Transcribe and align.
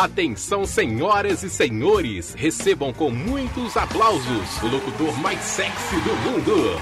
Atenção, 0.00 0.64
senhoras 0.64 1.42
e 1.42 1.50
senhores, 1.50 2.32
recebam 2.32 2.90
com 2.90 3.10
muitos 3.10 3.76
aplausos 3.76 4.62
o 4.62 4.66
locutor 4.66 5.14
mais 5.18 5.38
sexy 5.40 5.94
do 5.96 6.16
mundo. 6.16 6.80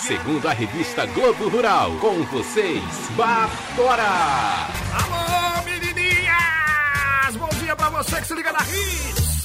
Segundo 0.00 0.48
a 0.48 0.52
revista 0.54 1.04
Globo 1.04 1.50
Rural, 1.50 1.90
com 2.00 2.22
vocês, 2.22 2.82
Batora! 3.10 4.02
Alô, 4.94 5.62
menininhas! 5.62 7.36
Bom 7.36 7.50
dia 7.62 7.76
pra 7.76 7.90
você 7.90 8.18
que 8.18 8.28
se 8.28 8.34
liga 8.34 8.50
na 8.50 8.60
Hits! 8.60 9.44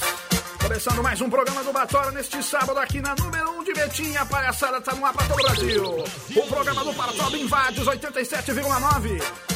Começando 0.62 1.02
mais 1.02 1.20
um 1.20 1.28
programa 1.28 1.62
do 1.62 1.74
Batora 1.74 2.10
neste 2.10 2.42
sábado 2.42 2.78
aqui 2.78 3.02
na 3.02 3.14
número 3.16 3.50
1 3.50 3.58
um 3.58 3.64
de 3.64 3.74
Betim. 3.74 4.16
A 4.16 4.24
palhaçada 4.24 4.80
tá 4.80 4.94
no 4.94 5.04
ar 5.04 5.12
pra 5.12 5.26
todo 5.26 5.40
o 5.40 5.42
Brasil. 5.42 6.04
O 6.34 6.46
programa 6.46 6.82
do 6.82 6.94
Paratoba 6.94 7.36
invade 7.36 7.80
os 7.82 7.86
87,9. 7.86 9.55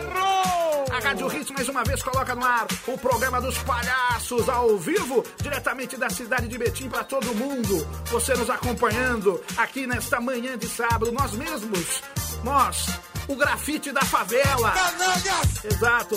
A 0.91 0.99
Rádio 0.99 1.31
Hits, 1.31 1.51
mais 1.51 1.69
uma 1.69 1.83
vez, 1.83 2.01
coloca 2.01 2.33
no 2.33 2.43
ar 2.43 2.65
o 2.87 2.97
programa 2.97 3.39
dos 3.39 3.55
palhaços 3.59 4.49
ao 4.49 4.75
vivo, 4.79 5.23
diretamente 5.39 5.95
da 5.97 6.09
cidade 6.09 6.47
de 6.47 6.57
Betim 6.57 6.89
para 6.89 7.03
todo 7.03 7.31
mundo. 7.35 7.87
Você 8.05 8.33
nos 8.33 8.49
acompanhando 8.49 9.39
aqui 9.55 9.85
nesta 9.85 10.19
manhã 10.19 10.57
de 10.57 10.67
sábado, 10.67 11.11
nós 11.11 11.31
mesmos, 11.33 12.01
nós, 12.43 12.87
o 13.27 13.35
grafite 13.35 13.91
da 13.91 14.01
favela. 14.01 14.71
Canalhas! 14.71 15.63
Exato. 15.63 16.15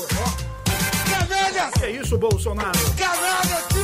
Canalhas! 1.11 1.75
Que 1.75 1.91
isso, 1.91 2.17
Bolsonaro? 2.17 2.79
Canalhas! 2.97 3.80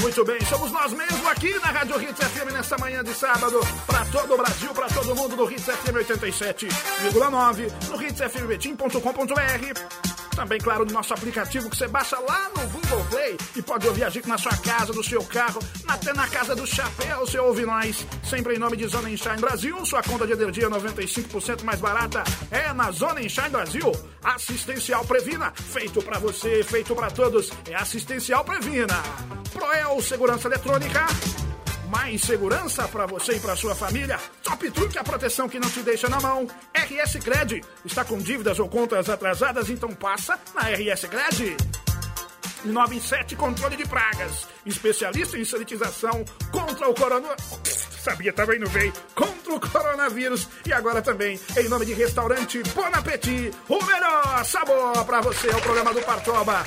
Muito 0.00 0.24
bem, 0.24 0.40
somos 0.46 0.72
nós 0.72 0.92
mesmos 0.92 1.24
aqui 1.26 1.52
na 1.60 1.68
Rádio 1.68 2.02
Hits 2.02 2.18
FM 2.18 2.52
nesta 2.52 2.76
manhã 2.78 3.04
de 3.04 3.14
sábado, 3.14 3.60
para 3.86 4.04
todo 4.06 4.34
o 4.34 4.36
Brasil, 4.36 4.74
para 4.74 4.88
todo 4.88 5.14
mundo 5.14 5.36
do 5.36 5.48
Hits 5.50 5.64
FM 5.64 5.98
87,9, 6.08 7.70
no 7.88 8.02
hitsfmbetim.com.br. 8.02 10.11
Também, 10.34 10.58
claro, 10.58 10.84
no 10.84 10.92
nosso 10.92 11.12
aplicativo 11.12 11.68
que 11.68 11.76
você 11.76 11.86
baixa 11.86 12.18
lá 12.18 12.50
no 12.56 12.66
Google 12.68 13.04
Play 13.10 13.36
e 13.54 13.62
pode 13.62 13.86
ouvir 13.86 14.04
a 14.04 14.10
gente 14.10 14.28
na 14.28 14.38
sua 14.38 14.56
casa, 14.56 14.92
no 14.92 15.04
seu 15.04 15.22
carro, 15.24 15.60
até 15.86 16.12
na 16.12 16.26
casa 16.26 16.56
do 16.56 16.66
chapéu, 16.66 17.20
você 17.20 17.38
ouve 17.38 17.64
nós. 17.64 18.06
Sempre 18.24 18.54
em 18.54 18.58
nome 18.58 18.76
de 18.76 18.86
Zona 18.86 19.10
Enshine 19.10 19.36
Brasil, 19.36 19.84
sua 19.84 20.02
conta 20.02 20.26
de 20.26 20.32
energia 20.32 20.70
95% 20.70 21.62
mais 21.62 21.80
barata 21.80 22.24
é 22.50 22.72
na 22.72 22.90
Zona 22.90 23.22
Enshine 23.22 23.50
Brasil. 23.50 23.92
Assistencial 24.22 25.04
Previna, 25.04 25.52
feito 25.54 26.02
para 26.02 26.18
você, 26.18 26.62
feito 26.64 26.94
para 26.94 27.10
todos, 27.10 27.50
é 27.68 27.74
Assistencial 27.74 28.44
Previna. 28.44 29.02
Proel 29.52 30.00
Segurança 30.00 30.48
Eletrônica, 30.48 31.06
mais 31.92 32.22
segurança 32.22 32.88
para 32.88 33.04
você 33.04 33.36
e 33.36 33.40
para 33.40 33.54
sua 33.54 33.74
família. 33.74 34.18
Top 34.42 34.70
Truque, 34.70 34.98
a 34.98 35.04
proteção 35.04 35.46
que 35.46 35.60
não 35.60 35.68
te 35.68 35.82
deixa 35.82 36.08
na 36.08 36.18
mão. 36.18 36.48
RS 36.74 37.16
Cred, 37.22 37.62
está 37.84 38.02
com 38.02 38.16
dívidas 38.16 38.58
ou 38.58 38.66
contas 38.66 39.10
atrasadas? 39.10 39.68
Então 39.68 39.90
passa 39.90 40.40
na 40.54 40.70
RS 40.70 41.04
Cred. 41.04 41.54
97 42.64 43.36
Controle 43.36 43.76
de 43.76 43.86
Pragas, 43.86 44.48
especialista 44.64 45.36
em 45.36 45.44
sanitização 45.44 46.24
contra 46.50 46.88
o 46.88 46.94
corona... 46.94 47.36
Sabia, 48.02 48.32
também 48.32 48.58
não 48.58 48.66
veio. 48.66 48.92
Contra 49.14 49.54
o 49.54 49.60
coronavírus. 49.60 50.48
E 50.66 50.72
agora 50.72 51.00
também, 51.00 51.38
em 51.56 51.68
nome 51.68 51.86
de 51.86 51.92
restaurante 51.92 52.60
Bon 52.74 52.86
Appetit, 52.86 53.52
o 53.68 53.84
melhor 53.84 54.44
sabor 54.44 55.04
para 55.04 55.20
você. 55.20 55.48
É 55.48 55.54
o 55.54 55.60
programa 55.60 55.94
do 55.94 56.02
Partoba. 56.02 56.64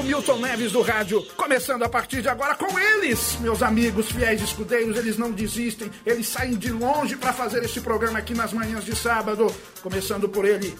O 0.00 0.02
Milton 0.02 0.38
Neves 0.38 0.72
do 0.72 0.80
rádio, 0.80 1.22
começando 1.36 1.82
a 1.82 1.88
partir 1.88 2.22
de 2.22 2.28
agora 2.30 2.54
com 2.54 2.78
eles, 2.78 3.36
meus 3.38 3.62
amigos 3.62 4.10
fiéis 4.10 4.40
escudeiros, 4.40 4.96
eles 4.96 5.18
não 5.18 5.30
desistem, 5.30 5.90
eles 6.06 6.26
saem 6.26 6.56
de 6.56 6.72
longe 6.72 7.16
para 7.16 7.34
fazer 7.34 7.62
este 7.62 7.82
programa 7.82 8.18
aqui 8.18 8.32
nas 8.32 8.50
manhãs 8.50 8.82
de 8.82 8.96
sábado, 8.96 9.54
começando 9.82 10.26
por 10.26 10.46
ele, 10.46 10.74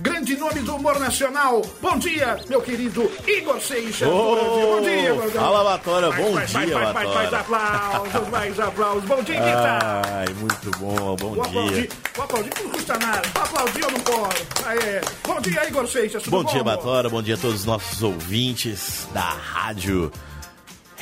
grande 0.00 0.36
nome 0.36 0.60
do 0.60 0.76
humor 0.76 0.98
nacional. 0.98 1.62
Bom 1.80 1.98
dia, 1.98 2.38
meu 2.48 2.60
querido 2.60 3.10
Igor 3.26 3.60
Seixas. 3.60 4.08
Ô, 4.08 4.36
bom 4.36 4.80
dia, 4.82 5.12
Gordão. 5.14 5.42
Fala, 5.42 5.64
Batora, 5.64 6.12
bom 6.12 6.32
mais, 6.32 6.50
dia, 6.50 6.58
mais, 6.60 6.72
mais, 6.72 6.92
mais, 6.94 7.14
mais 7.14 7.30
Batora. 7.30 7.40
aplausos, 7.40 8.28
mais 8.30 8.60
aplausos. 8.60 9.04
Bom 9.04 9.22
dia, 9.22 9.34
Guita. 9.40 9.78
Ai, 10.12 10.26
muito 10.38 10.70
bom, 10.78 11.16
bom 11.16 11.34
Vou 11.34 11.42
aplaudir, 11.42 11.88
dia. 11.88 11.88
vou 12.14 12.24
aplaudir, 12.24 12.50
não 12.62 12.70
custa 12.70 12.98
nada. 12.98 13.22
Vou 13.34 13.42
aplaudir 13.42 13.84
ou 13.84 13.90
não 13.92 14.00
posso? 14.00 14.44
Aê. 14.66 15.00
Bom 15.26 15.40
dia, 15.40 15.68
Igor 15.68 15.86
Seixas. 15.88 16.22
tudo 16.22 16.30
Bom 16.36 16.44
dia, 16.44 16.60
amor? 16.60 16.76
Batora, 16.76 17.08
bom 17.08 17.22
dia 17.22 17.34
a 17.34 17.38
todos 17.38 17.60
os 17.60 17.64
nossos 17.64 18.02
ouvintes 18.02 19.08
da 19.12 19.20
rádio 19.20 20.10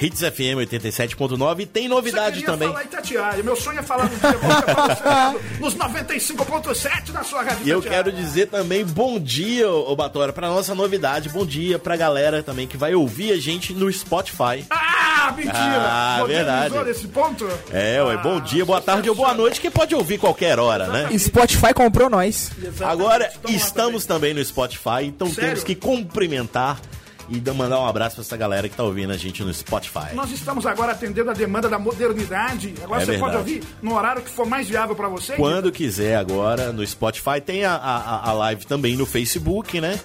Hits 0.00 0.21
FM 0.21 0.59
87.9 0.71 1.60
e 1.60 1.66
tem 1.66 1.87
novidade 1.88 2.41
Você 2.41 2.47
também. 2.47 2.69
falar 2.69 2.84
Itatiaia. 2.84 3.43
Meu 3.43 3.55
sonho 3.56 3.78
é 3.78 3.82
falar 3.82 4.05
no 4.10 4.16
dia 4.16 5.41
nos 5.60 5.75
95.7 5.77 7.12
da 7.12 7.22
sua 7.22 7.43
rádio 7.43 7.66
E 7.66 7.71
eu 7.71 7.81
quero 7.81 8.10
dizer 8.10 8.47
também 8.47 8.84
bom 8.84 9.19
dia, 9.21 9.71
ô 9.71 9.94
Batora, 9.94 10.32
pra 10.32 10.49
nossa 10.49 10.75
novidade. 10.75 11.28
Bom 11.28 11.47
dia 11.47 11.78
pra 11.78 11.97
galera 11.97 12.43
também 12.43 12.66
que 12.66 12.77
vai 12.77 12.94
ouvir 12.94 13.32
a 13.32 13.37
gente 13.37 13.72
no 13.72 13.91
Spotify. 13.93 14.65
Ah, 14.69 15.32
mentira! 15.37 15.55
Ah, 15.55 16.16
Modernizou 16.21 16.59
verdade. 16.59 16.88
nesse 16.88 17.06
ponto? 17.09 17.49
É, 17.72 18.03
ué, 18.03 18.16
bom 18.19 18.37
Ah, 18.38 18.41
dia, 18.41 18.65
boa 18.65 18.81
tarde 18.81 19.09
ou 19.09 19.15
boa 19.15 19.32
noite, 19.32 19.61
que 19.61 19.71
pode 19.71 19.94
ouvir 19.94 20.19
qualquer 20.19 20.59
hora, 20.59 20.88
né? 20.88 21.16
Spotify 21.19 21.72
comprou 21.72 22.11
nós. 22.11 22.50
Exatamente. 22.59 22.82
Agora 22.84 23.32
Toma 23.41 23.55
estamos 23.56 24.05
também 24.05 24.34
no 24.34 24.44
Spotify, 24.44 25.05
então 25.05 25.28
Sério? 25.28 25.50
temos 25.50 25.65
que 25.65 25.75
cumprimentar 25.75 26.81
e 27.29 27.41
dar- 27.41 27.55
mandar 27.55 27.81
um 27.81 27.87
abraço 27.87 28.17
pra 28.17 28.23
essa 28.23 28.37
galera 28.37 28.69
que 28.69 28.77
tá 28.77 28.83
ouvindo 28.83 29.12
a 29.12 29.17
gente 29.17 29.43
no 29.43 29.53
Spotify. 29.53 30.15
Nós 30.15 30.31
estamos 30.31 30.67
agora 30.67 30.93
atendendo 30.93 31.31
a 31.31 31.35
demanda 31.35 31.69
da 31.69 31.79
modernidade. 31.79 32.75
Agora 32.83 33.03
É 33.03 33.07
você 33.07 33.19
pode 33.19 33.35
verdade. 33.37 33.55
ouvir 33.55 33.65
no 33.83 33.95
horário 33.95 34.23
que 34.23 34.31
for 34.31 34.47
mais 34.47 34.69
viável 34.69 34.95
pra 34.95 35.09
você. 35.09 35.35
Quando 35.35 35.71
quiser 35.73 36.17
agora 36.17 36.73
no 36.73 36.87
Spotify, 36.87 37.41
tem 37.45 37.65
a, 37.65 37.75
a, 37.75 38.31
a 38.31 38.33
live 38.33 38.67
também 38.67 38.97
no 38.97 39.07
Facebook, 39.07 39.81
né? 39.81 39.99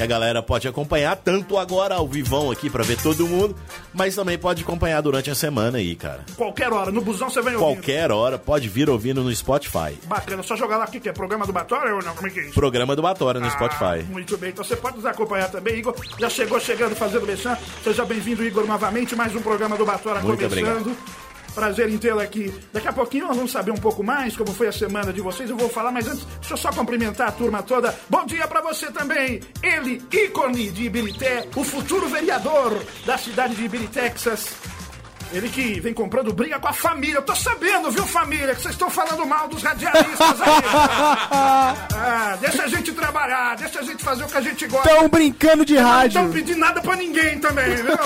Que 0.00 0.04
a 0.04 0.06
galera 0.06 0.42
pode 0.42 0.66
acompanhar, 0.66 1.14
tanto 1.14 1.58
agora 1.58 1.94
ao 1.96 2.08
vivão 2.08 2.50
aqui 2.50 2.70
pra 2.70 2.82
ver 2.82 2.96
todo 3.02 3.26
mundo, 3.26 3.54
mas 3.92 4.14
também 4.14 4.38
pode 4.38 4.62
acompanhar 4.62 5.02
durante 5.02 5.30
a 5.30 5.34
semana 5.34 5.76
aí, 5.76 5.94
cara. 5.94 6.24
Qualquer 6.38 6.72
hora. 6.72 6.90
No 6.90 7.02
busão 7.02 7.28
você 7.28 7.42
vem 7.42 7.54
ouvindo. 7.54 7.74
Qualquer 7.76 8.10
hora 8.10 8.38
pode 8.38 8.66
vir 8.66 8.88
ouvindo 8.88 9.22
no 9.22 9.30
Spotify. 9.36 9.98
Bacana. 10.06 10.42
Só 10.42 10.56
jogar 10.56 10.78
lá 10.78 10.84
aqui, 10.84 11.00
que 11.00 11.10
é 11.10 11.12
programa 11.12 11.44
do 11.44 11.52
Batória 11.52 11.94
ou 11.94 12.02
não? 12.02 12.14
Como 12.14 12.26
é 12.28 12.30
que 12.30 12.40
é 12.40 12.44
isso? 12.44 12.54
Programa 12.54 12.96
do 12.96 13.02
Batora 13.02 13.38
no 13.40 13.46
Ah, 13.46 13.50
Spotify. 13.50 14.02
muito 14.10 14.38
bem, 14.38 14.48
então 14.48 14.64
você 14.64 14.74
pode 14.74 14.96
nos 14.96 15.04
acompanhar 15.04 15.50
também, 15.50 15.76
Igor. 15.80 15.94
Já 16.18 16.30
chegou 16.30 16.58
chegando 16.58 16.96
fazendo 16.96 17.26
mexão. 17.26 17.54
Seja 17.84 18.02
bem-vindo, 18.06 18.42
Igor, 18.42 18.66
novamente. 18.66 19.14
Mais 19.14 19.36
um 19.36 19.42
programa 19.42 19.76
do 19.76 19.84
Batora 19.84 20.20
Muito 20.22 20.48
começando. 20.48 20.96
Prazer 21.54 21.88
em 21.88 21.98
tê-lo 21.98 22.20
aqui. 22.20 22.52
Daqui 22.72 22.88
a 22.88 22.92
pouquinho 22.92 23.26
nós 23.26 23.36
vamos 23.36 23.52
saber 23.52 23.70
um 23.70 23.76
pouco 23.76 24.02
mais 24.02 24.36
como 24.36 24.52
foi 24.52 24.68
a 24.68 24.72
semana 24.72 25.12
de 25.12 25.20
vocês. 25.20 25.48
Eu 25.50 25.56
vou 25.56 25.68
falar, 25.68 25.92
mas 25.92 26.08
antes, 26.08 26.24
deixa 26.40 26.54
eu 26.54 26.58
só 26.58 26.70
cumprimentar 26.72 27.28
a 27.28 27.32
turma 27.32 27.62
toda. 27.62 27.94
Bom 28.08 28.24
dia 28.26 28.46
pra 28.48 28.60
você 28.60 28.90
também. 28.90 29.40
Ele, 29.62 30.02
ícone 30.12 30.70
de 30.70 30.84
Ibirité, 30.84 31.48
o 31.54 31.64
futuro 31.64 32.08
vereador 32.08 32.78
da 33.04 33.18
cidade 33.18 33.54
de 33.54 33.64
Ibirité, 33.64 34.00
Texas. 34.00 34.79
Ele 35.32 35.48
que 35.48 35.78
vem 35.78 35.94
comprando 35.94 36.32
briga 36.32 36.58
com 36.58 36.66
a 36.66 36.72
família. 36.72 37.16
Eu 37.18 37.22
tô 37.22 37.34
sabendo, 37.36 37.90
viu, 37.90 38.04
família, 38.04 38.54
que 38.54 38.62
vocês 38.62 38.74
estão 38.74 38.90
falando 38.90 39.24
mal 39.24 39.46
dos 39.46 39.62
radialistas 39.62 40.40
aí. 40.40 40.48
ah, 41.94 42.36
deixa 42.40 42.64
a 42.64 42.68
gente 42.68 42.92
trabalhar, 42.92 43.56
deixa 43.56 43.78
a 43.78 43.82
gente 43.82 44.02
fazer 44.02 44.24
o 44.24 44.26
que 44.26 44.36
a 44.36 44.40
gente 44.40 44.66
gosta. 44.66 44.88
Tão 44.88 45.08
brincando 45.08 45.64
de 45.64 45.74
Não 45.74 45.82
rádio. 45.82 46.18
estão 46.20 46.32
pedindo 46.32 46.58
nada 46.58 46.80
pra 46.80 46.96
ninguém 46.96 47.38
também, 47.38 47.76
viu? 47.76 47.96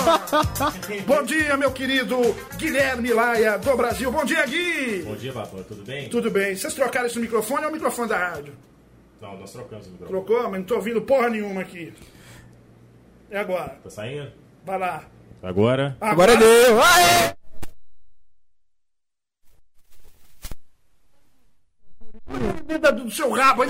Bom 1.07 1.23
dia, 1.23 1.57
meu 1.57 1.71
querido 1.71 2.35
Guilherme 2.57 3.11
Laia, 3.11 3.57
do 3.57 3.75
Brasil. 3.75 4.11
Bom 4.11 4.23
dia, 4.23 4.45
Gui. 4.45 5.01
Bom 5.03 5.15
dia, 5.15 5.33
Bator, 5.33 5.63
tudo 5.63 5.83
bem? 5.83 6.09
Tudo 6.09 6.29
bem. 6.29 6.55
Vocês 6.55 6.73
trocaram 6.75 7.07
esse 7.07 7.17
microfone 7.19 7.61
ou 7.61 7.65
é 7.65 7.69
o 7.69 7.73
microfone 7.73 8.09
da 8.09 8.17
rádio? 8.17 8.53
Não, 9.19 9.35
nós 9.39 9.51
trocamos 9.51 9.87
o 9.87 9.91
microfone. 9.91 10.25
Trocou, 10.25 10.43
mas 10.43 10.59
não 10.59 10.63
tô 10.67 10.75
ouvindo 10.75 11.01
porra 11.01 11.29
nenhuma 11.29 11.61
aqui. 11.61 11.91
É 13.31 13.39
agora. 13.39 13.79
Tá 13.83 13.89
saindo? 13.89 14.31
Vai 14.63 14.77
lá. 14.77 15.14
Agora? 15.45 15.95
Agora 16.01 16.35
deu. 16.35 16.81
Aê! 16.81 17.35
Vida 22.67 22.91
do 22.91 23.11
seu 23.11 23.29
rabo 23.29 23.61
aí. 23.61 23.69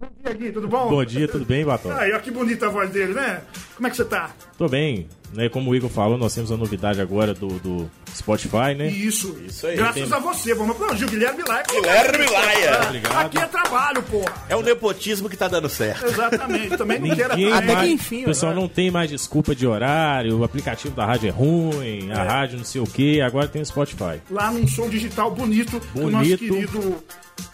Bom 0.00 0.08
dia, 0.20 0.32
Gui, 0.34 0.50
tudo 0.50 0.66
bom? 0.66 0.88
Bom 0.88 1.04
dia, 1.04 1.28
tudo 1.28 1.44
bem, 1.44 1.64
Bator? 1.64 1.92
Aí, 1.92 2.12
ó, 2.12 2.18
que 2.18 2.32
bonita 2.32 2.66
a 2.66 2.70
voz 2.70 2.90
dele, 2.90 3.14
né? 3.14 3.44
Como 3.76 3.86
é 3.86 3.90
que 3.90 3.96
você 3.96 4.04
tá? 4.04 4.32
Tô 4.58 4.68
bem. 4.68 5.08
Né, 5.32 5.48
como 5.48 5.70
o 5.70 5.74
Igor 5.74 5.88
falou, 5.88 6.18
nós 6.18 6.34
temos 6.34 6.52
a 6.52 6.56
novidade 6.56 7.00
agora 7.00 7.32
do, 7.32 7.48
do 7.60 7.90
Spotify, 8.14 8.74
né? 8.76 8.88
Isso. 8.88 9.36
Isso 9.46 9.66
aí. 9.66 9.76
Graças 9.76 10.08
Tem- 10.08 10.12
a 10.12 10.18
você. 10.18 10.54
Vamos 10.54 10.76
aplaudir 10.76 11.04
o 11.04 11.08
Guilherme 11.08 11.42
Laia. 11.48 11.64
Guilherme 11.70 12.26
Laia. 12.30 12.82
Obrigado. 12.86 13.26
Aqui 13.26 13.38
é 13.38 13.46
trabalho, 13.46 14.02
porra. 14.02 14.34
É 14.48 14.56
o 14.56 14.62
nepotismo 14.62 15.28
que 15.30 15.36
tá 15.36 15.48
dando 15.48 15.68
certo. 15.68 16.04
Exatamente. 16.06 16.76
Também 16.76 16.98
não 16.98 17.14
queira 17.14 17.34
Ninguém 17.34 17.52
Até 17.52 17.76
que 17.76 17.86
enfim, 17.92 18.22
o 18.22 18.26
pessoal 18.26 18.54
não 18.54 18.68
tem 18.68 18.90
mais 18.90 19.08
desculpa 19.10 19.54
de 19.54 19.66
horário, 19.66 20.38
o 20.38 20.44
aplicativo 20.44 20.94
da 20.94 21.06
rádio 21.06 21.28
é 21.28 21.30
ruim, 21.30 22.10
a 22.12 22.22
rádio 22.22 22.58
não 22.58 22.64
sei 22.64 22.80
o 22.80 22.86
que, 22.86 23.20
agora 23.20 23.48
tem 23.48 23.62
o 23.62 23.66
Spotify. 23.66 24.20
lá 24.30 24.50
num 24.50 24.66
som 24.68 24.88
digital 24.88 25.30
bonito, 25.30 25.80
do 25.94 26.10
nosso 26.10 26.24
Bonito. 26.24 26.38
querido 26.38 27.02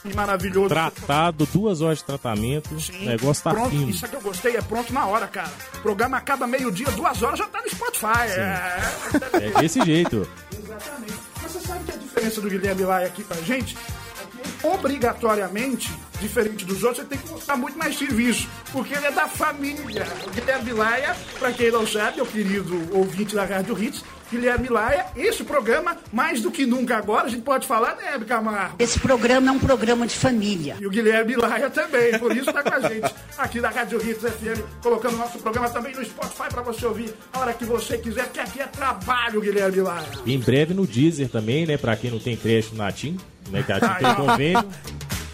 e 0.04 0.14
maravilhoso. 0.14 0.68
Tratado, 0.68 1.46
duas 1.52 1.80
horas 1.80 1.98
de 1.98 2.04
tratamento, 2.04 2.70
o 2.74 3.04
negócio 3.04 3.42
tá 3.44 3.50
pronto, 3.50 3.70
fino. 3.70 3.90
Isso 3.90 4.04
é 4.04 4.08
que 4.08 4.16
eu 4.16 4.20
gostei, 4.20 4.56
é 4.56 4.62
pronto 4.62 4.92
na 4.92 5.06
hora, 5.06 5.26
cara. 5.26 5.50
O 5.76 5.78
programa 5.80 6.16
acaba 6.16 6.46
meio-dia, 6.46 6.86
duas 6.90 7.22
horas, 7.22 7.38
já 7.38 7.46
tá 7.46 7.60
no 7.70 7.76
Spotify. 7.76 8.30
É, 8.30 9.46
É 9.46 9.60
desse 9.60 9.80
jeito. 9.84 10.28
exatamente. 10.52 11.12
Mas 11.42 11.52
você 11.52 11.66
sabe 11.66 11.84
que 11.84 11.92
a 11.92 11.96
diferença 11.96 12.40
do 12.40 12.48
Guilherme 12.50 12.82
Laia 12.84 13.06
aqui 13.06 13.22
pra 13.24 13.36
gente 13.42 13.76
é 14.20 14.24
que, 14.60 14.66
obrigatoriamente, 14.66 15.92
diferente 16.20 16.64
dos 16.64 16.82
outros, 16.82 17.00
ele 17.00 17.08
tem 17.08 17.18
que 17.18 17.28
mostrar 17.30 17.56
muito 17.56 17.78
mais 17.78 17.96
serviço, 17.96 18.48
porque 18.72 18.94
ele 18.94 19.06
é 19.06 19.10
da 19.12 19.28
família. 19.28 20.06
O 20.26 20.30
Guilherme 20.30 20.72
Laia, 20.72 21.16
pra 21.38 21.52
quem 21.52 21.70
não 21.70 21.86
sabe, 21.86 22.20
é 22.20 22.22
o 22.22 22.26
querido 22.26 22.88
ouvinte 22.96 23.34
da 23.34 23.44
Rádio 23.44 23.80
Hits, 23.82 24.04
Guilherme 24.30 24.68
Laia, 24.68 25.06
esse 25.16 25.42
programa, 25.42 25.96
mais 26.12 26.40
do 26.40 26.50
que 26.50 26.66
nunca 26.66 26.96
agora, 26.96 27.26
a 27.26 27.28
gente 27.28 27.42
pode 27.42 27.66
falar, 27.66 27.96
né, 27.96 28.18
Camargo? 28.26 28.76
Esse 28.78 28.98
programa 28.98 29.48
é 29.48 29.52
um 29.52 29.58
programa 29.58 30.06
de 30.06 30.14
família. 30.14 30.76
E 30.80 30.86
o 30.86 30.90
Guilherme 30.90 31.34
Laia 31.34 31.70
também, 31.70 32.18
por 32.18 32.36
isso 32.36 32.52
tá 32.52 32.62
com 32.62 32.74
a 32.74 32.80
gente 32.80 33.12
aqui 33.36 33.60
na 33.60 33.68
Rádio 33.70 33.98
Hits 33.98 34.22
FM, 34.22 34.82
colocando 34.82 35.16
nosso 35.16 35.38
programa 35.38 35.70
também 35.70 35.94
no 35.94 36.04
Spotify 36.04 36.48
pra 36.50 36.62
você 36.62 36.84
ouvir 36.86 37.14
a 37.32 37.38
hora 37.38 37.52
que 37.52 37.64
você 37.64 37.96
quiser, 37.98 38.28
que 38.28 38.40
aqui 38.40 38.60
é 38.60 38.66
trabalho, 38.66 39.40
Guilherme 39.40 39.80
Laia. 39.80 40.08
Em 40.26 40.38
breve 40.38 40.74
no 40.74 40.86
Deezer 40.86 41.28
também, 41.28 41.66
né? 41.66 41.76
Pra 41.76 41.96
quem 41.96 42.10
não 42.10 42.18
tem 42.18 42.36
crédito 42.36 42.74
na 42.74 42.90
TIM, 42.92 43.16
né? 43.50 43.62
Que 43.62 43.72
a 43.72 43.80
TIM 43.80 43.94
tem 43.94 44.14
convênio. 44.14 44.64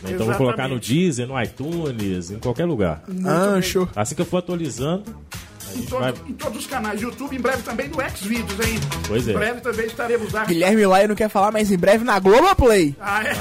Então 0.06 0.26
vou 0.26 0.34
colocar 0.34 0.68
no 0.68 0.74
Exatamente. 0.74 0.94
Deezer, 0.94 1.26
no 1.26 1.42
iTunes, 1.42 2.30
em 2.30 2.38
qualquer 2.38 2.66
lugar. 2.66 3.02
Ancho. 3.24 3.88
Assim 3.96 4.14
que 4.14 4.20
eu 4.20 4.26
for 4.26 4.38
atualizando, 4.38 5.04
Em, 5.74 5.82
todo- 5.82 6.00
vai. 6.00 6.14
em 6.28 6.32
todos 6.34 6.58
os 6.60 6.66
canais 6.66 7.00
do 7.00 7.06
YouTube, 7.08 7.36
em 7.36 7.40
breve 7.40 7.62
também 7.62 7.88
no 7.88 7.96
Xvideos, 8.16 8.66
hein? 8.66 8.80
Pois 9.08 9.26
é. 9.28 9.30
Em 9.32 9.34
breve 9.34 9.60
também 9.60 9.86
estaremos 9.86 10.32
lá. 10.32 10.44
Guilherme 10.44 10.86
Laia 10.86 11.08
não 11.08 11.14
quer 11.14 11.28
falar, 11.28 11.50
mas 11.52 11.70
em 11.70 11.76
breve 11.78 12.04
na 12.04 12.18
Globoplay. 12.18 12.94
Ah, 13.00 13.22
é? 13.24 13.32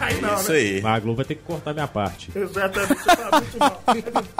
Aí 0.00 0.20
não, 0.20 0.34
Isso 0.34 0.52
né? 0.52 0.58
aí. 0.58 0.80
Mas 0.82 0.96
a 0.96 1.00
Globo 1.00 1.16
vai 1.16 1.24
ter 1.24 1.34
que 1.36 1.42
cortar 1.42 1.72
minha 1.74 1.88
parte. 1.88 2.30
Exatamente, 2.34 2.94
você 2.94 3.16
tá 3.16 3.30
muito 3.40 3.58
mal. 3.58 3.82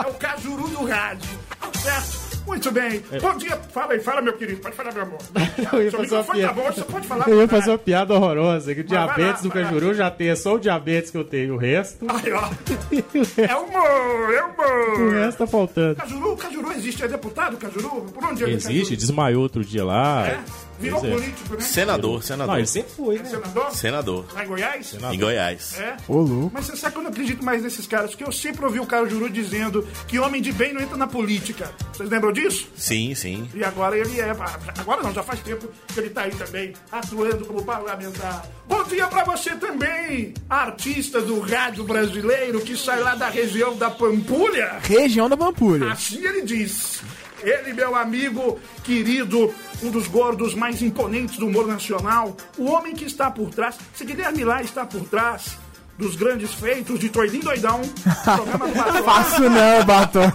É 0.05 0.09
o 0.11 0.15
Cajuru 0.15 0.69
do 0.69 0.85
rádio. 0.85 1.29
Tá 1.61 1.79
Certo? 1.81 2.22
Muito 2.47 2.71
bem. 2.73 3.03
Bom 3.21 3.37
dia. 3.37 3.57
Fala 3.73 3.93
aí, 3.93 4.01
fala, 4.01 4.21
meu 4.21 4.33
querido. 4.35 4.61
Pode 4.61 4.75
falar, 4.75 4.93
meu 4.93 5.03
amor. 5.03 5.19
Eu 5.73 5.83
ia 5.83 5.91
Seu 5.91 6.01
fazer 6.01 6.15
uma 6.17 6.25
tá 6.25 6.33
piada. 6.33 6.53
bom, 6.53 6.63
você 6.73 6.83
pode 6.83 7.07
falar. 7.07 7.29
Eu 7.29 7.41
ia 7.41 7.49
fazer 7.49 7.71
uma 7.71 7.79
piada 7.79 8.15
horrorosa, 8.15 8.75
que 8.75 8.81
o 8.81 8.87
vai 8.87 8.99
lá, 8.99 9.07
diabetes 9.07 9.43
do 9.43 9.49
lá. 9.49 9.55
Cajuru 9.55 9.87
eu 9.87 9.95
já 9.95 10.11
tenho, 10.11 10.33
é 10.33 10.37
só 10.37 10.55
o 10.55 10.59
diabetes 10.59 11.11
que 11.11 11.17
eu 11.17 11.25
tenho, 11.25 11.55
o 11.55 11.57
resto, 11.57 12.05
Aí, 12.09 12.33
ó. 12.33 12.43
É 13.43 13.57
humor, 13.57 14.35
é 14.35 14.43
o 14.43 14.49
humor. 15.05 15.15
resto 15.15 15.39
tá 15.39 15.47
faltando. 15.47 15.97
Cajuru, 15.97 16.37
Cajuru 16.37 16.73
existe, 16.73 17.05
é 17.05 17.09
deputado, 17.09 17.57
Cajuru? 17.57 18.03
Por 18.13 18.25
onde 18.25 18.43
ele 18.43 18.55
Existe, 18.55 18.97
desmaiou 18.97 19.43
outro 19.43 19.65
dia 19.65 19.85
lá. 19.85 20.27
É? 20.29 20.41
Virou 20.83 21.01
Pois 21.01 21.13
é. 21.13 21.17
político, 21.17 21.55
né? 21.55 21.61
Senador, 21.61 22.13
Não, 22.15 22.23
senador. 22.23 22.59
ele 22.59 22.67
sempre 22.67 22.93
foi, 22.93 23.19
né? 23.19 23.25
Senador? 23.25 23.71
Senador. 23.73 24.27
Lá 24.35 24.45
em 24.45 24.49
Goiás? 24.49 24.95
Em 25.13 25.19
Goiás. 25.19 25.79
É. 25.79 25.97
Ô, 26.09 26.19
louco. 26.21 26.51
Mas 26.53 26.67
você 26.67 26.77
sabe 26.77 26.93
que 26.95 26.99
eu 26.99 27.03
não 27.05 27.11
acredito 27.11 27.45
mais 27.45 27.63
nesses 27.63 27.87
caras, 27.87 28.11
porque 28.11 28.25
eu 28.25 28.33
sempre 28.33 28.65
ouvi 28.65 28.81
o 28.81 28.87
Cajuru 28.87 29.31
dizendo 29.31 29.87
que 30.09 30.19
homem 30.19 30.43
de 30.43 30.51
bem 30.53 30.73
não 30.73 30.81
entra 30.81 30.97
na 30.97 31.07
política. 31.07 31.71
Vocês 31.93 32.11
lembram 32.11 32.33
disso? 32.33 32.69
Sim, 32.77 33.15
sim. 33.15 33.49
E 33.55 33.63
agora 33.65 33.97
ele 33.97 34.21
é. 34.21 34.31
Agora 34.79 35.03
não, 35.03 35.13
já 35.15 35.23
faz 35.23 35.41
tempo 35.41 35.69
que 35.89 36.01
ele 36.01 36.11
tá 36.11 36.23
aí 36.23 36.33
também, 36.33 36.73
atuando 36.91 37.45
como 37.47 37.65
parlamentar. 37.65 38.45
Bom 38.69 38.83
dia 38.85 39.07
pra 39.07 39.23
você 39.25 39.51
também, 39.57 40.35
artista 40.51 41.21
do 41.21 41.39
rádio 41.41 41.85
brasileiro 41.85 42.61
que 42.61 42.77
sai 42.77 43.01
lá 43.01 43.15
da 43.15 43.29
região 43.29 43.77
da 43.77 43.91
Pampulha. 43.91 44.79
Região 44.83 45.29
da 45.29 45.37
Pampulha. 45.37 45.93
Assim 45.93 46.25
ele 46.25 46.43
diz. 46.43 47.01
Ele, 47.43 47.73
meu 47.73 47.95
amigo 47.97 48.59
querido, 48.85 49.53
um 49.83 49.91
dos 49.91 50.07
gordos 50.07 50.55
mais 50.55 50.81
imponentes 50.83 51.37
do 51.39 51.47
humor 51.47 51.67
nacional, 51.67 52.37
o 52.57 52.71
homem 52.71 52.95
que 52.95 53.05
está 53.05 53.31
por 53.31 53.51
trás, 53.51 53.77
se 53.95 54.05
Guilherme 54.05 54.45
lá 54.45 54.63
está 54.63 54.87
por 54.87 55.03
trás 55.09 55.59
dos 55.99 56.17
grandes 56.17 56.53
feitos 56.55 56.99
de 56.99 57.09
Toilinho 57.09 57.45
Doidão, 57.45 57.81
programa 58.25 58.67
do 58.67 58.75
Batom. 58.75 59.03
Faço 59.05 59.43
não, 59.43 59.85
Batom. 59.85 60.33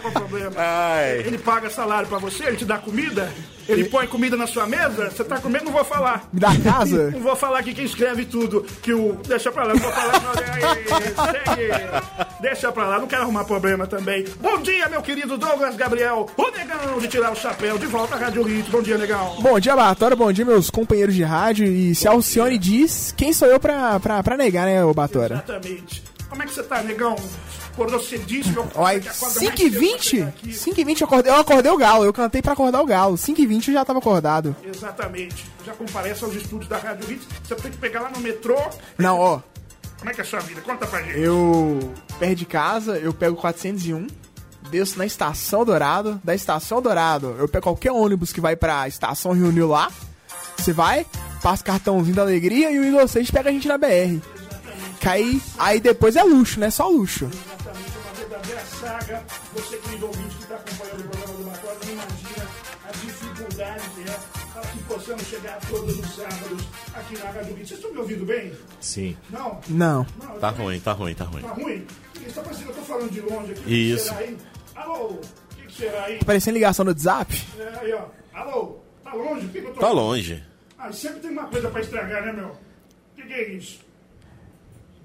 Qual 0.00 0.10
o 0.10 0.12
problema? 0.12 0.54
Ai. 0.56 1.18
Ele 1.18 1.38
paga 1.38 1.70
salário 1.70 2.08
pra 2.08 2.18
você, 2.18 2.44
ele 2.44 2.56
te 2.56 2.64
dá 2.64 2.78
comida, 2.78 3.32
ele 3.68 3.84
põe 3.84 4.06
comida 4.06 4.36
na 4.36 4.46
sua 4.46 4.66
mesa, 4.66 5.10
você 5.10 5.22
tá 5.22 5.38
comendo, 5.38 5.66
não 5.66 5.72
vou 5.72 5.84
falar. 5.84 6.28
Dá 6.32 6.50
casa? 6.60 7.10
Não 7.10 7.20
vou 7.20 7.36
falar 7.36 7.58
aqui 7.58 7.74
quem 7.74 7.84
escreve 7.84 8.24
tudo, 8.24 8.62
que 8.82 8.92
o... 8.92 9.18
Deixa 9.26 9.52
pra 9.52 9.64
lá, 9.64 9.74
não 9.74 9.80
vou 9.80 9.92
falar... 9.92 10.12
Não, 10.20 10.30
aí, 10.54 11.04
segue. 11.44 12.40
Deixa 12.40 12.72
pra 12.72 12.86
lá, 12.86 12.98
não 12.98 13.06
quero 13.06 13.22
arrumar 13.22 13.44
problema 13.44 13.86
também. 13.86 14.24
Bom 14.40 14.60
dia, 14.62 14.88
meu 14.88 15.02
querido 15.02 15.36
Douglas 15.36 15.76
Gabriel, 15.76 16.26
o 16.36 16.50
negão 16.50 16.98
de 16.98 17.08
tirar 17.08 17.32
o 17.32 17.36
chapéu, 17.36 17.78
de 17.78 17.86
volta 17.86 18.14
à 18.14 18.18
Rádio 18.18 18.48
Hits. 18.48 18.70
Bom 18.70 18.82
dia, 18.82 18.96
negão. 18.96 19.36
Bom 19.40 19.58
dia, 19.60 19.76
Batória. 19.76 20.16
Bom 20.16 20.32
dia, 20.32 20.44
meus 20.44 20.70
companheiros 20.70 21.14
de 21.14 21.22
rádio. 21.22 21.66
E 21.66 21.94
se 21.94 22.08
Alcione 22.08 22.58
diz, 22.58 23.12
quem 23.16 23.32
sou 23.32 23.48
eu 23.48 23.60
pra, 23.60 23.98
pra, 24.00 24.22
pra 24.22 24.36
negar, 24.36 24.66
né, 24.66 24.84
ô 24.84 24.94
Batória? 24.94 25.34
Exatamente. 25.34 26.02
Como 26.28 26.42
é 26.42 26.46
que 26.46 26.52
você 26.52 26.62
tá, 26.62 26.82
negão? 26.82 27.16
Procedíssimo. 27.86 28.68
Olha, 28.74 29.00
5h20? 29.00 30.32
5h20 30.44 31.00
eu 31.00 31.06
acordei, 31.06 31.32
eu 31.32 31.36
acordei 31.36 31.72
o 31.72 31.76
galo. 31.76 32.04
Eu 32.04 32.12
cantei 32.12 32.42
pra 32.42 32.52
acordar 32.52 32.82
o 32.82 32.86
galo. 32.86 33.16
5h20 33.16 33.68
eu 33.68 33.74
já 33.74 33.84
tava 33.84 33.98
acordado. 33.98 34.54
Exatamente. 34.64 35.46
Já 35.64 35.72
comparece 35.72 36.24
aos 36.24 36.34
estúdios 36.34 36.68
da 36.68 36.78
Rádio 36.78 37.10
Hits. 37.12 37.26
Você 37.44 37.54
tem 37.56 37.70
que 37.70 37.78
pegar 37.78 38.00
lá 38.00 38.10
no 38.10 38.20
metrô. 38.20 38.56
Não, 38.96 39.18
ó. 39.18 39.40
Como 39.98 40.10
é 40.10 40.14
que 40.14 40.20
é 40.20 40.24
a 40.24 40.26
sua 40.26 40.40
vida? 40.40 40.60
Conta 40.60 40.86
pra 40.86 41.02
gente. 41.02 41.18
Eu 41.18 41.92
perto 42.18 42.36
de 42.36 42.46
casa, 42.46 42.98
eu 42.98 43.12
pego 43.12 43.34
401, 43.36 44.06
desço 44.70 44.96
na 44.96 45.04
Estação 45.04 45.64
Dourado. 45.64 46.20
Da 46.22 46.34
Estação 46.34 46.80
Dourado, 46.80 47.34
eu 47.38 47.48
pego 47.48 47.64
qualquer 47.64 47.90
ônibus 47.90 48.32
que 48.32 48.40
vai 48.40 48.54
pra 48.54 48.86
Estação 48.86 49.32
Reuniu 49.32 49.66
lá. 49.68 49.90
Você 50.56 50.72
vai, 50.72 51.04
passa 51.42 51.64
cartãozinho 51.64 52.14
da 52.14 52.22
alegria 52.22 52.70
e 52.70 52.78
o 52.78 52.84
Eagle 52.84 53.08
6 53.08 53.30
pega 53.30 53.50
a 53.50 53.52
gente 53.52 53.66
na 53.66 53.76
BR. 53.76 54.20
Cai, 55.00 55.40
aí 55.58 55.80
depois 55.80 56.16
é 56.16 56.22
luxo, 56.22 56.58
né? 56.60 56.70
Só 56.70 56.88
luxo. 56.88 57.28
Saga. 58.88 59.22
Você, 59.52 59.76
querido 59.76 60.06
ouvinte 60.06 60.34
que 60.36 60.42
está 60.44 60.54
acompanhando 60.54 61.00
o 61.04 61.08
programa 61.10 61.34
do 61.34 61.44
Batória, 61.44 61.78
não 61.84 61.92
imagina 61.92 62.48
a 62.88 62.90
dificuldade 62.92 63.82
que 63.90 64.00
é 64.10 64.18
para 64.54 64.62
que 64.62 64.78
possamos 64.84 65.22
chegar 65.24 65.60
todos 65.68 65.98
os 65.98 66.16
sábados 66.16 66.64
aqui 66.94 67.18
na 67.18 67.24
Rádio. 67.30 67.54
Vocês 67.54 67.72
estão 67.72 67.92
me 67.92 67.98
ouvindo 67.98 68.24
bem? 68.24 68.50
Sim. 68.80 69.14
Não? 69.28 69.60
Não. 69.68 70.06
Não, 70.22 70.38
Tá 70.38 70.48
ruim, 70.48 70.80
tá 70.80 70.92
ruim, 70.92 71.14
tá 71.14 71.24
ruim. 71.24 71.42
Tá 71.42 71.52
ruim? 71.52 71.86
Está 72.26 72.40
parecendo 72.40 72.72
que 72.72 72.78
eu 72.78 72.82
tô 72.82 72.82
falando 72.82 73.10
de 73.10 73.20
longe 73.20 73.52
aqui. 73.52 73.60
O 73.60 73.64
que 73.64 73.74
Isso. 73.92 74.04
será 74.06 74.20
aí? 74.20 74.38
Alô? 74.74 75.04
O 75.08 75.20
que, 75.54 75.66
que 75.66 75.72
será 75.74 76.04
aí? 76.04 76.24
Parecendo 76.24 76.54
ligação 76.54 76.84
no 76.86 76.90
WhatsApp. 76.92 77.44
É, 77.58 77.78
aí, 77.80 77.92
ó. 77.92 78.06
Alô? 78.32 78.78
Tá 79.04 79.12
longe? 79.12 79.44
O 79.44 79.48
que, 79.50 79.60
que 79.60 79.66
eu 79.66 79.74
tô 79.74 79.80
Tá 79.80 79.90
longe. 79.90 80.42
Ah, 80.78 80.90
sempre 80.92 81.20
tem 81.20 81.30
uma 81.30 81.46
coisa 81.48 81.68
pra 81.68 81.82
estragar, 81.82 82.24
né, 82.24 82.32
meu? 82.32 82.48
O 82.48 82.56
que, 83.16 83.22
que 83.22 83.34
é 83.34 83.50
isso? 83.50 83.80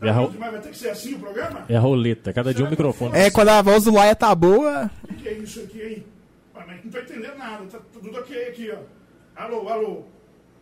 É 0.04 0.10
a, 0.10 0.28
demais, 0.28 0.52
vai 0.52 0.62
ter 0.62 0.70
que 0.70 0.78
ser 0.78 0.90
assim 0.90 1.14
o 1.16 1.20
programa? 1.20 1.66
é 1.70 1.76
a 1.76 1.80
roleta, 1.80 2.34
cada 2.34 2.54
dia 2.54 2.66
um 2.66 2.70
microfone. 2.70 3.18
É, 3.18 3.30
quando 3.32 3.50
a 3.50 3.62
voz 3.62 3.84
do 3.84 3.94
Laia 3.94 4.16
tá 4.16 4.34
boa. 4.36 4.90
O 5.04 5.08
que, 5.08 5.16
que 5.16 5.30
é 5.30 5.34
isso 5.34 5.62
aqui, 5.62 5.82
hein? 5.82 6.06
Mas 6.54 6.84
não 6.84 6.92
tô 6.92 7.00
entendendo 7.00 7.38
nada. 7.38 7.66
Tá 7.66 7.80
tudo 7.92 8.18
ok 8.18 8.48
aqui, 8.48 8.72
ó. 8.72 8.78
Alô, 9.42 9.68
alô. 9.70 9.92
O 9.92 10.06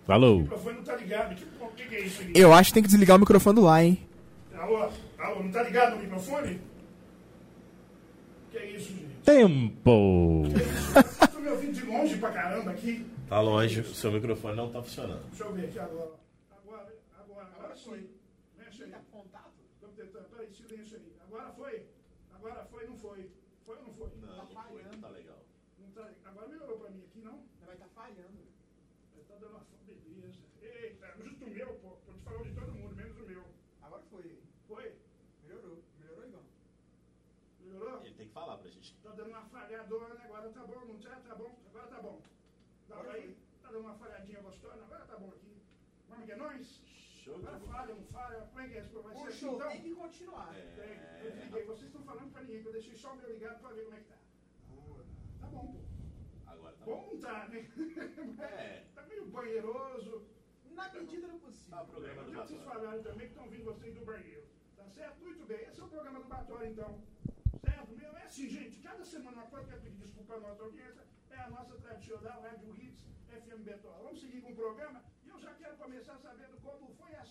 Falou. 0.05 0.39
microfone 0.39 0.75
não 0.77 0.83
tá 0.83 0.95
ligado. 0.95 1.31
O 1.31 1.36
que, 1.36 1.43
o 1.60 1.67
que, 1.69 1.86
que 1.88 1.95
é 1.95 2.00
isso 2.01 2.21
aqui? 2.21 2.31
Eu 2.36 2.53
acho 2.53 2.69
que 2.69 2.74
tem 2.74 2.83
que 2.83 2.89
desligar 2.89 3.17
o 3.17 3.19
microfone 3.19 3.55
do 3.55 3.62
lá, 3.62 3.83
hein? 3.83 4.00
Alô, 4.57 4.89
alô, 5.19 5.43
não 5.43 5.51
tá 5.51 5.63
ligado 5.63 5.95
no 5.95 6.01
microfone? 6.01 6.60
Que 8.51 8.57
é 8.57 8.65
isso, 8.71 8.89
gente? 8.89 9.05
Tempo. 9.24 10.43
Tô 11.33 11.39
me 11.39 11.50
ouvindo 11.50 11.74
de 11.74 11.86
longe 11.86 12.17
pra 12.17 12.31
caramba 12.31 12.71
aqui. 12.71 13.05
Tá 13.29 13.39
longe, 13.39 13.79
o 13.81 13.93
seu 13.95 14.12
microfone 14.12 14.55
não 14.57 14.69
tá 14.69 14.81
funcionando. 14.81 15.21
Deixa 15.29 15.43
eu 15.45 15.53
ver 15.53 15.65
aqui 15.65 15.79
agora. 15.79 16.12
Agora, 16.51 16.88
agora, 17.17 17.48
agora 17.57 17.75
sim. 17.75 18.07
Mexe 18.57 18.83
aí. 18.83 18.91
Tô 19.79 19.88
tentando. 19.95 20.25
Peraí, 20.36 20.48
silêncio 20.72 20.98
aí. 20.98 21.16
Agora 21.22 21.51
foi? 21.51 21.88
Agora 22.34 22.66
foi, 22.66 22.88
não 22.88 22.98
foi? 22.98 23.32
Foi 23.66 23.78
ou 23.78 23.84
não 23.84 23.94
foi? 23.94 24.10
Não, 24.16 24.48
tá 24.48 24.63
falhando. 24.63 25.01
Tá 25.01 25.10
legal. 25.10 25.44
Não 25.80 25.92
tá, 25.92 26.10
agora 26.24 26.48
melhorou 26.48 26.80
pra 26.80 26.90
mim 26.92 27.04
aqui, 27.04 27.20
não? 27.20 27.44
Vai 27.66 27.75
estar 27.75 27.88
falhando. 27.90 28.40
Tá 29.28 29.36
dando 29.36 29.51
uma 29.51 29.66
beleza. 29.86 30.40
Eita, 30.62 31.16
justo 31.18 31.46
o 31.46 31.50
meu, 31.50 31.74
pô. 31.75 31.90
Tô 32.06 32.13
te 32.13 32.22
falando 32.22 32.44
de 32.44 32.56
todo 32.56 32.74
mundo, 32.74 32.96
menos 32.96 33.18
o 33.18 33.25
meu. 33.25 33.44
Agora 33.82 34.04
foi. 34.04 34.40
Foi? 34.68 34.96
Melhorou. 35.44 35.84
Melhorou, 36.00 36.25
Igão. 36.25 36.44
Melhorou? 37.60 38.06
Ele 38.06 38.16
tem 38.16 38.28
que 38.28 38.34
falar 38.34 38.58
pra 38.58 38.70
gente. 38.70 38.96
Tá 38.98 39.12
dando 39.12 39.30
uma 39.30 39.46
falhadona, 39.46 40.16
né? 40.16 40.22
agora 40.25 40.50
tá 40.50 40.66
bom, 40.66 40.86
não 40.86 41.00
tá? 41.00 41.16
Tá 41.28 41.36
bom? 41.36 41.60
Agora 41.70 41.88
tá 41.88 42.01
bom. 42.01 42.22
Dá 42.88 42.98
pra 42.98 43.18
ir? 43.20 43.38
Tá 43.62 43.70
dando 43.70 43.82
uma 43.82 43.96
falhadinha 43.96 44.42
gostosa, 44.42 44.84
agora 44.84 45.06
tá 45.06 45.18
bom 45.18 45.30
aqui. 45.30 45.62
Vamos 46.08 46.25
que 46.25 46.32
é 46.32 46.36
nós? 47.28 47.38
Agora 47.46 47.60
falha, 47.60 47.96
não 47.96 48.04
falha, 48.06 48.40
como 48.42 48.60
é 48.60 48.68
que 48.68 48.75
é? 48.75 48.80
esse 48.80 48.90
programa? 48.90 49.20
Vai 49.20 49.32
ser 49.32 49.46
assim, 49.46 49.56
então? 49.56 49.82
que 49.82 49.96
continuar. 49.96 50.54
Tem. 50.54 51.25
Eu 51.25 51.32
desliguei, 51.32 51.66
vocês 51.66 51.88
estão 51.88 52.04
falando 52.04 52.32
pra 52.32 52.42
ninguém, 52.42 52.62
que 52.62 52.68
eu 52.68 52.72
deixei 52.74 52.96
só 52.96 53.13
o 53.13 53.16
meu 53.18 53.30
ligado 53.30 53.60
pra 53.62 53.70
ver 53.72 53.84
como 53.84 53.96
é 53.96 54.00
que 54.00 54.06
tá. 54.06 54.18
Tá 55.40 55.48
bom, 55.48 55.68
pô. 55.68 56.51
agora. 56.51 56.75
Tá 56.75 56.86
Bom 56.86 57.10
não 57.12 57.20
tá, 57.20 57.48
né? 57.48 57.68
É. 58.51 58.84
Tá 58.96 59.04
meio 59.04 59.25
banheiroso. 59.25 60.25
Na 60.72 60.90
medida 60.90 61.28
do 61.28 61.40
possível. 61.40 61.82
o 61.82 61.86
programa 61.86 62.24
do 62.24 62.32
Já 62.32 62.46
vocês 62.46 62.63
falaram 62.63 63.04
também 63.04 63.28
que 63.28 63.34
estão 63.34 63.50
vindo 63.50 63.66
vocês 63.66 63.94
do 63.94 64.06
banheiro. 64.06 64.48
Tá 64.75 64.88
certo? 64.88 65.22
Muito 65.22 65.46
bem. 65.46 65.62
Esse 65.62 65.80
é 65.80 65.84
o 65.84 65.88
programa 65.88 66.20
do 66.20 66.28
Batória, 66.28 66.68
então. 66.68 67.01
Certo? 67.60 67.92
Meu, 67.96 68.18
é 68.18 68.24
assim, 68.24 68.50
gente. 68.50 68.80
Cada 68.80 69.06
semana 69.06 69.38
uma 69.38 69.48
coisa, 69.48 69.68
quero 69.68 69.82
pedir 69.82 69.98
desculpa 69.98 70.36
à 70.36 70.40
nossa 70.40 70.63
audiência. 70.63 71.04
É 71.30 71.38
a 71.38 71.50
nossa 71.50 71.75
tradicional 71.78 72.42
Rádio 72.42 72.75
Hits 72.75 73.06
FM 73.28 73.63
Betola. 73.63 74.04
Vamos 74.04 74.22
seguir 74.22 74.42
com 74.42 74.51
o 74.51 74.56
programa. 74.56 75.04
Começar 75.91 76.13
sabendo 76.24 76.55
como 76.63 76.88
foi 77.00 77.12
a 77.17 77.25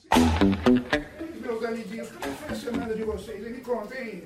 semana. 0.45 1.07
Meus 1.40 1.64
amiguinhos, 1.64 2.09
como 2.11 2.37
foi 2.37 2.49
a 2.49 2.55
semana 2.55 2.95
de 2.95 3.05
vocês? 3.05 3.50
Me 3.50 3.61
contem. 3.61 4.25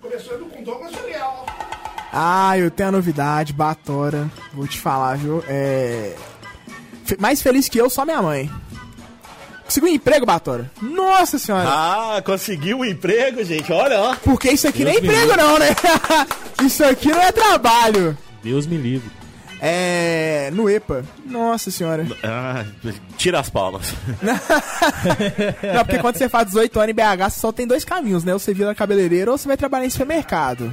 Começando 0.00 0.50
com 0.50 0.62
Douglas 0.62 0.92
Uriel. 1.02 1.46
Ah, 2.12 2.56
eu 2.56 2.70
tenho 2.70 2.90
a 2.90 2.92
novidade, 2.92 3.52
Batora. 3.52 4.30
Vou 4.52 4.66
te 4.68 4.78
falar, 4.80 5.16
viu? 5.16 5.42
É. 5.48 6.14
Mais 7.18 7.42
feliz 7.42 7.68
que 7.68 7.78
eu, 7.78 7.90
só 7.90 8.04
minha 8.04 8.22
mãe. 8.22 8.50
Conseguiu 9.64 9.90
um 9.90 9.94
emprego, 9.94 10.24
Batora? 10.24 10.70
Nossa 10.80 11.38
senhora! 11.38 11.68
Ah, 11.68 12.22
conseguiu 12.24 12.78
um 12.78 12.84
emprego, 12.84 13.44
gente. 13.44 13.70
Olha, 13.72 14.00
ó. 14.00 14.16
Porque 14.16 14.50
isso 14.50 14.66
aqui 14.68 14.84
Deus 14.84 14.96
não 14.96 15.02
é 15.02 15.04
emprego, 15.04 15.30
livre. 15.32 15.42
não, 15.42 15.58
né? 15.58 15.66
isso 16.64 16.84
aqui 16.84 17.08
não 17.08 17.20
é 17.20 17.32
trabalho. 17.32 18.16
Deus 18.42 18.66
me 18.66 18.76
livre. 18.76 19.17
É. 19.60 20.50
No 20.52 20.68
EPA. 20.70 21.04
Nossa 21.26 21.70
senhora. 21.70 22.06
Ah, 22.22 22.64
tira 23.16 23.40
as 23.40 23.50
palmas. 23.50 23.94
Não, 24.22 25.84
porque 25.84 25.98
quando 25.98 26.16
você 26.16 26.28
faz 26.28 26.46
18 26.48 26.78
anos 26.80 26.90
em 26.90 26.94
BH, 26.94 27.30
você 27.30 27.40
só 27.40 27.52
tem 27.52 27.66
dois 27.66 27.84
caminhos, 27.84 28.24
né? 28.24 28.32
Ou 28.32 28.38
você 28.38 28.52
vira 28.54 28.74
cabeleireiro 28.74 29.32
ou 29.32 29.38
você 29.38 29.48
vai 29.48 29.56
trabalhar 29.56 29.86
em 29.86 29.90
supermercado. 29.90 30.72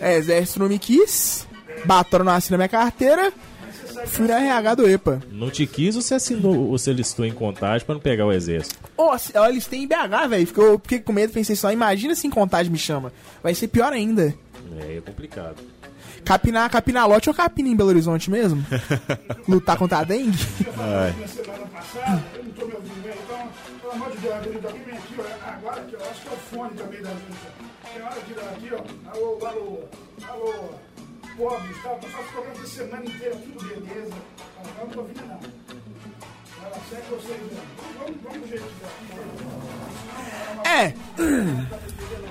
É, 0.00 0.16
exército 0.16 0.60
não 0.60 0.68
me 0.68 0.78
quis, 0.78 1.46
Batora 1.84 2.22
não 2.24 2.32
assina 2.32 2.56
minha 2.56 2.68
carteira, 2.68 3.32
fui 4.06 4.26
na 4.28 4.38
RH 4.40 4.74
do 4.76 4.88
EPA. 4.88 5.20
Não 5.32 5.50
te 5.50 5.66
quis 5.66 5.96
ou 5.96 6.02
você 6.02 6.14
assinou, 6.14 6.68
você 6.70 6.92
listou 6.92 7.24
em 7.24 7.32
contagem 7.32 7.84
pra 7.84 7.94
não 7.94 8.00
pegar 8.00 8.24
o 8.26 8.32
exército? 8.32 8.76
Ô, 8.96 9.10
ó, 9.34 9.46
eles 9.48 9.66
têm 9.66 9.84
em 9.84 9.88
BH, 9.88 10.28
velho. 10.28 10.46
Fiquei- 10.46 10.64
Eu 10.64 10.78
fiquei 10.78 11.00
com 11.00 11.12
medo, 11.12 11.32
pensei 11.32 11.56
só, 11.56 11.72
imagina 11.72 12.14
se 12.14 12.26
em 12.26 12.30
contagem 12.30 12.70
me 12.70 12.78
chama. 12.78 13.12
Vai 13.42 13.54
ser 13.54 13.68
pior 13.68 13.92
ainda. 13.92 14.32
É, 14.78 14.98
é 14.98 15.00
complicado. 15.00 15.56
Capinar, 16.24 16.70
capinar 16.70 17.08
lote 17.08 17.28
ou 17.28 17.34
capina 17.34 17.68
em 17.68 17.76
Belo 17.76 17.90
Horizonte 17.90 18.30
mesmo? 18.30 18.64
Lutar 19.48 19.76
contra 19.76 19.98
a 19.98 20.04
dengue? 20.04 20.38
é 20.76 21.12
pobres, 31.38 31.82
tá? 31.82 31.90
Programa 32.32 32.66
semana 32.66 33.04
inteira, 33.04 33.36
tudo 33.36 33.64
beleza, 33.64 34.14
não 34.78 34.86
tô 34.88 35.00
ouvindo 35.00 35.26
nada. 35.26 35.48
Segue? 36.90 37.02
Vamos, 37.98 38.16
vamos 38.22 38.48
jeito 38.48 38.64
É. 40.64 40.94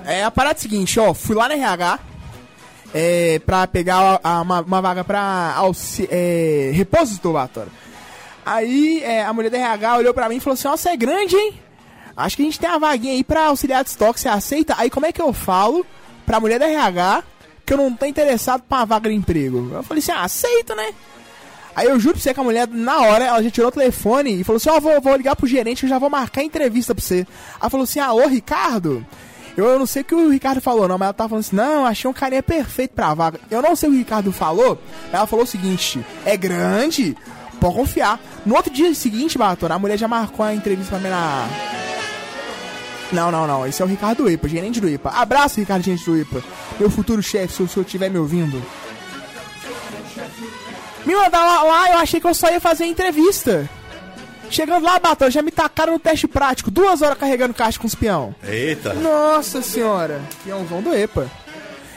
É 0.04 0.24
a 0.24 0.30
parada 0.30 0.56
é 0.56 0.60
seguinte, 0.60 1.00
ó. 1.00 1.14
Fui 1.14 1.34
lá 1.34 1.48
na 1.48 1.54
RH. 1.54 1.98
É, 2.94 3.38
pra 3.44 3.66
pegar 3.66 4.18
a- 4.22 4.38
a- 4.38 4.42
uma, 4.42 4.60
uma 4.62 4.80
vaga 4.80 5.04
auxi- 5.56 6.08
é, 6.10 6.70
repositor, 6.74 7.32
Aí 8.46 9.02
é, 9.02 9.24
a 9.24 9.32
mulher 9.32 9.50
da 9.50 9.58
RH 9.58 9.98
olhou 9.98 10.14
pra 10.14 10.28
mim 10.28 10.36
e 10.36 10.40
falou 10.40 10.54
assim: 10.54 10.68
você 10.68 10.88
é 10.90 10.96
grande, 10.96 11.36
hein? 11.36 11.60
Acho 12.16 12.34
que 12.36 12.42
a 12.42 12.44
gente 12.46 12.58
tem 12.58 12.68
uma 12.68 12.78
vaguinha 12.78 13.12
aí 13.12 13.22
pra 13.22 13.46
auxiliar 13.46 13.84
de 13.84 13.90
estoque, 13.90 14.18
você 14.20 14.28
aceita? 14.28 14.74
Aí 14.78 14.88
como 14.90 15.06
é 15.06 15.12
que 15.12 15.20
eu 15.20 15.32
falo 15.32 15.84
pra 16.26 16.40
mulher 16.40 16.58
da 16.58 16.66
RH 16.66 17.22
que 17.66 17.74
eu 17.74 17.76
não 17.76 17.92
tô 17.94 18.06
interessado 18.06 18.62
pra 18.62 18.78
uma 18.78 18.86
vaga 18.86 19.10
de 19.10 19.14
emprego? 19.16 19.68
Eu 19.72 19.82
falei 19.82 20.02
assim: 20.02 20.12
ah, 20.12 20.22
aceito, 20.22 20.74
né? 20.74 20.92
Aí 21.76 21.86
eu 21.86 22.00
juro 22.00 22.14
pra 22.14 22.22
você 22.22 22.34
que 22.34 22.40
a 22.40 22.42
mulher, 22.42 22.66
na 22.66 23.02
hora, 23.02 23.24
ela 23.26 23.42
já 23.42 23.50
tirou 23.50 23.68
o 23.68 23.72
telefone 23.72 24.40
e 24.40 24.44
falou 24.44 24.56
assim: 24.56 24.70
Ó, 24.70 24.80
vou, 24.80 24.98
vou 25.00 25.14
ligar 25.14 25.36
pro 25.36 25.46
gerente, 25.46 25.82
eu 25.84 25.88
já 25.90 25.98
vou 25.98 26.08
marcar 26.10 26.42
entrevista 26.42 26.94
pra 26.94 27.04
você. 27.04 27.26
Ela 27.60 27.68
falou 27.70 27.84
assim: 27.84 28.00
Alô, 28.00 28.26
Ricardo? 28.26 29.06
Eu, 29.58 29.66
eu 29.66 29.78
não 29.80 29.86
sei 29.86 30.02
o 30.02 30.04
que 30.04 30.14
o 30.14 30.30
Ricardo 30.30 30.60
falou, 30.60 30.86
não, 30.86 30.96
mas 30.96 31.06
ela 31.06 31.12
tava 31.12 31.30
falando 31.30 31.44
assim: 31.44 31.56
Não, 31.56 31.84
achei 31.84 32.08
um 32.08 32.14
carinha 32.14 32.40
perfeito 32.40 32.92
pra 32.94 33.12
vaga. 33.12 33.40
Eu 33.50 33.60
não 33.60 33.74
sei 33.74 33.88
o 33.88 33.92
que 33.92 33.96
o 33.96 33.98
Ricardo 33.98 34.30
falou, 34.30 34.80
ela 35.12 35.26
falou 35.26 35.44
o 35.44 35.48
seguinte: 35.48 36.00
É 36.24 36.36
grande, 36.36 37.16
pode 37.60 37.74
confiar. 37.74 38.20
No 38.46 38.54
outro 38.54 38.72
dia 38.72 38.94
seguinte, 38.94 39.36
Batora, 39.36 39.74
a 39.74 39.78
mulher 39.78 39.98
já 39.98 40.06
marcou 40.06 40.46
a 40.46 40.54
entrevista 40.54 40.92
pra 40.92 41.00
mim 41.00 41.08
na. 41.08 41.48
Não, 43.10 43.32
não, 43.32 43.48
não. 43.48 43.66
Esse 43.66 43.82
é 43.82 43.84
o 43.84 43.88
Ricardo 43.88 44.22
do 44.22 44.30
IPA, 44.30 44.48
gerente 44.48 44.80
do 44.80 44.88
IPA. 44.88 45.10
Abraço, 45.10 45.58
Ricardo, 45.58 45.82
gerente 45.82 46.04
do 46.04 46.16
IPA. 46.16 46.40
Meu 46.78 46.88
futuro 46.88 47.20
chefe, 47.20 47.54
se 47.54 47.62
o 47.64 47.68
senhor 47.68 47.84
estiver 47.84 48.08
me 48.08 48.18
ouvindo. 48.18 48.62
Me 51.04 51.16
mandaram 51.16 51.46
lá, 51.48 51.62
lá, 51.64 51.90
eu 51.90 51.98
achei 51.98 52.20
que 52.20 52.26
eu 52.28 52.34
só 52.34 52.48
ia 52.48 52.60
fazer 52.60 52.84
entrevista. 52.84 53.68
Chegando 54.50 54.84
lá, 54.84 54.98
Batalha, 54.98 55.30
já 55.30 55.42
me 55.42 55.50
tacaram 55.50 55.92
no 55.94 55.98
teste 55.98 56.26
prático. 56.26 56.70
Duas 56.70 57.02
horas 57.02 57.18
carregando 57.18 57.54
caixa 57.54 57.78
com 57.78 57.86
os 57.86 57.94
peão. 57.94 58.34
Eita. 58.42 58.94
Nossa 58.94 59.60
senhora. 59.62 60.20
Peãozão 60.44 60.82
do 60.82 60.94
EPA. 60.94 61.30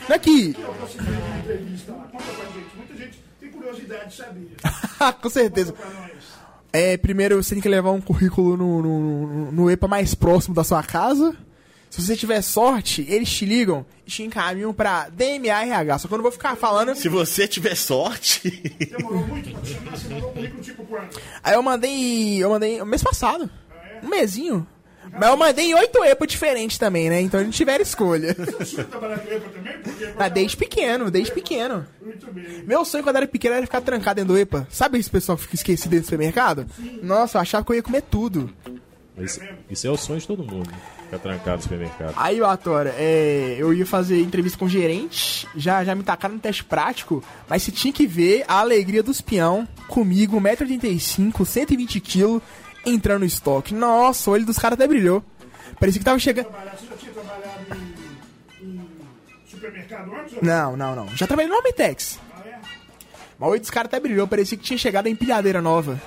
Daqui. 0.07 0.55
eu 0.59 0.73
consegui 0.73 1.03
uma 1.09 1.37
entrevista 1.39 1.91
lá. 1.93 2.03
Conta 2.11 2.23
pra 2.25 2.45
gente. 2.45 2.67
Muita 2.75 2.97
gente 2.97 3.19
tem 3.39 3.49
curiosidade 3.49 4.09
de 4.09 4.15
saber. 4.15 4.55
com 5.21 5.29
certeza. 5.29 5.73
É, 6.73 6.97
primeiro 6.97 7.41
você 7.41 7.53
tem 7.55 7.61
que 7.61 7.69
levar 7.69 7.91
um 7.91 8.01
currículo 8.01 8.55
no, 8.57 8.81
no- 8.81 9.51
no 9.51 9.71
EPA 9.71 9.87
mais 9.87 10.13
próximo 10.15 10.55
da 10.55 10.63
sua 10.63 10.81
casa. 10.83 11.35
Se 11.91 12.01
você 12.01 12.15
tiver 12.15 12.41
sorte, 12.41 13.05
eles 13.09 13.29
te 13.29 13.45
ligam 13.45 13.85
e 14.07 14.09
te 14.09 14.23
encaminham 14.23 14.73
pra 14.73 15.09
DMA 15.09 15.49
RH. 15.49 15.99
Só 15.99 16.07
que 16.07 16.13
eu 16.13 16.17
não 16.17 16.23
vou 16.23 16.31
ficar 16.31 16.55
falando. 16.55 16.95
Se 16.95 17.09
você 17.09 17.45
tiver 17.45 17.75
sorte. 17.75 18.49
Demorou 18.89 19.27
muito 19.27 19.51
pra 19.51 19.59
te 19.59 19.73
chamar, 19.73 19.97
você 19.97 20.07
mandou 20.07 20.29
um 20.29 20.33
currículo 20.33 20.63
tipo 20.63 20.85
quanto? 20.85 21.19
Aí 21.43 21.53
eu 21.53 21.61
mandei. 21.61 22.41
Eu 22.41 22.49
mandei 22.49 22.81
mês 22.85 23.03
passado. 23.03 23.49
Um 24.01 24.07
mesinho. 24.07 24.65
Mas 25.11 25.29
eu 25.29 25.35
mandei 25.35 25.73
oito 25.73 26.01
EPA 26.05 26.25
diferentes 26.25 26.77
também, 26.77 27.09
né? 27.09 27.19
Então 27.19 27.41
eles 27.41 27.53
tiveram 27.53 27.81
escolha. 27.81 28.29
EPA 28.29 28.95
também? 28.95 29.77
Porque... 29.83 30.13
Mas 30.17 30.31
desde 30.31 30.55
pequeno, 30.55 31.11
desde 31.11 31.33
pequeno. 31.33 31.85
Muito 32.01 32.31
bem. 32.31 32.63
Meu 32.65 32.85
sonho 32.85 33.03
quando 33.03 33.17
era 33.17 33.27
pequeno 33.27 33.55
era 33.55 33.65
ficar 33.65 33.81
trancado 33.81 34.21
dentro 34.21 34.33
do 34.33 34.39
EPA. 34.39 34.65
Sabe 34.69 34.97
esse 34.97 35.09
pessoal 35.09 35.37
que 35.37 35.43
fica 35.43 35.55
esquecido 35.55 35.91
dentro 35.91 36.03
do 36.03 36.11
supermercado? 36.11 36.65
Nossa, 37.03 37.37
eu 37.37 37.41
achava 37.41 37.65
que 37.65 37.71
eu 37.73 37.75
ia 37.75 37.83
comer 37.83 38.03
tudo. 38.03 38.49
Isso, 39.17 39.41
isso 39.69 39.87
é 39.87 39.89
o 39.89 39.97
sonho 39.97 40.19
de 40.19 40.27
todo 40.27 40.43
mundo. 40.43 40.69
Ficar 41.03 41.19
trancado 41.19 41.57
no 41.57 41.63
supermercado. 41.63 42.13
Aí, 42.15 42.41
Atora, 42.41 42.93
é, 42.97 43.55
eu 43.59 43.73
ia 43.73 43.85
fazer 43.85 44.21
entrevista 44.21 44.57
com 44.57 44.65
o 44.65 44.69
gerente, 44.69 45.47
já, 45.55 45.83
já 45.83 45.93
me 45.93 46.03
tacaram 46.03 46.35
no 46.35 46.39
teste 46.39 46.63
prático, 46.63 47.23
mas 47.47 47.63
você 47.63 47.71
tinha 47.71 47.93
que 47.93 48.07
ver 48.07 48.45
a 48.47 48.59
alegria 48.59 49.03
dos 49.03 49.19
peão 49.21 49.67
comigo, 49.87 50.39
1,85m, 50.39 51.33
120kg, 51.33 52.41
entrando 52.85 53.19
no 53.19 53.25
estoque. 53.25 53.73
Nossa, 53.73 54.29
o 54.29 54.33
olho 54.33 54.45
dos 54.45 54.57
caras 54.57 54.75
até 54.79 54.87
brilhou. 54.87 55.23
Parecia 55.79 55.99
que 55.99 56.05
tava 56.05 56.19
chegando. 56.19 56.47
Você 56.47 56.85
já 56.87 56.95
tinha 56.95 57.11
trabalhado 57.11 57.65
em, 58.61 58.65
em 58.65 58.81
supermercado 59.45 60.13
antes? 60.13 60.37
ou 60.37 60.43
Não, 60.43 60.77
não, 60.77 60.95
não. 60.95 61.07
Já 61.15 61.27
trabalhei 61.27 61.51
no 61.51 61.57
Omitex. 61.59 62.19
Mas 63.41 63.47
o 63.47 63.51
olho 63.53 63.59
dos 63.59 63.71
caras 63.71 63.87
até 63.87 63.99
brilhou, 63.99 64.27
parecia 64.27 64.55
que 64.55 64.63
tinha 64.63 64.77
chegado 64.77 65.07
a 65.07 65.09
empilhadeira 65.09 65.63
nova. 65.63 65.99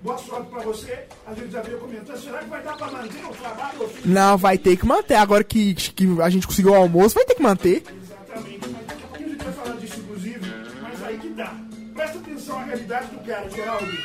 Boa 0.00 0.18
sorte 0.18 0.50
pra 0.50 0.60
você. 0.60 1.04
A 1.26 1.34
gente 1.34 1.50
já 1.50 1.62
veio 1.62 1.78
comentando. 1.78 2.16
Será 2.16 2.38
que 2.38 2.48
vai 2.48 2.62
dar 2.62 2.76
pra 2.76 2.86
manter 2.92 3.24
o 3.24 3.34
trabalho? 3.34 3.80
ou 3.80 3.90
Não, 4.04 4.38
vai 4.38 4.56
ter 4.56 4.76
que 4.76 4.86
manter. 4.86 5.16
Agora 5.16 5.42
que, 5.42 5.74
que 5.74 6.06
a 6.22 6.30
gente 6.30 6.46
conseguiu 6.46 6.70
o 6.70 6.76
almoço, 6.76 7.16
vai 7.16 7.24
ter 7.24 7.34
que 7.34 7.42
manter. 7.42 7.82
Exatamente. 8.04 8.68
Mas 8.68 8.86
daqui 8.86 9.02
a 9.02 9.06
pouquinho 9.08 9.26
a 9.26 9.32
gente 9.32 9.44
vai 9.44 9.52
falar 9.52 9.76
disso, 9.78 9.98
inclusive. 9.98 10.52
Mas 10.80 11.02
aí 11.02 11.18
que 11.18 11.28
dá. 11.30 11.56
Presta 11.92 12.18
atenção 12.18 12.58
à 12.60 12.62
realidade 12.62 13.06
do 13.08 13.18
cara, 13.26 13.50
Geraldo. 13.50 13.98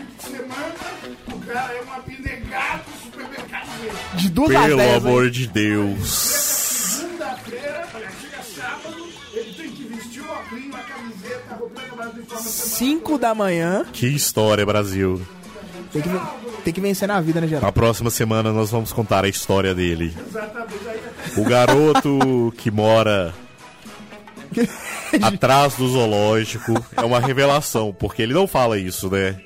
Semana, 0.30 0.74
o 1.32 1.38
cara 1.40 1.72
é 1.74 1.80
uma 1.82 1.96
pendegada 2.00 2.82
do 2.84 3.02
supermercado 3.04 3.80
dele. 3.80 3.92
De 4.14 4.28
duas 4.30 4.54
a 4.56 4.62
Pelo 4.62 4.76
dez. 4.76 4.96
amor 5.04 5.30
de 5.30 5.46
Deus. 5.46 6.08
Segunda-feira, 6.08 7.86
chega 8.20 8.42
sábado, 8.42 9.06
ele 9.34 9.52
tem 9.54 9.70
que 9.70 9.84
vestir 9.84 10.22
o 10.22 10.30
óculos, 10.30 10.74
a 10.74 10.78
camiseta, 10.78 11.54
a 11.54 11.56
para 11.96 12.06
de 12.10 12.20
forma 12.22 12.42
5 12.42 13.18
da 13.18 13.34
manhã. 13.34 13.84
Que 13.92 14.06
história, 14.06 14.64
Brasil. 14.66 15.20
Tem 15.92 16.02
que, 16.02 16.08
tem 16.64 16.72
que 16.72 16.80
vencer 16.80 17.08
na 17.08 17.20
vida, 17.20 17.40
né, 17.40 17.48
Geraldo? 17.48 17.66
Na 17.66 17.72
próxima 17.72 18.10
semana 18.10 18.52
nós 18.52 18.70
vamos 18.70 18.92
contar 18.92 19.24
a 19.24 19.28
história 19.28 19.74
dele. 19.74 20.14
Exatamente. 20.28 20.74
Aí, 20.88 21.00
O 21.36 21.44
garoto 21.44 22.54
que 22.56 22.70
mora 22.70 23.34
atrás 25.22 25.74
do 25.74 25.88
zoológico 25.88 26.72
é 26.96 27.02
uma 27.02 27.18
revelação, 27.18 27.92
porque 27.98 28.22
ele 28.22 28.34
não 28.34 28.46
fala 28.46 28.78
isso, 28.78 29.08
né? 29.10 29.40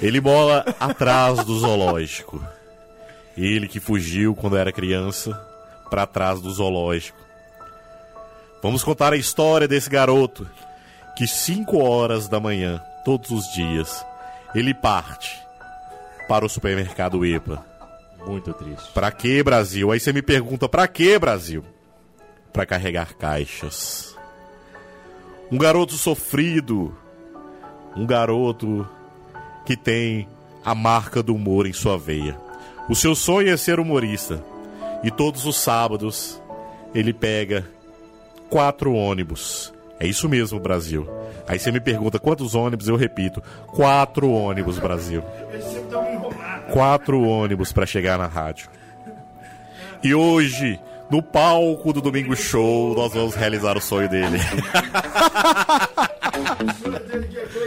Ele 0.00 0.20
mora 0.20 0.74
atrás 0.80 1.44
do 1.44 1.58
zoológico. 1.58 2.42
Ele 3.36 3.68
que 3.68 3.80
fugiu 3.80 4.34
quando 4.34 4.56
era 4.56 4.72
criança 4.72 5.38
pra 5.90 6.06
trás 6.06 6.40
do 6.40 6.50
zoológico. 6.50 7.18
Vamos 8.62 8.84
contar 8.84 9.12
a 9.12 9.16
história 9.16 9.66
desse 9.66 9.88
garoto 9.90 10.48
que 11.16 11.26
5 11.26 11.78
horas 11.82 12.28
da 12.28 12.40
manhã, 12.40 12.82
todos 13.04 13.30
os 13.30 13.52
dias, 13.52 14.04
ele 14.54 14.72
parte 14.72 15.38
para 16.28 16.44
o 16.44 16.48
supermercado 16.48 17.24
EPA. 17.24 17.64
Muito 18.26 18.52
triste. 18.52 18.90
Pra 18.92 19.10
que, 19.10 19.42
Brasil? 19.42 19.90
Aí 19.90 19.98
você 19.98 20.12
me 20.12 20.22
pergunta, 20.22 20.68
pra 20.68 20.86
que, 20.86 21.18
Brasil? 21.18 21.64
Pra 22.52 22.66
carregar 22.66 23.14
caixas. 23.14 24.16
Um 25.50 25.58
garoto 25.58 25.94
sofrido. 25.94 26.96
Um 27.96 28.06
garoto 28.06 28.88
que 29.70 29.76
tem 29.76 30.26
a 30.64 30.74
marca 30.74 31.22
do 31.22 31.32
humor 31.32 31.64
em 31.64 31.72
sua 31.72 31.96
veia. 31.96 32.36
O 32.88 32.96
seu 32.96 33.14
sonho 33.14 33.52
é 33.52 33.56
ser 33.56 33.78
humorista. 33.78 34.42
E 35.04 35.12
todos 35.12 35.46
os 35.46 35.54
sábados 35.54 36.42
ele 36.92 37.12
pega 37.12 37.64
quatro 38.48 38.92
ônibus. 38.92 39.72
É 40.00 40.08
isso 40.08 40.28
mesmo, 40.28 40.58
Brasil. 40.58 41.08
Aí 41.46 41.56
você 41.56 41.70
me 41.70 41.78
pergunta 41.78 42.18
quantos 42.18 42.56
ônibus, 42.56 42.88
eu 42.88 42.96
repito: 42.96 43.40
quatro 43.68 44.28
ônibus, 44.28 44.76
Brasil. 44.76 45.22
Quatro 46.72 47.22
ônibus 47.22 47.72
pra 47.72 47.86
chegar 47.86 48.18
na 48.18 48.26
rádio. 48.26 48.68
E 50.02 50.12
hoje, 50.12 50.80
no 51.08 51.22
palco 51.22 51.92
do 51.92 52.00
Domingo 52.00 52.34
Show, 52.34 52.96
nós 52.96 53.12
vamos 53.12 53.36
realizar 53.36 53.76
o 53.76 53.80
sonho 53.80 54.08
dele. 54.08 54.40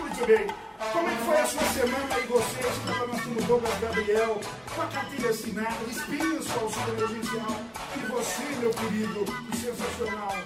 Muito 0.00 0.26
bem. 0.26 0.46
Como 0.92 1.08
é 1.08 1.14
que 1.14 1.22
foi 1.24 1.36
a 1.36 1.46
sua 1.46 1.62
semana 1.62 2.14
aí, 2.14 2.26
você? 2.26 2.62
Você 2.62 2.68
estava 2.68 3.06
no 3.06 3.42
Douglas 3.42 3.80
Gabriel, 3.80 4.40
com 4.74 4.82
a 4.82 4.86
carteira 4.86 5.30
assinada, 5.30 5.76
espinhos 5.90 6.46
com 6.46 6.60
auxílio 6.60 6.94
emergencial. 6.94 7.60
E 7.96 8.00
você, 8.06 8.42
meu 8.60 8.70
querido, 8.70 9.24
que 9.50 9.56
sensacional. 9.58 10.36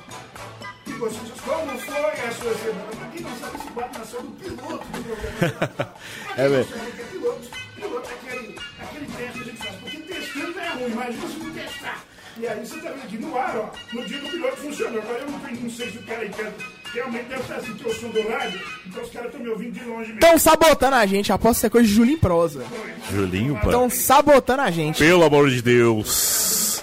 E 0.86 0.92
você, 0.94 1.18
como 1.44 1.78
foi 1.78 2.10
a 2.10 2.32
sua 2.32 2.54
semana? 2.54 2.90
Pra 2.98 3.08
quem 3.08 3.20
não 3.22 3.36
sabe, 3.36 3.56
esse 3.58 3.68
quadro 3.68 3.98
nasceu 3.98 4.22
do 4.22 4.30
piloto 4.32 4.84
do 4.86 5.04
programa. 5.04 5.92
É 6.36 6.48
mesmo. 6.48 6.74
O 6.74 6.78
é 6.78 7.04
piloto? 7.04 7.48
Piloto 7.76 8.10
é 8.10 8.14
aquele, 8.14 8.58
aquele 8.80 9.06
teste 9.06 9.32
que 9.32 9.40
a 9.40 9.44
gente 9.44 9.56
faz. 9.58 9.76
Porque 9.76 9.96
testando 9.98 10.58
é 10.60 10.68
ruim, 10.70 10.92
imagina 10.92 11.28
se 11.28 11.38
não 11.38 11.50
testar. 11.52 12.04
E 12.38 12.48
aí 12.48 12.66
você 12.66 12.80
tá 12.80 12.90
vendo 12.90 13.02
aqui 13.02 13.18
no 13.18 13.36
ar, 13.38 13.56
ó, 13.56 13.70
no 13.94 14.04
dia 14.06 14.18
do 14.18 14.28
piloto 14.30 14.56
funcionou. 14.56 15.02
Agora 15.02 15.18
eu 15.18 15.30
não, 15.30 15.38
tenho- 15.40 15.60
não 15.60 15.70
sei 15.70 15.90
se 15.90 15.98
o 15.98 16.02
cara 16.06 16.26
quer- 16.30 16.52
realmente 16.92 17.24
deve 17.24 17.42
estar 17.42 17.56
assim, 17.56 17.74
que 17.74 17.86
eu 17.86 17.94
sou 17.94 18.08
do 18.10 18.28
rádio, 18.28 18.60
então 18.86 19.02
os 19.02 19.10
caras 19.10 19.28
estão 19.28 19.40
me 19.40 19.48
ouvindo 19.48 19.72
de 19.72 19.84
longe 19.84 20.12
mesmo. 20.12 20.14
Estão 20.14 20.38
sabotando 20.38 20.96
a 20.96 21.06
gente, 21.06 21.32
aposto 21.32 21.60
que 21.60 21.66
é 21.66 21.70
coisa 21.70 21.88
de 21.88 21.94
Julinho 21.94 22.18
Prosa. 22.18 22.64
Julinho, 23.10 23.54
pá. 23.54 23.64
Estão 23.64 23.90
sabotando 23.90 24.62
a 24.62 24.70
gente. 24.70 24.98
Pelo 24.98 25.24
amor 25.24 25.50
de 25.50 25.62
Deus. 25.62 26.82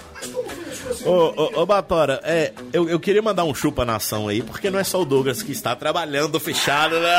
Ô, 1.04 1.10
ô, 1.10 1.62
ô 1.62 1.66
Batora, 1.66 2.20
é, 2.24 2.52
eu, 2.72 2.88
eu 2.88 3.00
queria 3.00 3.22
mandar 3.22 3.44
um 3.44 3.54
chupa 3.54 3.84
nação 3.84 4.28
aí, 4.28 4.42
porque 4.42 4.70
não 4.70 4.78
é 4.78 4.84
só 4.84 5.00
o 5.00 5.04
Douglas 5.04 5.42
que 5.42 5.52
está 5.52 5.74
trabalhando 5.74 6.38
fechado, 6.38 6.98
né? 7.00 7.14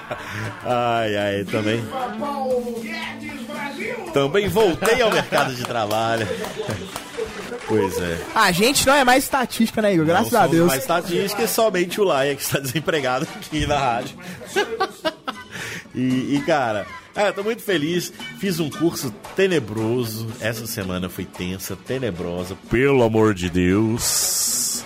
Ai, 0.64 1.16
ai, 1.16 1.44
também. 1.44 1.82
Também 4.12 4.48
voltei 4.48 5.00
ao 5.02 5.10
mercado 5.10 5.54
de 5.54 5.62
trabalho. 5.64 6.26
Pois 7.70 8.00
é. 8.00 8.18
A 8.34 8.50
gente 8.50 8.84
não 8.84 8.94
é 8.94 9.04
mais 9.04 9.22
estatística, 9.22 9.80
né, 9.80 9.94
Igor? 9.94 10.04
Graças 10.04 10.32
Não 10.32 10.40
a 10.40 10.46
Deus. 10.48 10.66
mais 10.66 10.80
estatística, 10.80 11.46
somente 11.46 12.00
o 12.00 12.04
Laia 12.04 12.34
que 12.34 12.42
está 12.42 12.58
desempregado 12.60 13.28
aqui 13.36 13.64
na 13.64 13.78
rádio. 13.78 14.16
e, 15.94 16.34
e, 16.34 16.42
cara, 16.44 16.84
ah, 17.14 17.26
eu 17.28 17.32
tô 17.32 17.44
muito 17.44 17.62
feliz. 17.62 18.12
Fiz 18.40 18.58
um 18.58 18.68
curso 18.68 19.14
tenebroso. 19.36 20.26
Essa 20.40 20.66
semana 20.66 21.08
foi 21.08 21.24
tensa, 21.24 21.76
tenebrosa. 21.76 22.56
Pelo 22.68 23.04
amor 23.04 23.34
de 23.34 23.48
Deus. 23.48 24.84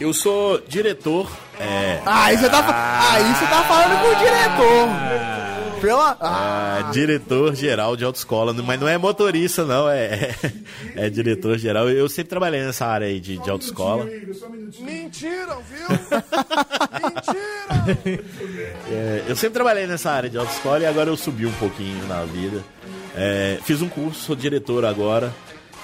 Eu 0.00 0.14
sou 0.14 0.62
diretor. 0.66 1.30
É. 1.58 2.00
Aí 2.06 2.38
você 2.38 2.48
tá, 2.48 3.12
aí 3.12 3.34
você 3.34 3.46
tá 3.46 3.62
falando 3.64 4.00
com 4.00 4.08
o 4.08 4.14
diretor. 4.16 5.29
Pela... 5.80 6.16
Ah, 6.20 6.78
Ah, 6.88 6.90
diretor 6.92 7.54
geral 7.54 7.96
de 7.96 8.04
autoescola, 8.04 8.52
mas 8.52 8.80
não 8.80 8.88
é 8.88 8.98
motorista, 8.98 9.64
não, 9.64 9.88
é, 9.88 10.34
é, 10.96 11.06
é 11.06 11.10
diretor 11.10 11.58
geral. 11.58 11.88
Eu 11.88 12.08
sempre 12.08 12.30
trabalhei 12.30 12.62
nessa 12.62 12.86
área 12.86 13.06
aí 13.06 13.20
de, 13.20 13.38
de 13.38 13.50
autoescola. 13.50 14.04
Um. 14.04 14.84
Mentiram, 14.84 15.58
viu? 15.62 15.88
Mentira! 17.00 18.20
É, 18.90 19.24
eu 19.28 19.36
sempre 19.36 19.54
trabalhei 19.54 19.86
nessa 19.86 20.10
área 20.10 20.28
de 20.28 20.36
autoescola 20.38 20.80
e 20.80 20.86
agora 20.86 21.08
eu 21.10 21.16
subi 21.16 21.46
um 21.46 21.52
pouquinho 21.52 22.06
na 22.06 22.24
vida. 22.24 22.62
É, 23.16 23.58
fiz 23.64 23.80
um 23.82 23.88
curso, 23.88 24.20
sou 24.20 24.36
diretor 24.36 24.84
agora 24.84 25.32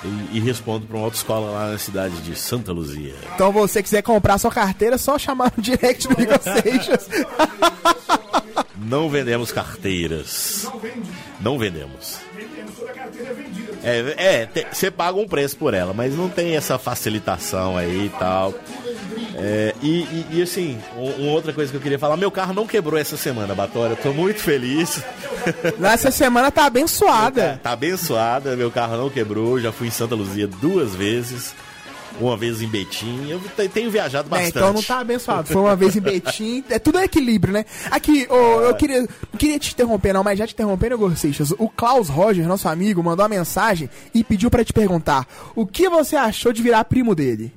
e, 0.05 0.37
e 0.37 0.41
respondo 0.41 0.87
para 0.87 0.97
uma 0.97 1.05
autoescola 1.07 1.51
lá 1.51 1.71
na 1.73 1.79
cidade 1.79 2.17
de 2.23 2.37
Santa 2.39 2.73
Luzia. 2.73 3.15
então 3.35 3.51
você 3.51 3.83
quiser 3.83 4.03
comprar 4.03 4.39
sua 4.39 4.51
carteira, 4.51 4.95
é 4.95 4.99
só 4.99 5.19
chamar 5.19 5.53
no 5.57 5.63
direct 5.63 6.07
do 6.09 6.21
Igor 6.21 6.39
Seixas. 6.41 7.09
Não 8.77 9.09
vendemos 9.09 9.51
carteiras. 9.53 10.63
Não 10.65 10.79
vende. 10.79 11.11
Não 11.41 11.59
vendemos. 11.59 12.19
Vendemos 12.35 12.75
toda 12.79 12.91
a 12.91 12.95
carteira 12.95 13.31
é 13.31 13.35
vendida. 13.35 13.73
É, 13.83 14.49
é, 14.55 14.65
você 14.73 14.91
paga 14.91 15.19
um 15.19 15.27
preço 15.29 15.57
por 15.57 15.73
ela, 15.75 15.93
mas 15.95 16.15
não 16.15 16.29
tem 16.29 16.57
essa 16.57 16.79
facilitação 16.79 17.77
aí 17.77 18.07
e 18.07 18.19
tal. 18.19 18.55
É, 19.39 19.75
e, 19.83 20.01
e- 20.03 20.27
e, 20.33 20.43
assim, 20.43 20.79
um- 20.97 21.25
uma 21.25 21.33
outra 21.33 21.53
coisa 21.53 21.71
que 21.71 21.77
eu 21.77 21.81
queria 21.81 21.99
falar, 21.99 22.17
meu 22.17 22.31
carro 22.31 22.53
não 22.55 22.67
quebrou 22.67 22.99
essa 22.99 23.17
semana, 23.17 23.55
Batória. 23.55 23.93
Eu 23.93 23.97
tô 23.97 24.13
muito 24.13 24.41
feliz. 24.41 25.03
Nessa 25.79 26.11
semana 26.11 26.51
tá 26.51 26.65
abençoada. 26.67 27.61
Tá 27.63 27.73
abençoada, 27.73 28.57
meu 28.57 28.71
carro 28.71 28.97
não 28.97 29.11
quebrou. 29.11 29.61
Já 29.61 29.73
fui 29.73 29.89
em 29.89 29.91
Santa 29.91 30.15
Luzia 30.15 30.47
duas 30.47 30.95
vezes. 30.95 31.55
Uma 32.21 32.37
vez 32.37 32.63
em 32.63 32.67
Betim. 32.69 33.29
Eu 33.29 33.39
te- 33.41 33.69
tenho 33.69 33.91
viajado 33.91 34.29
É, 34.29 34.31
bastante. 34.31 34.57
então 34.57 34.73
não 34.73 34.83
tá 34.83 35.01
abençoado. 35.01 35.49
Foi 35.49 35.61
uma 35.61 35.77
vez 35.77 35.95
em 35.97 36.01
Betim. 36.01 36.65
É 36.71 36.79
tudo 36.79 36.99
equilíbrio, 36.99 37.53
né? 37.53 37.65
Aqui, 37.91 38.27
ô, 38.31 38.63
eu 38.63 38.75
queria, 38.75 39.03
não 39.03 39.39
queria 39.39 39.59
te 39.59 39.73
interromper, 39.73 40.13
não, 40.13 40.25
mas 40.25 40.39
já 40.39 40.47
te 40.47 40.55
interrompendo, 40.55 40.95
Igor 40.95 41.17
Seixas. 41.17 41.51
O 41.59 41.69
Klaus 41.69 42.09
Roger, 42.09 42.47
nosso 42.49 42.69
amigo, 42.69 43.03
mandou 43.03 43.23
uma 43.25 43.29
mensagem 43.29 43.91
e 44.15 44.25
pediu 44.25 44.51
pra 44.51 44.65
te 44.65 44.73
perguntar: 44.73 45.27
o 45.55 45.67
que 45.67 45.89
você 45.89 46.17
achou 46.17 46.53
de 46.53 46.63
virar 46.63 46.85
primo 46.85 47.15
dele? 47.15 47.53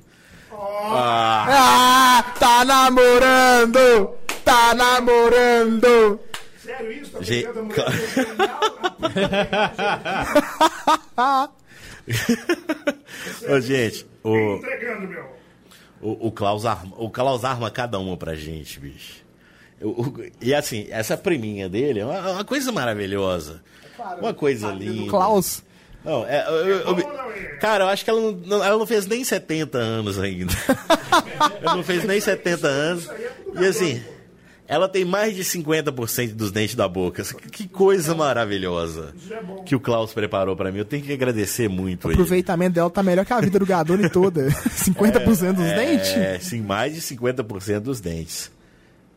Ah, 0.52 2.24
tá 2.38 2.64
namorando! 2.64 4.10
Tá 4.44 4.74
namorando! 4.74 6.20
Sério 6.62 6.92
isso? 6.92 7.12
Tá 7.12 7.62
mulher 7.62 7.90
Ô, 13.48 13.60
gente, 13.60 14.06
o, 14.22 14.56
entregando, 14.56 15.08
meu. 15.08 15.24
o, 16.00 16.28
o, 16.28 16.32
Klaus 16.32 16.64
arma, 16.66 16.94
o 16.98 17.10
Klaus 17.10 17.44
arma 17.44 17.70
cada 17.70 17.98
uma 17.98 18.16
pra 18.16 18.34
gente, 18.34 18.78
bicho. 18.80 19.20
O- 19.80 20.02
o- 20.02 20.30
e 20.40 20.54
assim, 20.54 20.86
essa 20.90 21.16
priminha 21.16 21.68
dele 21.68 22.00
é 22.00 22.04
uma, 22.04 22.32
uma 22.32 22.44
coisa 22.44 22.70
maravilhosa. 22.70 23.62
Uma 24.18 24.32
coisa 24.34 24.68
linda. 24.72 25.10
Klaus. 25.10 25.62
Não, 26.04 26.26
é, 26.26 26.46
eu- 26.48 26.66
eu- 26.66 26.98
eu- 26.98 27.58
cara, 27.60 27.84
eu 27.84 27.88
acho 27.88 28.02
que 28.04 28.10
ela 28.10 28.20
não, 28.20 28.32
não- 28.32 28.64
ela 28.64 28.78
não 28.78 28.86
fez 28.86 29.06
nem 29.06 29.22
70 29.22 29.76
anos 29.78 30.18
ainda. 30.18 30.52
ela 31.62 31.76
não 31.76 31.82
fez 31.82 32.04
nem 32.04 32.18
70 32.20 32.66
anos. 32.66 33.08
E 33.58 33.66
assim, 33.66 34.02
ela 34.70 34.88
tem 34.88 35.04
mais 35.04 35.34
de 35.34 35.42
50% 35.42 36.32
dos 36.34 36.52
dentes 36.52 36.76
da 36.76 36.86
boca. 36.88 37.24
Que 37.50 37.66
coisa 37.66 38.14
maravilhosa 38.14 39.12
que 39.66 39.74
o 39.74 39.80
Klaus 39.80 40.12
preparou 40.12 40.54
pra 40.54 40.70
mim. 40.70 40.78
Eu 40.78 40.84
tenho 40.84 41.02
que 41.02 41.12
agradecer 41.12 41.68
muito 41.68 42.04
O 42.04 42.08
ele. 42.08 42.14
aproveitamento 42.14 42.74
dela 42.74 42.88
tá 42.88 43.02
melhor 43.02 43.26
que 43.26 43.32
a 43.32 43.40
vida 43.40 43.58
do 43.58 43.66
Gadoni 43.66 44.08
toda. 44.08 44.46
50% 44.70 45.52
dos 45.54 45.64
dentes. 45.64 46.10
É, 46.16 46.38
sim, 46.38 46.60
mais 46.60 46.94
de 46.94 47.00
50% 47.00 47.80
dos 47.80 48.00
dentes. 48.00 48.48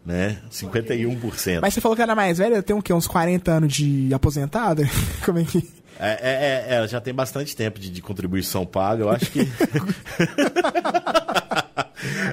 Né? 0.03 0.39
51%. 0.51 1.59
Mas 1.61 1.73
você 1.75 1.79
falou 1.79 1.95
que 1.95 2.01
era 2.01 2.13
mais 2.15 2.39
velha, 2.39 2.61
tem 2.63 2.75
o 2.75 2.81
quê? 2.81 2.91
Uns 2.91 3.07
40 3.07 3.51
anos 3.51 3.71
de 3.73 4.13
aposentada? 4.13 4.83
Como 5.23 5.37
é 5.39 5.43
que. 5.45 5.65
É, 5.99 6.09
é, 6.09 6.73
é, 6.73 6.75
ela 6.75 6.87
já 6.87 6.99
tem 6.99 7.13
bastante 7.13 7.55
tempo 7.55 7.79
de, 7.79 7.89
de 7.89 8.01
contribuição 8.01 8.65
paga, 8.65 9.03
eu 9.03 9.09
acho 9.09 9.31
que. 9.31 9.41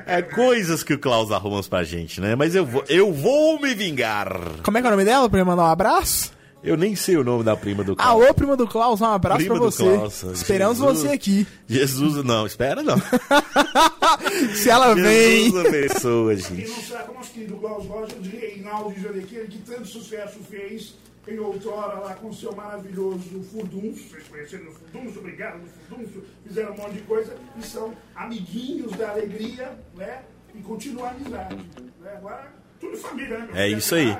é 0.07 0.23
coisas 0.23 0.83
que 0.83 0.94
o 0.94 0.99
Klaus 0.99 1.31
arruma 1.31 1.62
pra 1.62 1.85
gente, 1.85 2.20
né? 2.20 2.35
Mas 2.35 2.55
eu 2.55 2.64
vou, 2.64 2.85
eu 2.88 3.12
vou 3.12 3.61
me 3.61 3.75
vingar. 3.75 4.29
Como 4.62 4.79
é 4.79 4.81
que 4.81 4.87
é 4.87 4.90
o 4.90 4.92
nome 4.92 5.05
dela? 5.05 5.29
Pra 5.29 5.40
eu 5.40 5.46
mandar 5.46 5.62
um 5.62 5.66
abraço? 5.66 6.33
Eu 6.62 6.77
nem 6.77 6.94
sei 6.94 7.16
o 7.16 7.25
nome 7.25 7.42
da 7.42 7.57
prima 7.57 7.83
do 7.83 7.96
Klaus. 7.96 8.11
Alô, 8.11 8.35
prima 8.35 8.55
do 8.55 8.66
Klaus, 8.66 9.01
um 9.01 9.07
abraço 9.07 9.38
Prima 9.38 9.55
pra 9.55 9.64
do 9.64 9.70
você. 9.70 9.83
Klaus. 9.83 10.23
Esperamos 10.25 10.77
Jesus. 10.79 10.99
você 10.99 11.09
aqui. 11.09 11.46
Jesus, 11.66 12.23
não, 12.23 12.46
espera 12.46 12.83
não. 12.83 13.01
Se 14.55 14.68
ela 14.68 14.94
vem. 14.94 15.44
Jesus 15.44 15.66
abençoa, 15.66 16.37
Quem 16.37 16.57
gente. 16.57 16.68
não 16.68 16.83
sabe, 16.83 17.11
o 17.11 17.14
nosso 17.14 17.31
querido 17.31 17.57
Klaus 17.57 17.87
Roger 17.87 18.18
de 18.18 18.37
Reinaldo 18.37 18.92
de 18.92 19.03
Janequeira, 19.03 19.46
que 19.46 19.59
tanto 19.59 19.87
sucesso 19.87 20.38
fez 20.51 20.94
em 21.33 21.38
outrora 21.38 21.99
lá 21.99 22.14
com 22.14 22.33
seu 22.33 22.55
maravilhoso 22.55 23.43
Furdunço. 23.45 24.09
Vocês 24.09 24.29
conheceram 24.29 24.69
o 24.69 24.75
Furdunço, 24.75 25.19
obrigado 25.19 25.59
no 25.59 25.66
Furdunço, 25.66 26.23
fizeram 26.47 26.73
um 26.73 26.77
monte 26.77 26.93
de 26.95 27.03
coisa 27.03 27.37
e 27.57 27.62
são 27.62 27.95
amiguinhos 28.14 28.93
da 28.93 29.11
alegria, 29.11 29.79
né? 29.95 30.23
E 30.55 30.61
continua 30.61 31.09
a 31.09 31.11
amizade. 31.11 31.57
Né? 32.01 32.12
Agora, 32.16 32.53
tudo 32.81 32.97
família, 32.97 33.38
né? 33.38 33.49
É 33.55 33.69
isso 33.69 33.95
aí. 33.95 34.16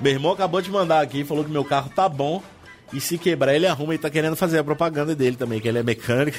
Meu 0.00 0.12
irmão 0.12 0.32
acabou 0.32 0.60
de 0.60 0.70
mandar 0.70 1.00
aqui, 1.00 1.24
falou 1.24 1.44
que 1.44 1.50
meu 1.50 1.64
carro 1.64 1.90
tá 1.94 2.08
bom 2.08 2.42
E 2.92 3.00
se 3.00 3.16
quebrar, 3.16 3.54
ele 3.54 3.66
arruma 3.66 3.94
e 3.94 3.98
tá 3.98 4.10
querendo 4.10 4.36
fazer 4.36 4.58
a 4.58 4.64
propaganda 4.64 5.14
dele 5.14 5.34
também, 5.36 5.60
que 5.60 5.66
ele 5.66 5.78
é 5.78 5.82
mecânico. 5.82 6.38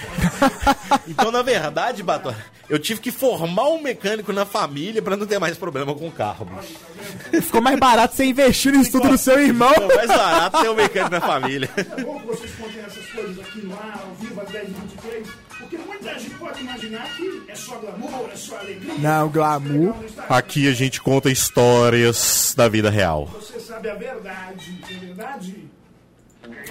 então, 1.08 1.32
na 1.32 1.42
verdade, 1.42 2.04
Bato, 2.04 2.34
eu 2.70 2.78
tive 2.78 3.02
que 3.02 3.12
formar 3.12 3.70
um 3.70 3.82
mecânico 3.82 4.32
na 4.32 4.46
família 4.46 5.02
pra 5.02 5.18
não 5.18 5.26
ter 5.26 5.40
mais 5.40 5.58
problema 5.58 5.96
com 5.96 6.08
o 6.08 6.12
carro, 6.12 6.46
bicho. 6.46 7.42
Ficou 7.42 7.60
mais 7.60 7.80
barato 7.80 8.16
você 8.16 8.26
investir 8.26 8.72
no 8.72 8.82
estudo 8.82 9.10
do 9.10 9.18
seu 9.18 9.42
irmão. 9.42 9.74
É 9.74 9.96
mais 9.96 10.08
barato 10.08 10.62
ter 10.62 10.70
um 10.70 10.76
mecânico 10.76 11.12
na 11.12 11.22
família. 11.22 11.70
É 11.76 12.04
bom 12.04 12.20
que 12.20 12.28
vocês 12.28 12.52
contem 12.52 12.82
essas 12.86 13.06
coisas 13.08 13.40
aqui 13.40 13.66
no 13.66 13.74
ar, 13.74 14.04
ao 14.06 14.14
vivo, 14.16 14.40
às 14.40 14.50
10h23, 14.50 15.28
porque 15.58 15.78
muita 15.78 16.20
gente 16.20 16.36
pode 16.36 16.62
imaginar 16.62 17.16
que 17.16 17.44
é 17.48 17.56
só 17.56 17.78
glamour, 17.78 18.30
é 18.32 18.36
só 18.36 18.58
alegria. 18.60 18.94
Não, 19.00 19.28
glamour. 19.28 19.96
Aqui 20.30 20.68
a 20.68 20.74
gente 20.74 21.02
conta 21.02 21.32
histórias 21.32 22.54
da 22.56 22.70
vida 22.70 22.92
real. 22.92 23.26
Você 23.26 23.60
sabe 23.60 23.90
a 23.90 23.96
verdade, 23.96 24.80
é 24.90 24.94
verdade? 25.00 25.73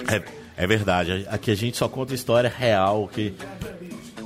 É, 0.08 0.22
é 0.64 0.66
verdade, 0.66 1.26
aqui 1.28 1.50
a 1.50 1.54
gente 1.54 1.76
só 1.76 1.88
conta 1.88 2.14
história 2.14 2.48
real, 2.50 3.08
que 3.08 3.34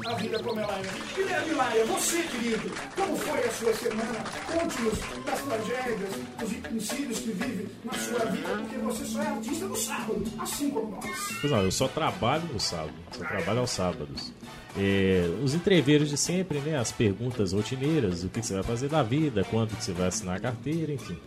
A 0.07 0.15
vida 0.15 0.39
como 0.39 0.61
ela 0.61 0.79
é. 0.79 1.17
Guilherme 1.17 1.55
Laia, 1.55 1.85
você, 1.87 2.23
querido, 2.23 2.71
como 2.95 3.17
foi 3.17 3.39
a 3.41 3.51
sua 3.51 3.73
semana? 3.75 4.25
Conte-nos 4.47 5.25
das 5.25 5.41
tragédias, 5.43 6.11
dos 6.39 6.53
empecilhos 6.53 7.19
que 7.21 7.31
vive 7.33 7.69
na 7.85 7.93
sua 7.95 8.25
vida, 8.27 8.49
porque 8.49 8.77
você 8.77 9.05
só 9.05 9.23
é 9.23 9.27
artista 9.27 9.67
no 9.67 9.77
sábado, 9.77 10.25
assim 10.39 10.71
como 10.71 10.91
nós. 10.93 11.37
Pois 11.41 11.53
não, 11.53 11.63
eu 11.63 11.73
só 11.73 11.89
trabalho 11.89 12.45
no 12.53 12.61
sábado. 12.61 12.95
Só 13.13 13.25
trabalho 13.25 13.61
aos 13.61 13.71
sábados. 13.71 14.33
É, 14.79 15.29
os 15.43 15.55
entreveiros 15.55 16.11
de 16.11 16.17
sempre, 16.17 16.59
né? 16.61 16.77
As 16.79 16.93
perguntas 16.93 17.53
rotineiras, 17.53 18.25
o 18.25 18.29
que 18.29 18.41
que 18.41 18.47
você 18.47 18.55
vai 18.55 18.63
fazer 18.63 18.89
da 18.89 19.03
vida, 19.03 19.45
quando 19.51 19.75
que 19.75 19.83
você 19.83 19.93
vai 19.93 20.09
assinar 20.09 20.37
a 20.37 20.41
carteira, 20.41 20.93
enfim. 20.93 21.19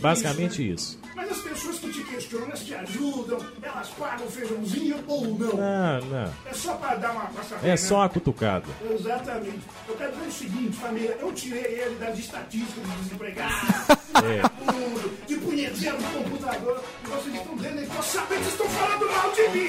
Basicamente 0.00 0.62
né? 0.62 0.74
isso. 0.74 0.98
Mas 1.14 1.30
as 1.30 1.38
pessoas 1.38 1.78
que 1.78 1.92
te 1.92 2.02
questionam, 2.04 2.46
elas 2.46 2.60
te 2.64 2.74
ajudam, 2.74 3.38
elas 3.62 3.88
pagam 3.90 4.26
o 4.26 4.30
feijãozinho 4.30 4.96
ou 5.06 5.26
não? 5.26 5.56
Não, 5.56 6.00
não. 6.06 6.32
É 6.46 6.52
só 6.54 6.74
para 6.74 6.96
dar 6.96 7.12
uma 7.12 7.26
passadinha. 7.26 7.72
É 7.72 7.76
só 7.76 7.96
uma 7.96 8.08
cutucada. 8.08 8.66
Exatamente. 8.90 9.60
Eu 9.88 9.94
quero 9.96 10.12
dizer 10.12 10.26
o 10.26 10.32
seguinte, 10.32 10.76
família, 10.76 11.16
eu 11.20 11.32
tirei 11.32 11.64
ele 11.80 11.96
das 11.96 12.18
estatísticas 12.18 12.84
de 12.88 12.96
desempregado, 13.02 13.54
É. 14.14 15.26
de 15.26 15.36
punheteiro 15.36 15.96
no 16.00 16.24
computador, 16.24 16.82
e 17.04 17.06
vocês 17.08 17.34
estão 17.36 17.56
vendo, 17.56 17.80
então 17.82 18.02
sabendo 18.02 18.42
que 18.42 18.48
estão 18.48 18.68
falando 18.68 19.06
mal 19.10 19.32
de 19.32 19.48
mim. 19.48 19.68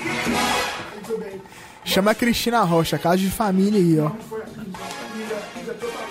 Muito 0.96 1.18
bem. 1.20 1.42
Chama 1.86 2.12
a 2.12 2.16
Cristina 2.16 2.62
Rocha, 2.64 2.98
casa 3.00 3.18
de 3.18 3.30
família 3.32 3.80
aí, 3.80 4.00
ó. 4.00 4.10
Não 4.10 4.18
foi 4.22 4.42
a 4.42 4.46
família, 4.48 4.78
a 4.78 5.40
família 5.42 5.72
é 5.72 5.74
totalmente 5.74 6.09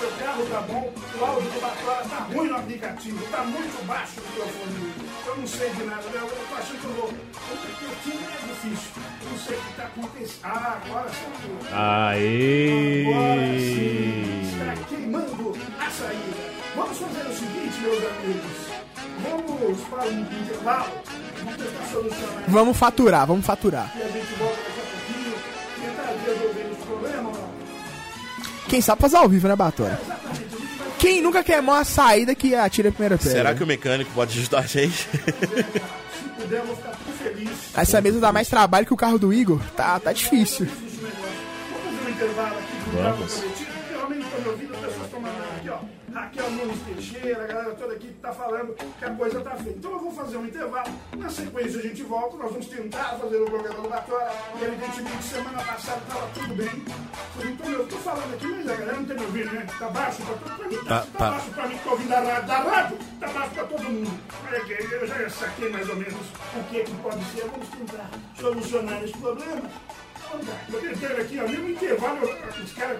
seu 0.00 0.10
carro 0.12 0.46
tá 0.46 0.60
bom, 0.62 0.92
o 1.20 1.24
áudio 1.24 1.50
do 1.50 1.60
Batora 1.60 2.02
tá 2.08 2.16
ruim 2.32 2.48
no 2.48 2.56
aplicativo, 2.56 3.22
tá 3.30 3.44
muito 3.44 3.86
baixo 3.86 4.12
o 4.16 4.22
microfone. 4.22 4.94
Eu 5.26 5.36
não 5.36 5.46
sei 5.46 5.70
de 5.70 5.82
nada, 5.82 6.02
né? 6.02 6.20
eu 6.22 6.28
tô 6.48 6.54
achando 6.54 6.80
que 6.80 6.84
eu 6.86 6.92
vou... 6.94 7.08
Aqui 7.10 8.14
não 8.14 8.30
é 8.30 8.38
difícil, 8.48 8.90
eu 9.22 9.30
não 9.30 9.38
sei 9.38 9.56
o 9.56 9.60
que 9.60 9.72
tá 9.74 9.82
acontecendo. 9.82 10.40
Ah, 10.44 10.80
agora 10.82 11.08
sim. 11.10 11.26
Agora 11.70 13.50
sim, 13.58 14.40
está 14.48 14.64
Aê! 14.72 14.84
queimando 14.88 15.58
a 15.78 15.90
saída. 15.90 16.50
Vamos 16.74 16.98
fazer 16.98 17.28
o 17.28 17.34
seguinte, 17.34 17.80
meus 17.82 18.04
amigos. 18.06 18.70
Vamos 19.22 19.80
para 19.88 20.04
um 20.04 20.20
intervalo. 20.20 20.92
Vamos 21.44 21.56
tentar 21.56 21.84
solucionar 21.92 22.44
Vamos 22.48 22.76
faturar, 22.78 23.26
vamos 23.26 23.44
faturar. 23.44 23.92
e 23.96 24.02
a 24.02 24.08
gente 24.08 24.34
volta 24.34 24.69
Quem 28.70 28.80
sabe 28.80 29.02
fazer 29.02 29.16
ao 29.16 29.28
vivo, 29.28 29.48
né, 29.48 29.56
Batora? 29.56 30.00
Quem 30.96 31.20
nunca 31.20 31.42
queimou 31.42 31.74
a 31.74 31.82
saída 31.82 32.36
que 32.36 32.54
atira 32.54 32.90
a 32.90 32.92
primeira 32.92 33.18
pedra? 33.18 33.32
será 33.32 33.52
que 33.52 33.64
o 33.64 33.66
mecânico 33.66 34.12
pode 34.14 34.38
ajudar 34.38 34.60
a 34.60 34.62
gente? 34.62 34.96
se 34.96 35.08
puder, 36.38 36.60
eu 36.60 36.66
vou 36.66 36.76
ficar 36.76 36.96
muito 37.04 37.18
feliz. 37.20 37.50
Essa 37.74 38.00
mesa 38.00 38.20
dá 38.20 38.32
mais 38.32 38.48
trabalho 38.48 38.86
que 38.86 38.94
o 38.94 38.96
carro 38.96 39.18
do 39.18 39.32
Igor. 39.32 39.60
Tá, 39.74 39.98
tá 39.98 40.12
difícil. 40.12 40.68
Vamos 42.92 43.42
intervalo 45.20 45.56
aqui 45.56 45.68
mandando 45.68 45.70
ó. 45.70 46.00
Raquel 46.12 46.50
Nunes 46.50 46.78
Teixeira, 46.82 47.44
a 47.44 47.46
galera 47.46 47.74
toda 47.76 47.94
aqui 47.94 48.08
tá 48.20 48.32
falando 48.32 48.74
que 48.74 49.04
a 49.04 49.10
coisa 49.14 49.40
tá 49.40 49.50
feita. 49.56 49.78
Então 49.78 49.92
eu 49.92 49.98
vou 50.00 50.12
fazer 50.12 50.36
um 50.38 50.46
intervalo. 50.46 50.90
Na 51.16 51.28
sequência 51.30 51.78
a 51.78 51.82
gente 51.82 52.02
volta, 52.02 52.36
nós 52.36 52.50
vamos 52.50 52.66
tentar 52.66 53.16
fazer 53.20 53.36
o 53.36 53.44
programa. 53.44 54.04
E 54.60 54.64
evidentemente 54.64 55.22
semana 55.22 55.62
passada 55.62 56.00
tava 56.08 56.26
tudo 56.34 56.54
bem. 56.54 56.68
Vocês 57.36 57.50
não 57.50 57.56
tão 57.56 57.66
me 57.68 57.74
ouvindo. 57.76 57.90
Tô 57.90 57.96
falando 57.98 58.34
aqui, 58.34 58.46
mas 58.46 58.68
a 58.68 58.74
galera 58.74 58.96
não 58.96 59.04
tá 59.04 59.14
me 59.14 59.24
ouvindo, 59.24 59.52
né? 59.54 59.66
Tá 59.78 59.88
baixo 59.90 60.22
pra 60.22 60.34
todo 60.56 60.68
mim. 60.68 60.76
Tá, 60.78 60.84
Tá- 60.84 61.00
tá 61.00 61.18
tá. 61.18 61.30
baixo 61.30 61.50
pra 61.50 61.66
mim 61.68 61.76
que 61.78 61.84
tô 61.84 61.90
ouvindo 61.90 62.08
da 62.08 62.20
rádio. 62.20 62.46
Da 62.48 62.56
rádio, 62.58 62.98
tá 63.20 63.28
baixo 63.28 63.50
pra 63.54 63.64
todo 63.64 63.82
mundo. 63.84 64.20
Olha 64.48 64.58
aqui, 64.58 64.72
eu 64.92 65.06
já 65.06 65.30
saquei 65.30 65.68
mais 65.70 65.88
ou 65.88 65.96
menos 65.96 66.14
o 66.56 66.64
que 66.68 66.80
é 66.80 66.84
que 66.84 66.94
pode 66.96 67.24
ser. 67.26 67.44
Vamos 67.46 67.68
tentar 67.68 68.10
solucionar 68.40 69.04
esse 69.04 69.16
problema. 69.16 69.62
Vamos 70.30 70.48
lá. 70.48 70.54
Eu 70.72 70.80
tentei 70.80 71.20
aqui, 71.20 71.38
ó, 71.40 71.48
mesmo 71.48 71.68
intervalo, 71.70 72.18
eu- 72.26 72.64
os 72.64 72.72
caras. 72.72 72.98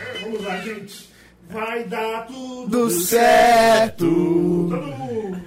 É, 0.00 0.18
vamos 0.22 0.42
lá, 0.44 0.56
gente. 0.58 1.13
Vai 1.50 1.84
dar 1.84 2.26
tudo 2.26 2.66
Do 2.68 2.90
certo, 2.90 4.04
Todo 4.04 4.76
mundo. 4.76 5.42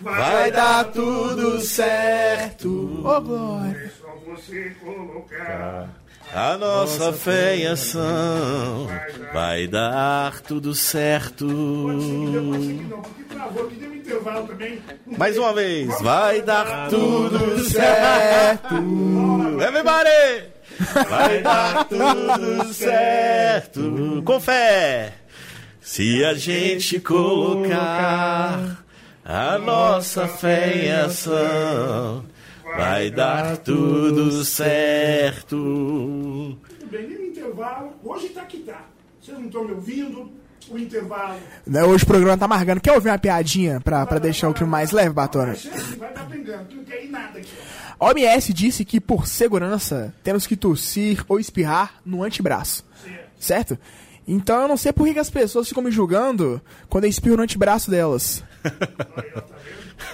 Vai 0.00 0.50
dar 0.50 0.84
tudo 0.86 1.60
certo. 1.60 3.00
ô 3.04 3.20
glória. 3.20 3.76
É 3.84 3.88
só 3.88 4.32
você 4.32 4.72
colocar. 4.82 5.88
A 6.34 6.56
nossa 6.58 7.12
fé 7.12 7.56
e 7.58 7.66
ação 7.66 8.88
vai 9.32 9.66
dar 9.68 10.40
tudo 10.40 10.74
certo. 10.74 11.46
Pode 11.46 12.02
ser 12.02 12.10
que 12.10 12.32
deu, 12.32 12.42
pode 12.42 12.64
ser 12.64 12.74
que 12.74 12.84
não, 12.84 13.02
porque 13.02 13.22
travou 13.24 13.66
aqui, 13.66 13.74
deu 13.76 13.90
um 13.90 13.94
intervalo 13.94 14.48
também. 14.48 14.82
Não 15.06 15.18
Mais 15.18 15.38
uma 15.38 15.52
vez, 15.52 16.00
vai 16.00 16.42
dar 16.42 16.88
tudo 16.88 17.60
certo. 17.64 18.74
Everybody! 19.62 20.54
Vai 21.08 21.40
dar 21.40 21.84
tudo 21.84 22.74
certo. 22.74 24.22
Com 24.24 24.40
fé. 24.40 25.12
Se 25.84 26.24
a 26.24 26.32
gente 26.32 26.98
colocar 26.98 28.82
a 29.22 29.58
nossa 29.58 30.26
fé 30.26 30.86
em 30.86 30.90
ação, 30.90 32.24
vai 32.74 33.10
dar 33.10 33.58
tudo 33.58 34.42
certo. 34.44 35.46
Tudo 35.46 36.90
bem, 36.90 37.06
nem 37.06 37.18
no 37.18 37.24
intervalo. 37.26 37.92
Hoje 38.02 38.30
tá 38.30 38.46
que 38.46 38.60
tá. 38.60 38.86
Vocês 39.20 39.38
não 39.38 39.44
estão 39.44 39.62
me 39.66 39.72
ouvindo? 39.72 40.32
O 40.70 40.78
intervalo. 40.78 41.38
Né, 41.66 41.84
Hoje 41.84 42.04
o 42.04 42.06
programa 42.06 42.38
tá 42.38 42.48
marcando. 42.48 42.80
Quer 42.80 42.92
ouvir 42.92 43.10
uma 43.10 43.18
piadinha 43.18 43.78
pra, 43.78 44.06
pra 44.06 44.18
deixar 44.18 44.48
o 44.48 44.54
clima 44.54 44.70
mais 44.70 44.90
leve, 44.90 45.10
Batora? 45.10 45.54
Vai 45.98 46.14
que 46.66 46.76
não 46.76 46.84
quer 46.84 47.04
ir 47.04 47.10
nada 47.10 47.38
aqui. 47.38 47.50
A 48.00 48.06
OMS 48.06 48.54
disse 48.54 48.86
que, 48.86 48.98
por 48.98 49.26
segurança, 49.26 50.14
temos 50.22 50.46
que 50.46 50.56
tossir 50.56 51.22
ou 51.28 51.38
espirrar 51.38 52.00
no 52.06 52.22
antebraço. 52.22 52.86
Certo? 53.38 53.78
Então 54.26 54.62
eu 54.62 54.68
não 54.68 54.76
sei 54.76 54.92
por 54.92 55.06
que, 55.06 55.14
que 55.14 55.18
as 55.18 55.30
pessoas 55.30 55.68
ficam 55.68 55.82
me 55.82 55.90
julgando 55.90 56.60
quando 56.88 57.04
eu 57.04 57.10
espirro 57.10 57.36
no 57.36 57.42
antebraço 57.42 57.90
delas. 57.90 58.42
Tá? 58.62 59.44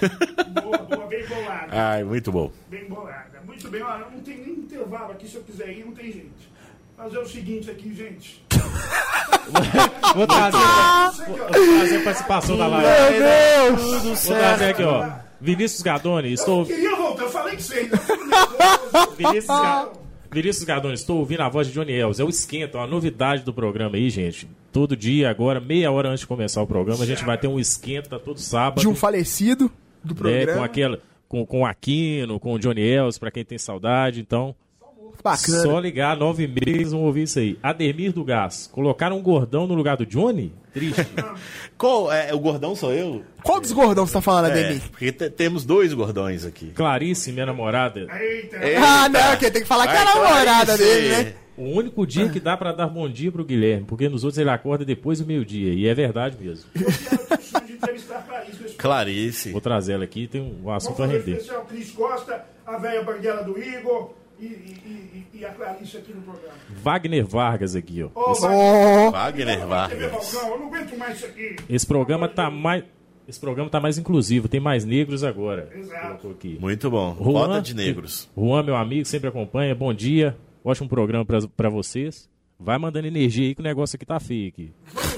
Boa, 0.61 0.77
boa, 0.77 1.07
bem 1.07 1.25
bolada. 1.27 1.67
Ai, 1.71 2.03
muito 2.03 2.31
bom. 2.31 2.51
Bem 2.69 2.87
bolada. 2.87 3.41
Muito 3.45 3.69
bem, 3.69 3.81
olha, 3.81 4.05
não 4.11 4.19
tem 4.21 4.37
nem 4.37 4.53
intervalo 4.53 5.11
aqui, 5.11 5.27
se 5.27 5.35
eu 5.35 5.43
quiser 5.43 5.69
ir, 5.69 5.85
não 5.85 5.93
tem 5.93 6.11
gente. 6.11 6.51
Fazer 6.95 7.17
o 7.17 7.27
seguinte 7.27 7.69
aqui, 7.69 7.93
gente. 7.93 8.43
Vou 10.15 10.27
trazer, 10.27 10.57
vou 11.27 11.37
trazer 11.37 11.97
a 11.97 12.03
participação 12.03 12.57
da 12.57 12.67
live. 12.67 13.19
Deus! 13.19 14.23
Vou 14.25 14.37
trazer 14.37 14.69
aqui, 14.69 14.83
ó. 14.83 15.09
Vinícius 15.39 15.81
Gardoni, 15.81 16.33
estou. 16.33 16.65
Queria 16.65 16.95
voltar, 16.95 17.23
eu 17.23 17.29
falei 17.29 17.55
que 17.55 17.61
eu 17.61 17.97
fico 17.97 18.25
nervoso. 18.25 19.15
Vinícius, 19.17 19.47
Ga... 19.47 19.89
Vinícius 20.33 20.63
Gardoni, 20.63 20.93
estou 20.93 21.19
ouvindo 21.19 21.41
a 21.41 21.49
voz 21.49 21.67
de 21.67 21.73
Johnny 21.73 21.91
Els. 21.91 22.19
É 22.19 22.23
o 22.23 22.29
esquenta, 22.29 22.77
uma 22.77 22.87
novidade 22.87 23.43
do 23.43 23.53
programa 23.53 23.97
aí, 23.97 24.09
gente. 24.09 24.47
Todo 24.71 24.95
dia, 24.95 25.29
agora, 25.29 25.59
meia 25.59 25.91
hora 25.91 26.07
antes 26.07 26.21
de 26.21 26.27
começar 26.27 26.61
o 26.61 26.67
programa, 26.67 27.03
a 27.03 27.05
gente 27.05 27.25
vai 27.25 27.37
ter 27.37 27.47
um 27.47 27.59
esquenta 27.59 28.17
todo 28.17 28.39
sábado. 28.39 28.79
De 28.79 28.87
um 28.87 28.95
falecido 28.95 29.69
do 30.01 30.13
né, 30.13 30.45
programa. 30.45 30.59
com 30.59 30.63
aquela. 30.63 30.99
Com, 31.27 31.45
com 31.45 31.61
o 31.61 31.65
Aquino, 31.65 32.39
com 32.39 32.53
o 32.53 32.59
Johnny 32.59 32.81
Els, 32.81 33.17
pra 33.17 33.29
quem 33.29 33.43
tem 33.43 33.57
saudade. 33.57 34.21
Então, 34.21 34.55
Bacana. 35.23 35.61
só 35.61 35.79
ligar 35.79 36.17
nove 36.17 36.43
e 36.43 36.47
meia, 36.47 36.75
eles 36.77 36.91
vão 36.91 37.01
ouvir 37.03 37.23
isso 37.23 37.39
aí. 37.39 37.57
Ademir 37.61 38.11
do 38.11 38.23
Gás. 38.23 38.67
Colocaram 38.71 39.17
um 39.17 39.21
gordão 39.21 39.67
no 39.67 39.73
lugar 39.75 39.97
do 39.97 40.05
Johnny? 40.05 40.53
Triste. 40.73 41.05
Qual, 41.77 42.11
é, 42.11 42.33
o 42.33 42.39
gordão 42.39 42.75
sou 42.75 42.93
eu? 42.93 43.23
Qual 43.43 43.59
dos 43.59 43.71
gordão 43.71 44.05
você 44.07 44.13
tá 44.13 44.21
falando, 44.21 44.47
É, 44.47 44.51
Ademir? 44.65 44.81
porque 44.89 45.11
te- 45.11 45.29
temos 45.29 45.65
dois 45.65 45.93
gordões 45.93 46.45
aqui. 46.45 46.67
Clarice, 46.67 47.31
minha 47.31 47.45
namorada. 47.45 48.07
Eita, 48.19 48.57
Ah, 48.83 49.09
não, 49.09 49.37
que 49.37 49.51
tem 49.51 49.61
que 49.61 49.67
falar 49.67 49.87
que 49.87 49.93
é 49.95 49.97
a 49.99 50.05
namorada 50.05 50.77
Clarice. 50.77 50.83
dele, 50.83 51.09
né? 51.09 51.33
O 51.57 51.77
único 51.77 52.07
dia 52.07 52.29
que 52.29 52.39
dá 52.39 52.55
pra 52.57 52.71
dar 52.71 52.87
bom 52.87 53.07
dia 53.09 53.31
pro 53.31 53.43
Guilherme, 53.43 53.85
porque 53.85 54.07
nos 54.09 54.23
outros 54.23 54.39
ele 54.39 54.49
acorda 54.49 54.83
depois 54.85 55.19
do 55.19 55.25
meio-dia. 55.27 55.73
E 55.73 55.87
é 55.87 55.93
verdade 55.93 56.37
mesmo. 56.39 56.65
Clarice. 58.77 59.51
Vou 59.51 59.61
trazer 59.61 59.93
ela 59.93 60.03
aqui, 60.03 60.27
tem 60.27 60.41
um 60.63 60.71
assunto 60.71 61.03
a 61.03 61.05
render. 61.05 61.31
especial 61.33 61.65
Cris 61.65 61.91
Costa, 61.91 62.45
a 62.65 62.77
velha 62.77 63.03
banguela 63.03 63.43
do 63.43 63.57
Igor 63.61 64.13
e, 64.41 64.45
e, 64.45 65.25
e, 65.33 65.39
e 65.39 65.45
a 65.45 65.51
Clarice 65.53 65.97
aqui 65.97 66.13
no 66.13 66.21
programa. 66.21 66.53
Wagner 66.69 67.25
Vargas 67.25 67.75
aqui, 67.75 68.03
ó. 68.03 68.09
Ô, 68.13 68.31
Esse, 68.31 68.45
Ó, 68.45 69.11
Wagner 69.11 69.67
Vargas. 69.67 70.33
Eu 70.33 70.57
não 70.59 70.67
aguento 70.67 70.97
mais 70.97 71.17
isso 71.17 71.25
aqui. 71.27 71.55
esse 71.69 71.85
programa 71.85 72.27
tá 72.27 72.49
mais. 72.49 72.83
Esse 73.27 73.39
programa 73.39 73.69
tá 73.69 73.79
mais 73.79 73.97
inclusivo, 73.97 74.47
tem 74.49 74.59
mais 74.59 74.83
negros 74.83 75.23
agora. 75.23 75.69
Exato. 75.73 76.35
Muito 76.59 76.89
bom. 76.89 77.15
Juan, 77.15 77.23
Roda 77.31 77.61
de 77.61 77.73
negros. 77.75 78.29
Juan, 78.35 78.63
meu 78.63 78.75
amigo, 78.75 79.05
sempre 79.05 79.29
acompanha. 79.29 79.73
Bom 79.75 79.93
dia. 79.93 80.35
Ótimo 80.65 80.89
programa 80.89 81.23
pra, 81.23 81.39
pra 81.55 81.69
vocês. 81.69 82.29
Vai 82.59 82.77
mandando 82.77 83.07
energia 83.07 83.47
aí 83.47 83.55
que 83.55 83.61
o 83.61 83.63
negócio 83.63 83.95
aqui 83.95 84.05
tá 84.05 84.19
feio 84.19 84.49
aqui. 84.49 84.73
Vamos. 84.93 85.11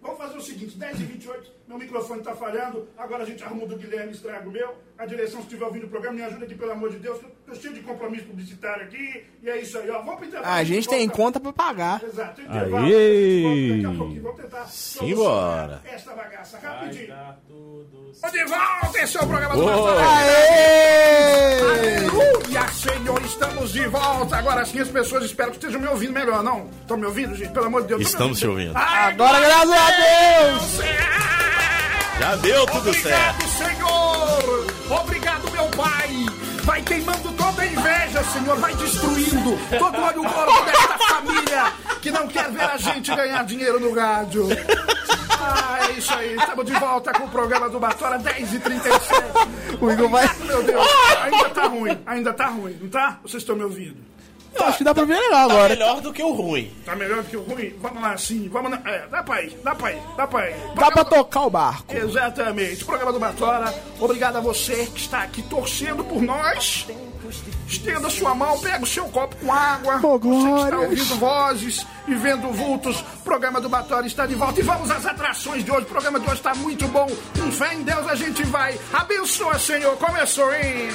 Vamos 0.00 0.18
fazer 0.18 0.36
o 0.36 0.40
seguinte, 0.40 0.76
10 0.78 1.00
e 1.00 1.04
28 1.04 1.51
meu 1.72 1.78
microfone 1.78 2.22
tá 2.22 2.34
falhando, 2.34 2.86
agora 2.98 3.22
a 3.22 3.26
gente 3.26 3.42
arruma 3.42 3.64
o 3.64 3.66
do 3.66 3.76
Guilherme, 3.76 4.12
estraga 4.12 4.46
o 4.48 4.52
meu. 4.52 4.74
A 4.98 5.06
direção, 5.06 5.40
se 5.40 5.46
estiver 5.46 5.64
ouvindo 5.64 5.86
o 5.86 5.88
programa, 5.88 6.16
me 6.16 6.22
ajuda 6.22 6.44
aqui, 6.44 6.54
pelo 6.54 6.72
amor 6.72 6.90
de 6.90 6.98
Deus, 6.98 7.18
que 7.18 7.24
eu 7.24 7.30
tô 7.46 7.54
cheio 7.54 7.74
de 7.74 7.80
compromisso 7.80 8.26
publicitário 8.26 8.84
aqui. 8.84 9.24
E 9.42 9.48
é 9.48 9.58
isso 9.58 9.78
aí, 9.78 9.90
ó. 9.90 9.98
Vamos 10.00 10.16
pro 10.16 10.26
intervalo. 10.26 10.54
A 10.54 10.64
gente 10.64 10.88
tem 10.88 11.08
conta 11.08 11.40
pra 11.40 11.52
pagar. 11.52 12.02
Exato, 12.04 12.40
intervalo. 12.42 12.86
Aê! 12.86 13.82
Daqui 13.82 13.86
a 13.94 13.98
pouquinho, 13.98 14.22
vamos 14.22 14.40
tentar 14.40 14.66
Simbora. 14.66 15.80
esta 15.84 16.12
bagaça 16.14 16.58
rapidinho. 16.58 17.08
Tá 17.08 17.36
tudo 17.48 18.12
Ô, 18.22 18.30
De 18.30 18.44
volta, 18.44 18.98
esse 19.02 19.16
é 19.16 19.20
o 19.20 19.26
programa 19.26 19.56
do! 19.56 19.64
Pastor. 19.64 19.96
Aê! 19.98 21.62
Aleluia, 21.62 22.68
Senhor, 22.68 23.22
estamos 23.24 23.72
de 23.72 23.86
volta. 23.88 24.36
Agora 24.36 24.64
sim 24.66 24.78
as 24.78 24.88
pessoas 24.88 25.24
espero 25.24 25.50
que 25.50 25.56
estejam 25.56 25.80
me 25.80 25.88
ouvindo 25.88 26.12
melhor, 26.12 26.42
não? 26.44 26.68
Estão 26.82 26.96
me 26.98 27.06
ouvindo, 27.06 27.34
gente? 27.34 27.50
Pelo 27.52 27.66
amor 27.66 27.82
de 27.82 27.88
Deus. 27.88 28.02
Estamos 28.02 28.38
te 28.38 28.46
ouvindo. 28.46 28.72
Ai, 28.76 29.12
Agora, 29.12 29.40
graças 29.40 29.70
a 29.72 29.90
Deus! 29.90 30.78
Deus! 30.78 31.21
Já 32.22 32.36
deu 32.36 32.66
tudo 32.66 32.94
certo. 32.94 33.44
Obrigado, 33.44 33.48
Senhor! 33.58 34.66
Obrigado, 35.00 35.50
meu 35.50 35.64
Pai! 35.70 36.08
Vai 36.62 36.80
queimando 36.82 37.32
toda 37.32 37.62
a 37.62 37.66
inveja, 37.66 38.22
Senhor, 38.32 38.56
vai 38.58 38.72
destruindo 38.76 39.58
todo 39.76 39.98
o 39.98 40.04
olho 40.04 40.22
gordo 40.22 40.64
desta 40.64 40.98
família 40.98 41.72
que 42.00 42.12
não 42.12 42.28
quer 42.28 42.48
ver 42.52 42.62
a 42.62 42.76
gente 42.76 43.12
ganhar 43.16 43.44
dinheiro 43.44 43.80
no 43.80 43.92
rádio. 43.92 44.46
Ah, 45.40 45.88
é 45.88 45.92
isso 45.98 46.14
aí, 46.14 46.36
estamos 46.36 46.64
de 46.64 46.72
volta 46.74 47.12
com 47.12 47.24
o 47.24 47.28
programa 47.28 47.68
do 47.68 47.80
Batora 47.80 48.16
10h37. 48.20 49.78
O 49.80 49.90
Igor 49.90 50.08
vai- 50.08 50.30
Meu 50.44 50.62
Deus, 50.62 50.86
ainda 51.20 51.50
tá 51.50 51.66
ruim, 51.66 51.98
ainda 52.06 52.32
tá 52.32 52.46
ruim, 52.46 52.78
não 52.80 52.88
tá? 52.88 53.18
Vocês 53.22 53.42
estão 53.42 53.56
me 53.56 53.64
ouvindo? 53.64 53.96
Eu 54.54 54.64
acho 54.66 54.78
que 54.78 54.84
dá 54.84 54.94
pra 54.94 55.04
ver 55.04 55.14
legal 55.18 55.48
Tá 55.48 55.54
agora. 55.54 55.68
melhor 55.70 56.00
do 56.00 56.12
que 56.12 56.22
o 56.22 56.32
ruim. 56.32 56.72
Tá 56.84 56.94
melhor 56.94 57.22
do 57.22 57.28
que 57.28 57.36
o 57.36 57.42
ruim? 57.42 57.74
Vamos 57.80 58.02
lá, 58.02 58.16
sim, 58.18 58.48
vamos 58.52 58.70
lá. 58.70 58.80
É, 58.84 59.06
dá 59.10 59.22
pra 59.22 59.42
ir, 59.42 59.58
dá 59.64 59.74
pra 59.74 59.92
ir, 59.92 60.02
dá 60.16 60.26
pra 60.26 60.50
ir. 60.50 60.54
Dá 60.54 60.60
pra 60.74 60.74
Programa- 60.90 61.04
tocar 61.04 61.40
o 61.42 61.50
barco. 61.50 61.96
Exatamente. 61.96 62.84
Programa 62.84 63.12
do 63.12 63.18
Batora. 63.18 63.74
Obrigado 63.98 64.36
a 64.36 64.40
você 64.40 64.86
que 64.86 65.00
está 65.00 65.22
aqui 65.22 65.42
torcendo 65.42 66.04
por 66.04 66.20
nós. 66.22 66.86
Estenda 67.66 68.10
sua 68.10 68.34
mão, 68.34 68.58
pega 68.60 68.82
o 68.84 68.86
seu 68.86 69.06
copo 69.06 69.34
com 69.36 69.50
água. 69.50 69.98
Oh, 70.02 70.18
você 70.18 70.28
que 70.58 70.64
está 70.64 70.78
ouvindo 70.78 71.14
vozes 71.16 71.86
e 72.06 72.14
vendo 72.14 72.52
vultos. 72.52 73.00
O 73.00 73.22
programa 73.24 73.58
do 73.60 73.70
Batora 73.70 74.06
está 74.06 74.26
de 74.26 74.34
volta. 74.34 74.60
E 74.60 74.62
vamos 74.62 74.90
às 74.90 75.06
atrações 75.06 75.64
de 75.64 75.70
hoje. 75.70 75.82
O 75.82 75.86
programa 75.86 76.20
de 76.20 76.26
hoje 76.26 76.36
está 76.36 76.54
muito 76.54 76.86
bom. 76.88 77.06
Com 77.40 77.50
fé 77.50 77.72
em 77.74 77.82
Deus 77.82 78.06
a 78.06 78.14
gente 78.14 78.42
vai. 78.44 78.78
Abençoa, 78.92 79.58
Senhor. 79.58 79.96
Começou, 79.96 80.52
hein? 80.52 80.88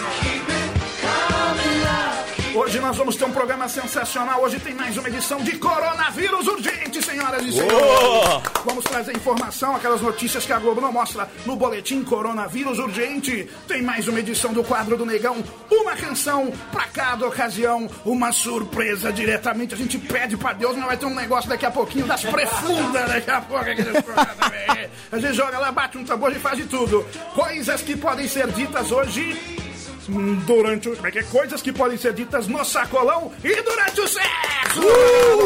Hoje 2.57 2.79
nós 2.79 2.97
vamos 2.97 3.15
ter 3.15 3.23
um 3.23 3.31
programa 3.31 3.69
sensacional. 3.69 4.41
Hoje 4.41 4.59
tem 4.59 4.73
mais 4.73 4.97
uma 4.97 5.07
edição 5.07 5.39
de 5.41 5.57
Coronavírus 5.57 6.47
Urgente, 6.47 7.03
senhoras 7.03 7.45
e 7.45 7.51
senhores. 7.51 7.71
Ô! 7.71 8.41
Vamos 8.65 8.83
trazer 8.83 9.15
informação, 9.15 9.75
aquelas 9.75 10.01
notícias 10.01 10.43
que 10.43 10.51
a 10.51 10.57
Globo 10.57 10.81
não 10.81 10.91
mostra 10.91 11.29
no 11.45 11.55
boletim 11.55 12.03
Coronavírus 12.03 12.79
Urgente. 12.79 13.47
Tem 13.67 13.83
mais 13.83 14.07
uma 14.07 14.19
edição 14.19 14.51
do 14.51 14.63
quadro 14.63 14.97
do 14.97 15.05
Negão, 15.05 15.37
uma 15.71 15.95
canção 15.95 16.51
pra 16.71 16.85
cada 16.87 17.27
ocasião, 17.27 17.87
uma 18.03 18.31
surpresa 18.31 19.13
diretamente. 19.13 19.75
A 19.75 19.77
gente 19.77 19.99
pede 19.99 20.35
pra 20.35 20.53
Deus, 20.53 20.75
mas 20.75 20.87
vai 20.87 20.97
ter 20.97 21.05
um 21.05 21.15
negócio 21.15 21.49
daqui 21.49 21.65
a 21.65 21.71
pouquinho 21.71 22.07
das 22.07 22.23
prefundas 22.23 23.07
daqui 23.07 23.29
a 23.29 23.39
pouco. 23.39 23.63
aqui 23.63 23.83
nesse 23.83 24.01
programa 24.01 24.33
também. 24.33 24.89
A 25.11 25.19
gente 25.19 25.33
joga 25.35 25.59
lá, 25.59 25.71
bate 25.71 25.97
um 25.97 26.03
tambor 26.03 26.31
e 26.31 26.39
faz 26.39 26.57
de 26.57 26.65
tudo. 26.65 27.05
Coisas 27.35 27.81
que 27.81 27.95
podem 27.95 28.27
ser 28.27 28.47
ditas 28.47 28.91
hoje 28.91 29.66
durante 30.07 30.89
o. 30.89 30.95
Como 30.95 31.07
é 31.07 31.11
que 31.11 31.19
é? 31.19 31.23
Coisas 31.23 31.61
que 31.61 31.71
podem 31.71 31.97
ser 31.97 32.13
ditas 32.13 32.47
no 32.47 32.63
sacolão 32.63 33.31
e 33.43 33.61
durante 33.61 34.01
o 34.01 34.07
sexo! 34.07 34.81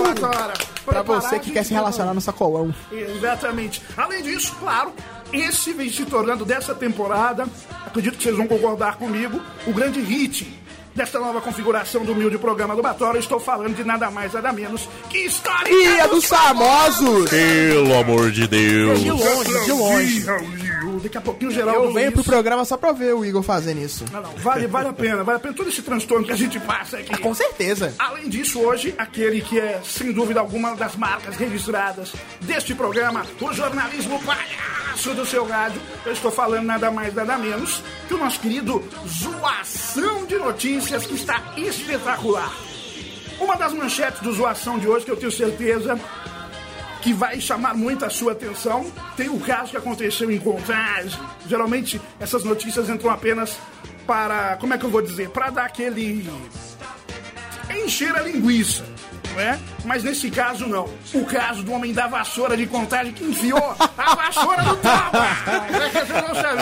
Agora, 0.09 0.53
Pra 0.85 1.01
você 1.01 1.39
que 1.39 1.51
quer 1.51 1.63
se 1.63 1.73
relacionar 1.73 2.13
no 2.13 2.21
sacolão. 2.21 2.73
Exatamente. 2.91 3.81
Além 3.95 4.21
disso, 4.23 4.55
claro, 4.59 4.93
esse 5.31 5.73
vem 5.73 5.89
se 5.89 6.05
tornando 6.05 6.43
dessa 6.43 6.73
temporada, 6.73 7.47
acredito 7.85 8.17
que 8.17 8.23
vocês 8.23 8.35
vão 8.35 8.47
concordar 8.47 8.97
comigo, 8.97 9.41
o 9.65 9.73
grande 9.73 10.01
hit 10.01 10.59
desta 10.93 11.19
nova 11.19 11.39
configuração 11.39 12.03
do 12.03 12.11
humilde 12.11 12.37
programa 12.37 12.75
do 12.75 12.81
Batório. 12.81 13.19
Estou 13.19 13.39
falando 13.39 13.75
de 13.75 13.83
nada 13.83 14.11
mais, 14.11 14.33
nada 14.33 14.51
menos 14.51 14.89
que 15.09 15.19
história 15.19 15.71
E 15.71 15.99
é 15.99 16.07
dos 16.07 16.25
famosos! 16.25 17.29
Pelo 17.29 17.93
amor 17.97 18.31
de 18.31 18.47
Deus. 18.47 18.99
De 18.99 19.11
longe, 19.11 19.65
de 19.65 19.71
longe. 19.71 20.70
Daqui 21.03 21.17
a 21.17 21.21
pouquinho 21.21 21.51
o 21.51 21.53
Geraldo 21.53 21.85
Eu 21.85 21.93
venho 21.93 22.11
pro 22.11 22.23
programa 22.23 22.65
só 22.65 22.75
pra 22.75 22.91
ver 22.91 23.13
o 23.13 23.23
Igor 23.23 23.43
fazendo 23.43 23.81
isso. 23.81 24.05
Não, 24.11 24.21
não, 24.21 24.31
vale, 24.37 24.67
vale 24.67 24.89
a 24.89 24.93
pena, 24.93 25.23
vale 25.23 25.37
a 25.37 25.39
pena 25.39 25.53
todo 25.53 25.69
esse 25.69 25.81
transtorno 25.81 26.25
que 26.25 26.31
a 26.31 26.35
gente 26.35 26.59
passa 26.59 26.97
aqui. 26.97 27.17
Com 27.19 27.33
certeza. 27.33 27.93
Além 27.99 28.27
disso, 28.29 28.59
hoje, 28.59 28.93
aquele 28.97 29.41
que 29.41 29.59
é, 29.59 29.81
sem 29.83 30.11
dúvida 30.11 30.39
alguma, 30.39 30.75
das 30.75 30.95
marcas 30.95 31.35
registradas 31.35 32.13
deste 32.41 32.73
programa, 32.73 33.25
o 33.39 33.53
jornalismo 33.53 34.19
palhaço 34.23 35.13
do 35.13 35.25
seu 35.25 35.45
rádio. 35.45 35.81
Eu 36.05 36.13
estou 36.13 36.31
falando 36.31 36.65
nada 36.65 36.89
mais, 36.89 37.13
nada 37.13 37.37
menos 37.37 37.83
que 38.07 38.13
o 38.13 38.17
nosso 38.17 38.39
querido 38.39 38.83
Zoação 39.07 40.25
de 40.25 40.37
Notícias, 40.37 41.05
que 41.05 41.15
está 41.15 41.53
espetacular. 41.57 42.51
Uma 43.39 43.55
das 43.55 43.73
manchetes 43.73 44.21
do 44.21 44.31
Zoação 44.33 44.77
de 44.77 44.87
hoje, 44.87 45.05
que 45.05 45.11
eu 45.11 45.17
tenho 45.17 45.31
certeza 45.31 45.99
que 47.01 47.13
vai 47.13 47.41
chamar 47.41 47.75
muito 47.75 48.05
a 48.05 48.09
sua 48.09 48.33
atenção. 48.33 48.91
Tem 49.17 49.29
o 49.29 49.39
caso 49.39 49.71
que 49.71 49.77
aconteceu 49.77 50.31
em 50.31 50.39
Contagem. 50.39 51.19
Geralmente 51.47 51.99
essas 52.19 52.43
notícias 52.43 52.89
entram 52.89 53.09
apenas 53.09 53.57
para, 54.05 54.57
como 54.57 54.73
é 54.73 54.77
que 54.77 54.85
eu 54.85 54.89
vou 54.89 55.01
dizer, 55.01 55.29
para 55.29 55.49
dar 55.49 55.65
aquele 55.65 56.29
encher 57.69 58.15
a 58.15 58.21
linguiça. 58.21 58.85
Não 59.31 59.39
é? 59.39 59.59
Mas 59.85 60.03
nesse 60.03 60.29
caso 60.29 60.67
não. 60.67 60.89
O 61.13 61.25
caso 61.25 61.63
do 61.63 61.71
homem 61.71 61.93
da 61.93 62.07
vassoura 62.07 62.57
de 62.57 62.67
contagem 62.67 63.13
que 63.13 63.23
enfiou 63.23 63.75
a 63.97 64.15
vassoura 64.15 64.61
no 64.63 64.81
sabe. 64.81 65.17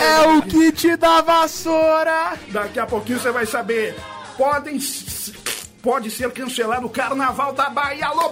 É 0.00 0.28
o 0.28 0.42
kit 0.42 0.96
da 0.96 1.20
vassoura! 1.20 2.34
Daqui 2.48 2.78
a 2.78 2.86
pouquinho 2.86 3.18
você 3.18 3.30
vai 3.30 3.46
saber. 3.46 3.96
Podem, 4.36 4.78
pode 5.82 6.10
ser 6.10 6.30
cancelado 6.32 6.86
o 6.86 6.90
carnaval 6.90 7.52
da 7.52 7.68
Bahia. 7.68 8.06
Alô, 8.06 8.30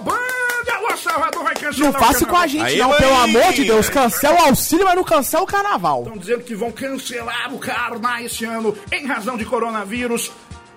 Não 1.77 1.89
o 1.89 1.93
faça 1.93 2.19
com 2.25 2.31
carnaval. 2.31 2.41
a 2.41 2.47
gente, 2.47 2.63
Aí, 2.65 2.77
não, 2.77 2.89
mãe. 2.89 2.97
pelo 2.97 3.15
amor 3.15 3.53
de 3.53 3.63
Deus. 3.65 3.89
Cancela 3.89 4.41
o 4.41 4.45
auxílio, 4.47 4.85
mas 4.85 4.95
não 4.95 5.03
cancela 5.03 5.43
o 5.43 5.47
carnaval. 5.47 6.03
Estão 6.03 6.17
dizendo 6.17 6.43
que 6.43 6.55
vão 6.55 6.71
cancelar 6.71 7.53
o 7.53 7.59
Carna 7.59 8.21
esse 8.21 8.45
ano 8.45 8.75
em 8.91 9.05
razão 9.05 9.37
de 9.37 9.45
coronavírus. 9.45 10.31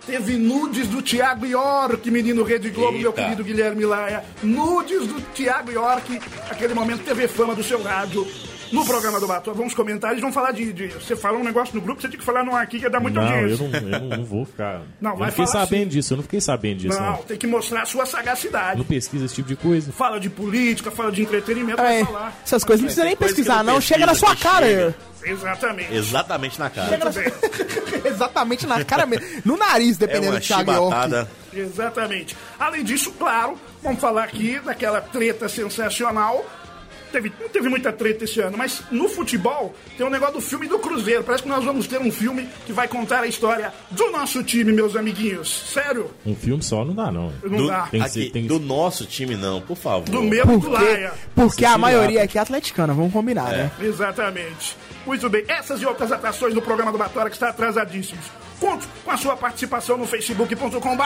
Teve 0.05 0.37
nudes 0.37 0.88
do 0.88 1.00
Thiago 1.00 1.46
York, 1.46 2.11
menino 2.11 2.42
Rede 2.42 2.70
Globo, 2.70 2.98
meu 2.98 3.11
Eita. 3.11 3.22
querido 3.22 3.44
Guilherme 3.44 3.85
Laia. 3.85 4.24
Nudes 4.42 5.07
do 5.07 5.20
Thiago 5.33 5.70
York, 5.70 6.20
aquele 6.50 6.74
momento 6.74 7.05
teve 7.05 7.28
fama 7.28 7.55
do 7.55 7.62
seu 7.62 7.81
rádio. 7.81 8.26
No 8.72 8.85
programa 8.87 9.20
do 9.20 9.26
Bato, 9.26 9.52
vamos 9.54 9.74
comentar, 9.74 10.11
eles 10.12 10.22
vão 10.22 10.32
falar 10.32 10.52
de, 10.52 10.72
de- 10.72 10.88
Você 10.88 11.14
fala 11.14 11.38
um 11.38 11.44
negócio 11.44 11.74
no 11.74 11.80
grupo, 11.80 12.00
você 12.00 12.08
tem 12.08 12.18
que 12.18 12.24
falar 12.24 12.42
no 12.44 12.54
ar 12.56 12.62
aqui 12.62 12.80
que 12.80 12.88
dá 12.88 12.98
muita 12.98 13.20
Não, 13.20 13.28
eu 13.30 13.38
audiência. 13.52 13.68
não, 13.80 13.88
eu 13.88 14.00
não, 14.00 14.16
não 14.18 14.24
vou 14.24 14.44
ficar. 14.44 14.80
Não, 15.00 15.11
eu 15.12 15.16
vai 15.16 15.26
não 15.28 15.32
fiquei 15.32 15.46
falar 15.46 15.66
sabendo 15.66 15.82
sim. 15.85 15.88
disso, 15.88 16.12
eu 16.12 16.16
não 16.16 16.22
fiquei 16.22 16.40
sabendo 16.40 16.78
disso. 16.78 16.98
Não, 17.00 17.11
Não, 17.12 17.16
tem 17.18 17.37
que 17.37 17.46
mostrar 17.46 17.82
a 17.82 17.87
sua 17.87 18.06
sagacidade. 18.06 18.78
não 18.78 18.85
pesquisa 18.85 19.24
esse 19.26 19.35
tipo 19.35 19.48
de 19.48 19.56
coisa. 19.56 19.92
Fala 19.92 20.18
de 20.18 20.30
política, 20.30 20.90
fala 20.90 21.12
de 21.12 21.22
entretenimento, 21.22 21.80
É, 21.80 22.02
vai 22.02 22.04
falar. 22.04 22.32
essas 22.44 22.64
coisas 22.64 22.80
não 22.80 22.87
precisa 22.87 23.04
nem 23.04 23.16
pesquisar, 23.16 23.62
não 23.62 23.74
não. 23.74 23.80
Chega 23.80 24.06
na 24.06 24.12
pesquisa, 24.12 24.35
sua 24.35 24.37
cara. 24.50 24.66
chega. 24.66 24.94
Exatamente. 25.24 25.94
Exatamente 25.94 26.58
na 26.58 26.70
cara. 26.70 27.11
Bem. 27.11 27.32
Exatamente 28.12 28.66
na 28.66 28.85
cara 28.85 29.06
mesmo. 29.06 29.24
No 29.44 29.56
nariz, 29.56 29.96
É 29.96 30.00
dependendo 30.00 30.32
uma 30.32 30.40
do 30.40 30.44
Thiago 30.44 30.72
York. 30.72 31.26
Exatamente. 31.54 32.37
Além 32.58 32.82
disso, 32.82 33.12
claro, 33.12 33.56
vamos 33.82 34.00
falar 34.00 34.24
aqui 34.24 34.58
daquela 34.64 35.00
treta 35.00 35.48
sensacional. 35.48 36.44
Teve, 37.12 37.33
não 37.40 37.48
teve 37.48 37.68
muita 37.68 37.92
treta 37.92 38.25
esse 38.25 38.40
ano, 38.40 38.57
mas 38.57 38.83
no 38.90 39.09
futebol 39.09 39.75
tem 39.98 40.07
um 40.07 40.11
negócio 40.11 40.35
do 40.35 40.40
filme 40.40 40.66
do 40.66 40.79
Cruzeiro. 40.79 41.22
Parece 41.22 41.42
que 41.42 41.48
nós 41.48 41.62
vamos 41.64 41.87
ter 41.87 42.01
um 42.01 42.11
filme 42.11 42.48
que 42.66 42.72
vai 42.72 42.88
contar 42.88 43.20
a 43.20 43.27
história 43.27 43.72
do 43.90 44.11
nosso 44.11 44.42
time, 44.42 44.72
meus 44.72 44.96
amiguinhos. 44.96 45.64
Sério, 45.72 46.11
Um 46.25 46.35
filme 46.35 46.62
só 46.62 46.85
não 46.85 46.94
dá, 46.94 47.12
não. 47.12 47.33
não 47.42 47.57
Do, 47.59 47.66
dá. 47.68 47.83
Tem 47.90 48.01
aqui, 48.01 48.11
ser- 48.11 48.31
tem 48.31 48.46
do 48.46 48.59
nosso 48.59 49.05
time, 49.05 49.37
não, 49.37 49.61
por 49.61 49.77
favor. 49.77 50.09
Do 50.09 50.22
meu 50.22 50.44
do 50.46 50.59
Porque, 50.61 50.68
Laia. 50.85 51.12
porque 51.35 51.64
a 51.64 51.77
maioria 51.79 52.22
aqui 52.22 52.38
é 52.38 52.40
atleticana, 52.40 52.94
vamos 52.94 53.12
combinar, 53.12 53.51
né? 53.51 53.70
Exatamente. 53.81 54.77
Muito 55.06 55.28
bem, 55.28 55.44
essas 55.48 55.80
e 55.80 55.86
outras 55.86 56.12
atrações 56.12 56.54
do 56.54 56.62
programa 56.62 56.92
do 56.92 56.98
Batória 56.98 57.30
que 57.30 57.36
está 57.36 57.48
atrasadíssimos. 57.48 58.24
Conto 58.60 58.86
com 59.04 59.10
a 59.10 59.16
sua 59.16 59.36
participação 59.36 59.96
no 59.96 60.06
facebook.com 60.06 60.96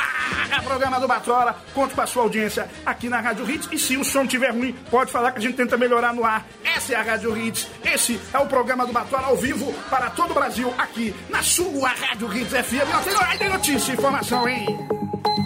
programa 0.66 1.00
do 1.00 1.08
Batória. 1.08 1.54
Conto 1.72 1.94
com 1.94 2.02
a 2.02 2.06
sua 2.06 2.24
audiência 2.24 2.68
aqui 2.84 3.08
na 3.08 3.20
Rádio 3.20 3.50
Hits. 3.50 3.68
E 3.72 3.78
se 3.78 3.96
o 3.96 4.04
som 4.04 4.24
estiver 4.24 4.50
ruim, 4.50 4.74
pode 4.90 5.10
falar 5.10 5.32
que 5.32 5.38
a 5.38 5.40
gente 5.40 5.54
tenta 5.54 5.76
melhorar 5.76 6.12
no 6.12 6.24
ar. 6.24 6.46
Essa 6.64 6.92
é 6.92 6.96
a 6.96 7.02
Rádio 7.02 7.36
Hits. 7.36 7.66
Esse 7.84 8.20
é 8.32 8.38
o 8.38 8.46
programa 8.46 8.84
do 8.84 8.92
Batória 8.92 9.26
ao 9.26 9.36
vivo 9.36 9.72
para 9.88 10.10
todo 10.10 10.32
o 10.32 10.34
Brasil 10.34 10.72
aqui 10.76 11.14
na 11.30 11.42
sua 11.42 11.88
Rádio 11.88 12.36
Hits 12.36 12.50
FM. 12.50 13.22
Aí 13.26 13.38
tem 13.38 13.48
notícia, 13.48 13.92
informação, 13.92 14.46
hein? 14.48 14.66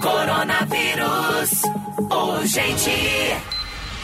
Coronavírus 0.03 1.63
urgente. 2.11 3.60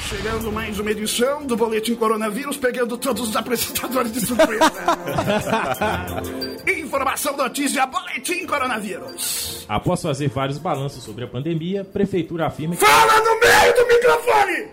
Chegando 0.08 0.52
mais 0.52 0.78
uma 0.78 0.90
edição 0.92 1.42
do 1.44 1.56
Boletim 1.56 1.96
Coronavírus, 1.96 2.56
pegando 2.56 2.96
todos 2.96 3.28
os 3.28 3.34
apresentadores 3.36 4.12
de 4.12 4.20
surpresa. 4.20 4.72
Informação, 6.78 7.36
notícia, 7.36 7.84
Boletim 7.86 8.46
Coronavírus. 8.46 9.64
Após 9.68 10.00
fazer 10.00 10.28
vários 10.28 10.58
balanços 10.58 11.02
sobre 11.02 11.24
a 11.24 11.26
pandemia, 11.26 11.80
a 11.82 11.84
prefeitura 11.84 12.46
afirma 12.46 12.76
que. 12.76 12.84
Fala 12.86 13.20
no 13.20 13.40
meio 13.40 13.74
do 13.74 13.86
microfone! 13.88 14.68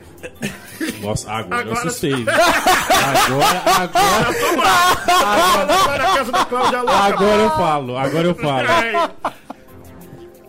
Nossa, 1.01 1.31
agora, 1.31 1.55
eu 1.63 1.71
Agora- 1.71 1.79
assustei. 1.87 2.13
viu? 2.15 2.25
Agora, 2.29 3.63
agora, 3.81 4.27
agora 7.07 7.41
eu 7.41 7.49
falo, 7.51 7.97
agora 7.97 8.27
eu 8.27 8.35
falo. 8.35 8.67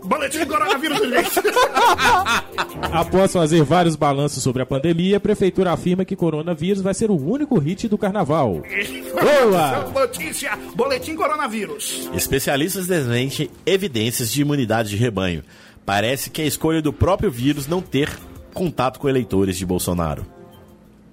Boletim 0.05 0.45
Coronavírus, 0.47 0.99
gente. 0.99 1.41
Após 2.93 3.33
fazer 3.33 3.63
vários 3.63 3.97
balanços 3.97 4.43
sobre 4.43 4.63
a 4.63 4.67
pandemia, 4.67 5.17
a 5.17 5.21
prefeitura 5.21 5.73
afirma 5.73 6.05
que 6.05 6.15
coronavírus 6.15 6.83
vai 6.83 6.95
ser 6.95 7.11
o 7.11 7.17
único 7.17 7.59
hit 7.59 7.89
do 7.89 7.99
carnaval. 7.99 8.63
Informação, 8.67 9.91
notícia, 9.93 10.57
Boletim 10.75 11.17
Coronavírus. 11.17 12.09
Especialistas 12.15 12.87
desmentem 12.87 13.51
evidências 13.65 14.31
de 14.31 14.43
imunidade 14.43 14.91
de 14.91 14.97
rebanho. 14.97 15.43
Parece 15.85 16.31
que 16.31 16.41
é 16.41 16.45
a 16.45 16.49
escolha 16.49 16.81
do 16.81 16.93
próprio 16.93 17.31
vírus 17.31 17.67
não 17.67 17.81
ter 17.83 18.11
contato 18.53 18.99
com 19.01 19.09
eleitores 19.09 19.57
de 19.57 19.67
Bolsonaro. 19.67 20.25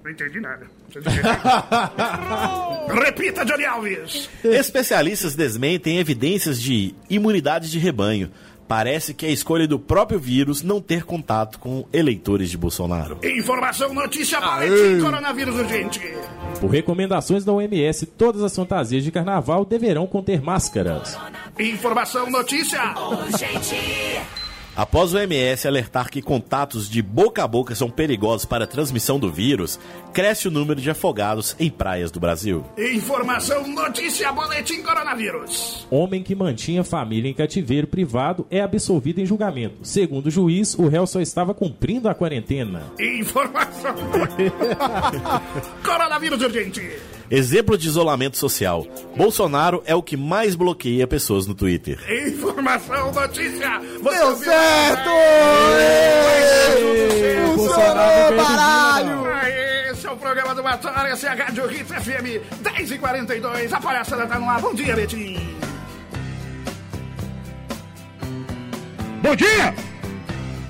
Não 0.04 0.12
entendi 0.12 0.40
nada. 0.40 0.68
Repita, 3.06 3.46
Johnny 3.46 3.66
Alves. 3.66 4.30
Especialistas 4.44 5.36
desmentem 5.36 6.00
evidências 6.00 6.62
de 6.62 6.94
imunidade 7.10 7.72
de 7.72 7.80
rebanho. 7.80 8.30
Parece 8.72 9.14
que 9.14 9.26
é 9.26 9.30
a 9.30 9.34
escolha 9.34 9.68
do 9.68 9.78
próprio 9.78 10.18
vírus 10.18 10.64
não 10.64 10.80
ter 10.80 11.04
contato 11.04 11.60
com 11.60 11.86
eleitores 11.92 12.50
de 12.50 12.58
Bolsonaro. 12.58 13.20
Informação, 13.22 13.94
notícia, 13.94 14.40
Boletim 14.40 15.02
Coronavírus 15.02 15.56
urgente. 15.58 16.00
Por 16.62 16.70
recomendações 16.70 17.44
da 17.44 17.52
OMS, 17.52 18.06
todas 18.06 18.42
as 18.42 18.56
fantasias 18.56 19.04
de 19.04 19.12
carnaval 19.12 19.66
deverão 19.66 20.08
conter 20.08 20.42
máscaras. 20.42 21.20
Informação, 21.60 22.32
notícia. 22.32 22.80
Após 24.76 25.14
o 25.14 25.20
MS 25.20 25.68
alertar 25.68 26.10
que 26.10 26.22
contatos 26.22 26.90
de 26.90 27.02
boca 27.02 27.44
a 27.44 27.48
boca 27.48 27.76
são 27.76 27.90
perigosos 27.90 28.46
para 28.46 28.64
a 28.64 28.68
transmissão 28.68 29.20
do 29.20 29.30
vírus, 29.30 29.78
cresce 30.14 30.48
o 30.48 30.52
número 30.52 30.80
de 30.80 30.90
afogados 30.90 31.56
em 31.60 31.70
praias 31.70 32.10
do 32.10 32.22
Brasil. 32.22 32.64
Informação, 32.78 33.68
notícia, 33.68 34.32
Boletim 34.32 34.82
Coronavírus. 34.82 35.86
Homem 35.92 36.24
que 36.24 36.34
mantinha 36.34 36.86
família 36.86 37.30
em 37.30 37.34
cativeiro 37.34 37.86
privado 37.86 38.48
é 38.50 38.62
absolvido 38.62 39.20
em 39.20 39.26
julgamento. 39.26 39.76
Segundo 39.84 40.28
o 40.28 40.32
juiz, 40.32 40.74
o 40.76 40.88
réu 40.88 41.06
só 41.06 41.20
estava 41.20 41.54
cumprindo 41.54 42.08
a 42.08 42.16
quarentena. 42.16 42.84
Informação. 42.98 43.94
Coronavírus 45.84 46.42
urgente. 46.42 46.82
Exemplo 47.32 47.78
de 47.78 47.88
isolamento 47.88 48.36
social. 48.38 48.86
Bolsonaro 49.16 49.82
é 49.86 49.96
o 49.96 50.04
que 50.04 50.18
mais 50.18 50.54
bloqueia 50.54 51.08
pessoas 51.08 51.48
no 51.48 51.56
Twitter. 51.56 51.98
Informação, 52.28 53.10
notícia. 53.14 53.80
Você 54.02 54.18
Deu 54.18 54.36
certo! 54.36 55.10
Ê, 55.80 57.48
Funcionou, 57.56 58.36
baralho! 58.36 59.26
Aê, 59.34 59.92
Esse 59.92 60.08
é 60.08 60.12
o 60.12 60.18
programa 60.18 60.54
do 60.54 60.62
Batalha, 60.62 61.08
essa 61.14 61.28
é 61.28 61.30
a 61.30 61.46
Rádio 61.46 61.72
Hits 61.72 61.88
FM 61.88 62.42
10h42. 62.62 63.72
A 63.72 63.80
palhaçada 63.80 64.28
tá 64.28 64.38
no 64.38 64.50
ar. 64.50 64.60
Bom 64.60 64.74
dia, 64.74 64.94
Betinho. 64.94 65.40
Bom 69.24 69.36
dia! 69.38 69.91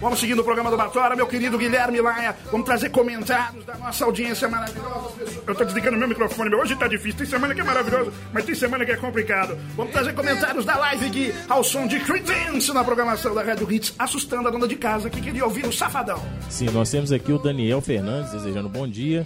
Vamos 0.02 0.20
seguindo 0.20 0.40
o 0.40 0.44
programa 0.44 0.72
do 0.72 0.76
Batora, 0.76 1.16
meu 1.16 1.28
querido 1.28 1.60
Guilherme 1.60 2.02
Laia. 2.02 2.36
Vamos 2.52 2.66
trazer 2.66 2.90
comentários 2.90 3.64
da 3.64 3.78
nossa 3.78 4.04
audiência 4.04 4.50
maravilhosa. 4.50 5.14
Eu 5.46 5.54
tô 5.54 5.64
desligando 5.64 5.96
meu 5.96 6.08
microfone, 6.08 6.50
meu. 6.50 6.60
Hoje 6.60 6.76
tá 6.76 6.88
difícil. 6.88 7.20
Tem 7.20 7.28
semana 7.28 7.54
que 7.54 7.62
é 7.62 7.64
maravilhoso, 7.64 8.12
mas 8.34 8.44
tem 8.44 8.56
semana 8.56 8.84
que 8.84 8.92
é 8.92 8.98
complicado. 8.98 9.56
Vamos 9.76 9.94
trazer 9.94 10.16
comentários 10.16 10.66
da 10.66 10.76
live 10.76 11.08
Gui 11.08 11.36
ao 11.48 11.64
som 11.64 11.86
de 11.86 12.00
Creedence 12.00 12.74
na 12.74 12.84
programação 12.84 13.36
da 13.36 13.44
Rádio 13.44 13.72
Hits, 13.72 13.94
assustando 14.00 14.48
a 14.48 14.52
dona 14.52 14.68
de 14.68 14.76
casa 14.76 15.08
que 15.08 15.22
queria 15.22 15.46
ouvir 15.46 15.68
o 15.68 15.72
Safadão. 15.72 16.20
Sim, 16.50 16.66
nós 16.72 16.90
temos 16.90 17.12
aqui 17.12 17.32
o 17.32 17.38
Daniel 17.38 17.80
Fernandes 17.80 18.32
desejando 18.32 18.70
bom 18.70 18.88
dia. 18.88 19.24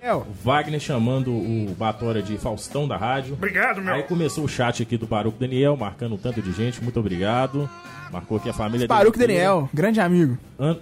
É. 0.00 0.14
O 0.14 0.24
Wagner 0.42 0.80
chamando 0.80 1.30
o 1.30 1.74
Batora 1.78 2.22
de 2.22 2.38
Faustão 2.38 2.88
da 2.88 2.96
rádio. 2.96 3.34
Obrigado, 3.34 3.82
meu. 3.82 3.92
Aí 3.92 4.02
começou 4.02 4.44
o 4.44 4.48
chat 4.48 4.82
aqui 4.82 4.96
do 4.96 5.06
Baruco 5.06 5.38
Daniel, 5.38 5.76
marcando 5.76 6.14
um 6.14 6.18
tanto 6.18 6.40
de 6.40 6.52
gente. 6.52 6.82
Muito 6.82 6.98
obrigado. 6.98 7.68
Marcou 8.12 8.36
aqui 8.38 8.48
a 8.48 8.52
família 8.52 8.86
dele 8.86 9.08
inteira. 9.26 9.42
Daniel, 9.42 9.68
grande 9.74 10.00
amigo. 10.00 10.38
An- 10.58 10.78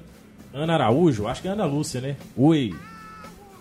Ana 0.55 0.75
Araújo, 0.75 1.27
acho 1.29 1.41
que 1.43 1.49
é 1.49 1.51
Ana 1.53 1.65
Lúcia, 1.65 2.01
né? 2.01 2.17
Oi. 2.37 2.75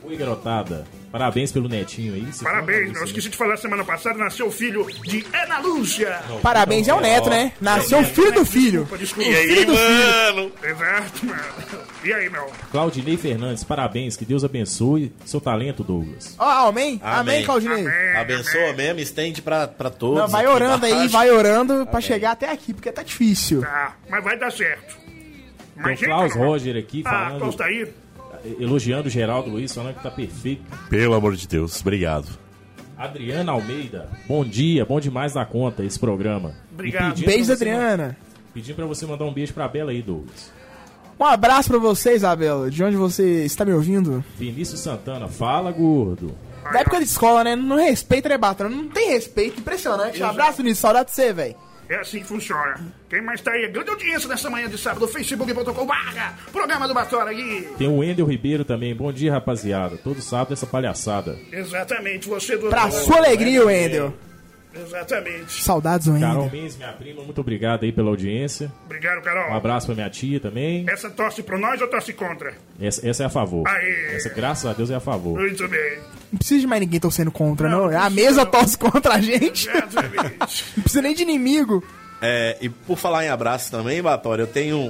Oi, 0.04 0.18
garotada. 0.18 0.86
Parabéns 1.12 1.52
pelo 1.52 1.68
netinho 1.68 2.14
aí. 2.14 2.26
Parabéns. 2.42 2.90
Lúcia, 2.90 3.04
Esqueci 3.06 3.30
de 3.30 3.36
falar 3.38 3.58
semana 3.58 3.84
passada, 3.84 4.18
nasceu 4.18 4.48
o 4.48 4.52
filho 4.52 4.86
de 5.04 5.26
Ana 5.34 5.60
Lúcia. 5.60 6.22
Parabéns, 6.42 6.88
é 6.88 6.94
o 6.94 7.02
neto, 7.02 7.30
né? 7.30 7.52
Nasceu 7.60 8.00
o 8.00 8.06
filho 8.06 8.32
do 8.32 8.46
filho. 8.46 8.88
Desculpa, 8.96 8.98
desculpa. 8.98 9.30
Filho 9.30 9.66
do 9.66 9.76
filho. 9.76 10.34
mano? 10.36 10.52
Exato, 10.64 11.26
mano. 11.26 11.42
E 12.04 12.14
aí, 12.14 12.30
meu? 12.30 12.50
Claudinei 12.72 13.18
Fernandes, 13.18 13.64
parabéns. 13.64 14.16
Que 14.16 14.24
Deus 14.26 14.44
abençoe 14.44 15.12
seu 15.26 15.42
talento, 15.42 15.84
Douglas. 15.84 16.36
Ó, 16.40 16.70
amém? 16.70 17.00
Amém, 17.04 17.20
Amém. 17.20 17.46
Claudinei. 17.46 17.86
Amém, 17.86 18.16
Abençoa 18.16 18.62
amém. 18.70 18.76
mesmo, 18.76 19.00
estende 19.02 19.42
pra, 19.42 19.68
pra 19.68 19.90
todos. 19.90 20.18
Não, 20.20 20.28
vai 20.30 20.48
orando 20.48 20.86
aí, 20.86 21.08
vai 21.10 21.30
orando 21.30 21.86
pra 21.88 22.00
chegar 22.00 22.32
até 22.32 22.50
aqui, 22.50 22.74
porque 22.74 22.92
tá 22.92 23.04
difícil. 23.04 23.62
Tá, 23.62 23.96
mas 24.10 24.24
vai 24.24 24.38
dar 24.38 24.52
certo. 24.52 24.96
Tem 25.84 25.94
o 25.94 25.98
Klaus 25.98 26.36
não- 26.36 26.44
Roger 26.46 26.78
aqui 26.78 27.02
Ah, 27.06 27.10
falando, 27.10 27.40
Klaus 27.40 27.56
tá 27.56 27.66
aí? 27.66 27.88
Elogiando 28.60 29.08
o 29.08 29.12
Geraldo 29.12 29.50
Luiz, 29.50 29.74
falando 29.74 29.96
que 29.96 30.04
tá 30.04 30.12
perfeito. 30.12 30.64
Pelo 30.90 31.14
amor 31.14 31.36
de 31.36 31.48
Deus, 31.48 31.80
obrigado. 31.82 32.28
Adriana 32.98 33.52
Almeida, 33.52 34.10
bom 34.28 34.46
dia, 34.46 34.86
bom 34.86 35.00
demais 35.00 35.34
da 35.34 35.44
conta 35.44 35.84
esse 35.84 36.00
programa. 36.00 36.54
Obrigado. 36.72 37.20
Beijo, 37.22 37.52
Adriana. 37.52 38.16
Pedindo 38.54 38.76
pra 38.76 38.86
você 38.86 39.06
mandar 39.06 39.26
um 39.26 39.34
beijo 39.34 39.54
pra 39.54 39.68
Bela 39.68 39.92
aí, 39.92 40.02
Douglas. 40.02 40.52
Um 41.20 41.26
abraço 41.26 41.70
pra 41.70 41.78
você, 41.78 42.16
Isabela, 42.16 42.70
de 42.70 42.84
onde 42.84 42.96
você 42.98 43.46
está 43.46 43.64
me 43.64 43.74
ouvindo. 43.74 44.24
Vinícius 44.38 44.80
Santana, 44.80 45.28
fala, 45.28 45.72
gordo. 45.72 46.36
Da 46.72 46.82
época 46.82 46.98
de 47.00 47.06
escola, 47.06 47.44
né? 47.44 47.56
Não 47.56 47.76
respeita, 47.76 48.30
né, 48.30 48.38
Batran? 48.38 48.70
Não 48.70 48.88
tem 48.88 49.10
respeito, 49.10 49.60
impressionante. 49.60 50.22
Um 50.22 50.26
abraço, 50.28 50.58
Vinícius, 50.58 50.80
saudade 50.80 51.10
de 51.10 51.16
você, 51.16 51.34
velho. 51.34 51.56
É 51.92 51.98
assim 51.98 52.20
que 52.20 52.26
funciona. 52.26 52.80
Quem 53.10 53.22
mais 53.22 53.42
tá 53.42 53.52
aí? 53.52 53.68
Grande 53.68 53.90
audiência 53.90 54.30
nessa 54.30 54.50
manhã 54.50 54.70
de 54.70 54.78
sábado, 54.78 55.06
facebook.com 55.10 55.86
barra 55.86 56.38
Programa 56.50 56.88
do 56.88 56.94
Batora 56.94 57.34
Gui. 57.34 57.68
Tem 57.78 57.86
o 57.86 57.98
Wendel 57.98 58.26
Ribeiro 58.26 58.64
também, 58.64 58.96
bom 58.96 59.12
dia, 59.12 59.34
rapaziada. 59.34 59.98
Todo 59.98 60.22
sábado 60.22 60.54
essa 60.54 60.66
palhaçada. 60.66 61.38
Exatamente, 61.52 62.30
você 62.30 62.56
do 62.56 62.70
Pra 62.70 62.90
sua 62.90 63.18
alegria, 63.18 63.66
Wendel. 63.66 64.14
Exatamente. 64.74 65.62
Saudades, 65.64 66.08
Carol 66.08 66.44
Wendel. 66.44 66.52
Mendes, 66.62 66.78
minha 66.78 66.94
prima, 66.94 67.24
muito 67.24 67.42
obrigado 67.42 67.84
aí 67.84 67.92
pela 67.92 68.10
audiência. 68.10 68.72
Obrigado, 68.86 69.20
Um 69.20 69.22
Carol. 69.22 69.54
abraço 69.54 69.88
pra 69.88 69.96
minha 69.96 70.10
tia 70.10 70.40
também. 70.40 70.86
Essa 70.90 71.10
torce 71.10 71.44
pro 71.44 71.60
nós 71.60 71.82
ou 71.82 71.88
torce 71.88 72.14
contra? 72.14 72.54
Essa, 72.80 73.08
essa 73.08 73.24
é 73.24 73.26
a 73.26 73.30
favor. 73.30 73.68
Aê. 73.68 74.16
Essa, 74.16 74.30
graças 74.30 74.66
a 74.66 74.74
Deus, 74.74 74.90
é 74.90 74.96
a 74.96 75.00
favor. 75.00 75.40
Muito 75.40 75.68
bem. 75.68 76.00
Não 76.32 76.38
precisa 76.38 76.62
de 76.62 76.68
mais 76.68 76.80
ninguém 76.82 77.00
torcendo 77.00 77.32
contra, 77.32 77.68
Não, 77.70 77.84
não. 77.86 77.92
não 77.92 78.02
A 78.02 78.10
mesa 78.10 78.46
não. 78.46 78.52
torce 78.52 78.78
contra 78.78 79.16
a 79.16 79.22
gente. 79.22 79.70
Exatamente. 79.70 80.66
Não 80.78 80.84
precisa 80.84 81.02
nem 81.02 81.14
de 81.14 81.24
inimigo. 81.24 81.84
É, 82.22 82.58
e 82.62 82.70
por 82.70 82.98
falar 82.98 83.26
em 83.26 83.30
abraço 83.30 83.72
também, 83.72 84.02
Batória, 84.02 84.44
eu 84.44 84.48
tenho 84.48 84.78
um, 84.78 84.90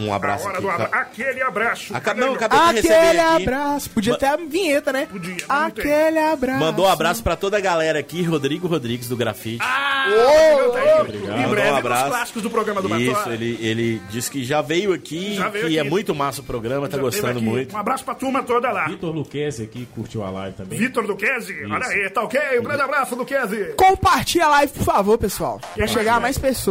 um- 0.00 0.06
um 0.06 0.14
abraço 0.14 0.48
aqui. 0.48 0.62
do 0.62 0.66
Ca- 0.68 0.74
abra... 0.74 0.86
Aquele 1.00 1.42
abraço. 1.42 1.94
Aca- 1.94 2.00
Cadê 2.14 2.20
não, 2.20 2.34
acabei 2.34 2.58
de 2.58 2.74
receber 2.76 2.94
Aquele 2.94 3.20
aqui. 3.20 3.42
abraço. 3.42 3.90
Podia 3.90 4.12
Ma- 4.12 4.18
ter 4.18 4.26
a 4.26 4.36
vinheta, 4.36 4.92
né? 4.92 5.06
Podia, 5.10 5.30
não 5.48 5.70
tem. 5.70 5.84
Aquele 5.84 6.18
abraço. 6.18 6.58
Mandou 6.60 6.86
um 6.86 6.88
abraço 6.88 7.22
pra 7.22 7.36
toda 7.36 7.56
a 7.58 7.60
galera 7.60 7.98
aqui, 7.98 8.22
Rodrigo 8.22 8.66
Rodrigues 8.66 9.08
do 9.08 9.16
Grafite. 9.16 9.58
Ah, 9.62 10.06
Ô, 10.08 10.70
tá 10.70 10.78
aí. 10.80 11.00
obrigado. 11.00 11.38
Em 11.40 11.48
breve, 11.48 11.70
um 11.70 11.76
abraço. 11.76 12.08
clássicos 12.08 12.42
do 12.42 12.50
programa 12.50 12.80
do 12.82 12.96
Isso, 12.98 13.12
Batora. 13.12 13.34
ele, 13.34 13.58
ele 13.60 14.02
disse 14.10 14.30
que 14.30 14.42
já 14.42 14.62
veio 14.62 14.92
aqui, 14.94 15.34
Já 15.34 15.48
veio 15.48 15.68
que 15.68 15.76
é 15.76 15.80
aqui. 15.82 15.90
muito 15.90 16.14
massa 16.14 16.40
o 16.40 16.44
programa, 16.44 16.88
tá 16.88 16.96
Já 16.96 17.02
gostando 17.02 17.26
teve 17.34 17.38
aqui. 17.40 17.48
muito. 17.48 17.76
Um 17.76 17.78
abraço 17.78 18.04
pra 18.04 18.14
turma 18.14 18.42
toda 18.42 18.70
lá. 18.72 18.86
Vitor 18.88 19.14
Luquezzi 19.14 19.62
aqui 19.64 19.86
curtiu 19.94 20.24
a 20.24 20.30
live 20.30 20.56
também. 20.56 20.78
Vitor 20.78 21.06
Duquezzi, 21.06 21.54
olha 21.70 21.86
aí, 21.86 22.08
tá 22.08 22.22
ok? 22.22 22.40
Um 22.58 22.62
grande 22.62 22.82
abraço, 22.82 23.14
Duquezzi. 23.14 23.74
Compartilha 23.76 24.46
a 24.46 24.48
live, 24.48 24.72
por 24.72 24.84
favor, 24.84 25.18
pessoal. 25.18 25.58
Pra 25.60 25.70
mais, 25.76 25.90
chegar 25.90 26.14
a 26.14 26.20
mais 26.20 26.38
pessoas. 26.38 26.69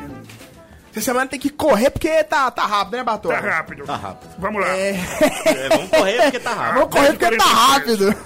Essa 0.91 1.03
semana 1.05 1.27
tem 1.27 1.39
que 1.39 1.51
correr 1.51 1.91
porque 1.91 2.25
tá, 2.25 2.51
tá 2.51 2.65
rápido, 2.67 2.97
né, 2.97 3.05
Batom? 3.05 3.29
Tá 3.29 3.39
rápido. 3.41 3.85
Tá 3.85 3.95
rápido. 3.97 4.31
Vamos 4.39 4.61
lá. 4.63 4.69
É, 4.77 4.91
É, 5.45 5.69
vamos 5.69 5.91
correr 5.91 6.23
porque 6.23 6.41
tá 6.41 6.53
rápido. 6.55 6.75
vamos 6.75 6.91
correr 6.95 7.09
porque 7.13 7.37
tá 7.37 7.45
10h43. 7.45 7.49
rápido. 7.55 8.17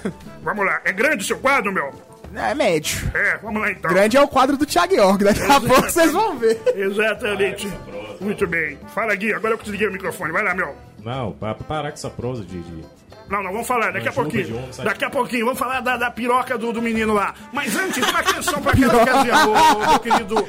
Vamos 0.41 0.65
lá. 0.65 0.81
É 0.83 0.91
grande 0.91 1.23
o 1.23 1.27
seu 1.27 1.37
quadro, 1.37 1.71
meu? 1.71 1.93
É 2.35 2.53
médio. 2.55 3.11
É, 3.13 3.37
vamos 3.41 3.61
lá 3.61 3.71
então. 3.71 3.91
Grande 3.91 4.17
é 4.17 4.21
o 4.21 4.27
quadro 4.27 4.57
do 4.57 4.65
Thiago 4.65 4.95
York, 4.95 5.23
daqui 5.23 5.41
a 5.43 5.59
pouco 5.59 5.81
vocês 5.83 6.11
vão 6.11 6.37
ver. 6.37 6.59
Exatamente. 6.75 7.71
Muito 8.19 8.47
bem. 8.47 8.77
Fala, 8.93 9.15
Gui. 9.15 9.33
Agora 9.33 9.53
eu 9.53 9.57
que 9.57 9.63
desliguei 9.65 9.87
o 9.87 9.91
microfone. 9.91 10.31
Vai 10.31 10.43
lá, 10.43 10.53
meu. 10.53 10.75
Não, 11.03 11.31
para 11.33 11.53
parar 11.55 11.89
com 11.89 11.95
essa 11.95 12.09
prosa 12.09 12.43
de. 12.45 12.59
de- 12.61 12.85
Não, 13.29 13.43
não, 13.43 13.51
vamos 13.51 13.67
falar 13.67 13.91
daqui 13.91 14.07
a 14.07 14.11
pouquinho. 14.13 14.63
Daqui 14.83 15.05
a 15.05 15.09
pouquinho, 15.09 15.45
vamos 15.45 15.59
falar 15.59 15.81
da, 15.81 15.97
da 15.97 16.09
piroca 16.09 16.57
do, 16.57 16.71
do 16.73 16.81
menino 16.81 17.13
lá. 17.13 17.33
Mas 17.51 17.75
antes, 17.75 18.07
uma 18.09 18.23
canção 18.23 18.61
pra 18.61 18.71
aquela 18.73 19.03
ocasião, 19.03 19.53
ô, 19.53 19.79
meu 19.89 19.99
querido. 19.99 20.47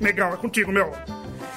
Legal, 0.00 0.34
é 0.34 0.36
contigo, 0.36 0.70
meu. 0.72 0.92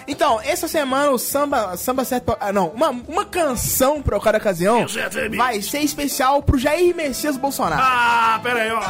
Então, 0.08 0.40
essa 0.42 0.68
semana 0.68 1.12
o 1.12 1.18
samba, 1.18 1.76
samba 1.78 2.06
certo. 2.06 2.38
Ah, 2.40 2.54
não, 2.54 2.68
uma, 2.70 2.90
uma 2.90 3.26
canção 3.26 4.02
pra 4.02 4.20
cada 4.20 4.38
ocasião 4.38 4.86
vai 5.36 5.62
ser 5.62 5.80
especial 5.80 6.44
pro 6.44 6.58
Jair 6.58 6.96
Messias 6.96 7.38
Bolsonaro. 7.38 7.82
Ah, 7.84 8.40
pera 8.44 8.62
aí, 8.62 8.72
ó. 8.72 8.82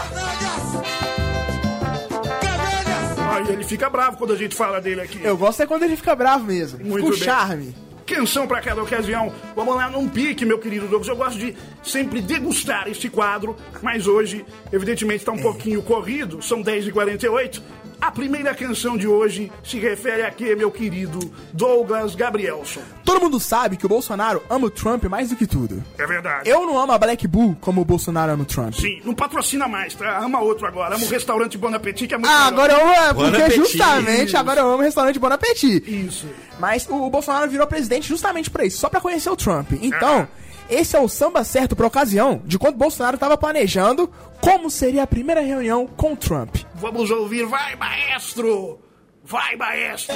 Aí 3.36 3.50
ele 3.50 3.64
fica 3.64 3.90
bravo 3.90 4.18
quando 4.18 4.34
a 4.34 4.38
gente 4.38 4.56
fala 4.56 4.80
dele 4.80 5.02
aqui. 5.02 5.20
Eu 5.24 5.38
gosto 5.38 5.62
é 5.62 5.66
quando 5.66 5.84
ele 5.84 5.96
fica 5.96 6.16
bravo 6.16 6.46
mesmo. 6.46 6.84
Muito 6.84 7.10
bem. 7.10 7.18
charme. 7.18 7.76
Canção 8.06 8.46
pra 8.48 8.62
cada 8.62 8.84
ocasião. 8.84 9.34
Vamos 9.56 9.76
lá 9.76 9.90
num 9.90 10.08
pique, 10.08 10.46
meu 10.46 10.60
querido 10.60 10.88
Douglas. 10.88 11.08
Eu 11.08 11.16
gosto 11.16 11.40
de 11.40 11.56
sempre 11.84 12.22
degustar 12.22 12.88
este 12.88 13.10
quadro, 13.10 13.56
mas 13.82 14.06
hoje, 14.06 14.46
evidentemente, 14.72 15.22
está 15.22 15.32
um 15.32 15.42
pouquinho 15.42 15.82
corrido. 15.82 16.42
São 16.42 16.62
10h48. 16.62 17.62
A 18.02 18.12
primeira 18.12 18.54
canção 18.54 18.98
de 18.98 19.08
hoje 19.08 19.52
se 19.64 19.80
refere 19.80 20.22
a 20.24 20.32
quê, 20.32 20.56
meu 20.56 20.70
querido 20.70 21.20
Douglas 21.54 22.14
Gabrielson? 22.14 22.82
Todo 23.04 23.22
mundo 23.22 23.40
sabe 23.40 23.78
que 23.78 23.86
o 23.86 23.90
Bolsonaro 23.90 24.44
ama 24.50 24.68
o 24.68 24.70
Trump 24.70 25.06
mais 25.06 25.30
do 25.30 25.36
que 25.36 25.48
tudo. 25.48 25.84
É 25.98 26.06
verdade. 26.06 26.50
Eu 26.50 26.66
não 26.68 26.78
amo 26.78 26.92
a 26.92 26.98
Black 26.98 27.28
Bull 27.28 27.58
como 27.60 27.82
o 27.82 27.86
Bolsonaro 27.86 28.32
ama 28.34 28.44
o 28.44 28.46
Trump. 28.46 28.74
Sim, 28.74 29.02
não 29.04 29.14
patrocina 29.14 29.68
mais, 29.68 29.96
tá? 29.96 30.20
Ama 30.20 30.40
outro 30.42 30.68
agora. 30.68 30.96
Ama 30.96 31.06
o 31.06 31.10
restaurante 31.10 31.58
Bon 31.58 31.74
Appetit, 31.74 32.08
que 32.08 32.14
é 32.14 32.18
muito 32.18 32.30
Ah, 32.30 32.52
melhor. 32.52 32.70
agora 32.70 32.74
eu 32.74 33.10
amo, 33.10 33.22
porque 33.22 33.42
Appetit. 33.42 33.56
justamente 33.60 34.38
agora 34.38 34.62
eu 34.62 34.68
amo 34.68 34.78
o 34.80 34.82
restaurante 34.86 35.18
Bon 35.20 35.28
Appetit. 35.28 35.84
Isso. 36.08 36.28
Mas 36.60 36.88
o, 36.90 36.96
o 37.06 37.10
Bolsonaro 37.10 37.50
virou 37.50 37.66
presidente 37.66 38.08
justamente 38.08 38.50
pra 38.50 38.66
isso, 38.66 38.78
só 38.78 38.90
pra 38.90 39.02
conhecer 39.02 39.30
o 39.30 39.36
Trump. 39.36 39.72
Então, 39.82 40.28
esse 40.70 40.96
é 40.96 41.00
o 41.00 41.08
samba 41.08 41.44
certo 41.44 41.76
pra 41.76 41.88
ocasião 41.88 42.42
de 42.46 42.58
quando 42.58 42.76
Bolsonaro 42.78 43.18
tava 43.18 43.38
planejando 43.38 44.12
como 44.42 44.70
seria 44.70 45.04
a 45.04 45.08
primeira 45.08 45.42
reunião 45.42 45.88
com 45.88 46.14
o 46.14 46.18
Trump. 46.18 46.56
Vamos 46.76 47.10
ouvir. 47.12 47.46
Vai, 47.46 47.76
maestro! 47.76 48.80
Vai, 49.24 49.56
maestro! 49.56 50.16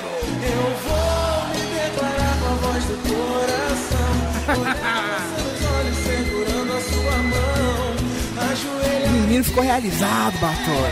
O 9.06 9.12
menino 9.12 9.44
ficou 9.44 9.64
realizado, 9.64 10.38
Batora. 10.40 10.90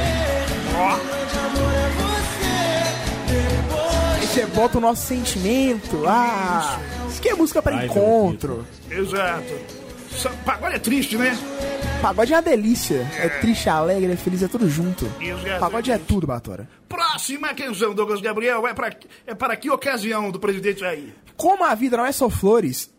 Aí 4.15 4.27
você 4.27 4.45
bota 4.47 4.77
o 4.77 4.81
nosso 4.81 5.05
sentimento. 5.05 6.03
Ah, 6.07 6.79
isso 7.17 7.21
que 7.23 7.29
é 7.29 7.33
música 7.35 7.61
pra 7.63 7.75
Ai, 7.75 7.87
meu 7.87 7.91
encontro. 7.97 8.67
Exato. 8.91 9.53
Sa- 10.11 10.29
Pagode 10.45 10.75
é 10.75 10.79
triste, 10.79 11.17
né? 11.17 11.35
Pagode 12.01 12.31
é 12.31 12.35
uma 12.35 12.41
delícia. 12.43 13.07
É 13.17 13.27
triste, 13.27 13.67
alegre, 13.69 14.11
é 14.11 14.15
feliz, 14.15 14.43
é 14.43 14.47
tudo 14.47 14.69
junto. 14.69 15.05
Exatamente. 15.19 15.59
Pagode 15.59 15.91
é 15.91 15.97
tudo, 15.97 16.27
Batora. 16.27 16.69
Próxima 16.87 17.53
canção, 17.55 17.93
Douglas 17.95 18.21
Gabriel, 18.21 18.67
é 18.67 18.73
para, 18.73 18.95
é 19.25 19.33
para 19.33 19.55
que 19.55 19.69
ocasião 19.69 20.29
do 20.29 20.39
presidente 20.39 20.85
aí? 20.85 21.11
Como 21.35 21.63
a 21.63 21.73
vida 21.73 21.97
não 21.97 22.05
é 22.05 22.11
só 22.11 22.29
flores, 22.29 22.91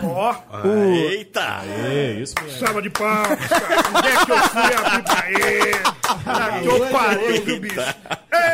Ó, 0.00 0.34
Eita! 0.64 1.60
É, 1.66 2.12
isso 2.20 2.34
mesmo. 2.42 2.58
salva 2.58 2.82
de 2.82 2.90
palmas, 2.90 3.38
cara. 3.46 3.64
Onde 3.98 4.08
é 4.08 4.24
que 4.24 4.32
eu 4.32 4.38
fui 4.38 4.74
abrir 4.74 5.02
pra 5.04 5.30
ele? 5.30 5.80
Ah, 6.26 6.60
que 6.60 6.66
eu 6.66 6.86
pariu, 6.88 7.44
viu, 7.44 7.60
bicho? 7.60 7.80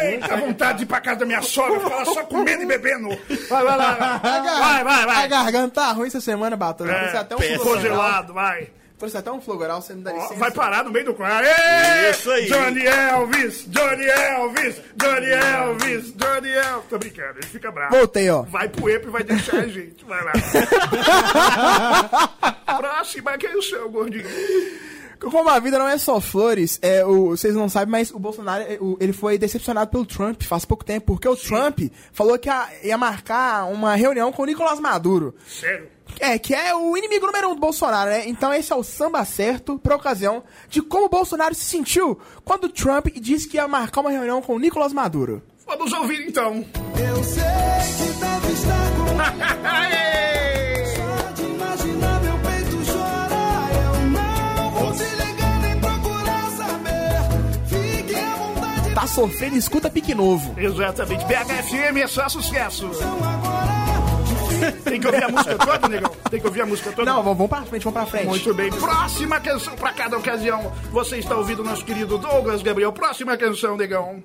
Eita, 0.03 0.36
vontade 0.36 0.78
de 0.78 0.84
ir 0.84 0.86
pra 0.86 1.01
casa 1.01 1.20
da 1.20 1.26
minha 1.26 1.43
sogra, 1.43 1.80
falar 1.80 2.05
só 2.07 2.24
comendo 2.24 2.62
e 2.62 2.66
bebendo. 2.66 3.09
Vai, 3.49 3.64
vai 3.64 3.76
lá. 3.76 4.20
Vai, 4.22 4.84
vai, 4.84 5.03
A 5.03 5.07
vai. 5.07 5.28
garganta 5.28 5.80
tá 5.80 5.93
ruim 5.93 6.09
essa 6.09 6.20
semana, 6.20 6.57
Batora. 6.57 6.93
É, 6.93 7.16
até 7.16 7.34
um 7.36 7.39
ficou 7.39 7.59
flogoral. 7.59 7.82
gelado, 7.82 8.34
vai. 8.34 8.68
Trouxe 8.99 9.16
até 9.16 9.30
um 9.30 9.40
flogoral, 9.40 9.80
você 9.80 9.94
me 9.94 10.03
dá 10.03 10.11
Ó, 10.12 10.16
licença. 10.16 10.34
vai 10.34 10.51
parar 10.51 10.82
no 10.84 10.90
meio 10.90 11.05
do 11.05 11.14
quadro. 11.14 11.46
Isso 12.11 12.30
aí. 12.32 12.46
Johnny 12.46 12.84
Elvis, 12.84 13.64
Johnny 13.68 14.07
Elvis, 14.07 14.80
Johnny 14.96 15.26
Elvis, 15.30 16.12
Johnny 16.16 16.51
Elvis. 16.51 16.84
Tô 16.90 16.99
brincando, 16.99 17.38
ele 17.38 17.46
fica 17.46 17.70
bravo. 17.70 17.96
Voltei, 17.96 18.28
ó. 18.28 18.42
Vai 18.42 18.68
pro 18.68 18.90
EPO 18.90 19.07
e 19.09 19.11
vai 19.11 19.22
deixar 19.22 19.59
a 19.59 19.68
gente. 19.68 20.05
Vai 20.05 20.24
lá. 20.24 20.32
Próxima, 22.78 23.38
quem 23.38 23.51
é 23.51 23.57
o 23.57 23.62
seu, 23.62 23.88
gordinho? 23.88 24.24
Como 25.20 25.49
a 25.49 25.59
vida 25.59 25.78
não 25.78 25.88
é 25.88 25.99
só 25.99 26.20
flores, 26.20 26.78
é, 26.80 27.05
o, 27.05 27.30
vocês 27.30 27.53
não 27.55 27.68
sabem, 27.68 27.90
mas 27.90 28.11
o 28.12 28.20
Bolsonaro 28.20 28.62
é, 28.62 28.78
o- 28.80 28.96
ele 29.01 29.12
foi 29.12 29.36
decepcionado 29.36 29.90
pelo 29.90 30.07
Trump 30.07 30.40
faz 30.44 30.64
pouco 30.64 30.84
tempo, 30.84 31.07
porque 31.07 31.28
o 31.28 31.34
Trump 31.36 31.80
falou 32.12 32.38
que 32.38 32.49
ia, 32.49 32.68
ia 32.84 32.96
marcar 32.96 33.64
uma 33.64 33.96
reunião 33.96 34.30
com 34.30 34.42
o 34.42 34.46
Nicolás 34.46 34.78
Maduro. 34.78 35.34
Sério? 35.49 35.88
É, 36.21 36.39
que 36.39 36.55
é 36.55 36.75
o 36.75 36.97
inimigo 36.97 37.27
número 37.27 37.51
um 37.51 37.55
do 37.55 37.61
Bolsonaro, 37.61 38.11
né? 38.11 38.29
Então 38.29 38.53
esse 38.53 38.73
é 38.73 38.77
o 38.77 38.83
samba 38.83 39.25
certo 39.25 39.79
pra 39.79 39.97
ocasião 39.97 40.43
de 40.69 40.83
como 40.83 41.07
o 41.07 41.09
Bolsonaro 41.09 41.55
se 41.55 41.65
sentiu 41.65 42.19
quando 42.45 42.65
o 42.65 42.69
Trump 42.69 43.07
disse 43.21 43.49
que 43.49 43.57
ia 43.57 43.69
marcar 43.69 44.01
uma 44.01 44.11
reunião 44.11 44.43
com 44.43 44.57
o 44.57 44.59
Nicolás 44.59 44.93
Maduro. 44.93 45.43
Vamos 45.67 45.93
ouvir 45.93 46.27
então. 46.27 46.65
Eu 46.97 47.23
sei 47.25 47.43
que 47.43 48.13
deve 48.19 48.53
estar 48.53 48.91
com! 48.97 49.09
Só 50.97 51.33
de 51.33 51.43
imaginar 51.43 52.21
meu 52.23 52.39
peito 52.39 52.85
chorar. 52.85 53.69
Eu 53.73 54.09
não 54.09 54.71
vou 54.71 54.95
se 54.95 55.05
ligar 55.05 55.61
nem 55.61 55.79
procurar 55.79 56.51
saber. 56.53 57.21
Fique 57.67 58.15
à 58.17 58.35
vontade. 58.37 58.95
Tá 58.95 59.07
sofrendo, 59.07 59.57
escuta 59.57 59.91
pique 59.91 60.15
novo. 60.15 60.59
Exatamente. 60.59 61.25
BHFM 61.27 61.99
é 62.03 62.07
só 62.07 62.29
sucesso. 62.29 62.87
Então 62.87 63.19
agora. 63.23 64.08
Tem 64.85 65.01
que 65.01 65.07
ouvir 65.07 65.25
a 65.25 65.29
música 65.29 65.59
toda, 65.59 65.89
negão? 65.89 66.11
Tem 66.31 66.41
que 66.41 66.47
ouvir 66.47 66.63
a 66.63 66.67
música 66.67 66.93
toda? 66.93 67.13
Não, 67.13 67.23
vamos 67.23 67.49
pra 67.49 67.63
frente, 67.63 67.85
vamos 67.85 68.01
pra 68.01 68.07
frente. 68.07 68.27
Muito 68.27 68.55
bem. 68.55 68.71
Próxima 68.71 69.41
canção 69.41 69.77
pra 69.77 69.93
cada 69.93 70.17
ocasião. 70.17 70.73
Você 70.91 71.19
está 71.19 71.37
ouvindo 71.37 71.65
nosso 71.65 71.85
querido 71.85 72.19
Douglas 72.19 72.63
Gabriel. 72.63 72.93
Próxima 72.93 73.37
canção, 73.37 73.77
negão. 73.77 74.23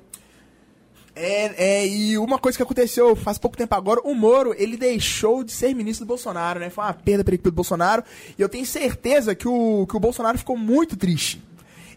É, 1.16 1.82
é, 1.82 1.88
e 1.88 2.18
uma 2.18 2.40
coisa 2.40 2.58
que 2.58 2.64
aconteceu 2.64 3.16
faz 3.16 3.38
pouco 3.38 3.56
tempo 3.56 3.76
agora, 3.76 4.02
o 4.04 4.16
Moro, 4.16 4.56
ele 4.58 4.76
deixou 4.76 5.44
de 5.44 5.52
ser 5.52 5.76
ministro 5.76 6.06
do 6.06 6.08
Bolsonaro, 6.08 6.60
né? 6.60 6.72
Foi 6.72 6.84
uma 6.84 6.94
perda 6.94 7.24
para 7.24 7.36
equipe 7.36 7.52
do 7.52 7.56
Bolsonaro. 7.56 8.04
E 8.38 8.42
eu 8.42 8.50
tenho 8.50 8.66
certeza 8.66 9.36
que 9.36 9.48
o, 9.48 9.86
que 9.88 9.96
o 9.96 10.00
Bolsonaro 10.00 10.38
ficou 10.38 10.58
muito 10.58 10.98
triste. 10.98 11.42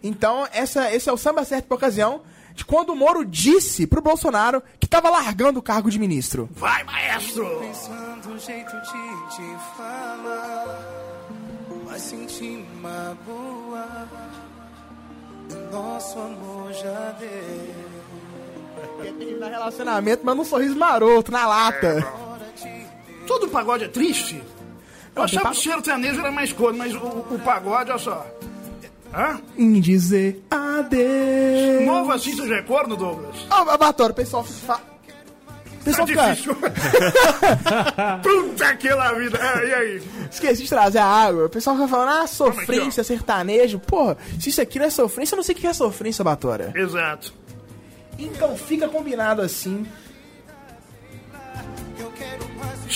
Então, 0.02 0.46
essa, 0.52 0.92
esse 0.94 1.08
é 1.08 1.12
o 1.12 1.16
samba 1.16 1.44
certo 1.44 1.66
pra 1.66 1.76
ocasião 1.76 2.20
de 2.56 2.64
quando 2.64 2.90
o 2.90 2.96
Moro 2.96 3.22
disse 3.22 3.86
pro 3.86 4.00
Bolsonaro 4.00 4.62
que 4.80 4.88
tava 4.88 5.10
largando 5.10 5.60
o 5.60 5.62
cargo 5.62 5.90
de 5.90 5.98
ministro. 5.98 6.48
Vai, 6.52 6.82
maestro! 6.84 7.44
Pensando 7.60 8.30
um 8.30 8.38
jeito 8.38 8.72
de 8.72 9.36
te 9.36 9.76
falar, 9.76 10.82
mas 11.84 12.00
senti 12.00 12.64
magoa. 12.80 14.08
Nosso 15.70 16.18
amor 16.18 16.72
já 16.72 17.14
deu. 17.20 17.74
Quer 19.02 19.12
terminar 19.12 19.50
relacionamento, 19.50 20.24
mas 20.24 20.36
num 20.36 20.44
sorriso 20.44 20.76
maroto, 20.76 21.30
na 21.30 21.46
lata. 21.46 22.06
Todo 23.26 23.48
pagode 23.48 23.84
é 23.84 23.88
triste. 23.88 24.42
Eu 25.14 25.22
achava 25.22 25.50
que 25.50 25.58
o 25.58 25.60
sertanejo 25.60 26.20
era 26.20 26.30
mais 26.32 26.52
cor, 26.52 26.72
mas 26.72 26.94
o, 26.94 26.98
o 26.98 27.40
pagode, 27.44 27.90
olha 27.90 27.98
só. 27.98 28.26
Hã? 29.16 29.40
Em 29.56 29.80
dizer 29.80 30.44
adeus. 30.50 31.86
Novo 31.86 32.12
assim, 32.12 32.36
você 32.36 32.46
já 32.48 32.56
é 32.56 32.62
corno, 32.62 32.94
Douglas? 32.96 33.34
Ó, 33.50 33.70
Abatório, 33.70 34.14
pessoal 34.14 34.44
fa... 34.44 34.78
O 35.80 35.84
pessoal 35.86 36.06
Tá 36.06 36.34
fica... 36.34 36.52
Puta 38.22 38.76
que 38.76 38.90
lá 38.90 39.12
vida. 39.14 39.38
É, 39.38 39.68
e 39.68 39.74
aí? 39.74 40.02
Esqueci 40.30 40.64
de 40.64 40.68
trazer 40.68 40.98
a 40.98 41.06
água. 41.06 41.46
O 41.46 41.48
pessoal 41.48 41.76
fica 41.76 41.88
falando, 41.88 42.08
ah, 42.08 42.22
aqui, 42.22 42.34
sofrência, 42.34 43.04
sertanejo. 43.04 43.78
Porra, 43.78 44.18
se 44.38 44.50
isso 44.50 44.60
aqui 44.60 44.78
não 44.78 44.86
é 44.86 44.90
sofrência, 44.90 45.34
eu 45.34 45.36
não 45.36 45.44
sei 45.44 45.54
o 45.54 45.58
que 45.58 45.66
é 45.66 45.72
sofrência, 45.72 46.24
Batora. 46.24 46.72
Exato. 46.74 47.32
Então 48.18 48.56
fica 48.56 48.88
combinado 48.88 49.40
assim. 49.40 49.86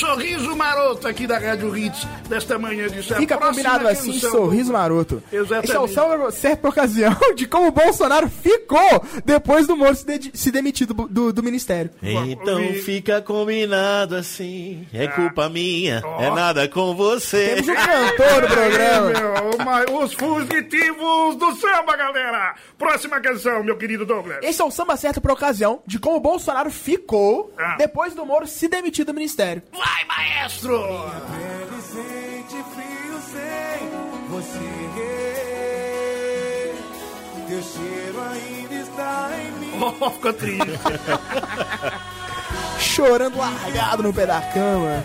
Sorriso 0.01 0.57
maroto 0.57 1.07
aqui 1.07 1.26
da 1.26 1.38
Rádio 1.38 1.76
Hits 1.76 2.07
desta 2.28 2.59
manhã 2.59 2.88
de 2.88 3.03
sábado. 3.03 3.20
Fica 3.20 3.36
combinado 3.36 3.86
assim, 3.86 4.18
sorriso 4.18 4.72
maroto. 4.72 5.22
Exatamente. 5.30 5.66
Esse 5.66 5.76
é 5.76 5.80
o 5.80 5.86
samba 5.88 6.30
certo 6.30 6.61
por 6.61 6.70
ocasião 6.70 7.14
de 7.36 7.46
como 7.46 7.68
o 7.68 7.72
Bolsonaro 7.72 8.28
ficou 8.28 9.05
depois 9.24 9.66
do 9.66 9.76
Moro 9.76 9.94
se, 9.94 10.18
de- 10.18 10.30
se 10.32 10.51
demitir 10.51 10.86
do, 10.86 10.94
do, 11.07 11.32
do 11.32 11.42
ministério. 11.42 11.90
Então 12.03 12.55
ouvir. 12.62 12.82
fica 12.82 13.20
combinado 13.20 14.16
assim. 14.16 14.86
É 14.92 15.07
culpa 15.07 15.48
minha, 15.48 16.03
Ó. 16.05 16.20
é 16.22 16.30
nada 16.30 16.66
com 16.68 16.94
você. 16.94 17.57
Temos 17.57 17.68
um 17.68 17.74
cantor 17.74 18.42
no 18.42 18.48
programa. 18.48 19.11
Meu, 19.11 19.98
os 19.98 20.14
fugitivos 20.14 21.36
do 21.36 21.55
samba, 21.57 21.96
galera. 21.96 22.55
Próxima 22.78 23.20
canção, 23.20 23.62
meu 23.62 23.76
querido 23.76 24.07
Douglas. 24.07 24.38
Esse 24.42 24.62
é 24.62 24.64
o 24.64 24.70
samba 24.70 24.96
certo 24.96 25.20
por 25.20 25.30
ocasião 25.30 25.82
de 25.86 25.98
como 25.98 26.16
o 26.16 26.20
Bolsonaro 26.20 26.70
ficou 26.70 27.53
Ah. 27.59 27.76
depois 27.76 28.14
do 28.14 28.24
Moro 28.24 28.46
se 28.46 28.66
demitir 28.68 29.05
do 29.05 29.12
ministério. 29.12 29.62
Vai, 29.72 29.89
maestro! 30.09 30.76
Ele 31.41 31.80
sente 31.82 32.64
frio 32.74 33.20
sem 33.30 33.88
você. 34.28 34.70
Teu 37.49 37.62
cheiro 37.62 38.20
ainda 38.20 38.74
está 38.74 39.30
em 39.36 39.51
mim. 39.59 39.72
Oh, 40.01 40.11
ficou 40.11 40.32
triste. 40.32 40.78
Chorando 42.78 43.38
largado 43.38 44.03
no 44.05 44.12
pé 44.12 44.26
da 44.26 44.41
cama. 44.41 45.05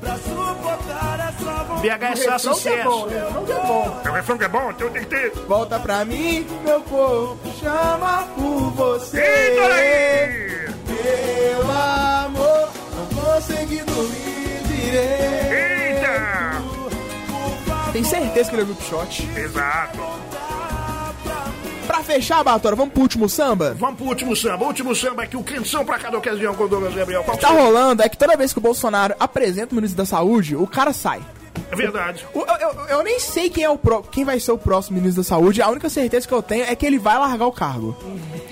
Pra 0.00 0.16
suportar 0.16 1.20
essa 1.28 1.64
vontade. 1.64 1.82
BH 1.82 2.02
é 2.02 2.16
só 2.16 2.38
sucesso. 2.38 3.06
Não 3.34 3.44
que 3.44 3.52
é 3.52 3.60
bom. 3.60 4.00
O 4.08 4.12
refrão 4.12 4.38
que 4.38 4.44
é 4.44 4.48
bom, 4.48 4.70
então 4.70 4.90
tem 4.90 5.02
que 5.02 5.08
ter. 5.08 5.30
Volta 5.46 5.78
pra 5.78 6.04
mim, 6.04 6.46
meu 6.64 6.80
corpo 6.82 7.48
chama 7.60 8.26
por 8.34 8.70
você. 8.70 9.20
Eita 9.20 9.66
aí! 9.74 10.50
Meu 10.88 11.70
amor, 11.70 12.49
consegui 13.34 13.80
dormir 13.84 14.60
direito. 14.66 15.52
Eita! 15.52 16.62
Tem 17.92 18.04
certeza 18.04 18.48
que 18.50 18.56
ele 18.56 18.62
ouviu 18.62 18.76
o 18.78 18.82
shot. 18.88 19.28
Exato. 19.36 19.98
Pra 21.86 22.02
fechar, 22.04 22.42
Batora, 22.44 22.76
vamos 22.76 22.92
pro 22.92 23.02
último 23.02 23.28
samba? 23.28 23.74
Vamos 23.78 23.96
pro 23.96 24.06
último 24.06 24.36
samba. 24.36 24.64
O 24.64 24.68
último 24.68 24.94
samba 24.94 25.24
aqui, 25.24 25.36
o 25.36 25.42
canção 25.42 25.84
pra 25.84 25.98
cada 25.98 26.16
ocasião 26.16 26.54
com 26.54 26.64
o 26.64 26.68
Douglas 26.68 26.94
Gabriel. 26.94 27.24
Qual 27.24 27.36
Tá 27.36 27.48
que 27.48 27.54
é? 27.54 27.60
rolando 27.60 28.02
é 28.02 28.08
que 28.08 28.16
toda 28.16 28.36
vez 28.36 28.52
que 28.52 28.58
o 28.58 28.62
Bolsonaro 28.62 29.14
apresenta 29.18 29.72
o 29.72 29.74
ministro 29.76 29.98
da 29.98 30.04
Saúde, 30.06 30.54
o 30.54 30.66
cara 30.66 30.92
sai. 30.92 31.20
É 31.70 31.76
verdade. 31.76 32.26
Eu, 32.34 32.46
eu- 32.46 32.86
eu 32.88 33.02
nem 33.02 33.18
sei 33.20 33.48
quem, 33.48 33.62
é 33.64 33.70
o 33.70 33.78
pró- 33.78 34.02
quem 34.02 34.24
vai 34.24 34.40
ser 34.40 34.50
o 34.52 34.58
próximo 34.58 34.96
ministro 34.98 35.22
da 35.22 35.28
Saúde, 35.28 35.62
a 35.62 35.68
única 35.68 35.88
certeza 35.88 36.26
que 36.26 36.34
eu 36.34 36.42
tenho 36.42 36.64
é 36.64 36.74
que 36.74 36.84
ele 36.84 36.98
vai 36.98 37.16
largar 37.18 37.46
o 37.46 37.52
cargo. 37.52 37.96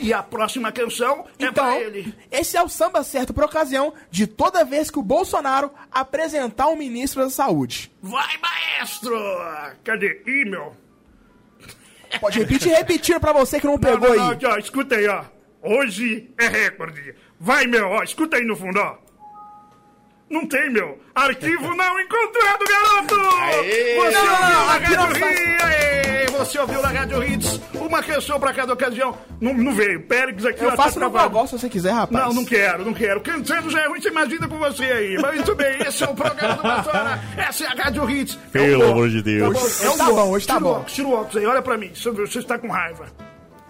E 0.00 0.12
a 0.12 0.22
próxima 0.22 0.70
canção 0.70 1.24
é 1.38 1.46
Então, 1.46 1.64
pra 1.64 1.80
ele. 1.80 2.14
esse 2.30 2.56
é 2.56 2.62
o 2.62 2.68
samba 2.68 3.02
certo 3.02 3.34
por 3.34 3.42
ocasião 3.44 3.92
de 4.10 4.26
toda 4.26 4.64
vez 4.64 4.90
que 4.90 4.98
o 4.98 5.02
Bolsonaro 5.02 5.70
apresentar 5.90 6.68
um 6.68 6.76
ministro 6.76 7.22
da 7.22 7.30
Saúde. 7.30 7.90
Vai, 8.00 8.36
maestro! 8.38 9.16
Cadê? 9.84 10.22
Ih, 10.26 10.44
meu. 10.44 10.76
Pode 12.20 12.38
repetir 12.38 12.72
repetindo 12.72 13.20
pra 13.20 13.32
você 13.32 13.60
que 13.60 13.66
não 13.66 13.74
Não, 13.74 13.78
pegou 13.80 14.08
não, 14.10 14.16
não, 14.16 14.26
aí. 14.28 14.32
aqui, 14.34 14.46
ó, 14.46 14.56
escuta 14.56 14.94
aí, 14.94 15.06
ó. 15.08 15.24
Hoje 15.62 16.30
é 16.38 16.46
recorde. 16.46 17.14
Vai, 17.38 17.66
meu, 17.66 17.88
ó, 17.88 18.02
escuta 18.02 18.36
aí 18.36 18.44
no 18.44 18.56
fundo, 18.56 18.78
ó. 18.80 18.96
Não 20.30 20.46
tem, 20.46 20.70
meu. 20.70 20.98
Arquivo 21.14 21.74
não 21.74 22.00
encontrado, 22.00 22.64
garoto! 22.68 23.14
Você 23.14 23.94
Não, 23.94 24.04
ouviu 24.04 24.12
não, 24.12 24.66
na 24.66 24.72
Rádio? 24.72 25.24
Aê, 25.64 26.26
Você 26.26 26.58
ouviu 26.58 26.82
na 26.82 26.88
Rádio 26.88 27.24
Hits 27.24 27.60
uma 27.74 28.02
canção 28.02 28.38
pra 28.38 28.52
cada 28.52 28.72
ocasião. 28.74 29.16
Não, 29.40 29.54
não 29.54 29.72
veio. 29.74 30.02
Pérez 30.02 30.44
aqui, 30.44 30.62
Eu 30.62 30.68
ó, 30.68 30.76
faço 30.76 31.00
tá 31.00 31.08
negócio 31.08 31.58
se 31.58 31.62
você 31.62 31.68
quiser, 31.70 31.92
rapaz. 31.92 32.26
Não, 32.26 32.34
não 32.34 32.44
quero, 32.44 32.84
não 32.84 32.92
quero. 32.92 33.20
Cantando 33.22 33.70
já 33.70 33.80
é 33.80 33.88
ruim, 33.88 34.00
você 34.00 34.08
imagina 34.08 34.46
com 34.46 34.58
você 34.58 34.84
aí. 34.84 35.18
Mas 35.20 35.36
muito 35.36 35.54
bem, 35.54 35.78
esse 35.80 36.04
é 36.04 36.08
o 36.08 36.14
programa 36.14 36.56
do 36.56 36.62
Batora. 36.62 37.20
Essa 37.36 37.64
é 37.64 37.66
a 37.68 37.84
Rádio 37.84 38.10
Hits. 38.10 38.38
É 38.48 38.58
Pelo 38.58 38.84
amor 38.90 39.08
de 39.08 39.22
Deus. 39.22 39.82
Hoje 39.82 39.96
tá 39.98 40.04
bom, 40.10 40.30
hoje 40.30 40.46
tá 40.46 40.54
tira 40.54 40.64
o 40.64 40.68
bom. 40.68 40.74
óculos, 40.76 40.92
tira 40.92 41.08
o 41.08 41.12
óculos 41.12 41.36
aí, 41.36 41.46
olha 41.46 41.62
pra 41.62 41.76
mim. 41.78 41.90
Você 41.94 42.38
está 42.38 42.58
com 42.58 42.68
raiva. 42.68 43.06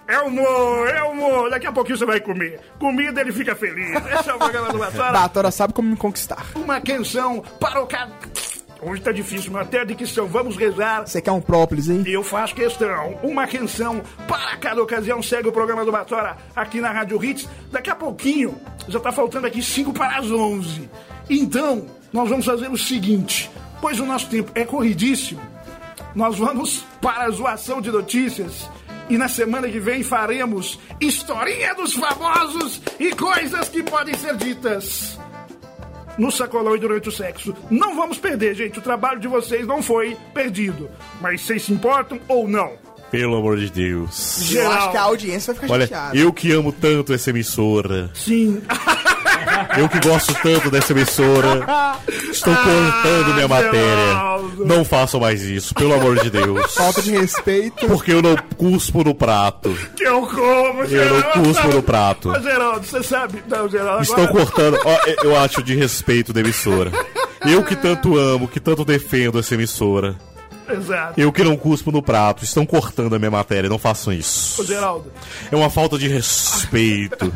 É 0.08 0.18
humor, 0.22 0.88
é. 0.88 1.50
Daqui 1.50 1.66
a 1.66 1.72
pouquinho 1.72 1.98
você 1.98 2.06
vai 2.06 2.18
comer. 2.18 2.60
Comida 2.78 3.20
ele 3.20 3.30
fica 3.30 3.54
feliz. 3.54 3.90
Esse 4.18 4.30
é 4.30 4.34
o 4.34 4.38
programa 4.38 4.72
do 4.72 4.78
Batora. 4.78 5.12
Batora 5.12 5.50
sabe 5.50 5.74
como 5.74 5.90
me 5.90 5.96
conquistar. 5.96 6.46
Uma 6.54 6.80
canção 6.80 7.42
para 7.60 7.82
o 7.82 7.86
cara. 7.86 8.10
Hoje 8.80 9.02
tá 9.02 9.10
difícil, 9.12 9.52
mas 9.52 9.66
até 9.66 9.80
a 9.80 9.84
dicção. 9.84 10.26
Vamos 10.26 10.56
rezar. 10.56 11.06
Você 11.06 11.20
quer 11.20 11.32
um 11.32 11.40
própolis, 11.40 11.90
hein? 11.90 12.04
Eu 12.06 12.22
faço 12.22 12.54
questão. 12.54 13.18
Uma 13.22 13.46
canção 13.46 14.00
para 14.26 14.56
cada 14.56 14.82
ocasião. 14.82 15.22
Segue 15.22 15.48
o 15.48 15.52
programa 15.52 15.84
do 15.84 15.92
Batora 15.92 16.36
aqui 16.56 16.80
na 16.80 16.90
Rádio 16.90 17.22
Hits. 17.22 17.48
Daqui 17.70 17.90
a 17.90 17.94
pouquinho, 17.94 18.58
já 18.88 19.00
tá 19.00 19.12
faltando 19.12 19.46
aqui 19.46 19.62
5 19.62 19.92
para 19.92 20.18
as 20.18 20.30
11. 20.30 20.88
Então, 21.28 21.86
nós 22.12 22.28
vamos 22.30 22.46
fazer 22.46 22.70
o 22.70 22.78
seguinte. 22.78 23.50
Pois 23.80 24.00
o 24.00 24.06
nosso 24.06 24.28
tempo 24.30 24.52
é 24.54 24.64
corridíssimo. 24.64 25.40
Nós 26.14 26.38
vamos 26.38 26.84
para 27.00 27.24
a 27.24 27.30
zoação 27.30 27.80
de 27.80 27.90
notícias. 27.90 28.70
E 29.08 29.16
na 29.16 29.28
semana 29.28 29.68
que 29.68 29.80
vem 29.80 30.02
faremos 30.02 30.78
historinha 31.00 31.74
dos 31.74 31.94
famosos 31.94 32.80
e 33.00 33.10
coisas 33.10 33.68
que 33.68 33.82
podem 33.82 34.14
ser 34.14 34.36
ditas 34.36 35.18
no 36.18 36.30
sacolão 36.30 36.74
e 36.76 36.80
durante 36.80 37.08
o 37.08 37.12
sexo. 37.12 37.54
Não 37.70 37.94
vamos 37.96 38.18
perder, 38.18 38.54
gente. 38.54 38.78
O 38.78 38.82
trabalho 38.82 39.20
de 39.20 39.28
vocês 39.28 39.66
não 39.66 39.80
foi 39.82 40.16
perdido. 40.34 40.90
Mas 41.20 41.40
vocês 41.42 41.62
se 41.62 41.72
importam 41.72 42.20
ou 42.28 42.46
não? 42.48 42.72
Pelo 43.10 43.36
amor 43.36 43.56
de 43.56 43.70
Deus. 43.70 44.52
Eu 44.52 44.70
acho 44.70 44.90
que 44.90 44.96
a 44.96 45.02
audiência 45.02 45.54
vai 45.54 45.62
ficar 45.62 45.74
Olha, 45.74 45.86
chateada. 45.86 46.16
eu 46.18 46.30
que 46.32 46.52
amo 46.52 46.72
tanto 46.72 47.14
essa 47.14 47.30
emissora. 47.30 48.10
Sim. 48.12 48.60
Eu 49.78 49.88
que 49.88 50.00
gosto 50.00 50.34
tanto 50.42 50.70
dessa 50.70 50.92
emissora. 50.92 51.64
Estou 52.30 52.54
cortando 52.54 53.34
minha 53.34 53.48
matéria. 53.48 54.06
Geraldo. 54.06 54.66
Não 54.66 54.84
façam 54.84 55.20
mais 55.20 55.42
isso, 55.42 55.74
pelo 55.74 55.94
amor 55.94 56.18
de 56.20 56.30
Deus. 56.30 56.74
Falta 56.74 57.00
de 57.02 57.12
respeito. 57.12 57.86
Porque 57.86 58.12
eu 58.12 58.20
não 58.22 58.36
cuspo 58.56 59.04
no 59.04 59.14
prato. 59.14 59.76
que 59.96 60.04
eu 60.04 60.22
como, 60.26 60.82
Eu 60.84 61.14
não 61.14 61.22
cuspo 61.44 61.68
no 61.68 61.82
prato. 61.82 62.30
Ô, 62.30 62.40
Geraldo, 62.40 62.86
você 62.86 63.02
sabe. 63.02 63.42
Não, 63.48 63.68
Geraldo. 63.68 64.02
Estão 64.02 64.24
agora- 64.24 64.44
cortando. 64.46 64.78
Ó, 64.84 64.98
eu 65.24 65.36
acho 65.38 65.62
de 65.62 65.74
respeito 65.74 66.32
da 66.32 66.40
emissora. 66.40 66.90
Eu 67.46 67.62
que 67.62 67.76
tanto 67.76 68.16
amo, 68.16 68.48
que 68.48 68.58
tanto 68.58 68.84
defendo 68.84 69.38
essa 69.38 69.54
emissora. 69.54 70.16
Exato. 70.70 71.20
Eu 71.20 71.32
que 71.32 71.42
não 71.42 71.56
cuspo 71.56 71.90
no 71.90 72.02
prato. 72.02 72.44
Estão 72.44 72.64
cortando 72.66 73.14
a 73.14 73.18
minha 73.18 73.30
matéria. 73.30 73.68
Não 73.68 73.78
façam 73.78 74.12
Ô, 74.12 74.16
isso. 74.16 74.64
Geraldo. 74.64 75.12
É 75.50 75.56
uma 75.56 75.70
falta 75.70 75.98
de 75.98 76.08
respeito. 76.08 77.32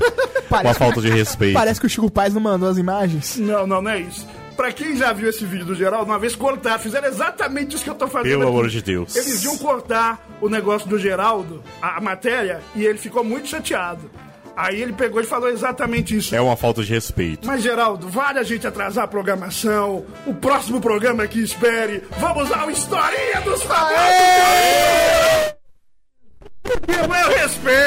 Uma 0.53 0.59
Parece, 0.59 0.78
falta 0.78 1.01
de 1.01 1.09
respeito. 1.09 1.55
parece 1.55 1.80
que 1.80 1.87
o 1.87 1.89
Chico 1.89 2.11
Paz 2.11 2.35
não 2.35 2.41
mandou 2.43 2.68
as 2.68 2.76
imagens. 2.76 3.39
Não, 3.39 3.66
não, 3.66 3.80
não 3.80 3.91
é 3.91 4.01
isso. 4.01 4.26
Pra 4.55 4.70
quem 4.70 4.95
já 4.95 5.11
viu 5.11 5.30
esse 5.30 5.47
vídeo 5.47 5.64
do 5.64 5.74
Geraldo, 5.74 6.11
uma 6.11 6.18
vez 6.18 6.37
cortaram, 6.37 6.78
fizeram 6.78 7.09
exatamente 7.09 7.74
isso 7.74 7.83
que 7.83 7.89
eu 7.89 7.95
tô 7.95 8.07
fazendo. 8.07 8.33
Pelo 8.33 8.43
aqui. 8.43 8.51
amor 8.51 8.68
de 8.68 8.83
Deus. 8.83 9.16
Eles 9.16 9.43
iam 9.45 9.57
cortar 9.57 10.28
o 10.43 10.51
negócio 10.51 10.87
do 10.87 10.99
Geraldo, 10.99 11.62
a, 11.80 11.97
a 11.97 12.01
matéria, 12.03 12.61
e 12.76 12.85
ele 12.85 12.99
ficou 12.99 13.24
muito 13.24 13.49
chateado. 13.49 14.11
Aí 14.57 14.82
ele 14.82 14.92
pegou 14.92 15.20
e 15.20 15.24
falou 15.24 15.48
exatamente 15.48 16.16
isso. 16.16 16.34
É 16.34 16.40
uma 16.40 16.57
falta 16.57 16.82
de 16.82 16.92
respeito. 16.92 17.46
Mas, 17.46 17.62
Geraldo, 17.62 18.09
vale 18.09 18.38
a 18.38 18.42
gente 18.42 18.66
atrasar 18.66 19.05
a 19.05 19.09
programação. 19.09 20.05
O 20.26 20.34
próximo 20.34 20.80
programa 20.80 21.26
que 21.26 21.40
espere. 21.42 22.03
Vamos 22.18 22.53
ao 22.53 22.70
Historinha 22.70 23.40
dos 23.44 23.62
Famosos! 23.62 23.96
Meu 26.86 27.28
respeito! 27.36 27.78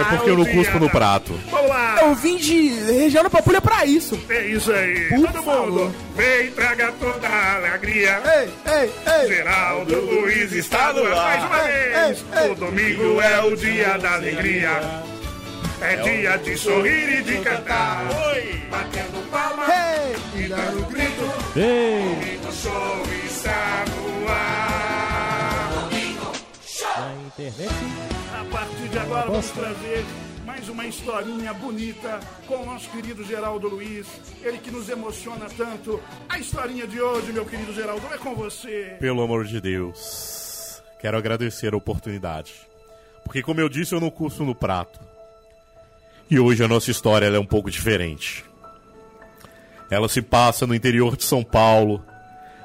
É 0.00 0.04
porque 0.10 0.30
eu 0.30 0.36
não 0.38 0.44
cuspo 0.44 0.78
no 0.78 0.90
prato. 0.90 1.32
Vamos 1.50 1.68
lá! 1.68 1.96
Eu 2.02 2.14
vim 2.14 2.36
de 2.36 2.68
região 2.92 3.22
da 3.24 3.30
Pampulha 3.30 3.60
pra 3.60 3.84
isso. 3.86 4.18
É 4.28 4.46
isso 4.46 4.70
aí! 4.72 5.08
Por 5.08 5.20
Todo 5.26 5.42
favor. 5.42 5.66
mundo, 5.70 5.94
vem, 6.14 6.50
traga 6.52 6.92
toda 7.00 7.26
a 7.28 7.56
alegria. 7.56 8.20
Ei, 8.24 8.50
ei, 8.72 8.90
ei. 9.22 9.28
Geraldo 9.28 10.00
Luiz 10.00 10.52
está 10.52 10.92
no 10.92 11.04
ar 11.06 11.14
mais 11.16 11.44
uma 11.44 11.58
vez. 11.62 12.24
ei, 12.36 12.44
ei. 12.44 12.50
O 12.52 12.54
domingo 12.54 13.20
é 13.20 13.40
o 13.42 13.56
dia 13.56 13.96
da 13.98 14.14
alegria. 14.14 14.80
É 15.80 15.96
dia 15.96 16.36
de 16.38 16.56
sorrir 16.56 17.20
e 17.20 17.22
de 17.22 17.38
cantar. 17.40 18.04
Batendo 18.70 19.30
palma 19.30 19.64
Ei. 19.66 20.44
e 20.44 20.48
dando 20.48 20.86
grito. 20.86 21.24
Ei, 21.56 22.38
O 22.46 22.52
show 22.52 23.02
está 23.24 23.84
no 23.86 24.28
ar. 24.28 25.88
na 26.98 27.14
internet. 27.26 27.70
A 28.40 28.44
partir 28.50 28.88
de 28.88 28.98
agora 28.98 29.26
vamos 29.30 29.50
trazer 29.50 30.04
mais 30.44 30.68
uma 30.68 30.84
historinha 30.86 31.54
bonita 31.54 32.18
com 32.46 32.56
o 32.56 32.66
nosso 32.66 32.90
querido 32.90 33.24
Geraldo 33.24 33.68
Luiz. 33.68 34.06
Ele 34.42 34.58
que 34.58 34.70
nos 34.70 34.88
emociona 34.88 35.46
tanto. 35.56 36.00
A 36.28 36.38
historinha 36.38 36.86
de 36.86 37.00
hoje, 37.00 37.32
meu 37.32 37.44
querido 37.46 37.72
Geraldo, 37.72 38.06
é 38.12 38.18
com 38.18 38.34
você. 38.34 38.96
Pelo 38.98 39.22
amor 39.22 39.44
de 39.44 39.60
Deus. 39.60 40.82
Quero 41.00 41.16
agradecer 41.16 41.72
a 41.72 41.76
oportunidade. 41.76 42.52
Porque, 43.22 43.42
como 43.42 43.60
eu 43.60 43.68
disse, 43.68 43.94
eu 43.94 44.00
não 44.00 44.10
curso 44.10 44.44
no 44.44 44.54
prato. 44.54 44.98
E 46.30 46.38
hoje 46.38 46.62
a 46.62 46.68
nossa 46.68 46.90
história 46.90 47.26
é 47.26 47.38
um 47.38 47.46
pouco 47.46 47.70
diferente. 47.70 48.44
Ela 49.90 50.08
se 50.08 50.20
passa 50.20 50.66
no 50.66 50.74
interior 50.74 51.16
de 51.16 51.24
São 51.24 51.42
Paulo, 51.42 52.02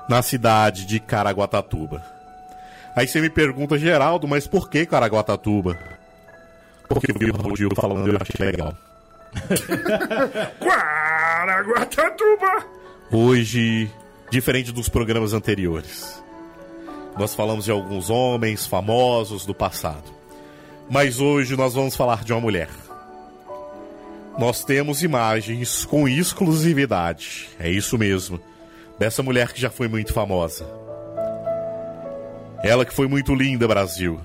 na 0.09 0.21
cidade 0.21 0.85
de 0.85 0.99
Caraguatatuba. 0.99 2.03
Aí 2.95 3.07
você 3.07 3.21
me 3.21 3.29
pergunta, 3.29 3.77
Geraldo, 3.77 4.27
mas 4.27 4.45
por 4.45 4.69
que 4.69 4.85
Caraguatatuba? 4.85 5.77
Porque 6.89 7.11
eu 7.11 7.15
vi 7.17 7.31
o 7.31 7.35
Raul 7.35 7.55
Gil 7.55 7.69
falando 7.73 8.07
e 8.07 8.13
eu 8.13 8.19
achei 8.21 8.45
legal. 8.45 8.75
Guaraguatatuba. 10.61 12.65
Hoje, 13.09 13.89
diferente 14.29 14.71
dos 14.71 14.89
programas 14.89 15.33
anteriores, 15.33 16.21
nós 17.17 17.33
falamos 17.33 17.65
de 17.65 17.71
alguns 17.71 18.09
homens 18.09 18.67
famosos 18.67 19.45
do 19.45 19.55
passado. 19.55 20.11
Mas 20.89 21.19
hoje 21.19 21.55
nós 21.55 21.73
vamos 21.73 21.95
falar 21.95 22.23
de 22.23 22.33
uma 22.33 22.41
mulher. 22.41 22.69
Nós 24.37 24.63
temos 24.63 25.03
imagens 25.03 25.85
com 25.85 26.07
exclusividade, 26.07 27.49
é 27.59 27.69
isso 27.69 27.97
mesmo, 27.97 28.39
dessa 28.97 29.21
mulher 29.21 29.53
que 29.53 29.61
já 29.61 29.69
foi 29.69 29.87
muito 29.87 30.11
famosa. 30.11 30.65
Ela 32.63 32.85
que 32.85 32.93
foi 32.93 33.07
muito 33.07 33.35
linda, 33.35 33.67
Brasil. 33.67 34.19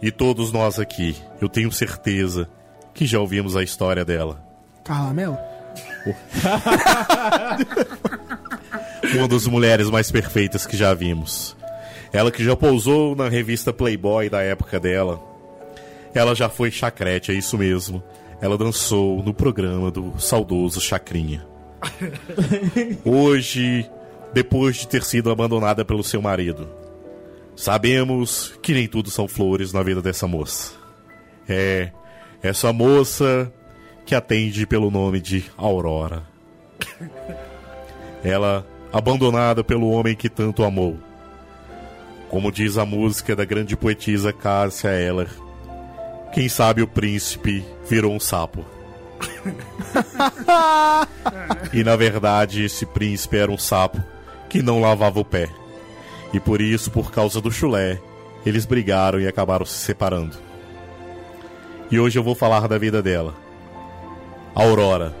E 0.00 0.12
todos 0.12 0.52
nós 0.52 0.78
aqui, 0.78 1.16
eu 1.40 1.48
tenho 1.48 1.72
certeza 1.72 2.48
que 2.94 3.06
já 3.06 3.18
ouvimos 3.18 3.56
a 3.56 3.62
história 3.62 4.04
dela. 4.04 4.40
Carla 4.84 5.12
Mel? 5.12 5.38
uma 9.16 9.28
das 9.28 9.46
mulheres 9.46 9.90
mais 9.90 10.10
perfeitas 10.10 10.66
que 10.66 10.76
já 10.76 10.94
vimos. 10.94 11.56
Ela 12.12 12.30
que 12.30 12.44
já 12.44 12.54
pousou 12.54 13.16
na 13.16 13.28
revista 13.28 13.72
Playboy 13.72 14.30
da 14.30 14.40
época 14.40 14.78
dela. 14.78 15.20
Ela 16.14 16.34
já 16.34 16.48
foi 16.48 16.70
chacrete, 16.70 17.32
é 17.32 17.34
isso 17.34 17.58
mesmo. 17.58 18.02
Ela 18.40 18.56
dançou 18.56 19.22
no 19.22 19.34
programa 19.34 19.90
do 19.90 20.14
saudoso 20.18 20.80
Chacrinha. 20.80 21.46
Hoje, 23.04 23.88
depois 24.32 24.76
de 24.76 24.88
ter 24.88 25.02
sido 25.02 25.30
abandonada 25.30 25.84
pelo 25.84 26.04
seu 26.04 26.22
marido, 26.22 26.68
sabemos 27.56 28.58
que 28.62 28.72
nem 28.72 28.86
tudo 28.86 29.10
são 29.10 29.26
flores 29.26 29.72
na 29.72 29.82
vida 29.82 30.00
dessa 30.00 30.26
moça. 30.26 30.72
É 31.48 31.90
essa 32.42 32.72
moça 32.72 33.52
que 34.06 34.14
atende 34.14 34.66
pelo 34.66 34.90
nome 34.90 35.20
de 35.20 35.44
Aurora. 35.56 36.22
Ela 38.22 38.66
abandonada 38.92 39.62
pelo 39.64 39.90
homem 39.90 40.14
que 40.14 40.28
tanto 40.28 40.64
amou. 40.64 40.96
Como 42.28 42.52
diz 42.52 42.78
a 42.78 42.84
música 42.84 43.34
da 43.34 43.44
grande 43.44 43.76
poetisa 43.76 44.32
Cássia 44.32 44.90
Eller, 44.90 45.28
quem 46.32 46.48
sabe 46.48 46.82
o 46.82 46.88
príncipe 46.88 47.64
virou 47.88 48.14
um 48.14 48.20
sapo. 48.20 48.64
e 51.72 51.82
na 51.82 51.96
verdade 51.96 52.64
esse 52.64 52.86
príncipe 52.86 53.36
era 53.36 53.50
um 53.50 53.58
sapo 53.58 54.02
que 54.48 54.62
não 54.62 54.80
lavava 54.80 55.20
o 55.20 55.24
pé. 55.24 55.48
E 56.32 56.38
por 56.38 56.60
isso, 56.60 56.90
por 56.90 57.10
causa 57.10 57.40
do 57.40 57.50
chulé, 57.50 57.98
eles 58.44 58.66
brigaram 58.66 59.20
e 59.20 59.26
acabaram 59.26 59.64
se 59.64 59.78
separando. 59.78 60.36
E 61.90 61.98
hoje 61.98 62.18
eu 62.18 62.22
vou 62.22 62.34
falar 62.34 62.68
da 62.68 62.78
vida 62.78 63.02
dela. 63.02 63.34
Aurora. 64.54 65.14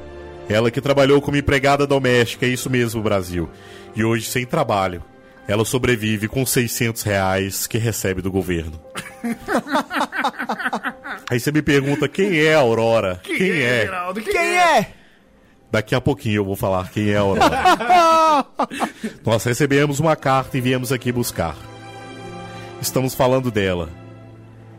Ela 0.48 0.70
que 0.70 0.80
trabalhou 0.80 1.20
como 1.20 1.36
empregada 1.36 1.86
doméstica, 1.86 2.46
é 2.46 2.48
isso 2.48 2.70
mesmo, 2.70 3.02
Brasil. 3.02 3.48
E 3.94 4.02
hoje, 4.02 4.26
sem 4.26 4.46
trabalho, 4.46 5.02
ela 5.46 5.64
sobrevive 5.64 6.28
com 6.28 6.44
600 6.44 7.02
reais 7.02 7.66
que 7.66 7.78
recebe 7.78 8.22
do 8.22 8.30
governo. 8.30 8.80
Aí 11.30 11.38
você 11.38 11.52
me 11.52 11.62
pergunta 11.62 12.08
quem 12.08 12.38
é 12.38 12.54
a 12.54 12.58
Aurora? 12.58 13.20
Quem, 13.22 13.62
é? 13.62 13.82
Geraldo? 13.82 14.20
Quem 14.22 14.58
é? 14.58 14.92
Daqui 15.70 15.94
a 15.94 16.00
pouquinho 16.00 16.36
eu 16.36 16.44
vou 16.44 16.56
falar 16.56 16.90
quem 16.90 17.10
é 17.10 17.16
a 17.16 17.20
Aurora. 17.20 18.46
Nós 19.24 19.44
recebemos 19.44 20.00
uma 20.00 20.16
carta 20.16 20.56
e 20.56 20.60
viemos 20.60 20.92
aqui 20.92 21.12
buscar. 21.12 21.56
Estamos 22.80 23.14
falando 23.14 23.50
dela. 23.50 23.90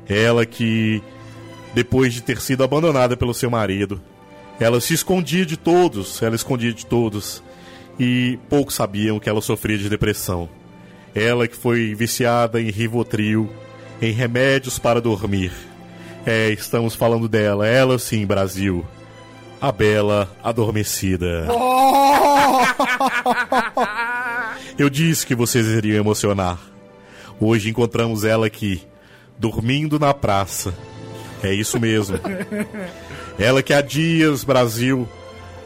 Ela 0.08 0.46
que, 0.46 1.04
depois 1.74 2.14
de 2.14 2.22
ter 2.24 2.42
sido 2.42 2.64
abandonada 2.64 3.16
pelo 3.16 3.34
seu 3.34 3.52
marido, 3.52 4.02
ela 4.60 4.82
se 4.82 4.94
escondia 4.94 5.46
de 5.46 5.56
todos, 5.56 6.22
ela 6.22 6.36
escondia 6.36 6.74
de 6.74 6.86
todos. 6.86 7.44
E 8.00 8.40
poucos 8.50 8.76
sabiam 8.76 9.20
que 9.20 9.30
ela 9.30 9.42
sofria 9.42 9.78
de 9.78 9.90
depressão. 9.90 10.50
Ela 11.14 11.48
que 11.48 11.56
foi 11.56 11.94
viciada 11.94 12.62
em 12.62 12.72
Rivotril, 12.72 13.50
em 14.02 14.12
remédios 14.12 14.80
para 14.80 15.02
dormir. 15.02 15.52
É, 16.26 16.50
estamos 16.52 16.96
falando 16.96 17.28
dela, 17.28 17.68
ela 17.68 17.98
sim, 17.98 18.26
Brasil. 18.26 18.86
A 19.62 19.72
Bela 19.72 20.30
Adormecida. 20.44 21.48
Eu 24.78 24.90
disse 24.90 25.26
que 25.26 25.36
vocês 25.36 25.68
iriam 25.68 25.98
emocionar. 25.98 26.58
Hoje 27.40 27.70
encontramos 27.70 28.24
ela 28.24 28.48
aqui, 28.48 28.82
dormindo 29.38 30.00
na 30.00 30.14
praça. 30.14 30.74
É 31.44 31.54
isso 31.54 31.80
mesmo. 31.80 32.18
Ela 33.40 33.64
que 33.64 33.74
há 33.74 33.80
dias, 33.82 34.44
Brasil, 34.44 35.08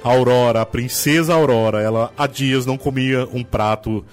Aurora, 0.03 0.61
a 0.61 0.65
princesa 0.65 1.33
Aurora, 1.33 1.81
ela 1.81 2.11
há 2.15 2.27
dias 2.27 2.67
não 2.67 2.77
comia 2.77 3.27
um 3.33 3.43
prato 3.43 4.05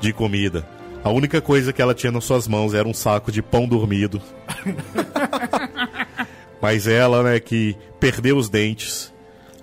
de 0.00 0.12
comida. 0.12 0.64
A 1.02 1.10
única 1.10 1.40
coisa 1.40 1.72
que 1.72 1.80
ela 1.80 1.94
tinha 1.94 2.12
nas 2.12 2.24
suas 2.24 2.46
mãos 2.46 2.74
era 2.74 2.86
um 2.86 2.94
saco 2.94 3.32
de 3.32 3.42
pão 3.42 3.66
dormido. 3.66 4.20
Mas 6.60 6.86
ela, 6.86 7.22
né, 7.22 7.40
que 7.40 7.76
perdeu 7.98 8.36
os 8.36 8.48
dentes, 8.48 9.12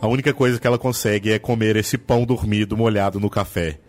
a 0.01 0.07
única 0.07 0.33
coisa 0.33 0.59
que 0.59 0.67
ela 0.67 0.77
consegue 0.77 1.31
é 1.31 1.39
comer 1.39 1.75
esse 1.75 1.97
pão 1.97 2.25
dormido 2.25 2.77
molhado 2.77 3.19
no 3.19 3.29
café. 3.29 3.79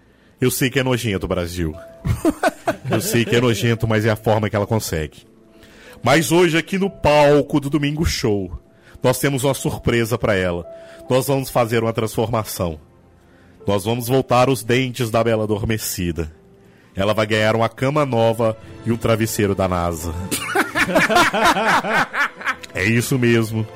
Eu 0.41 0.51
sei 0.51 0.71
que 0.71 0.79
é 0.79 0.83
nojento, 0.83 1.27
Brasil. 1.27 1.75
Eu 2.91 3.01
sei 3.01 3.25
que 3.25 3.37
é 3.37 3.41
nojento, 3.41 3.89
mas 3.89 4.07
é 4.07 4.11
a 4.11 4.17
forma 4.17 4.49
que 4.49 4.57
ela 4.57 4.67
consegue. 4.67 5.27
Mas 6.03 6.31
hoje, 6.31 6.57
aqui 6.57 6.79
no 6.79 6.89
palco 6.89 7.61
do 7.61 7.69
Domingo 7.69 8.05
Show, 8.05 8.59
nós 9.03 9.19
temos 9.19 9.45
uma 9.45 9.55
surpresa 9.55 10.17
para 10.17 10.35
ela. 10.35 10.65
Nós 11.11 11.27
vamos 11.27 11.51
fazer 11.51 11.83
uma 11.83 11.93
transformação. 11.93 12.81
Nós 13.67 13.85
vamos 13.85 14.09
voltar 14.09 14.49
os 14.49 14.63
dentes 14.63 15.11
da 15.11 15.23
Bela 15.23 15.45
Adormecida. 15.45 16.33
Ela 16.95 17.13
vai 17.13 17.27
ganhar 17.27 17.55
uma 17.55 17.69
cama 17.69 18.07
nova 18.07 18.57
e 18.87 18.93
um 18.93 18.97
travesseiro 18.97 19.55
da 19.55 19.69
NASA. 19.69 20.15
é 22.75 22.85
isso 22.85 23.19
mesmo. 23.19 23.67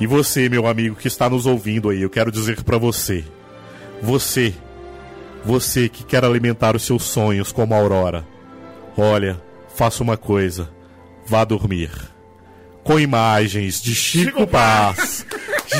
E 0.00 0.06
você, 0.06 0.48
meu 0.48 0.66
amigo 0.66 0.96
que 0.96 1.06
está 1.08 1.28
nos 1.30 1.46
ouvindo 1.46 1.88
aí, 1.90 2.02
eu 2.02 2.10
quero 2.10 2.30
dizer 2.32 2.62
para 2.62 2.78
você. 2.78 3.24
Você, 4.02 4.52
você 5.44 5.88
que 5.88 6.04
quer 6.04 6.24
alimentar 6.24 6.74
os 6.74 6.82
seus 6.84 7.04
sonhos 7.04 7.52
como 7.52 7.74
a 7.74 7.78
Aurora. 7.78 8.26
Olha, 8.96 9.40
faça 9.74 10.02
uma 10.02 10.16
coisa. 10.16 10.68
Vá 11.26 11.44
dormir. 11.44 11.90
Com 12.82 13.00
imagens 13.00 13.80
de 13.80 13.94
Chico 13.94 14.46
Paz, 14.46 15.24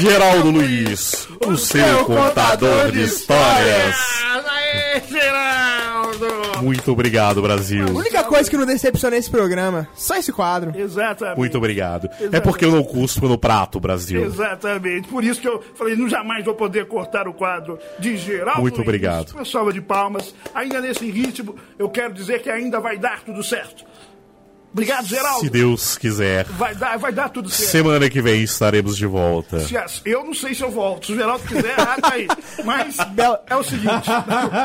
Geraldo 0.00 0.50
Luiz, 0.50 1.28
o 1.46 1.54
seu 1.56 2.04
contador 2.06 2.90
de 2.90 3.02
histórias. 3.02 3.96
Aê, 4.48 5.02
Geraldo! 5.10 6.62
Muito 6.62 6.92
obrigado, 6.92 7.40
A 7.40 7.42
Brasil. 7.42 7.84
única 7.94 8.23
coisa 8.34 8.50
que 8.50 8.56
não 8.56 8.66
decepciona 8.66 9.16
esse 9.16 9.30
programa, 9.30 9.88
só 9.94 10.16
esse 10.16 10.32
quadro. 10.32 10.72
Exatamente. 10.76 11.38
Muito 11.38 11.56
obrigado. 11.56 12.08
É 12.32 12.40
porque 12.40 12.64
eu 12.64 12.72
não 12.72 12.82
cuspo 12.82 13.28
no 13.28 13.38
prato, 13.38 13.78
Brasil. 13.78 14.24
Exatamente. 14.24 15.08
Por 15.08 15.22
isso 15.22 15.40
que 15.40 15.48
eu 15.48 15.62
falei, 15.74 15.94
não 15.94 16.08
jamais 16.08 16.44
vou 16.44 16.54
poder 16.54 16.86
cortar 16.86 17.28
o 17.28 17.32
quadro 17.32 17.78
de 17.98 18.16
Geraldo 18.16 18.60
Muito 18.60 18.80
obrigado. 18.80 19.32
Uma 19.32 19.44
salva 19.44 19.72
de 19.72 19.80
palmas. 19.80 20.34
Ainda 20.54 20.80
nesse 20.80 21.08
ritmo, 21.10 21.54
eu 21.78 21.88
quero 21.88 22.12
dizer 22.12 22.42
que 22.42 22.50
ainda 22.50 22.80
vai 22.80 22.98
dar 22.98 23.22
tudo 23.22 23.42
certo. 23.42 23.84
Obrigado, 24.74 25.06
Geraldo. 25.06 25.38
Se 25.38 25.48
Deus 25.48 25.96
quiser. 25.96 26.46
Vai 26.46 26.74
dar, 26.74 26.98
vai 26.98 27.12
dar 27.12 27.28
tudo 27.28 27.48
certo. 27.48 27.70
Semana 27.70 28.10
que 28.10 28.20
vem 28.20 28.42
estaremos 28.42 28.96
de 28.96 29.06
volta. 29.06 29.60
Se 29.60 29.76
Eu 30.04 30.24
não 30.24 30.34
sei 30.34 30.52
se 30.52 30.64
eu 30.64 30.70
volto. 30.70 31.06
Se 31.06 31.12
o 31.12 31.16
Geraldo 31.16 31.44
quiser, 31.46 31.76
aí. 32.02 32.26
Mas 32.64 32.96
é 33.46 33.54
o 33.54 33.62
seguinte: 33.62 34.10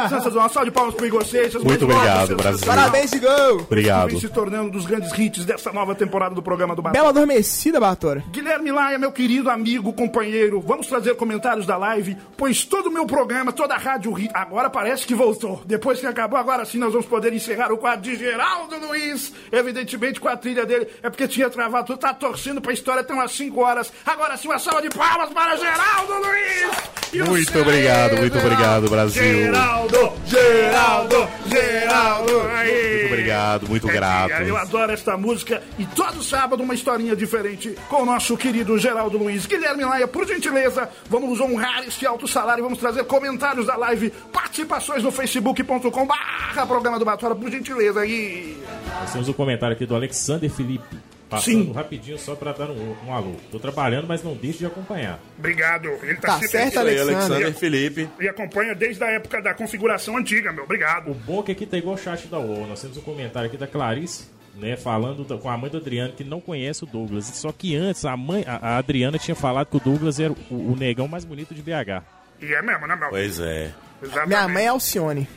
sensacional. 0.10 0.40
Uma 0.40 0.50
salva 0.50 0.66
de 0.66 0.72
palmas 0.72 0.96
para 0.96 1.06
Igor 1.06 1.24
Seixas. 1.24 1.64
Muito 1.64 1.86
obrigado, 1.86 2.36
Brasil. 2.36 2.66
Parabéns, 2.66 3.14
Igor! 3.14 3.62
Obrigado. 3.62 4.10
Vem 4.10 4.20
se 4.20 4.30
tornando 4.30 4.70
um 4.70 4.72
dos 4.72 4.88
grandes 4.88 5.16
hits 5.18 5.46
dessa 5.46 5.72
nova 5.72 5.94
temporada 5.94 6.34
do 6.34 6.42
programa 6.42 6.76
do 6.76 6.82
Batalha. 6.82 7.00
Bela 7.00 7.10
adormecida, 7.10 7.80
Batora. 7.80 8.24
Guilherme 8.32 8.72
Laia, 8.72 8.98
meu 8.98 9.12
querido 9.12 9.48
amigo, 9.48 9.94
companheiro, 9.94 10.60
vamos 10.60 10.88
trazer 10.88 11.16
comentários 11.18 11.68
da 11.68 11.78
live, 11.78 12.18
pois 12.36 12.64
todo 12.64 12.88
o 12.88 12.92
meu 12.92 13.06
programa, 13.06 13.52
toda 13.52 13.76
a 13.76 13.78
rádio 13.78 14.16
agora 14.34 14.72
parece 14.72 15.06
que 15.06 15.14
voltou. 15.14 15.62
Depois 15.68 16.00
que 16.00 16.08
acabou, 16.08 16.40
agora 16.40 16.66
sim 16.66 16.80
nós 16.80 16.94
vamos 16.94 17.06
poder 17.06 17.32
encerrar 17.32 17.72
o 17.72 17.78
quadro 17.78 18.02
de 18.02 18.16
Geraldo 18.16 18.76
Luiz, 18.80 19.32
evidentemente 19.52 19.99
com 20.20 20.28
a 20.30 20.38
trilha 20.38 20.66
dele, 20.66 20.88
é 21.04 21.10
porque 21.10 21.28
tinha 21.28 21.50
travado 21.50 21.88
tudo, 21.88 22.00
tá 22.00 22.14
torcendo 22.14 22.62
pra 22.62 22.72
história 22.74 23.02
até 23.02 23.14
umas 23.14 23.32
5 23.32 23.60
horas. 23.62 23.92
Agora 24.06 24.38
sim, 24.38 24.48
uma 24.48 24.60
salva 24.60 24.82
de 24.82 24.90
palmas 24.90 25.30
para 25.30 25.56
Geraldo 25.58 26.14
Luiz! 26.14 26.90
E 27.12 27.24
Muito 27.24 27.60
obrigado, 27.60 28.18
muito 28.18 28.34
Geraldo. 28.38 28.54
obrigado, 28.54 28.90
Brasil. 28.90 29.24
Geraldo, 29.24 30.14
Geraldo, 30.28 31.28
Geraldo! 31.48 32.42
Aí. 32.56 32.92
Muito 33.00 33.06
obrigado, 33.14 33.68
muito 33.68 33.90
É, 33.90 33.94
grato. 33.94 34.32
Eu 34.44 34.56
adoro 34.58 34.92
esta 34.92 35.18
música 35.18 35.62
e 35.80 35.86
todo 35.88 36.22
sábado 36.24 36.62
uma 36.62 36.74
historinha 36.76 37.16
diferente 37.16 37.76
com 37.88 38.04
o 38.04 38.06
nosso 38.06 38.38
querido 38.38 38.78
Geraldo 38.78 39.18
Luiz. 39.18 39.46
Guilherme 39.48 39.84
Laia, 39.84 40.08
por 40.08 40.28
gentileza, 40.28 40.88
vamos 41.10 41.40
honrar 41.40 41.84
este 41.88 42.06
alto 42.06 42.28
salário, 42.28 42.64
vamos 42.64 42.78
trazer 42.80 43.04
comentários 43.06 43.66
da 43.66 43.76
live, 43.76 44.12
participações 44.32 45.04
no 45.04 45.12
facebook.com 45.12 46.06
barra 46.06 46.66
programa 46.68 47.00
do 47.00 47.06
Batora, 47.06 47.34
por 47.36 47.50
gentileza. 47.50 48.06
E 48.06 48.56
Nós 49.02 49.12
temos 49.12 49.28
um 49.30 49.34
comentário 49.34 49.76
aqui 49.76 49.86
do 49.90 49.96
Alexander 49.96 50.50
Felipe. 50.50 50.98
Passando 51.30 51.66
Sim. 51.66 51.72
rapidinho 51.74 52.18
só 52.18 52.34
pra 52.34 52.52
dar 52.54 52.72
um, 52.72 52.96
um 53.06 53.14
alô. 53.14 53.36
Tô 53.52 53.60
trabalhando, 53.60 54.08
mas 54.08 54.24
não 54.24 54.34
deixe 54.34 54.60
de 54.60 54.66
acompanhar. 54.66 55.20
obrigado. 55.38 55.88
Ele 56.02 56.16
Tá 56.16 56.40
certo, 56.40 56.80
Aí, 56.80 56.98
Alexander. 56.98 57.18
Alexander 57.18 57.54
Felipe. 57.54 58.10
E 58.20 58.28
acompanha 58.28 58.74
desde 58.74 59.04
a 59.04 59.12
época 59.12 59.40
da 59.40 59.54
configuração 59.54 60.18
antiga, 60.18 60.52
meu. 60.52 60.64
Obrigado. 60.64 61.12
O 61.12 61.14
bom 61.14 61.42
é 61.42 61.44
que 61.44 61.52
aqui 61.52 61.66
tá 61.68 61.78
igual 61.78 61.94
o 61.94 61.98
chat 62.00 62.28
da 62.28 62.40
UOL. 62.40 62.66
Nós 62.66 62.82
temos 62.82 62.98
um 62.98 63.02
comentário 63.02 63.48
aqui 63.48 63.58
da 63.58 63.68
Clarice, 63.68 64.28
né, 64.56 64.76
falando 64.76 65.24
com 65.38 65.50
a 65.50 65.56
mãe 65.56 65.70
do 65.70 65.78
Adriano 65.78 66.14
que 66.14 66.24
não 66.24 66.42
conhece 66.42 66.84
o 66.84 66.88
Douglas. 66.88 67.26
Só 67.26 67.52
que 67.52 67.76
antes 67.76 68.06
a 68.06 68.18
mãe, 68.18 68.44
a, 68.48 68.56
a 68.56 68.78
Adriana 68.78 69.20
tinha 69.20 69.36
falado 69.36 69.68
que 69.68 69.78
o 69.78 69.80
Douglas 69.80 70.20
era 70.20 70.34
o, 70.50 70.72
o 70.72 70.76
negão 70.76 71.08
mais 71.08 71.26
bonito 71.26 71.54
de 71.54 71.62
BH. 71.62 72.02
E 72.42 72.54
é 72.56 72.62
mesmo, 72.64 72.88
né, 72.88 72.96
meu? 72.96 73.10
Pois 73.10 73.40
é. 73.40 73.72
Exatamente. 74.02 74.28
Minha 74.30 74.48
mãe 74.48 74.66
é 74.66 74.68
Alcione. 74.70 75.28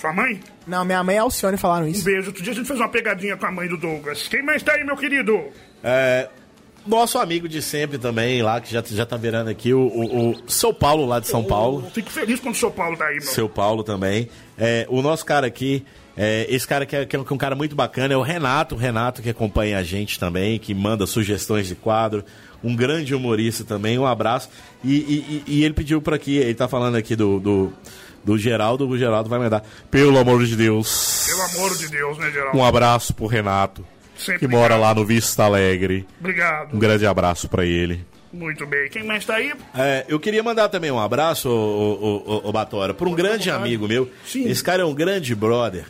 Sua 0.00 0.12
mãe? 0.12 0.38
Não, 0.66 0.84
minha 0.84 1.02
mãe 1.02 1.16
é 1.16 1.18
Alcione 1.18 1.56
falaram 1.56 1.86
Um 1.86 1.88
isso. 1.88 2.04
beijo. 2.04 2.28
Outro 2.28 2.42
dia 2.42 2.52
a 2.52 2.56
gente 2.56 2.66
fez 2.66 2.78
uma 2.78 2.88
pegadinha 2.88 3.36
com 3.36 3.46
a 3.46 3.50
mãe 3.50 3.68
do 3.68 3.76
Douglas. 3.76 4.28
Quem 4.28 4.42
mais 4.42 4.62
tá 4.62 4.72
aí, 4.74 4.84
meu 4.84 4.96
querido? 4.96 5.40
É, 5.82 6.28
nosso 6.86 7.18
amigo 7.18 7.48
de 7.48 7.60
sempre 7.60 7.98
também, 7.98 8.40
lá, 8.42 8.60
que 8.60 8.72
já, 8.72 8.82
já 8.86 9.04
tá 9.04 9.16
virando 9.16 9.50
aqui, 9.50 9.74
o, 9.74 9.80
o, 9.80 10.30
o 10.30 10.42
São 10.50 10.72
Paulo, 10.72 11.04
lá 11.04 11.18
de 11.18 11.26
São 11.26 11.42
Paulo. 11.42 11.82
Eu 11.84 11.90
Fico 11.90 12.10
feliz 12.10 12.38
quando 12.38 12.54
o 12.54 12.58
São 12.58 12.70
Paulo 12.70 12.96
tá 12.96 13.06
aí, 13.06 13.14
meu. 13.14 13.22
Seu 13.22 13.48
Paulo 13.48 13.82
também. 13.82 14.28
É, 14.56 14.86
o 14.88 15.02
nosso 15.02 15.26
cara 15.26 15.48
aqui, 15.48 15.84
é, 16.16 16.46
esse 16.48 16.66
cara 16.66 16.86
que 16.86 16.94
é, 16.94 17.04
que 17.04 17.16
é 17.16 17.18
um 17.18 17.24
cara 17.36 17.56
muito 17.56 17.74
bacana, 17.74 18.14
é 18.14 18.16
o 18.16 18.22
Renato. 18.22 18.76
O 18.76 18.78
Renato 18.78 19.20
que 19.20 19.30
acompanha 19.30 19.78
a 19.78 19.82
gente 19.82 20.16
também, 20.18 20.60
que 20.60 20.72
manda 20.74 21.06
sugestões 21.06 21.66
de 21.66 21.74
quadro. 21.74 22.24
Um 22.62 22.74
grande 22.76 23.14
humorista 23.16 23.64
também, 23.64 23.98
um 23.98 24.06
abraço. 24.06 24.48
E, 24.84 24.92
e- 24.94 25.42
e- 25.48 25.58
e 25.58 25.64
ele 25.64 25.74
pediu 25.74 26.00
por 26.00 26.14
aqui, 26.14 26.36
ele 26.36 26.54
tá 26.54 26.68
falando 26.68 26.96
aqui 26.96 27.14
do, 27.16 27.38
do, 27.38 27.72
do 28.24 28.38
Geraldo, 28.38 28.88
o 28.88 28.98
Geraldo 28.98 29.28
vai 29.28 29.38
mandar. 29.38 29.64
Pelo 29.90 30.18
amor 30.18 30.44
de 30.44 30.56
Deus. 30.56 31.26
Pelo 31.26 31.42
amor 31.42 31.76
de 31.76 31.88
Deus, 31.88 32.18
né, 32.18 32.30
Geraldo? 32.30 32.58
Um 32.58 32.64
abraço 32.64 33.14
pro 33.14 33.26
Renato, 33.26 33.84
Sempre 34.16 34.40
que 34.40 34.48
mora 34.48 34.76
lá 34.76 34.94
no 34.94 35.04
Vista 35.04 35.44
Alegre. 35.44 36.06
Obrigado. 36.18 36.74
Um 36.74 36.78
grande 36.78 37.06
abraço 37.06 37.48
pra 37.48 37.64
ele. 37.64 38.04
Muito 38.32 38.66
bem. 38.66 38.88
Quem 38.90 39.04
mais 39.04 39.24
tá 39.24 39.36
aí? 39.36 39.52
É, 39.74 40.04
eu 40.08 40.20
queria 40.20 40.42
mandar 40.42 40.68
também 40.68 40.90
um 40.90 40.98
abraço, 40.98 41.48
ô, 41.48 41.52
ô, 41.52 42.32
ô, 42.44 42.48
ô 42.48 42.52
Batora, 42.52 42.92
para 42.92 43.08
um 43.08 43.14
grande 43.14 43.50
amigo 43.50 43.88
meu. 43.88 44.10
Sim. 44.26 44.46
Esse 44.48 44.62
cara 44.62 44.82
é 44.82 44.84
um 44.84 44.94
grande 44.94 45.34
brother. 45.34 45.86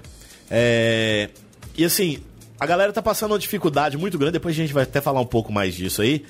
É, 0.51 1.31
e 1.77 1.85
assim, 1.85 2.23
a 2.61 2.67
galera 2.67 2.93
tá 2.93 3.03
passando 3.03 3.33
uma 3.33 3.39
dificuldade 3.39 3.97
muito 3.97 4.17
grande, 4.19 4.33
depois 4.35 4.55
a 4.55 4.57
gente 4.57 4.73
vai 4.73 4.85
até 4.85 5.01
falar 5.01 5.21
um 5.21 5.27
pouco 5.27 5.53
mais 5.53 5.75
disso 5.75 6.01
aí. 6.03 6.25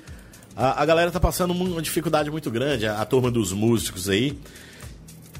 A, 0.57 0.83
a 0.83 0.87
galera 0.87 1.11
tá 1.11 1.21
passando 1.21 1.53
uma 1.53 1.83
dificuldade 1.83 2.31
muito 2.31 2.51
grande, 2.51 2.87
a, 2.87 3.01
a 3.01 3.05
turma 3.05 3.31
dos 3.31 3.53
músicos 3.53 4.09
aí. 4.09 4.39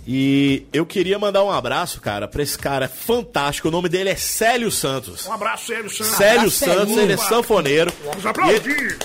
E 0.07 0.67
eu 0.73 0.87
queria 0.87 1.19
mandar 1.19 1.45
um 1.45 1.51
abraço, 1.51 2.01
cara, 2.01 2.27
pra 2.27 2.43
esse 2.43 2.57
cara 2.57 2.89
fantástico. 2.89 3.69
O 3.69 3.71
nome 3.71 3.89
dele 3.89 4.09
é 4.11 4.17
Célio 4.17 4.71
Santos. 4.71 5.27
Um 5.27 5.33
abraço, 5.33 5.67
Célio 5.67 5.91
Santos. 5.91 6.07
Célio 6.17 6.39
abraço, 6.41 6.51
Santos, 6.59 6.79
Celinho. 6.81 7.01
ele 7.01 7.13
é 7.13 7.17
sanfoneiro. 7.17 7.93
Vamos 8.05 8.25
aplaudir. 8.27 8.99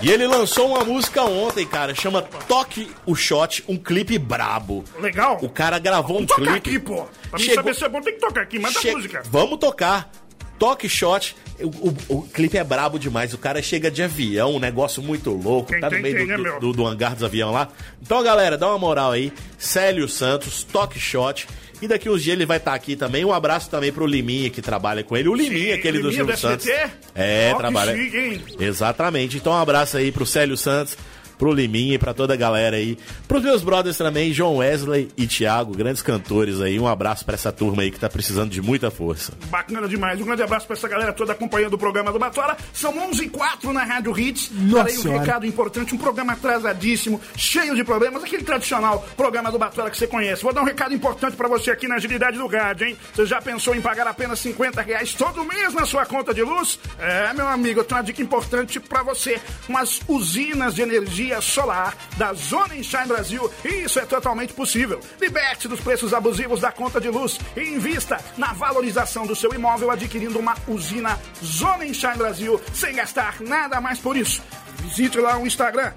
e 0.00 0.10
ele 0.10 0.26
lançou 0.26 0.68
uma 0.68 0.84
música 0.84 1.22
ontem, 1.24 1.66
cara, 1.66 1.94
chama 1.94 2.22
Toque 2.22 2.90
o 3.04 3.14
Shot, 3.14 3.64
um 3.68 3.76
clipe 3.76 4.16
brabo. 4.18 4.84
Legal. 5.00 5.38
O 5.42 5.48
cara 5.50 5.78
gravou 5.78 6.20
um 6.20 6.24
Toca 6.26 6.40
clipe. 6.40 6.56
aqui, 6.56 6.78
pô. 6.78 7.06
Pra 7.30 7.38
mim 7.38 7.44
Chegou- 7.44 7.54
saber 7.56 7.74
se 7.74 7.84
é 7.84 7.88
bom, 7.88 8.00
tem 8.00 8.14
que 8.14 8.20
tocar 8.20 8.42
aqui. 8.42 8.58
Manda 8.58 8.80
Che- 8.80 8.88
a 8.90 8.92
música. 8.94 9.22
Vamos 9.30 9.58
tocar. 9.58 10.10
Toque 10.58 10.88
Shot. 10.88 11.34
O, 11.60 11.88
o- 11.88 11.96
o 12.18 12.22
clipe 12.22 12.56
é 12.56 12.62
brabo 12.64 12.98
demais. 12.98 13.34
O 13.34 13.38
cara 13.38 13.60
chega 13.62 13.90
de 13.90 14.02
avião, 14.02 14.54
um 14.54 14.58
negócio 14.60 15.02
muito 15.02 15.30
louco. 15.30 15.72
Tá 15.80 15.90
no 15.90 15.98
meio 16.00 16.18
do, 16.18 16.26
né, 16.26 16.36
do- 16.36 16.60
do- 16.60 16.72
do 16.72 16.86
hangar 16.86 17.14
dos 17.14 17.24
aviões 17.24 17.52
lá. 17.52 17.68
Então, 18.00 18.22
galera, 18.22 18.56
dá 18.56 18.68
uma 18.68 18.78
moral 18.78 19.12
aí. 19.12 19.32
Célio 19.56 20.08
Santos, 20.08 20.62
Toque 20.64 20.98
Shot. 21.00 21.46
E 21.80 21.86
daqui 21.86 22.10
uns 22.10 22.22
dias 22.24 22.34
ele 22.36 22.44
vai 22.44 22.56
estar 22.56 22.74
aqui 22.74 22.96
também. 22.96 23.24
Um 23.24 23.32
abraço 23.32 23.70
também 23.70 23.92
pro 23.92 24.04
Liminha 24.04 24.50
que 24.50 24.60
trabalha 24.60 25.04
com 25.04 25.16
ele. 25.16 25.28
O 25.28 25.34
Liminha, 25.34 25.74
Sim, 25.74 25.78
aquele 25.78 25.98
do 26.00 26.10
Liminha 26.10 26.36
Silvio 26.36 26.56
do 26.56 26.62
Santos. 26.64 26.66
É, 27.14 27.52
que 27.52 27.58
trabalha. 27.58 27.96
chique? 27.96 28.56
Exatamente. 28.58 29.36
Então, 29.36 29.52
um 29.52 29.56
abraço 29.56 29.96
aí 29.96 30.10
pro 30.10 30.26
Célio 30.26 30.56
Santos, 30.56 30.96
pro 31.38 31.52
Liminha 31.52 31.94
e 31.94 31.98
pra 31.98 32.12
toda 32.12 32.34
a 32.34 32.36
galera 32.36 32.76
aí. 32.76 32.98
Pros 33.26 33.42
meus 33.42 33.62
brothers 33.62 33.96
também, 33.96 34.32
João 34.32 34.56
Wesley 34.56 35.08
e 35.16 35.26
Thiago, 35.26 35.76
grandes 35.76 36.02
cantores 36.02 36.60
aí. 36.60 36.78
Um 36.78 36.86
abraço 36.86 37.24
pra 37.24 37.34
essa 37.34 37.52
turma 37.52 37.82
aí 37.82 37.90
que 37.90 37.98
tá 37.98 38.08
precisando 38.08 38.50
de 38.50 38.60
muita 38.60 38.90
força. 38.90 39.32
Bacana 39.46 39.88
demais. 39.88 40.20
Um 40.20 40.24
grande 40.24 40.42
abraço 40.42 40.66
pra 40.66 40.76
essa 40.76 40.88
galera 40.88 41.12
toda 41.12 41.32
acompanhando 41.32 41.74
o 41.74 41.78
programa 41.78 42.12
do 42.12 42.18
Batora. 42.18 42.56
São 42.72 42.96
11 42.98 43.24
h 43.26 43.38
04 43.38 43.72
na 43.72 43.84
Rádio 43.84 44.18
Hits. 44.18 44.50
Nossa 44.52 44.76
Darei 44.84 44.98
um 44.98 45.02
Senhora. 45.02 45.20
recado 45.20 45.46
importante, 45.46 45.94
um 45.94 45.98
programa 45.98 46.32
atrasadíssimo, 46.32 47.20
cheio 47.36 47.74
de 47.76 47.84
problemas, 47.84 48.24
aquele 48.24 48.42
tradicional 48.42 49.06
programa 49.16 49.50
do 49.52 49.58
Batora 49.58 49.90
que 49.90 49.96
você 49.96 50.06
conhece. 50.06 50.42
Vou 50.42 50.52
dar 50.52 50.62
um 50.62 50.66
recado 50.66 50.94
importante 50.94 51.36
pra 51.36 51.48
você 51.48 51.70
aqui 51.70 51.86
na 51.86 51.96
agilidade 51.96 52.36
do 52.36 52.46
rádio, 52.46 52.88
hein? 52.88 52.96
Você 53.14 53.26
já 53.26 53.40
pensou 53.40 53.74
em 53.74 53.80
pagar 53.80 54.06
apenas 54.06 54.38
50 54.40 54.82
reais 54.82 55.14
todo 55.14 55.44
mês 55.44 55.72
na 55.74 55.84
sua 55.84 56.04
conta 56.04 56.34
de 56.34 56.42
luz? 56.42 56.78
É, 56.98 57.32
meu 57.32 57.46
amigo, 57.46 57.80
eu 57.80 57.84
tenho 57.84 58.00
uma 58.00 58.04
dica 58.04 58.22
importante 58.22 58.80
pra 58.80 59.02
você. 59.02 59.40
Umas 59.68 60.00
usinas 60.08 60.74
de 60.74 60.82
energia 60.82 61.27
solar 61.40 61.96
da 62.16 62.32
Zona 62.32 62.76
Enshine 62.76 63.06
Brasil. 63.06 63.50
E 63.64 63.84
isso 63.84 63.98
é 63.98 64.06
totalmente 64.06 64.52
possível. 64.52 65.00
Liberte 65.20 65.68
dos 65.68 65.80
preços 65.80 66.12
abusivos 66.12 66.60
da 66.60 66.72
conta 66.72 67.00
de 67.00 67.08
luz 67.08 67.38
e 67.56 67.60
invista 67.60 68.18
na 68.36 68.52
valorização 68.52 69.26
do 69.26 69.36
seu 69.36 69.52
imóvel 69.54 69.90
adquirindo 69.90 70.38
uma 70.38 70.56
usina 70.66 71.18
Zona 71.42 71.86
Enshine 71.86 72.16
Brasil 72.16 72.60
sem 72.72 72.94
gastar 72.94 73.40
nada 73.40 73.80
mais 73.80 73.98
por 73.98 74.16
isso. 74.16 74.42
Visite 74.82 75.18
lá 75.18 75.36
o 75.38 75.46
Instagram 75.46 75.92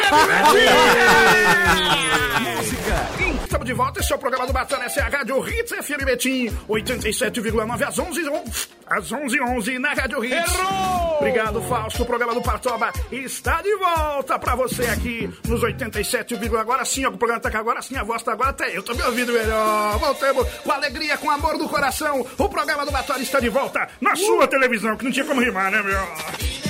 Música! 2.57 3.43
Estamos 3.43 3.67
de 3.67 3.73
volta. 3.73 4.01
Esse 4.01 4.13
é 4.13 4.17
o 4.17 4.19
programa 4.19 4.47
do 4.47 4.53
Batana. 4.53 4.85
Essa 4.85 5.01
é 5.01 5.03
a 5.03 5.09
Rádio 5.09 5.47
Hits 5.47 5.73
FM 5.73 6.05
Betim. 6.05 6.47
87,9 6.69 7.87
às 7.87 7.99
11 7.99 8.23
às 8.91 9.11
11 9.13 9.41
11 9.41 9.79
na 9.79 9.95
Rádio 9.95 10.25
Hits. 10.25 10.53
Obrigado, 11.19 11.63
Fausto. 11.63 12.03
O 12.03 12.07
programa 12.07 12.35
do 12.35 12.43
Partoba 12.43 12.93
está 13.13 13.63
de 13.63 13.75
volta 13.77 14.39
pra 14.39 14.55
você 14.57 14.83
aqui 14.87 15.33
nos 15.47 15.63
87, 15.63 16.35
agora 16.59 16.85
sim, 16.85 17.05
ó, 17.05 17.11
o 17.11 17.17
programa 17.17 17.41
tá 17.41 17.57
agora 17.57 17.81
sim, 17.81 17.97
a 17.97 18.03
voz 18.03 18.23
tá 18.23 18.33
agora 18.33 18.51
até 18.51 18.77
eu 18.77 18.83
tô 18.83 18.95
me 18.95 19.03
ouvindo 19.03 19.33
melhor. 19.33 19.99
Voltamos 19.99 20.49
com 20.65 20.73
alegria, 20.73 21.17
com 21.17 21.31
amor 21.31 21.57
do 21.57 21.69
coração. 21.69 22.27
O 22.37 22.49
programa 22.49 22.85
do 22.85 22.91
Batório 22.91 23.23
está 23.23 23.39
de 23.39 23.49
volta 23.49 23.89
na 24.01 24.17
sua 24.17 24.49
televisão, 24.49 24.97
que 24.97 25.05
não 25.05 25.13
tinha 25.13 25.25
como 25.25 25.41
rimar, 25.41 25.71
né, 25.71 25.83
meu? 25.83 26.70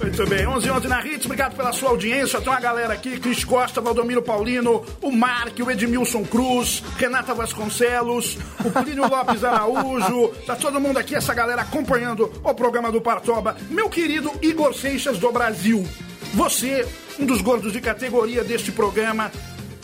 Muito 0.00 0.26
bem, 0.26 0.46
11 0.46 0.70
11 0.70 0.88
na 0.88 1.06
Hits, 1.06 1.26
obrigado 1.26 1.54
pela 1.54 1.72
sua 1.72 1.90
audiência. 1.90 2.40
Tem 2.40 2.48
uma 2.48 2.58
galera 2.58 2.94
aqui: 2.94 3.20
Cris 3.20 3.44
Costa, 3.44 3.82
Valdomiro 3.82 4.22
Paulino, 4.22 4.82
o 5.02 5.12
Mark, 5.12 5.58
o 5.58 5.70
Edmilson 5.70 6.24
Cruz, 6.24 6.82
Renata 6.96 7.34
Vasconcelos, 7.34 8.38
o 8.64 8.70
Plínio 8.70 9.04
Lopes 9.08 9.44
Araújo. 9.44 10.28
Tá 10.46 10.56
todo 10.56 10.80
mundo 10.80 10.98
aqui, 10.98 11.14
essa 11.14 11.34
galera 11.34 11.62
acompanhando 11.62 12.32
o 12.42 12.54
programa 12.54 12.90
do 12.90 13.00
Partoba. 13.00 13.56
Meu 13.68 13.90
querido 13.90 14.32
Igor 14.40 14.72
Seixas 14.74 15.18
do 15.18 15.30
Brasil, 15.30 15.86
você, 16.32 16.86
um 17.18 17.26
dos 17.26 17.42
gordos 17.42 17.72
de 17.72 17.80
categoria 17.80 18.42
deste 18.42 18.72
programa, 18.72 19.30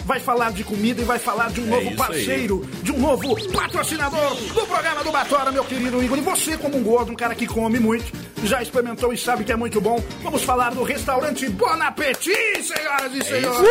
vai 0.06 0.20
falar 0.20 0.52
de 0.52 0.62
comida 0.62 1.02
e 1.02 1.04
vai 1.04 1.18
falar 1.18 1.50
de 1.50 1.60
um 1.60 1.66
novo 1.66 1.82
isso 1.82 1.90
aí. 1.90 1.96
parceiro, 1.96 2.64
de 2.80 2.92
um 2.92 2.98
novo 2.98 3.52
patrocinador 3.52 4.36
do 4.36 4.64
programa 4.66 5.02
do 5.02 5.10
Batora, 5.10 5.50
meu 5.50 5.64
querido 5.64 6.00
Igor. 6.02 6.16
E 6.16 6.20
você, 6.20 6.56
como 6.56 6.76
um 6.76 6.82
gordo, 6.82 7.10
um 7.10 7.16
cara 7.16 7.34
que 7.34 7.44
come 7.44 7.80
muito, 7.80 8.12
já 8.44 8.62
experimentou 8.62 9.12
e 9.12 9.18
sabe 9.18 9.42
que 9.42 9.50
é 9.50 9.56
muito 9.56 9.80
bom, 9.80 10.02
vamos 10.22 10.42
falar 10.44 10.72
do 10.72 10.84
restaurante 10.84 11.48
Bon 11.48 11.82
Appetit, 11.82 12.62
senhoras 12.62 13.12
É 13.14 13.18
e 13.18 13.24
senhores. 13.24 13.68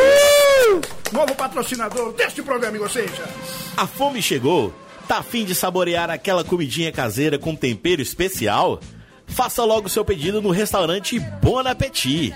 Novo 1.13 1.33
patrocinador 1.35 2.11
deste 2.11 2.43
programa, 2.43 2.75
Igor 2.75 2.91
Seixas. 2.91 3.29
A 3.77 3.87
fome 3.87 4.21
chegou? 4.21 4.73
Tá 5.07 5.19
afim 5.19 5.45
de 5.45 5.55
saborear 5.55 6.09
aquela 6.09 6.43
comidinha 6.43 6.91
caseira 6.91 7.39
com 7.39 7.55
tempero 7.55 8.01
especial? 8.01 8.81
Faça 9.25 9.63
logo 9.63 9.87
seu 9.87 10.03
pedido 10.03 10.41
no 10.41 10.51
restaurante 10.51 11.17
Bon 11.41 11.59
Appetit. 11.59 12.35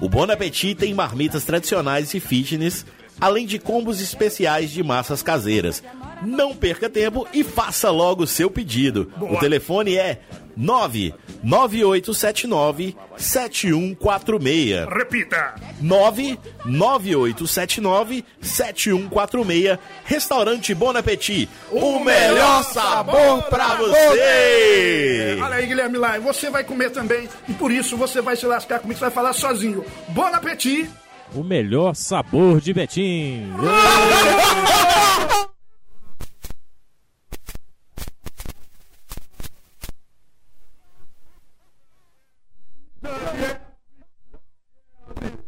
O 0.00 0.08
Bon 0.10 0.30
Appetit 0.30 0.74
tem 0.74 0.92
marmitas 0.92 1.44
tradicionais 1.44 2.12
e 2.12 2.20
fitness, 2.20 2.84
além 3.20 3.46
de 3.46 3.58
combos 3.58 4.00
especiais 4.00 4.70
de 4.70 4.82
massas 4.82 5.22
caseiras. 5.22 5.82
Não 6.22 6.54
perca 6.54 6.88
tempo 6.90 7.26
e 7.32 7.42
faça 7.44 7.90
logo 7.90 8.26
seu 8.26 8.50
pedido. 8.50 9.10
O 9.20 9.36
telefone 9.36 9.96
é 9.96 10.20
99879 10.56 12.96
7146. 13.16 14.88
Repita. 14.88 15.54
99879 15.80 18.24
7146 18.40 19.78
Restaurante 20.04 20.74
Bon 20.74 20.96
Appetit. 20.96 21.48
O 21.70 22.00
melhor 22.00 22.64
sabor 22.64 23.42
pra 23.44 23.76
você! 23.76 25.38
Olha 25.40 25.54
aí, 25.56 25.66
Guilherme 25.66 25.98
Lai, 25.98 26.18
você 26.18 26.50
vai 26.50 26.64
comer 26.64 26.90
também 26.90 27.28
e 27.48 27.52
por 27.52 27.70
isso 27.70 27.96
você 27.96 28.20
vai 28.20 28.34
se 28.36 28.44
lascar 28.46 28.80
comigo, 28.80 28.98
você 28.98 29.04
vai 29.04 29.14
falar 29.14 29.32
sozinho. 29.32 29.84
Bon 30.08 30.26
Appetit. 30.26 30.90
O 31.34 31.44
melhor 31.44 31.94
sabor 31.94 32.60
de 32.60 32.72
Betim. 32.72 33.52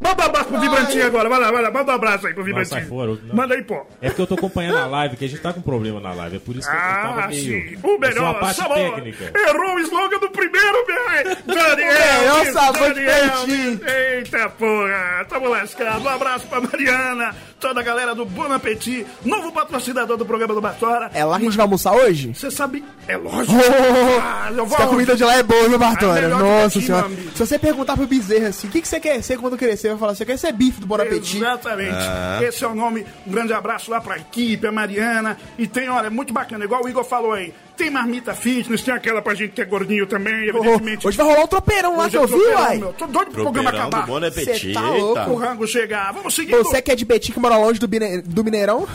Manda 0.01 0.23
um 0.23 0.27
abraço 0.27 0.49
pro 0.49 0.61
Vibrantinho 0.61 1.00
agora, 1.11 1.29
vai 1.29 1.39
lá, 1.41 1.51
vai 1.53 1.63
lá, 1.63 1.71
manda 1.71 1.93
um 1.93 1.95
abraço 1.95 2.27
aí 2.27 2.35
pro 2.35 2.43
Vibrantinho. 2.45 2.87
fora. 2.87 3.11
Não. 3.23 3.35
Manda 3.37 3.55
aí, 3.55 3.63
pô. 3.63 3.85
É 4.01 4.09
porque 4.09 4.23
eu 4.23 4.27
tô 4.27 4.35
acompanhando 4.35 4.79
a 4.79 4.87
live, 4.87 5.17
que 5.17 5.25
a 5.25 5.29
gente 5.29 5.41
tá 5.43 5.53
com 5.53 5.61
problema 5.61 6.01
na 6.01 6.13
live. 6.15 6.37
É 6.37 6.39
por 6.41 6.57
isso 6.57 6.69
que 6.71 6.75
eu 6.77 6.81
tava 6.81 7.25
Ah, 7.25 7.29
meio. 7.29 7.43
sim. 7.43 7.79
O 7.83 7.95
é 7.95 7.99
melhor 7.99 8.55
sabor. 8.55 8.77
técnica. 8.77 9.33
Errou 9.49 9.75
o 9.75 9.79
slogan 9.81 10.19
do 10.19 10.31
primeiro, 10.31 10.87
velho. 10.87 11.37
Daniel. 11.47 12.53
sabor 12.53 12.95
de 12.95 13.05
Daniel. 13.05 13.31
peitinho. 13.47 13.81
Eita 13.87 14.49
porra. 14.51 15.25
Tamo 15.29 15.49
lascado. 15.49 16.05
Um 16.05 16.09
abraço 16.09 16.47
pra 16.47 16.61
Mariana, 16.61 17.35
toda 17.61 17.81
a 17.81 17.83
galera 17.83 18.15
do 18.15 18.25
Bon 18.25 18.51
Appetit, 18.51 19.07
novo 19.25 19.53
patrocinador 19.53 20.17
do 20.17 20.25
programa 20.25 20.55
do 20.55 20.61
Batora. 20.61 21.11
É 21.13 21.23
lá 21.23 21.37
que 21.37 21.43
a 21.43 21.45
gente 21.45 21.57
vai 21.57 21.65
almoçar 21.65 21.93
hoje? 21.95 22.33
Você 22.35 22.51
sabe, 22.51 22.83
é 23.07 23.17
lógico. 23.17 23.55
Oh, 23.55 24.21
Ah, 24.21 24.51
eu 24.57 24.65
vou 24.65 24.79
a 24.79 24.87
comida 24.87 25.15
de 25.15 25.23
lá 25.23 25.37
é 25.37 25.43
boa, 25.43 25.69
viu, 25.69 25.75
É 25.77 25.79
melhor 25.79 26.39
que 26.39 26.43
Nossa 26.43 26.65
daqui, 26.65 26.87
senhora. 26.87 27.09
Se 27.35 27.47
você 27.47 27.59
perguntar 27.59 27.97
pro 27.97 28.07
Bezerra 28.07 28.49
assim, 28.49 28.67
o 28.67 28.71
que, 28.71 28.81
que 28.81 28.89
você 28.89 28.99
quer 28.99 29.23
ser 29.23 29.39
quando 29.39 29.59
crescer? 29.59 29.91
Vai 29.91 29.99
falar, 29.99 30.15
você 30.15 30.25
quer 30.25 30.39
ser 30.39 30.53
bife 30.53 30.81
do 30.81 30.87
Bon 30.87 30.95
Appetit. 30.95 31.37
Exatamente. 31.37 31.99
Esse 32.43 32.65
é 32.65 32.67
o 32.67 32.75
nome. 32.75 33.07
Um 33.27 33.31
grande 33.31 33.53
abraço 33.53 33.91
lá 33.91 34.01
pra 34.01 34.17
equipe, 34.17 34.67
a 34.67 34.73
Mariana. 34.73 35.37
E 35.59 35.67
tem, 35.67 35.89
olha, 35.91 36.07
é 36.07 36.11
muito 36.11 36.33
bacana, 36.33 36.65
igual 36.65 36.83
o 36.83 36.89
Igor 36.89 37.05
falou 37.05 37.33
aí. 37.35 37.53
Tem 37.81 37.89
marmita 37.91 38.35
fitness, 38.35 38.83
tem 38.83 38.93
aquela 38.93 39.23
pra 39.23 39.33
gente 39.33 39.53
que 39.53 39.63
é 39.63 39.65
gordinho 39.65 40.07
também, 40.07 40.49
evidentemente. 40.49 41.07
Oh, 41.07 41.09
hoje 41.09 41.17
vai 41.17 41.27
rolar 41.27 41.45
um 41.45 41.47
tropeirão 41.47 41.97
lá 41.97 42.11
que 42.11 42.17
eu 42.19 42.27
vi, 42.27 42.35
uai. 42.35 42.77
meu. 42.77 42.93
Tô 42.93 43.07
doido 43.07 43.31
pro 43.31 43.43
programa 43.45 43.71
acabar. 43.71 44.05
Bon 44.07 44.23
Appetit. 44.23 44.59
Cê 44.67 44.73
tá 44.75 44.83
louco. 44.91 45.31
O 45.31 45.35
rango 45.35 45.67
chegar. 45.67 46.13
Vamos 46.13 46.35
seguir. 46.35 46.53
Você 46.57 46.83
que 46.83 46.91
é 46.93 46.95
de 46.95 47.07
Betim, 47.07 47.33
que 47.33 47.41
mora 47.41 47.57
longe 47.57 47.81
do, 47.81 47.89
Bine- 47.89 48.21
do 48.21 48.45
Mineirão, 48.45 48.87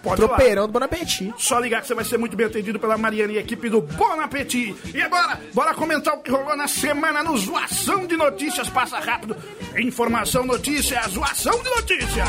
Pode 0.00 0.16
tropeirão 0.16 0.68
do 0.68 0.72
Bon 0.72 0.84
Appetit. 0.84 1.34
Só 1.36 1.58
ligar 1.58 1.80
que 1.80 1.88
você 1.88 1.94
vai 1.94 2.04
ser 2.04 2.16
muito 2.16 2.36
bem 2.36 2.46
atendido 2.46 2.78
pela 2.78 2.96
Mariana 2.96 3.32
e 3.32 3.38
equipe 3.38 3.68
do 3.68 3.80
Bon 3.80 4.20
Appetit. 4.20 4.76
E 4.94 5.02
agora, 5.02 5.40
bora 5.52 5.74
comentar 5.74 6.14
o 6.14 6.18
que 6.18 6.30
rolou 6.30 6.56
na 6.56 6.68
semana 6.68 7.20
no 7.20 7.36
Zoação 7.36 8.06
de 8.06 8.16
Notícias. 8.16 8.68
Passa 8.70 9.00
rápido. 9.00 9.34
Informação, 9.76 10.46
notícia, 10.46 11.02
zoação 11.08 11.60
de 11.64 11.68
notícia. 11.70 12.24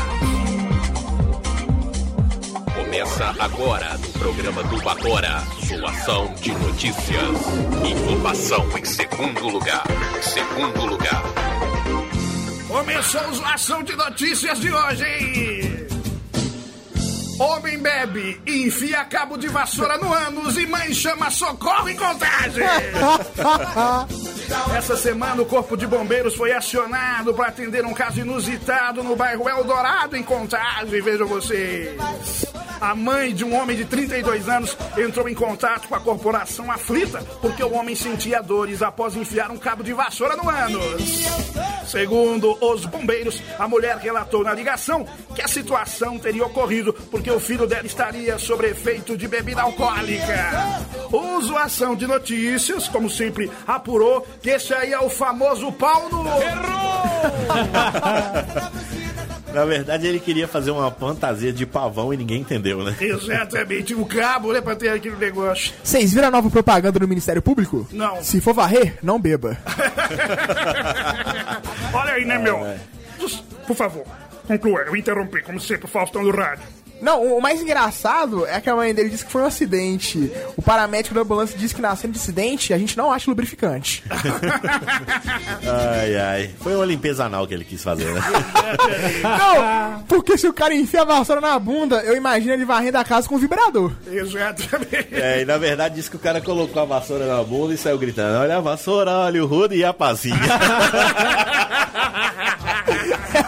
Começa 2.76 3.34
agora 3.38 3.96
no 3.96 4.12
programa 4.18 4.62
do 4.64 4.76
Batora. 4.82 5.42
Zoação 5.64 6.34
de 6.34 6.52
notícias. 6.52 7.40
Informação 7.84 8.78
em 8.78 8.84
segundo 8.84 9.48
lugar. 9.48 9.84
Segundo 10.20 10.84
lugar. 10.84 11.22
Começou 12.68 13.20
a 13.20 13.32
zoação 13.32 13.82
de 13.82 13.96
notícias 13.96 14.60
de 14.60 14.70
hoje? 14.70 15.75
Homem 17.38 17.78
bebe 17.78 18.40
enfia 18.46 19.04
cabo 19.04 19.36
de 19.36 19.48
vassoura 19.48 19.98
no 19.98 20.12
ânus 20.12 20.56
e 20.56 20.66
mãe 20.66 20.94
chama 20.94 21.30
socorro 21.30 21.88
em 21.88 21.96
contagem. 21.96 22.64
Essa 24.74 24.96
semana 24.96 25.42
o 25.42 25.46
Corpo 25.46 25.76
de 25.76 25.86
Bombeiros 25.86 26.34
foi 26.34 26.52
acionado 26.52 27.34
para 27.34 27.48
atender 27.48 27.84
um 27.84 27.92
caso 27.92 28.20
inusitado 28.20 29.02
no 29.02 29.14
bairro 29.14 29.48
Eldorado, 29.48 30.16
em 30.16 30.22
Contagem, 30.22 31.02
vejam 31.02 31.26
vocês. 31.26 32.46
A 32.80 32.94
mãe 32.94 33.34
de 33.34 33.44
um 33.44 33.54
homem 33.54 33.76
de 33.76 33.84
32 33.86 34.48
anos 34.48 34.76
entrou 34.96 35.28
em 35.28 35.34
contato 35.34 35.88
com 35.88 35.94
a 35.94 36.00
corporação 36.00 36.70
aflita 36.70 37.22
porque 37.40 37.62
o 37.62 37.72
homem 37.72 37.94
sentia 37.94 38.42
dores 38.42 38.82
após 38.82 39.16
enfiar 39.16 39.50
um 39.50 39.56
cabo 39.56 39.82
de 39.82 39.92
vassoura 39.92 40.36
no 40.36 40.48
ânus. 40.48 41.26
Segundo 41.86 42.56
os 42.60 42.84
bombeiros, 42.84 43.42
a 43.58 43.66
mulher 43.66 43.96
relatou 43.96 44.44
na 44.44 44.52
ligação 44.52 45.06
que 45.34 45.40
a 45.40 45.48
situação 45.48 46.18
teria 46.18 46.44
ocorrido 46.44 46.92
porque 47.10 47.25
o 47.30 47.40
filho 47.40 47.66
dela 47.66 47.86
estaria 47.86 48.38
sob 48.38 48.66
efeito 48.66 49.16
de 49.16 49.26
bebida 49.26 49.62
alcoólica. 49.62 50.82
O 51.12 51.40
Zoação 51.40 51.94
de 51.94 52.06
Notícias, 52.06 52.88
como 52.88 53.08
sempre, 53.08 53.50
apurou 53.66 54.26
que 54.42 54.50
esse 54.50 54.74
aí 54.74 54.92
é 54.92 55.00
o 55.00 55.08
famoso 55.08 55.72
pau 55.72 56.08
no... 56.08 56.24
Na 59.52 59.64
verdade, 59.64 60.06
ele 60.06 60.20
queria 60.20 60.46
fazer 60.46 60.70
uma 60.70 60.90
fantasia 60.90 61.50
de 61.50 61.64
pavão 61.64 62.12
e 62.12 62.16
ninguém 62.18 62.42
entendeu, 62.42 62.84
né? 62.84 62.94
Exatamente, 63.00 63.94
o 63.94 64.04
cabo, 64.04 64.52
né, 64.52 64.60
pra 64.60 64.76
ter 64.76 64.90
aquele 64.90 65.16
negócio. 65.16 65.72
Vocês 65.82 66.12
viram 66.12 66.28
a 66.28 66.30
nova 66.30 66.50
propaganda 66.50 66.98
do 66.98 67.08
Ministério 67.08 67.40
Público? 67.40 67.88
Não. 67.90 68.22
Se 68.22 68.38
for 68.38 68.52
varrer, 68.52 68.98
não 69.02 69.18
beba. 69.18 69.56
Olha 71.94 72.12
aí, 72.12 72.26
né, 72.26 72.36
meu? 72.36 72.76
Por 73.66 73.74
favor, 73.74 74.04
conclua. 74.46 74.80
Eu 74.82 74.94
interrompi, 74.94 75.42
como 75.42 75.58
sempre, 75.58 75.86
o 75.86 75.88
Faustão 75.88 76.22
do 76.22 76.30
rádio. 76.30 76.64
Não, 77.00 77.36
o 77.36 77.40
mais 77.40 77.60
engraçado 77.60 78.46
é 78.46 78.60
que 78.60 78.70
a 78.70 78.76
mãe 78.76 78.94
dele 78.94 79.10
disse 79.10 79.24
que 79.24 79.30
foi 79.30 79.42
um 79.42 79.46
acidente. 79.46 80.30
O 80.56 80.62
paramédico 80.62 81.14
da 81.14 81.20
ambulância 81.20 81.58
disse 81.58 81.74
que 81.74 81.82
na 81.82 81.94
cena 81.94 82.12
de 82.12 82.18
acidente 82.18 82.72
a 82.72 82.78
gente 82.78 82.96
não 82.96 83.12
acha 83.12 83.30
lubrificante. 83.30 84.02
Ai, 85.66 86.16
ai. 86.16 86.50
Foi 86.60 86.74
uma 86.74 86.84
limpeza 86.84 87.24
anal 87.24 87.46
que 87.46 87.54
ele 87.54 87.64
quis 87.64 87.82
fazer, 87.82 88.12
né? 88.12 88.20
não, 89.22 90.02
porque 90.02 90.36
se 90.38 90.46
o 90.46 90.52
cara 90.52 90.74
enfia 90.74 91.02
a 91.02 91.04
vassoura 91.04 91.40
na 91.40 91.58
bunda, 91.58 91.96
eu 92.02 92.16
imagino 92.16 92.52
ele 92.52 92.64
varrendo 92.64 92.98
a 92.98 93.04
casa 93.04 93.28
com 93.28 93.38
vibrador. 93.38 93.92
Exatamente. 94.06 95.08
É, 95.12 95.42
e 95.42 95.44
na 95.44 95.58
verdade 95.58 95.96
disse 95.96 96.10
que 96.10 96.16
o 96.16 96.20
cara 96.20 96.40
colocou 96.40 96.82
a 96.82 96.84
vassoura 96.84 97.26
na 97.26 97.42
bunda 97.42 97.74
e 97.74 97.78
saiu 97.78 97.98
gritando: 97.98 98.38
Olha 98.38 98.56
a 98.58 98.60
vassoura, 98.60 99.10
olha 99.10 99.42
o 99.42 99.46
rodo 99.46 99.74
e 99.74 99.84
a 99.84 99.92
pazinha. 99.92 100.36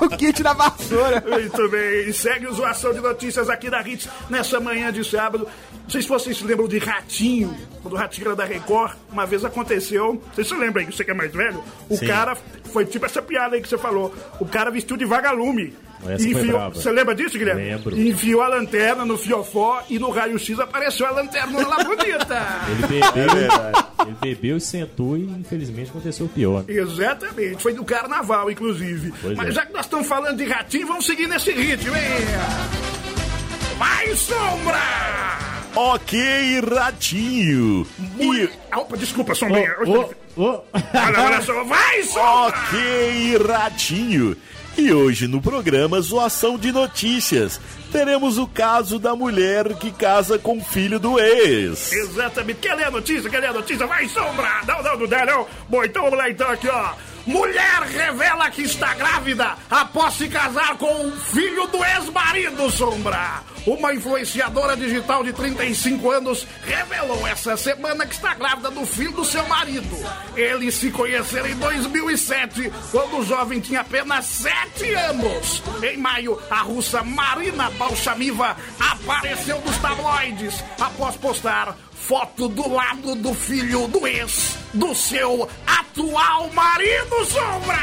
É 0.00 0.04
o 0.04 0.08
kit 0.08 0.42
da 0.42 0.52
vassoura. 0.52 1.22
Muito 1.26 1.68
bem, 1.68 2.12
segue 2.12 2.46
o 2.46 2.52
Zoação 2.52 2.92
de 2.92 3.00
Notícias 3.00 3.48
aqui 3.48 3.68
da 3.68 3.80
Hits 3.80 4.08
nessa 4.28 4.60
manhã 4.60 4.92
de 4.92 5.04
sábado. 5.04 5.48
Não 5.84 5.90
sei 5.90 6.02
se 6.02 6.08
vocês 6.08 6.36
se 6.36 6.44
lembram 6.44 6.68
de 6.68 6.78
Ratinho, 6.78 7.56
quando 7.82 7.94
o 7.94 7.96
Ratinho 7.96 8.28
era 8.28 8.36
da 8.36 8.44
Record, 8.44 8.96
uma 9.10 9.26
vez 9.26 9.44
aconteceu, 9.44 10.22
vocês 10.32 10.46
se 10.46 10.54
lembram 10.54 10.84
aí, 10.84 10.92
você 10.92 11.04
que 11.04 11.10
é 11.10 11.14
mais 11.14 11.32
velho, 11.32 11.62
o 11.88 11.96
Sim. 11.96 12.06
cara, 12.06 12.36
foi 12.72 12.84
tipo 12.84 13.06
essa 13.06 13.22
piada 13.22 13.56
aí 13.56 13.62
que 13.62 13.68
você 13.68 13.78
falou, 13.78 14.14
o 14.38 14.46
cara 14.46 14.70
vestiu 14.70 14.96
de 14.96 15.04
vagalume. 15.04 15.74
Essa 16.06 16.18
foi 16.22 16.30
Enfiou, 16.30 16.58
brava. 16.58 16.74
você 16.74 16.90
lembra 16.92 17.14
disso, 17.14 17.38
Guilherme? 17.38 17.62
Lembro. 17.64 18.00
Enfiou 18.00 18.40
a 18.42 18.48
lanterna 18.48 19.04
no 19.04 19.18
fiofó 19.18 19.82
e 19.90 19.98
no 19.98 20.10
raio-x 20.10 20.58
apareceu 20.60 21.06
a 21.06 21.10
lanterna 21.10 21.66
lá 21.66 21.76
bonita. 21.82 22.46
Ele 22.70 22.86
bebeu, 22.86 24.06
ele 24.06 24.16
bebeu 24.20 24.56
e 24.56 24.60
sentou 24.60 25.16
e 25.16 25.22
infelizmente 25.24 25.90
aconteceu 25.90 26.26
o 26.26 26.28
pior. 26.28 26.64
né? 26.66 26.74
Exatamente, 26.74 27.62
foi 27.62 27.72
do 27.72 27.84
carnaval, 27.84 28.50
inclusive. 28.50 29.12
Pois 29.20 29.36
Mas 29.36 29.48
é. 29.48 29.52
já 29.52 29.66
que 29.66 29.72
nós 29.72 29.84
estamos 29.86 30.06
falando 30.06 30.36
de 30.36 30.44
ratinho, 30.44 30.86
vamos 30.86 31.04
seguir 31.06 31.26
nesse 31.28 31.50
ritmo, 31.52 31.94
hein? 31.96 32.02
Mais 33.78 34.18
sombra! 34.18 34.78
Ok, 35.76 36.60
Ratinho. 36.74 37.86
E... 38.18 38.48
Opa, 38.74 38.96
desculpa, 38.96 39.34
sombrinha. 39.34 39.72
Ô, 39.86 40.00
ô, 40.42 40.60
Olha, 40.72 41.20
olha 41.24 41.42
só, 41.42 41.62
vai, 41.64 42.02
sombra! 42.04 42.56
Ok, 42.58 43.38
Ratinho. 43.46 44.36
E 44.78 44.92
hoje 44.92 45.26
no 45.26 45.42
programa 45.42 46.00
Zoação 46.00 46.56
de 46.56 46.70
Notícias, 46.70 47.60
teremos 47.90 48.38
o 48.38 48.46
caso 48.46 48.96
da 48.96 49.12
mulher 49.12 49.74
que 49.74 49.90
casa 49.90 50.38
com 50.38 50.58
o 50.58 50.64
filho 50.64 51.00
do 51.00 51.18
ex. 51.18 51.92
Exatamente. 51.92 52.60
Quer 52.60 52.76
ler 52.76 52.84
a 52.84 52.90
notícia? 52.92 53.28
Quer 53.28 53.40
ler 53.40 53.48
a 53.48 53.54
notícia? 53.54 53.88
Vai, 53.88 54.08
sombra! 54.08 54.60
Não, 54.68 54.80
não, 54.80 55.00
não 55.00 55.08
dá, 55.08 55.26
não. 55.26 55.48
Bom, 55.68 55.82
então 55.82 56.04
vamos 56.04 56.16
lá, 56.16 56.30
então, 56.30 56.48
aqui, 56.48 56.68
ó. 56.68 56.92
Mulher 57.28 57.82
revela 57.82 58.50
que 58.50 58.62
está 58.62 58.94
grávida 58.94 59.54
após 59.68 60.14
se 60.14 60.28
casar 60.28 60.78
com 60.78 61.08
o 61.08 61.12
filho 61.12 61.66
do 61.66 61.84
ex-marido, 61.84 62.70
Sombra. 62.70 63.42
Uma 63.66 63.92
influenciadora 63.92 64.74
digital 64.74 65.22
de 65.22 65.34
35 65.34 66.10
anos 66.10 66.46
revelou 66.64 67.26
essa 67.26 67.54
semana 67.54 68.06
que 68.06 68.14
está 68.14 68.32
grávida 68.32 68.70
do 68.70 68.86
filho 68.86 69.12
do 69.12 69.26
seu 69.26 69.46
marido. 69.46 69.94
Eles 70.34 70.76
se 70.76 70.90
conheceram 70.90 71.48
em 71.48 71.56
2007, 71.56 72.72
quando 72.90 73.18
o 73.18 73.26
jovem 73.26 73.60
tinha 73.60 73.80
apenas 73.80 74.24
7 74.24 74.94
anos. 74.94 75.62
Em 75.82 75.98
maio, 75.98 76.40
a 76.50 76.62
russa 76.62 77.02
Marina 77.02 77.68
Balshamiva 77.72 78.56
apareceu 78.80 79.60
nos 79.60 79.76
tabloides 79.76 80.64
após 80.80 81.14
postar 81.16 81.76
foto 82.08 82.48
do 82.48 82.66
lado 82.72 83.14
do 83.16 83.34
filho 83.34 83.86
do 83.86 84.06
ex 84.06 84.56
do 84.72 84.94
seu 84.94 85.46
atual 85.66 86.48
marido, 86.54 87.22
Sombra! 87.26 87.76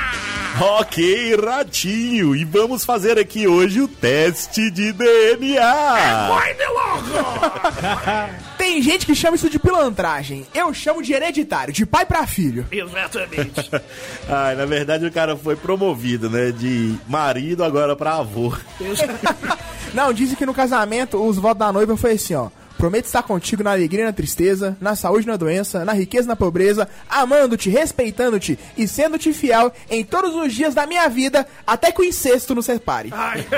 Ok, 0.80 1.36
Ratinho. 1.36 2.36
E 2.36 2.44
vamos 2.44 2.84
fazer 2.84 3.20
aqui 3.20 3.48
hoje 3.48 3.82
o 3.82 3.88
teste 3.88 4.72
de 4.72 4.92
DNA. 4.92 6.28
Vai 6.28 6.56
de 6.56 6.66
louco! 6.66 8.50
Tem 8.58 8.82
gente 8.82 9.06
que 9.06 9.14
chama 9.14 9.36
isso 9.36 9.48
de 9.48 9.60
pilantragem. 9.60 10.48
Eu 10.56 10.74
chamo 10.74 11.04
de 11.04 11.14
hereditário, 11.14 11.72
de 11.72 11.86
pai 11.86 12.04
pra 12.04 12.26
filho. 12.26 12.66
Exatamente. 12.72 13.70
Ai, 14.28 14.56
na 14.56 14.66
verdade 14.66 15.06
o 15.06 15.12
cara 15.12 15.38
foi 15.38 15.56
promovido, 15.56 16.32
né? 16.32 16.52
De 16.52 16.96
marido 17.08 17.64
agora 17.64 17.96
pra 17.96 18.16
avô. 18.16 18.52
Não, 19.94 20.12
dizem 20.12 20.36
que 20.36 20.48
no 20.48 20.54
casamento 20.54 21.24
os 21.24 21.38
votos 21.38 21.60
da 21.60 21.72
noiva 21.72 21.96
foi 21.96 22.14
assim, 22.14 22.34
ó. 22.34 22.50
Prometo 22.78 23.06
estar 23.06 23.24
contigo 23.24 23.64
na 23.64 23.72
alegria 23.72 24.02
e 24.04 24.06
na 24.06 24.14
tristeza, 24.14 24.78
na 24.82 24.96
saúde 24.96 25.26
e 25.26 25.30
na 25.32 25.38
doença, 25.38 25.86
na 25.86 25.94
riqueza 25.94 26.26
e 26.26 26.30
na 26.30 26.36
pobreza, 26.36 26.88
amando-te, 27.10 27.70
respeitando-te 27.70 28.60
e 28.78 28.88
sendo-te 28.88 29.32
fiel 29.34 29.72
em 29.90 30.04
todos 30.04 30.36
os 30.36 30.54
dias 30.54 30.76
da 30.76 30.86
minha 30.86 31.08
vida, 31.08 31.48
até 31.66 31.92
que 31.92 32.02
o 32.02 32.04
incesto 32.06 32.54
nos 32.54 32.66
separe. 32.66 33.10
Ai, 33.14 33.46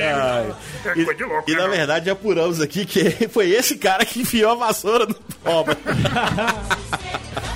é 0.00 0.90
E, 0.96 1.04
coisa 1.04 1.14
de 1.14 1.24
louco. 1.24 1.50
e, 1.50 1.54
né, 1.54 1.60
na 1.60 1.68
verdade 1.68 2.10
apuramos 2.10 2.60
aqui 2.60 2.84
que 2.86 3.10
foi 3.28 3.50
esse 3.50 3.76
cara 3.76 4.04
que 4.04 4.20
enfiou 4.22 4.52
a 4.52 4.54
vassoura 4.54 5.06
no 5.06 5.14
pobre. 5.42 5.76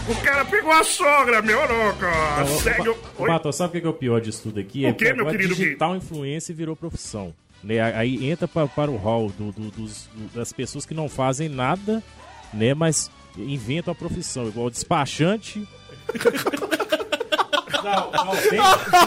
O 0.08 0.14
cara 0.22 0.42
pegou 0.46 0.72
a 0.72 0.82
sogra, 0.84 1.42
meu 1.42 1.58
louco. 1.60 2.62
Segue 2.62 2.88
o... 2.88 2.96
Bato, 3.26 3.52
sabe 3.52 3.76
o 3.76 3.80
que 3.82 3.86
é 3.86 3.90
o 3.90 3.92
pior 3.92 4.20
disso 4.22 4.44
tudo 4.44 4.58
aqui? 4.58 4.86
O 4.86 4.88
é 4.88 4.92
que 4.94 5.12
meu 5.12 5.26
querido 5.26 5.54
Gui? 5.54 5.64
digital 5.64 5.94
influência 5.94 6.54
virou 6.54 6.74
profissão. 6.74 7.34
Né? 7.62 7.80
Aí 7.80 8.30
entra 8.30 8.46
pra, 8.46 8.66
para 8.66 8.90
o 8.90 8.96
hall 8.96 9.30
do- 9.36 9.52
do- 9.52 9.70
dos- 9.70 10.08
do- 10.14 10.34
das 10.34 10.52
pessoas 10.52 10.86
que 10.86 10.94
não 10.94 11.08
fazem 11.08 11.48
nada, 11.48 12.02
né? 12.54 12.72
Mas 12.74 13.10
inventam 13.36 13.92
a 13.92 13.94
profissão, 13.94 14.46
igual 14.48 14.70
despachante. 14.70 15.66
Não, 17.72 18.10
não, 18.10 18.36
tem, 18.36 18.58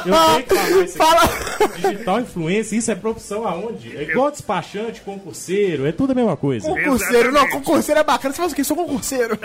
eu 0.05 0.43
tenho 0.43 0.85
que 0.85 0.91
falar 0.97 1.25
isso 1.25 1.63
aqui. 1.63 1.81
Digital 1.81 2.19
influência, 2.19 2.75
isso 2.75 2.91
é 2.91 2.95
profissão 2.95 3.47
aonde? 3.47 3.97
É 3.97 4.03
igual 4.03 4.31
despachante, 4.31 5.01
concurseiro, 5.01 5.85
é 5.85 5.91
tudo 5.91 6.11
a 6.11 6.15
mesma 6.15 6.37
coisa. 6.37 6.67
Concurseiro, 6.67 7.31
não, 7.31 7.49
concurseiro 7.49 7.99
é 7.99 8.03
bacana. 8.03 8.33
Você 8.33 8.41
faz 8.41 8.51
o 8.51 8.55
quê? 8.55 8.63
Sou 8.63 8.77
concurseiro. 8.77 9.37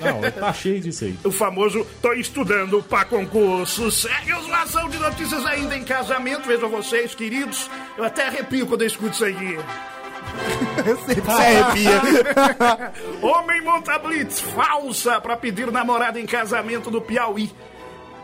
Não, 0.00 0.30
tá 0.30 0.52
cheio 0.52 0.80
disso 0.80 1.04
aí. 1.04 1.18
O 1.24 1.30
famoso 1.30 1.86
tô 2.02 2.12
estudando 2.12 2.82
pra 2.82 3.04
concurso. 3.04 3.90
Segue 3.90 4.32
os 4.34 4.48
lação 4.48 4.88
de 4.88 4.98
notícias 4.98 5.44
ainda 5.46 5.76
em 5.76 5.84
casamento. 5.84 6.46
Vejam 6.46 6.68
vocês, 6.68 7.14
queridos. 7.14 7.70
Eu 7.96 8.04
até 8.04 8.26
arrepio 8.26 8.66
quando 8.66 8.82
eu 8.82 8.86
escuto 8.86 9.14
isso 9.14 9.24
aí. 9.24 9.58
Sempre 11.06 11.24
se 11.24 11.40
arrepia. 11.40 12.92
Homem 13.22 13.60
monta 13.62 13.98
blitz 13.98 14.40
falsa 14.40 15.20
pra 15.20 15.36
pedir 15.36 15.70
namorada 15.70 16.20
em 16.20 16.26
casamento 16.26 16.90
no 16.90 17.00
Piauí. 17.00 17.50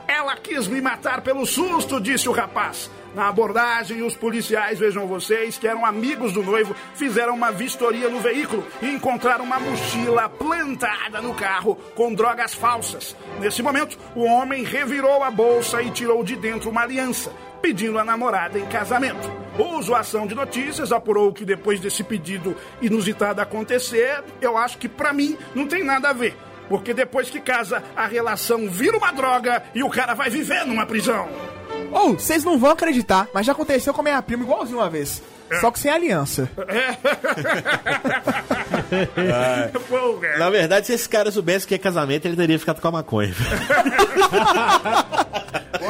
Ela 0.06 0.36
quis 0.36 0.66
me 0.66 0.80
matar 0.80 1.22
pelo 1.22 1.46
susto, 1.46 2.00
disse 2.00 2.28
o 2.28 2.32
rapaz. 2.32 2.90
Na 3.14 3.28
abordagem, 3.28 4.02
os 4.02 4.16
policiais, 4.16 4.78
vejam 4.78 5.06
vocês, 5.06 5.56
que 5.56 5.68
eram 5.68 5.86
amigos 5.86 6.32
do 6.32 6.42
noivo, 6.42 6.74
fizeram 6.94 7.34
uma 7.34 7.52
vistoria 7.52 8.08
no 8.08 8.18
veículo 8.18 8.66
e 8.82 8.90
encontraram 8.90 9.44
uma 9.44 9.60
mochila 9.60 10.28
plantada 10.28 11.22
no 11.22 11.32
carro 11.32 11.76
com 11.94 12.12
drogas 12.12 12.54
falsas. 12.54 13.16
Nesse 13.38 13.62
momento, 13.62 13.96
o 14.16 14.24
homem 14.24 14.64
revirou 14.64 15.22
a 15.22 15.30
bolsa 15.30 15.80
e 15.80 15.90
tirou 15.90 16.24
de 16.24 16.34
dentro 16.34 16.70
uma 16.70 16.82
aliança, 16.82 17.32
pedindo 17.62 17.98
a 18.00 18.04
namorada 18.04 18.58
em 18.58 18.66
casamento. 18.66 19.30
O 19.56 19.80
Zoação 19.80 20.26
de 20.26 20.34
Notícias 20.34 20.90
apurou 20.90 21.32
que 21.32 21.44
depois 21.44 21.78
desse 21.78 22.02
pedido 22.02 22.56
inusitado 22.82 23.40
acontecer, 23.40 24.24
eu 24.40 24.58
acho 24.58 24.76
que 24.76 24.88
pra 24.88 25.12
mim 25.12 25.38
não 25.54 25.68
tem 25.68 25.84
nada 25.84 26.10
a 26.10 26.12
ver. 26.12 26.36
Porque 26.74 26.92
depois 26.92 27.30
que 27.30 27.38
casa, 27.38 27.80
a 27.94 28.04
relação 28.04 28.68
vira 28.68 28.98
uma 28.98 29.12
droga 29.12 29.62
e 29.72 29.84
o 29.84 29.88
cara 29.88 30.12
vai 30.12 30.28
viver 30.28 30.66
numa 30.66 30.84
prisão. 30.84 31.28
Ou, 31.92 32.14
vocês 32.14 32.42
não 32.42 32.58
vão 32.58 32.72
acreditar, 32.72 33.28
mas 33.32 33.46
já 33.46 33.52
aconteceu 33.52 33.94
com 33.94 34.00
a 34.00 34.04
minha 34.04 34.20
prima 34.20 34.42
igualzinho 34.42 34.78
uma 34.78 34.90
vez. 34.90 35.22
Só 35.60 35.70
que 35.70 35.78
sem 35.78 35.88
aliança. 35.88 36.50
Pô, 39.88 40.14
cara. 40.14 40.36
Na 40.36 40.50
verdade, 40.50 40.88
se 40.88 40.94
esse 40.94 41.08
cara 41.08 41.30
soubesse 41.30 41.64
que 41.64 41.76
é 41.76 41.78
casamento, 41.78 42.26
ele 42.26 42.34
teria 42.34 42.58
ficado 42.58 42.80
com 42.80 42.88
a 42.88 42.90
maconha. 42.90 43.32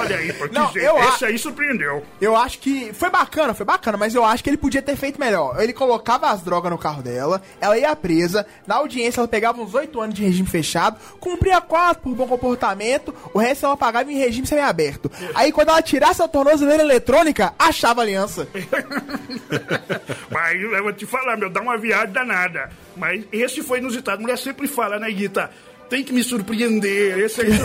Olha 0.05 0.17
aí, 0.17 0.33
porque 0.33 0.55
Não, 0.55 0.67
gente, 0.73 1.15
esse 1.15 1.25
aí 1.25 1.39
surpreendeu. 1.39 2.05
Eu 2.21 2.37
acho 2.37 2.59
que 2.59 2.93
foi 2.93 3.11
bacana, 3.11 3.55
foi 3.55 3.65
bacana, 3.65 3.97
mas 3.97 4.15
eu 4.15 4.25
acho 4.25 4.43
que 4.43 4.51
ele 4.51 4.57
podia 4.57 4.83
ter 4.83 4.97
feito 4.97 5.19
melhor. 5.19 5.61
Ele 5.63 5.73
colocava 5.73 6.31
as 6.31 6.43
drogas 6.43 6.71
no 6.71 6.79
carro 6.79 7.03
dela, 7.03 7.41
ela 7.61 7.79
ia 7.79 7.95
presa, 7.97 8.47
na 8.67 8.77
audiência 8.77 9.21
ela 9.21 9.29
pegava 9.29 9.61
uns 9.61 9.75
8 9.75 10.01
anos 10.01 10.15
de 10.15 10.25
regime 10.25 10.49
fechado, 10.49 10.99
cumpria 11.19 11.61
4 11.61 12.03
por 12.03 12.15
bom 12.15 12.27
comportamento, 12.27 13.15
o 13.33 13.39
resto 13.39 13.67
ela 13.67 13.77
pagava 13.77 14.13
em 14.13 14.19
regime 14.19 14.47
semiaberto. 14.47 15.11
Aí 15.35 15.53
quando 15.53 15.69
ela 15.71 15.83
tirasse 15.83 16.23
a 16.23 16.29
tornozeleira 16.29 16.83
eletrônica, 16.83 17.55
achava 17.59 18.03
aliança. 18.03 18.47
Mas 20.31 20.61
eu 20.61 20.83
vou 20.83 20.93
te 20.93 21.07
falar, 21.07 21.37
meu, 21.37 21.49
dá 21.49 21.61
uma 21.61 21.79
viagem 21.79 22.13
danada. 22.13 22.71
Mas 22.97 23.25
esse 23.33 23.63
foi 23.63 23.79
inusitado. 23.79 24.21
Mulher 24.21 24.39
sempre 24.39 24.67
fala, 24.67 24.99
né, 24.99 25.11
Guita? 25.11 25.51
Tem 25.89 26.03
que 26.03 26.13
me 26.13 26.23
surpreender. 26.23 27.19
Esse 27.19 27.43
aí. 27.43 27.49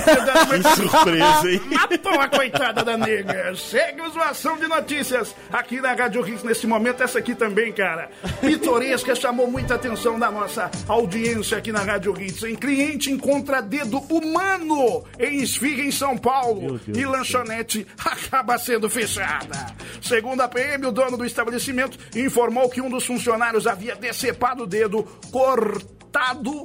Que 0.49 0.75
surpresa, 0.75 1.51
hein? 1.51 1.61
Matou 1.69 2.19
a 2.19 2.27
coitada 2.27 2.83
da 2.83 2.97
nega. 2.97 3.55
Segue 3.55 4.01
o 4.01 4.09
zoação 4.09 4.57
de 4.57 4.67
notícias 4.67 5.35
aqui 5.51 5.79
na 5.79 5.93
Rádio 5.93 6.27
Hits 6.27 6.43
nesse 6.43 6.67
momento. 6.67 7.03
Essa 7.03 7.19
aqui 7.19 7.35
também, 7.35 7.71
cara. 7.71 8.09
Pitoresca 8.41 9.15
chamou 9.15 9.49
muita 9.49 9.75
atenção 9.75 10.19
da 10.19 10.31
nossa 10.31 10.69
audiência 10.87 11.57
aqui 11.57 11.71
na 11.71 11.81
Rádio 11.81 12.19
Hits. 12.19 12.43
Em 12.43 12.55
cliente 12.55 13.11
encontra 13.11 13.61
dedo 13.61 13.99
humano 14.09 15.03
em 15.19 15.41
esfirra 15.41 15.83
em 15.83 15.91
São 15.91 16.17
Paulo 16.17 16.79
e 16.87 17.05
lanchonete 17.05 17.85
acaba 18.03 18.57
sendo 18.57 18.89
fechada. 18.89 19.67
Segundo 20.01 20.41
a 20.41 20.47
PM, 20.47 20.85
o 20.87 20.91
dono 20.91 21.17
do 21.17 21.25
estabelecimento 21.25 21.97
informou 22.15 22.69
que 22.69 22.81
um 22.81 22.89
dos 22.89 23.05
funcionários 23.05 23.67
havia 23.67 23.95
decepado 23.95 24.63
o 24.63 24.67
dedo 24.67 25.03
cortado. 25.31 26.63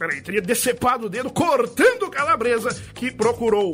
Peraí, 0.00 0.22
teria 0.22 0.40
decepado 0.40 1.04
o 1.04 1.08
dedo 1.10 1.30
cortando 1.30 2.08
calabresa 2.08 2.70
que 2.94 3.10
procurou. 3.12 3.70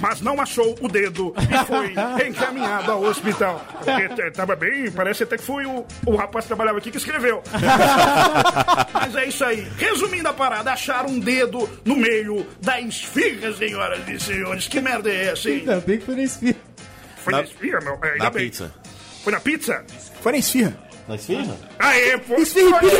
Mas 0.00 0.20
não 0.20 0.40
achou 0.40 0.74
o 0.80 0.88
dedo 0.88 1.32
e 1.38 1.64
foi 1.66 1.94
encaminhado 2.26 2.90
ao 2.90 3.04
hospital. 3.04 3.64
Porque 3.84 4.32
tava 4.32 4.56
bem, 4.56 4.90
parece 4.90 5.22
até 5.22 5.36
que 5.36 5.44
foi 5.44 5.64
o, 5.66 5.86
o 6.04 6.16
rapaz 6.16 6.44
que 6.44 6.48
trabalhava 6.48 6.78
aqui 6.78 6.90
que 6.90 6.96
escreveu. 6.96 7.40
Mas 8.92 9.14
é 9.14 9.26
isso 9.26 9.44
aí. 9.44 9.64
Resumindo 9.78 10.28
a 10.28 10.32
parada, 10.32 10.72
acharam 10.72 11.10
um 11.10 11.20
dedo 11.20 11.70
no 11.84 11.94
meio 11.94 12.44
da 12.60 12.80
esfirra, 12.80 13.52
senhoras 13.52 14.00
e 14.08 14.18
senhores. 14.18 14.66
Que 14.66 14.80
merda 14.80 15.08
é 15.08 15.26
essa, 15.26 15.48
hein? 15.48 15.58
Ainda 15.60 15.76
bem 15.78 15.98
que 16.00 16.04
foi 16.06 16.16
na 16.16 16.22
esfirra. 16.24 16.56
Foi 17.18 17.32
na, 17.32 17.38
Na- 17.38 17.44
esfirra, 17.44 17.80
meu? 17.82 17.98
É, 18.02 18.08
ainda 18.14 18.24
Na 18.24 18.30
bem. 18.30 18.44
pizza. 18.46 18.74
Foi 19.22 19.32
na 19.32 19.38
pizza? 19.38 19.84
Foi 20.20 20.32
na 20.32 20.38
esfirra. 20.38 20.76
Na 21.08 21.14
esfirra? 21.16 21.56
Aê, 21.78 22.18
pô. 22.18 22.36
Esfirra 22.36 22.78
pizza 22.78 22.96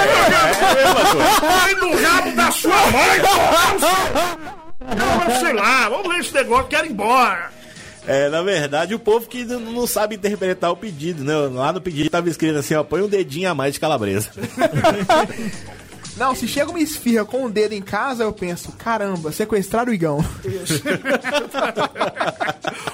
Foi 1.40 1.74
no 1.74 2.02
rabo 2.02 2.32
da 2.36 2.50
sua 2.50 2.76
mãe, 2.90 3.20
pô. 3.20 4.52
Não, 4.84 5.40
sei 5.40 5.52
lá, 5.52 5.88
vamos 5.88 6.08
ler 6.08 6.20
esse 6.20 6.34
negócio, 6.34 6.66
quero 6.66 6.86
ir 6.86 6.90
embora. 6.90 7.50
É, 8.06 8.28
na 8.28 8.42
verdade, 8.42 8.94
o 8.94 8.98
povo 8.98 9.28
que 9.28 9.44
não 9.44 9.86
sabe 9.86 10.16
interpretar 10.16 10.72
o 10.72 10.76
pedido, 10.76 11.22
né? 11.22 11.34
Lá 11.54 11.72
no 11.72 11.80
pedido 11.80 12.10
tava 12.10 12.28
escrito 12.28 12.58
assim, 12.58 12.74
ó, 12.74 12.82
põe 12.82 13.00
um 13.00 13.08
dedinho 13.08 13.48
a 13.48 13.54
mais 13.54 13.74
de 13.74 13.80
calabresa. 13.80 14.28
Não, 16.22 16.36
se 16.36 16.46
chega 16.46 16.70
uma 16.70 16.78
esfirra 16.78 17.24
com 17.24 17.46
o 17.46 17.50
dedo 17.50 17.72
em 17.72 17.82
casa, 17.82 18.22
eu 18.22 18.32
penso, 18.32 18.70
caramba, 18.78 19.32
sequestraram 19.32 19.90
o 19.90 19.94
Igão. 19.94 20.24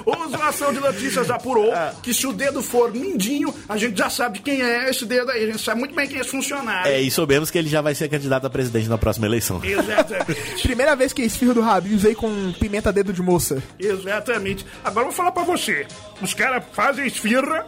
O 0.06 0.28
Zoação 0.30 0.72
de 0.72 0.80
Notícias 0.80 1.30
apurou 1.30 1.70
que 2.02 2.14
se 2.14 2.26
o 2.26 2.32
dedo 2.32 2.62
for 2.62 2.90
mindinho, 2.90 3.54
a 3.68 3.76
gente 3.76 3.98
já 3.98 4.08
sabe 4.08 4.38
quem 4.38 4.62
é 4.62 4.88
esse 4.88 5.04
dedo 5.04 5.30
aí. 5.30 5.44
A 5.44 5.46
gente 5.52 5.62
sabe 5.62 5.80
muito 5.80 5.94
bem 5.94 6.08
quem 6.08 6.16
é 6.16 6.20
esse 6.22 6.30
funcionário. 6.30 6.90
É, 6.90 7.00
e 7.00 7.10
soubemos 7.10 7.50
que 7.50 7.58
ele 7.58 7.68
já 7.68 7.82
vai 7.82 7.94
ser 7.94 8.08
candidato 8.08 8.46
a 8.46 8.50
presidente 8.50 8.88
na 8.88 8.96
próxima 8.96 9.26
eleição. 9.26 9.60
Exatamente. 9.62 10.62
Primeira 10.66 10.96
vez 10.96 11.12
que 11.12 11.20
a 11.20 11.26
esfirra 11.26 11.52
do 11.52 11.60
Rabinho 11.60 11.96
usei 11.96 12.14
com 12.14 12.52
pimenta 12.52 12.90
dedo 12.90 13.12
de 13.12 13.20
moça. 13.20 13.62
Exatamente. 13.78 14.64
Agora 14.82 15.06
eu 15.06 15.10
vou 15.10 15.16
falar 15.16 15.32
pra 15.32 15.42
você. 15.42 15.86
Os 16.22 16.32
caras 16.32 16.64
fazem 16.72 17.06
esfirra 17.06 17.66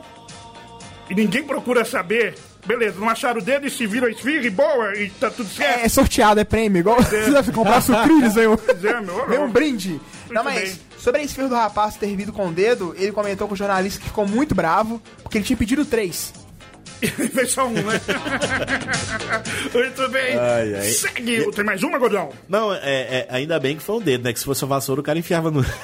e 1.10 1.14
ninguém 1.14 1.42
procura 1.42 1.84
saber. 1.84 2.34
Beleza, 2.66 3.00
não 3.00 3.08
acharam 3.08 3.40
o 3.40 3.42
dedo 3.42 3.66
e 3.66 3.70
se 3.70 3.86
viram 3.86 4.06
a 4.06 4.10
esfirra 4.10 4.46
e 4.46 4.50
boa 4.50 4.94
e 4.94 5.10
tá 5.10 5.30
tudo 5.30 5.48
certo. 5.48 5.84
É 5.84 5.88
sorteado, 5.88 6.40
é 6.40 6.44
prêmio, 6.44 6.80
igual 6.80 6.96
você 7.02 7.30
deve 7.30 7.52
comprar 7.52 7.80
sucrilhos, 7.80 8.36
um, 8.36 8.40
é, 8.40 9.00
meu, 9.00 9.28
vem 9.28 9.38
um 9.38 9.50
brinde. 9.50 10.00
Não, 10.30 10.44
mas 10.44 10.60
bem. 10.60 10.78
sobre 10.98 11.20
a 11.20 11.24
esfirra 11.24 11.48
do 11.48 11.54
rapaz 11.54 11.96
ter 11.96 12.14
vindo 12.14 12.32
com 12.32 12.48
o 12.48 12.52
dedo, 12.52 12.94
ele 12.98 13.12
comentou 13.12 13.48
com 13.48 13.54
o 13.54 13.56
jornalista 13.56 14.00
que 14.00 14.06
ficou 14.06 14.26
muito 14.26 14.54
bravo, 14.54 15.00
porque 15.22 15.38
ele 15.38 15.44
tinha 15.44 15.56
pedido 15.56 15.84
três. 15.84 16.32
Fez 17.00 17.52
só 17.52 17.66
um, 17.66 17.72
né? 17.72 17.98
Muito 19.72 20.08
bem. 20.10 20.38
Ai, 20.38 20.74
ai. 20.74 20.82
Segue. 20.82 21.50
Tem 21.52 21.64
mais 21.64 21.82
uma, 21.82 21.98
Gordão? 21.98 22.30
Não, 22.46 22.74
é, 22.74 22.78
é, 22.82 23.26
ainda 23.30 23.58
bem 23.58 23.74
que 23.76 23.82
foi 23.82 23.96
um 23.96 24.00
dedo, 24.00 24.24
né? 24.24 24.34
Que 24.34 24.38
se 24.38 24.44
fosse 24.44 24.62
uma 24.64 24.76
vassoura, 24.76 25.00
o 25.00 25.04
cara 25.04 25.18
enfiava 25.18 25.50
no. 25.50 25.64
Segue 25.64 25.80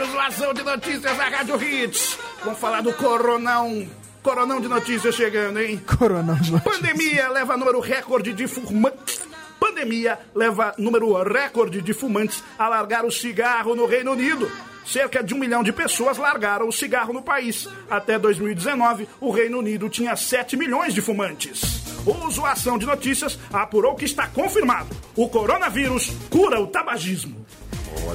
o 0.00 0.06
Zoação 0.12 0.54
de 0.54 0.62
Notícias 0.62 1.16
da 1.16 1.28
Rádio 1.28 1.60
Hits. 1.60 2.16
Vamos 2.44 2.60
falar 2.60 2.80
do 2.80 2.92
Coronão. 2.92 3.84
Coronão 4.22 4.60
de 4.60 4.68
notícias 4.68 5.14
chegando, 5.14 5.60
hein? 5.60 5.80
Coronão 5.98 6.36
de 6.36 6.50
noite. 6.50 6.64
Pandemia 6.64 7.28
leva 7.28 7.56
número 7.56 7.80
recorde 7.80 8.32
de 8.32 8.46
fumantes. 8.46 9.20
Pandemia 9.58 10.18
leva 10.34 10.74
número 10.78 11.22
recorde 11.22 11.80
de 11.80 11.92
fumantes 11.92 12.42
a 12.58 12.68
largar 12.68 13.04
o 13.04 13.10
cigarro 13.10 13.74
no 13.74 13.86
Reino 13.86 14.12
Unido. 14.12 14.50
Cerca 14.84 15.22
de 15.22 15.34
um 15.34 15.38
milhão 15.38 15.62
de 15.62 15.72
pessoas 15.72 16.16
largaram 16.16 16.66
o 16.66 16.72
cigarro 16.72 17.12
no 17.12 17.22
país. 17.22 17.68
Até 17.90 18.18
2019, 18.18 19.06
o 19.20 19.30
Reino 19.30 19.58
Unido 19.58 19.88
tinha 19.88 20.16
7 20.16 20.56
milhões 20.56 20.94
de 20.94 21.02
fumantes. 21.02 21.82
O 22.06 22.30
Zoação 22.30 22.78
de 22.78 22.86
Notícias 22.86 23.38
apurou 23.52 23.94
que 23.94 24.06
está 24.06 24.26
confirmado. 24.28 24.88
O 25.14 25.28
coronavírus 25.28 26.10
cura 26.30 26.58
o 26.60 26.66
tabagismo. 26.66 27.44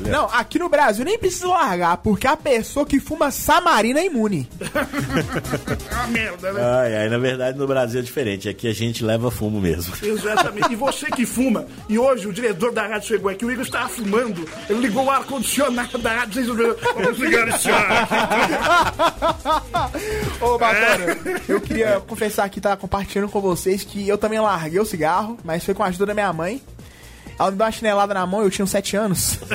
Não, 0.09 0.25
aqui 0.25 0.59
no 0.59 0.69
Brasil 0.69 1.05
nem 1.05 1.17
precisa 1.17 1.47
largar, 1.47 1.97
porque 1.97 2.27
a 2.27 2.35
pessoa 2.35 2.85
que 2.85 2.99
fuma 2.99 3.31
samarina 3.31 3.99
é 3.99 4.05
imune. 4.05 4.47
É 4.59 5.93
uma 5.95 6.07
merda, 6.07 6.51
né? 6.51 6.61
Ai, 6.61 6.95
ai, 6.95 7.09
na 7.09 7.17
verdade 7.17 7.57
no 7.57 7.67
Brasil 7.67 7.99
é 7.99 8.03
diferente. 8.03 8.49
Aqui 8.49 8.67
a 8.67 8.73
gente 8.73 9.03
leva 9.03 9.31
fumo 9.31 9.61
mesmo. 9.61 9.93
Exatamente. 10.03 10.73
E 10.73 10.75
você 10.75 11.07
que 11.07 11.25
fuma, 11.25 11.65
e 11.87 11.97
hoje 11.97 12.27
o 12.27 12.33
diretor 12.33 12.71
da 12.71 12.87
rádio 12.87 13.07
chegou 13.07 13.31
aqui, 13.31 13.45
o 13.45 13.51
Igor 13.51 13.63
estava 13.63 13.89
fumando, 13.89 14.47
ele 14.69 14.79
ligou 14.79 15.05
o 15.05 15.11
ar-condicionado 15.11 15.97
da 15.97 16.13
rádio, 16.13 16.43
vocês? 16.43 16.75
Vamos 16.95 17.19
ligar 17.19 17.47
esse 17.49 17.69
ar. 17.69 18.07
Ô, 20.41 20.57
Batória, 20.57 21.17
eu 21.47 21.61
queria 21.61 21.99
confessar 22.01 22.45
aqui, 22.45 22.59
tá 22.59 22.75
compartilhando 22.75 23.29
com 23.29 23.41
vocês 23.41 23.83
que 23.83 24.07
eu 24.07 24.17
também 24.17 24.39
larguei 24.39 24.79
o 24.79 24.85
cigarro, 24.85 25.37
mas 25.43 25.63
foi 25.63 25.73
com 25.73 25.83
a 25.83 25.87
ajuda 25.87 26.07
da 26.07 26.13
minha 26.13 26.31
mãe. 26.33 26.61
Ela 27.39 27.51
me 27.51 27.57
deu 27.57 27.65
uma 27.65 27.71
chinelada 27.71 28.13
na 28.13 28.25
mão, 28.25 28.41
eu 28.41 28.51
tinha 28.51 28.63
uns 28.63 28.71
7 28.71 28.95
anos. 28.95 29.39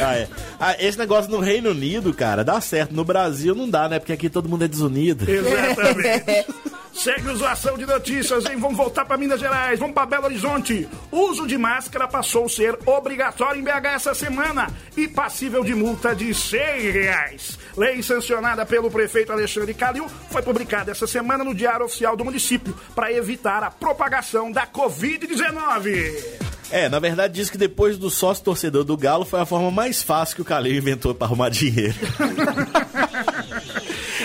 Ah, 0.00 0.14
é. 0.14 0.28
Ah, 0.60 0.76
esse 0.78 0.96
negócio 0.96 1.28
no 1.28 1.40
Reino 1.40 1.70
Unido, 1.70 2.14
cara, 2.14 2.44
dá 2.44 2.60
certo. 2.60 2.94
No 2.94 3.04
Brasil 3.04 3.52
não 3.52 3.68
dá, 3.68 3.88
né? 3.88 3.98
Porque 3.98 4.12
aqui 4.12 4.30
todo 4.30 4.48
mundo 4.48 4.64
é 4.64 4.68
desunido. 4.68 5.28
Exatamente. 5.28 6.46
Segue 6.98 7.28
o 7.28 7.36
Zoação 7.36 7.78
de 7.78 7.86
Notícias, 7.86 8.44
hein? 8.46 8.56
Vamos 8.58 8.76
voltar 8.76 9.04
para 9.04 9.16
Minas 9.16 9.38
Gerais, 9.38 9.78
vamos 9.78 9.94
para 9.94 10.04
Belo 10.04 10.24
Horizonte. 10.24 10.88
Uso 11.12 11.46
de 11.46 11.56
máscara 11.56 12.08
passou 12.08 12.46
a 12.46 12.48
ser 12.48 12.76
obrigatório 12.84 13.60
em 13.60 13.62
BH 13.62 13.86
essa 13.94 14.14
semana 14.14 14.66
e 14.96 15.06
passível 15.06 15.62
de 15.62 15.76
multa 15.76 16.12
de 16.12 16.34
100 16.34 16.90
reais. 16.90 17.56
Lei 17.76 18.02
sancionada 18.02 18.66
pelo 18.66 18.90
prefeito 18.90 19.30
Alexandre 19.30 19.74
Calil 19.74 20.08
foi 20.28 20.42
publicada 20.42 20.90
essa 20.90 21.06
semana 21.06 21.44
no 21.44 21.54
Diário 21.54 21.86
Oficial 21.86 22.16
do 22.16 22.24
município 22.24 22.76
para 22.96 23.12
evitar 23.12 23.62
a 23.62 23.70
propagação 23.70 24.50
da 24.50 24.66
Covid-19. 24.66 26.48
É, 26.68 26.88
na 26.88 26.98
verdade 26.98 27.32
diz 27.34 27.48
que 27.48 27.56
depois 27.56 27.96
do 27.96 28.10
sócio 28.10 28.42
torcedor 28.42 28.82
do 28.82 28.96
Galo 28.96 29.24
foi 29.24 29.40
a 29.40 29.46
forma 29.46 29.70
mais 29.70 30.02
fácil 30.02 30.34
que 30.34 30.42
o 30.42 30.44
Calil 30.44 30.74
inventou 30.74 31.14
pra 31.14 31.28
arrumar 31.28 31.48
dinheiro. 31.48 31.94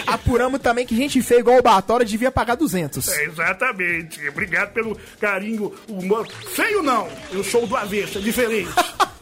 Apuramos 0.06 0.60
também 0.60 0.86
que 0.86 0.96
gente 0.96 1.22
feia 1.22 1.40
igual 1.40 1.58
o 1.60 1.62
Batória 1.62 2.06
devia 2.06 2.32
pagar 2.32 2.56
200. 2.56 3.08
É, 3.08 3.26
exatamente. 3.26 4.28
Obrigado 4.28 4.74
pelo 4.74 4.98
carinho. 5.20 5.74
humor. 5.88 6.28
Feio 6.28 6.82
não, 6.84 7.08
eu 7.32 7.44
sou 7.44 7.66
do 7.66 7.76
avesso, 7.76 8.18
é 8.18 8.22
diferente. 8.22 8.70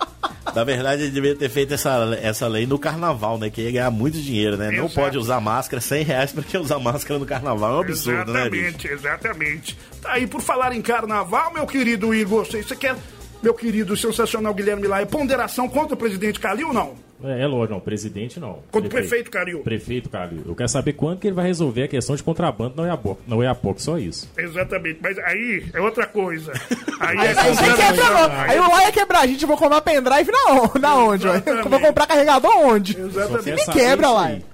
Na 0.56 0.64
verdade, 0.64 1.04
ele 1.04 1.12
devia 1.12 1.36
ter 1.36 1.50
feito 1.50 1.74
essa, 1.74 2.18
essa 2.22 2.48
lei 2.48 2.66
no 2.66 2.78
carnaval, 2.78 3.38
né? 3.38 3.50
Que 3.50 3.62
ia 3.62 3.72
ganhar 3.72 3.92
muito 3.92 4.18
dinheiro, 4.18 4.58
né? 4.58 4.68
Não 4.68 4.86
Exato. 4.86 4.96
pode 4.96 5.18
usar 5.18 5.40
máscara, 5.40 5.80
100 5.80 6.04
reais 6.04 6.32
pra 6.32 6.44
que 6.44 6.58
usar 6.58 6.80
máscara 6.80 7.20
no 7.20 7.26
carnaval. 7.26 7.74
É 7.74 7.78
um 7.78 7.80
absurdo, 7.82 8.34
né, 8.34 8.50
bicho? 8.50 8.66
Exatamente, 8.66 8.88
exatamente. 8.88 9.78
Tá 10.02 10.12
aí, 10.14 10.28
por 10.28 10.42
falar 10.42 10.76
em 10.76 10.82
carnaval, 10.82 11.54
meu 11.54 11.66
querido 11.66 12.14
Igor, 12.14 12.46
você, 12.46 12.62
você 12.62 12.76
quer, 12.76 12.96
meu 13.42 13.54
querido 13.54 13.96
sensacional 13.96 14.54
Guilherme 14.54 14.88
Laia, 14.88 15.06
ponderação 15.06 15.70
contra 15.70 15.94
o 15.94 15.98
presidente 15.98 16.40
Calil 16.40 16.70
ou 16.70 16.74
não? 16.74 17.11
É, 17.24 17.42
é 17.44 17.48
lógico, 17.48 17.74
não. 17.74 17.80
Presidente 17.80 18.40
não. 18.40 18.60
Contra 18.72 18.88
o 18.88 18.92
prefeito 18.92 19.30
Calil. 19.32 19.60
Prefeito 19.60 20.10
Calil. 20.10 20.42
Eu 20.46 20.56
quero 20.56 20.70
saber 20.70 20.94
quando 20.94 21.20
que 21.20 21.28
ele 21.28 21.36
vai 21.36 21.46
resolver 21.48 21.84
a 21.84 21.88
questão 21.88 22.16
de 22.16 22.24
contrabando 22.24 22.74
não 22.78 22.86
é 22.86 22.92
a 22.92 22.98
pouco, 22.98 23.22
não 23.28 23.42
é 23.44 23.48
a 23.48 23.56
pouco, 23.56 23.82
só 23.82 23.98
isso. 23.98 24.30
Exatamente, 24.38 25.00
mas 25.02 25.18
aí 25.20 25.66
é 25.74 25.80
outra 25.82 26.06
coisa. 26.06 26.52
Aí 27.02 27.18
é 27.18 27.22
Aí 27.40 27.56
você 27.56 27.64
quebra. 27.76 28.44
Aí 28.44 28.60
o 28.60 28.70
lá 28.70 28.84
ia 28.84 28.92
quebrar, 28.92 29.22
a 29.22 29.28
gente 29.28 29.44
vai 29.44 29.58
comprar 29.58 29.82
pendrive 29.82 30.32
na, 30.32 30.80
na 30.80 30.96
onde? 30.98 31.28
Exatamente. 31.28 31.68
Vou 31.68 31.80
comprar 31.80 32.06
carregador 32.06 32.52
onde? 32.58 32.96
Exatamente. 33.00 33.44
Quer 33.44 33.56
me 33.56 33.66
quebra 33.74 34.10
lá. 34.10 34.26
aí. 34.28 34.46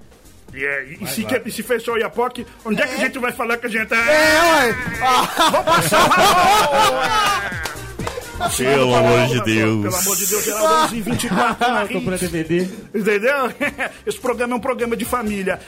E, 0.53 0.63
é, 0.65 0.83
e 1.01 1.07
se, 1.07 1.23
que- 1.25 1.51
se 1.51 1.61
fechou 1.61 1.95
o 1.95 1.97
Iapoc, 1.97 2.45
onde 2.65 2.81
é 2.81 2.87
que 2.87 2.95
a 2.95 2.97
gente 2.99 3.19
vai 3.19 3.33
falar 3.33 3.57
que 3.57 3.65
a 3.67 3.69
gente 3.69 3.85
tá... 3.87 3.97
É, 3.97 4.69
ué. 4.69 4.75
Ah, 5.01 5.49
Vou 5.51 5.63
passar! 5.63 6.07
Pelo 8.57 8.95
amor 8.95 9.27
de 9.27 9.41
Deus. 9.43 9.81
Pelo 9.83 9.95
amor 9.95 10.15
de 10.17 10.25
Deus, 10.27 10.45
Geraldo 10.45 10.87
24 11.03 11.73
na 11.73 11.87
Comprando 11.87 12.21
Hits. 12.21 12.31
DVD. 12.31 12.69
Entendeu? 12.93 13.51
Esse 14.05 14.19
programa 14.19 14.53
é 14.53 14.57
um 14.57 14.59
programa 14.61 14.95
de 14.95 15.05
família. 15.05 15.59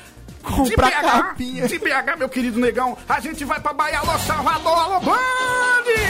Comprar 0.55 0.89
de 0.89 0.95
BH, 0.95 1.01
capinha. 1.11 1.67
De 1.67 1.79
BH, 1.79 2.17
meu 2.17 2.29
querido 2.29 2.59
negão, 2.59 2.97
a 3.07 3.19
gente 3.19 3.43
vai 3.45 3.59
pra 3.59 3.73
Bahia, 3.73 3.99
Alô, 3.99 4.17
Salvador, 4.19 4.77
Alô, 4.77 4.99
Bande! 4.99 6.01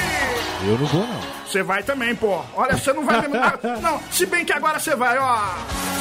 Eu 0.66 0.78
não 0.78 0.86
vou, 0.88 1.08
não. 1.08 1.20
Você 1.48 1.64
vai 1.64 1.82
também, 1.84 2.16
pô. 2.16 2.42
Olha, 2.54 2.76
você 2.78 2.92
não 2.94 3.06
vai 3.06 3.22
mesmo. 3.22 3.36
Ah, 3.40 3.80
Não, 3.82 4.00
se 4.12 4.26
bem 4.26 4.44
que 4.46 4.52
agora 4.54 4.80
você 4.80 4.96
vai, 4.96 5.18
ó. 5.18 5.38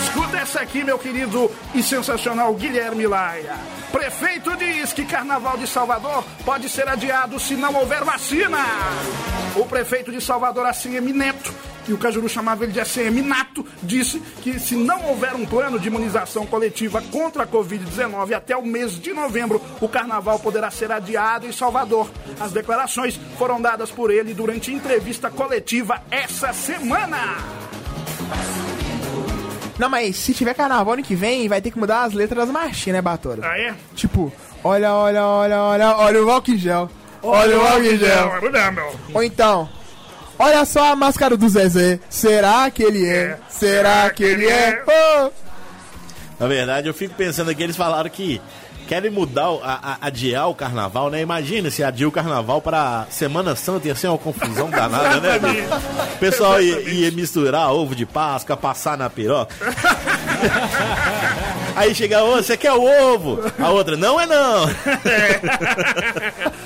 Escuta 0.04 0.36
essa 0.38 0.60
aqui, 0.60 0.82
meu 0.84 0.98
querido 0.98 1.50
e 1.74 1.82
sensacional 1.82 2.52
Guilherme 2.54 3.06
Laia. 3.06 3.54
Prefeito 3.92 4.54
diz 4.56 4.92
que 4.92 5.04
Carnaval 5.04 5.56
de 5.56 5.66
Salvador 5.66 6.24
pode 6.44 6.68
ser 6.68 6.88
adiado 6.88 7.38
se 7.38 7.54
não 7.54 7.74
houver 7.74 8.02
vacina. 8.04 8.58
O 9.56 9.64
prefeito 9.64 10.10
de 10.12 10.20
Salvador, 10.20 10.66
ACM 10.66 11.12
Neto, 11.12 11.54
e 11.88 11.92
o 11.92 11.98
Cajuru 11.98 12.28
chamava 12.28 12.64
ele 12.64 12.72
de 12.72 12.80
ACM 12.80 13.22
Nato, 13.22 13.64
disse 13.82 14.20
que 14.42 14.58
se 14.58 14.76
não 14.76 15.06
houver 15.06 15.34
um 15.34 15.46
plano 15.46 15.78
de 15.78 15.88
imunização 15.88 16.46
coletiva 16.46 17.02
contra 17.10 17.44
a 17.44 17.46
Covid-19 17.46 18.32
até 18.32 18.56
o 18.56 18.64
mês 18.64 19.00
de 19.00 19.12
novembro, 19.12 19.60
o 19.80 19.88
carnaval 19.88 20.38
poderá 20.38 20.70
ser 20.70 20.92
adiado 20.92 21.46
em 21.46 21.52
Salvador. 21.52 22.10
As 22.38 22.52
declarações 22.52 23.18
foram 23.38 23.60
dadas 23.60 23.90
por 23.90 24.10
ele 24.10 24.34
durante 24.34 24.72
entrevista 24.72 25.30
coletiva 25.30 26.02
essa 26.10 26.52
semana. 26.52 27.36
Não, 29.78 29.88
mas 29.88 30.16
se 30.16 30.34
tiver 30.34 30.54
carnaval 30.54 30.94
ano 30.94 31.02
que 31.04 31.14
vem, 31.14 31.48
vai 31.48 31.60
ter 31.60 31.70
que 31.70 31.78
mudar 31.78 32.02
as 32.02 32.12
letras 32.12 32.44
das 32.44 32.50
marchinhas, 32.50 32.96
né, 32.96 33.02
Batora? 33.02 33.42
Ah, 33.44 33.58
é? 33.58 33.74
Tipo, 33.94 34.32
olha, 34.64 34.92
olha, 34.92 35.24
olha, 35.24 35.62
olha, 35.62 35.96
olha 35.96 36.24
o 36.24 36.30
álcool 36.30 36.56
gel. 36.56 36.90
Olha 37.22 37.56
o 37.56 37.66
álcool 37.66 37.96
gel. 37.96 38.42
Não, 38.42 38.50
não, 38.50 38.72
meu. 38.72 39.00
Ou 39.14 39.22
então, 39.22 39.68
olha 40.38 40.64
só 40.64 40.92
a 40.92 40.96
máscara 40.96 41.36
do 41.36 41.48
Zezé. 41.48 41.98
Será 42.08 42.70
que 42.70 42.82
ele 42.82 43.06
é? 43.06 43.16
É. 43.16 43.38
Será 43.48 44.10
que 44.10 44.22
ele 44.24 44.46
é? 44.46 44.82
Oh. 44.86 45.30
Na 46.40 46.46
verdade, 46.46 46.86
eu 46.88 46.94
fico 46.94 47.14
pensando 47.14 47.50
aqui, 47.50 47.62
eles 47.62 47.76
falaram 47.76 48.08
que 48.08 48.40
querem 48.86 49.10
mudar, 49.10 49.48
a, 49.62 49.92
a- 49.92 49.98
adiar 50.06 50.48
o 50.48 50.54
carnaval, 50.54 51.10
né? 51.10 51.20
Imagina 51.20 51.70
se 51.70 51.84
adia 51.84 52.08
o 52.08 52.12
carnaval 52.12 52.62
pra 52.62 53.06
Semana 53.10 53.54
Santa, 53.54 53.86
ia 53.88 53.94
ser 53.94 54.06
uma 54.08 54.16
confusão 54.16 54.70
danada, 54.70 55.20
né? 55.20 55.68
O 56.14 56.18
pessoal 56.18 56.58
ia, 56.62 56.80
ia 56.88 57.10
misturar 57.10 57.70
ovo 57.72 57.94
de 57.94 58.06
Páscoa, 58.06 58.56
passar 58.56 58.96
na 58.96 59.10
piroca. 59.10 59.54
Aí 61.76 61.94
chega, 61.94 62.22
ô, 62.24 62.36
você 62.36 62.56
quer 62.56 62.72
o 62.72 62.82
ovo? 62.82 63.40
A 63.58 63.68
outra, 63.70 63.94
não 63.96 64.18
é 64.18 64.24
não. 64.26 64.66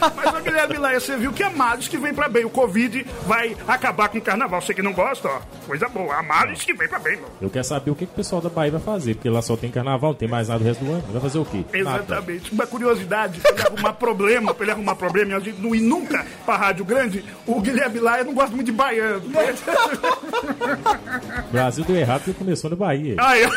Mas, 0.00 0.41
Guilherme 0.52 0.76
Laia, 0.76 1.00
você 1.00 1.16
viu 1.16 1.32
que 1.32 1.42
a 1.42 1.48
males 1.48 1.88
que 1.88 1.96
vem 1.96 2.12
pra 2.12 2.28
bem. 2.28 2.44
O 2.44 2.50
Covid 2.50 3.06
vai 3.26 3.56
acabar 3.66 4.08
com 4.10 4.18
o 4.18 4.20
carnaval. 4.20 4.60
Você 4.60 4.74
que 4.74 4.82
não 4.82 4.92
gosta, 4.92 5.28
ó. 5.28 5.40
Coisa 5.66 5.88
boa. 5.88 6.14
A 6.16 6.22
males 6.22 6.62
que 6.62 6.74
vem 6.74 6.86
pra 6.86 6.98
bem, 6.98 7.16
mano. 7.16 7.28
Eu 7.40 7.48
quero 7.48 7.64
saber 7.64 7.90
o 7.90 7.94
que, 7.94 8.04
que 8.04 8.12
o 8.12 8.16
pessoal 8.16 8.42
da 8.42 8.50
Bahia 8.50 8.72
vai 8.72 8.80
fazer, 8.80 9.14
porque 9.14 9.30
lá 9.30 9.40
só 9.40 9.56
tem 9.56 9.70
carnaval, 9.70 10.10
não 10.10 10.18
tem 10.18 10.28
mais 10.28 10.48
nada 10.48 10.62
o 10.62 10.66
resto 10.66 10.84
do 10.84 10.92
ano. 10.92 11.02
Vai 11.10 11.22
fazer 11.22 11.38
o 11.38 11.44
quê? 11.46 11.64
Nada. 11.82 11.98
Exatamente. 12.04 12.52
Uma 12.52 12.66
curiosidade, 12.66 13.40
pra 13.40 13.50
ele 13.52 13.62
arrumar 13.62 13.92
problema, 13.94 14.52
pra 14.54 14.64
ele 14.64 14.72
arrumar 14.72 14.94
problema 14.94 15.30
e 15.32 15.34
a 15.34 15.40
gente 15.40 15.58
não 15.60 15.74
ir 15.74 15.80
nunca 15.80 16.26
pra 16.44 16.56
Rádio 16.56 16.84
Grande, 16.84 17.24
o 17.46 17.58
Guilherme 17.60 17.98
Laia 17.98 18.24
não 18.24 18.34
gosta 18.34 18.54
muito 18.54 18.66
de 18.66 18.72
baiano. 18.72 19.22
O 21.48 21.52
Brasil 21.52 21.84
deu 21.84 21.96
errado 21.96 22.22
porque 22.24 22.38
começou 22.38 22.68
na 22.70 22.76
Bahia. 22.76 23.16
Aí, 23.18 23.44
ó. 23.46 23.50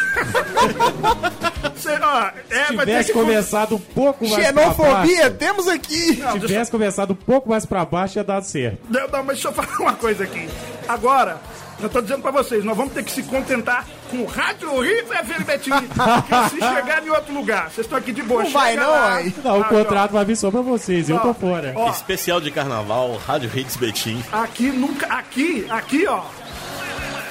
É, 2.49 2.65
Se 2.65 2.77
tivesse 2.77 3.11
que... 3.11 3.19
começado 3.19 3.75
um 3.75 3.79
pouco 3.79 4.27
mais 4.27 4.43
Xenofobia, 4.45 5.29
temos 5.31 5.67
aqui. 5.67 6.17
Não, 6.17 6.31
se 6.33 6.39
deixa- 6.39 6.47
tivesse 6.47 6.71
começado 6.85 7.11
um 7.11 7.15
pouco 7.15 7.49
mais 7.49 7.65
pra 7.65 7.83
baixo, 7.83 8.19
ia 8.19 8.23
dar 8.23 8.41
certo. 8.43 8.77
Não, 8.89 9.07
não, 9.07 9.23
mas 9.23 9.35
deixa 9.37 9.47
eu 9.47 9.53
falar 9.53 9.77
uma 9.79 9.93
coisa 9.93 10.23
aqui. 10.23 10.47
Agora, 10.87 11.37
eu 11.81 11.89
tô 11.89 11.99
dizendo 12.01 12.21
pra 12.21 12.31
vocês, 12.31 12.63
nós 12.63 12.77
vamos 12.77 12.93
ter 12.93 13.03
que 13.03 13.11
se 13.11 13.23
contentar 13.23 13.85
com 14.11 14.17
o 14.17 14.25
Rádio 14.25 14.69
Rio 14.81 15.05
FM 15.07 15.43
Betim. 15.45 15.71
Porque 15.71 16.49
se 16.49 16.59
chegar 16.59 17.03
em 17.05 17.09
outro 17.09 17.33
lugar, 17.33 17.71
vocês 17.71 17.85
estão 17.85 17.97
aqui 17.97 18.11
de 18.11 18.21
boa. 18.21 18.43
Não 18.43 18.51
vai 18.51 18.75
não, 18.75 18.89
lá. 18.89 19.15
aí. 19.15 19.33
Não, 19.43 19.59
o 19.59 19.61
Ah, 19.61 19.65
contrato 19.65 20.11
vai 20.11 20.23
vir 20.25 20.35
só 20.35 20.51
pra 20.51 20.61
vocês, 20.61 21.09
eu 21.09 21.15
ó, 21.15 21.19
tô 21.19 21.33
fora. 21.33 21.73
ó, 21.75 21.89
Especial 21.89 22.39
de 22.39 22.51
carnaval, 22.51 23.17
Rádio 23.25 23.49
Hits 23.57 23.75
Betim. 23.77 24.23
Aqui 24.31 24.67
nunca. 24.69 25.07
Aqui, 25.07 25.65
aqui, 25.69 26.05
ó. 26.07 26.21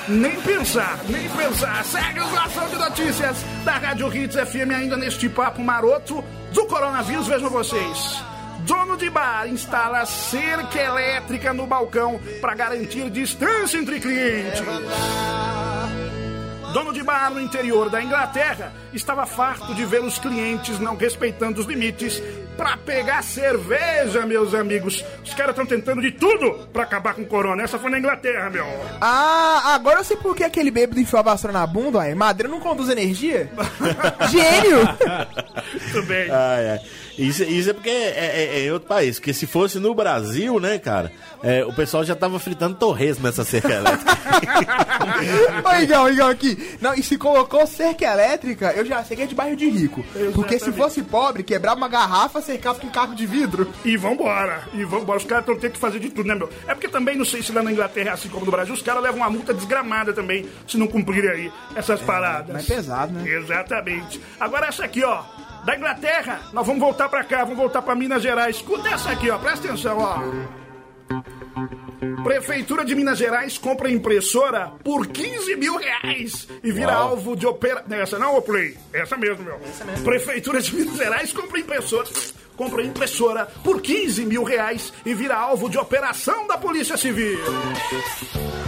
Nem 0.09 0.33
pensar, 0.43 0.99
nem 1.09 1.29
pensar. 1.31 1.83
Segue 1.85 2.21
o 2.21 2.39
Ação 2.39 2.69
de 2.69 2.77
Notícias 2.77 3.37
da 3.65 3.73
Rádio 3.79 4.15
Hits 4.15 4.37
FM 4.37 4.71
ainda 4.77 4.97
neste 4.99 5.29
papo 5.31 5.63
maroto 5.63 6.23
do 6.53 6.67
coronavírus. 6.67 7.27
Vejam 7.27 7.49
vocês. 7.49 8.23
Dono 8.67 8.97
de 8.97 9.11
bar 9.11 9.47
instala 9.47 10.07
cerca 10.07 10.81
elétrica 10.81 11.53
no 11.53 11.67
balcão 11.67 12.19
para 12.41 12.55
garantir 12.55 13.11
distância 13.11 13.77
entre 13.77 14.01
clientes. 14.01 14.63
Dono 16.73 16.93
de 16.93 17.03
bar 17.03 17.31
no 17.31 17.41
interior 17.41 17.91
da 17.91 18.03
Inglaterra 18.03 18.73
estava 18.93 19.27
farto 19.27 19.75
de 19.75 19.85
ver 19.85 20.01
os 20.01 20.19
clientes 20.19 20.79
não 20.79 20.97
respeitando 20.97 21.61
os 21.61 21.67
limites 21.67 22.23
para 22.57 22.77
pegar 22.79 23.23
cerveja, 23.23 24.25
meus 24.25 24.55
amigos. 24.55 25.05
Os 25.23 25.35
caras 25.35 25.51
estão 25.51 25.67
tentando 25.67 26.01
de 26.01 26.13
tudo 26.13 26.67
para 26.73 26.85
acabar 26.85 27.15
com 27.15 27.23
o 27.23 27.27
corona. 27.27 27.63
Essa 27.63 27.79
foi 27.79 27.91
na 27.91 27.99
Inglaterra, 27.99 28.49
meu. 28.49 28.67
Ah, 29.01 29.75
agora 29.75 30.01
eu 30.01 30.05
sei 30.05 30.17
por 30.17 30.35
que 30.35 30.43
aquele 30.43 30.71
bêbado 30.71 30.99
enfiou 30.99 31.21
a 31.21 31.23
vassoura 31.23 31.53
na 31.53 31.67
bunda, 31.67 31.99
ué. 31.99 32.15
Madeira 32.15 32.51
não 32.51 32.61
conduz 32.61 32.89
energia? 32.89 33.51
Gênio! 34.31 34.79
Muito 35.81 36.03
bem. 36.07 36.31
Ai, 36.31 36.71
ai. 36.71 36.81
Isso, 37.19 37.45
isso 37.45 37.71
é 37.71 37.73
porque 37.73 37.91
é, 37.91 38.11
é- 38.17 38.59
é 38.61 38.67
em 38.67 38.71
outro 38.73 38.89
país. 38.89 39.19
Porque 39.19 39.33
se 39.33 39.47
fosse 39.47 39.79
no 39.79 39.95
Brasil, 39.95 40.59
né, 40.59 40.79
cara, 40.79 41.13
é, 41.43 41.65
o 41.65 41.73
pessoal 41.73 42.05
já 42.05 42.15
tava 42.17 42.39
fritando 42.39 42.75
torres 42.77 43.19
nessa 43.19 43.45
cerca 43.45 43.73
elétrica. 43.73 44.13
Ô, 45.65 45.83
Igão, 45.83 46.09
Igão, 46.09 46.29
aqui. 46.29 46.77
Não, 46.81 46.95
e 46.95 47.03
se 47.03 47.17
colocou 47.17 47.67
cerca 47.67 48.05
elétrica, 48.05 48.73
eu 48.73 48.85
já 48.85 49.03
sei 49.05 49.17
que 49.17 49.23
é 49.23 49.27
de 49.27 49.35
bairro 49.35 49.57
de 49.57 49.69
rico. 49.69 50.05
Porque 50.35 50.59
se 50.59 50.73
fosse 50.73 51.03
pobre, 51.03 51.43
quebrava 51.43 51.77
uma 51.77 51.89
garrafa, 51.89 52.41
cercava 52.41 52.79
com 52.81 52.87
um 52.87 52.91
carro 52.91 53.15
de 53.15 53.27
vidro. 53.27 53.71
E 53.85 53.97
vambora, 53.97 54.65
e 54.75 54.85
vambora. 54.85 55.19
Os 55.19 55.25
caras 55.25 55.43
estão 55.45 55.57
tendo 55.59 55.73
que 55.73 55.79
fazer 55.79 56.01
de 56.01 56.11
tudo, 56.11 56.27
né, 56.27 56.35
meu? 56.35 56.49
É 56.67 56.75
porque 56.75 56.89
também, 56.89 57.17
não 57.17 57.25
sei 57.25 57.43
se 57.43 57.53
lá 57.53 57.63
na 57.63 57.71
Inglaterra 57.73 58.11
é 58.11 58.13
assim 58.13 58.29
como 58.29 58.45
no 58.45 58.51
Brasil, 58.51 58.75
os 58.75 58.83
caras 58.83 59.03
levam 59.03 59.19
uma 59.19 59.31
multa 59.31 59.55
desgramada 59.55 60.13
também, 60.13 60.47
se 60.67 60.77
não 60.77 60.87
cumprirem 60.87 61.31
aí 61.31 61.53
essas 61.75 62.01
paradas. 62.01 62.53
mas 62.55 62.69
é 62.71 62.75
pesado, 62.75 63.13
né? 63.13 63.29
Exatamente. 63.31 64.21
Agora 64.39 64.67
essa 64.67 64.85
aqui, 64.85 65.03
ó. 65.05 65.23
Da 65.65 65.77
Inglaterra, 65.77 66.41
nós 66.53 66.67
vamos 66.67 66.81
voltar 66.81 67.09
pra 67.09 67.25
cá, 67.25 67.45
vamos 67.45 67.57
voltar 67.57 67.81
pra 67.81 67.95
Minas 67.95 68.23
Gerais. 68.23 68.57
Escuta 68.57 68.89
essa 68.91 69.11
aqui, 69.11 69.31
ó. 69.31 69.39
Presta 69.39 69.69
atenção, 69.69 69.99
ó. 69.99 70.21
Prefeitura 72.23 72.85
de 72.85 72.95
Minas 72.95 73.19
Gerais 73.19 73.57
compra 73.59 73.91
impressora 73.91 74.73
por 74.83 75.07
15 75.07 75.57
mil 75.57 75.77
reais 75.77 76.49
e 76.63 76.71
vira 76.73 76.93
alvo 76.93 77.35
de 77.37 77.47
opera... 77.47 77.85
Essa 77.91 78.19
não, 78.19 78.41
Play? 78.43 78.77
Essa 78.93 79.17
mesmo, 79.17 79.45
meu. 79.45 79.59
Prefeitura 80.03 80.61
de 80.61 80.75
Minas 80.75 80.97
Gerais 80.97 81.33
compra 81.33 81.59
impressora... 81.59 82.09
Compra 82.57 82.83
impressora 82.83 83.47
por 83.63 83.81
15 83.81 84.25
mil 84.25 84.45
reais 84.45 84.93
e 85.05 85.15
vira 85.15 85.37
alvo 85.37 85.69
de 85.69 85.79
operação 85.79 86.47
da 86.47 86.57
Polícia 86.57 86.97
Civil. 86.97 87.39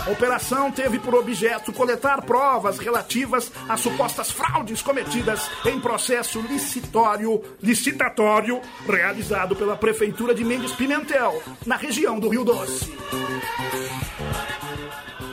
A 0.07 0.11
operação 0.11 0.71
teve 0.71 0.99
por 0.99 1.15
objeto 1.15 1.73
coletar 1.73 2.23
provas 2.23 2.79
relativas 2.79 3.51
a 3.69 3.77
supostas 3.77 4.31
fraudes 4.31 4.83
cometidas 4.83 5.49
em 5.65 5.81
processo 5.81 6.41
licitório, 6.41 7.43
licitatório 7.63 8.61
realizado 8.89 9.57
pela 9.57 9.77
Prefeitura 9.77 10.35
de 10.35 10.45
Mendes 10.45 10.73
Pimentel, 10.73 11.43
na 11.65 11.77
região 11.77 12.19
do 12.19 12.29
Rio 12.29 12.45
Doce. 12.45 12.93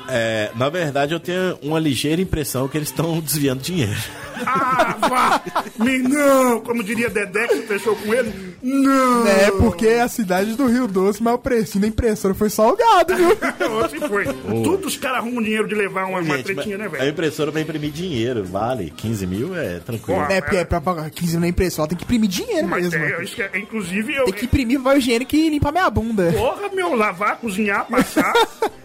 É, 0.10 0.52
na 0.56 0.70
verdade, 0.70 1.14
eu 1.14 1.20
tenho 1.20 1.58
uma 1.62 1.80
ligeira 1.80 2.22
impressão 2.22 2.68
que 2.68 2.78
eles 2.78 2.90
estão 2.90 3.20
desviando 3.22 3.62
dinheiro. 3.62 4.00
Ah, 4.46 4.98
vá! 5.10 5.44
Me 5.78 6.00
não! 6.00 6.62
Como 6.62 6.84
diria 6.84 7.10
Dedé, 7.10 7.48
que 7.48 7.62
fechou 7.64 7.96
com 7.96 8.14
ele. 8.14 8.53
Não! 8.64 9.28
É, 9.28 9.52
porque 9.52 9.88
a 9.90 10.08
cidade 10.08 10.56
do 10.56 10.66
Rio 10.68 10.88
Doce, 10.88 11.22
mas 11.22 11.34
o 11.34 11.38
precinho 11.38 11.82
da 11.82 11.88
impressora 11.88 12.34
foi 12.34 12.50
salgado, 12.50 13.14
viu? 13.16 13.28
Assim 13.84 14.00
foi. 14.00 14.26
Tudo 14.64 14.88
os 14.88 14.96
caras 14.96 15.18
arrumam 15.18 15.44
dinheiro 15.44 15.68
de 15.68 15.76
levar 15.76 16.06
uma, 16.06 16.20
uma 16.20 16.38
Gente, 16.38 16.46
tretinha, 16.54 16.78
né, 16.78 16.86
mas 16.86 16.96
a 16.96 17.04
velho? 17.04 17.12
impressora 17.12 17.52
vai 17.52 17.62
imprimir 17.64 17.92
dinheiro, 17.92 18.44
vale. 18.46 18.94
15 18.96 19.28
mil 19.28 19.56
é 19.58 19.80
tranquilo. 19.80 20.20
Porra. 20.22 20.34
É, 20.34 20.40
porque 20.42 20.58
é 20.58 20.64
pra 20.66 20.80
pagar 20.80 21.10
15 21.10 21.38
na 21.40 21.48
impressora, 21.48 21.90
tem 21.90 21.98
que 21.98 22.06
imprimir 22.06 22.30
dinheiro 22.30 22.68
Mas 22.68 22.84
mesmo. 22.90 23.04
é, 23.04 23.24
isso 23.24 23.36
que 23.36 23.42
é, 23.44 23.52
inclusive 23.58 24.16
eu. 24.16 24.26
Tem 24.26 24.34
que 24.34 24.46
imprimir 24.46 24.80
papel 24.80 24.98
higiênico 25.00 25.36
e 25.36 25.50
limpar 25.50 25.72
minha 25.74 25.90
bunda. 25.90 26.32
Porra, 26.32 26.70
meu, 26.70 26.96
lavar, 26.96 27.38
cozinhar, 27.38 27.86
passar, 27.88 28.34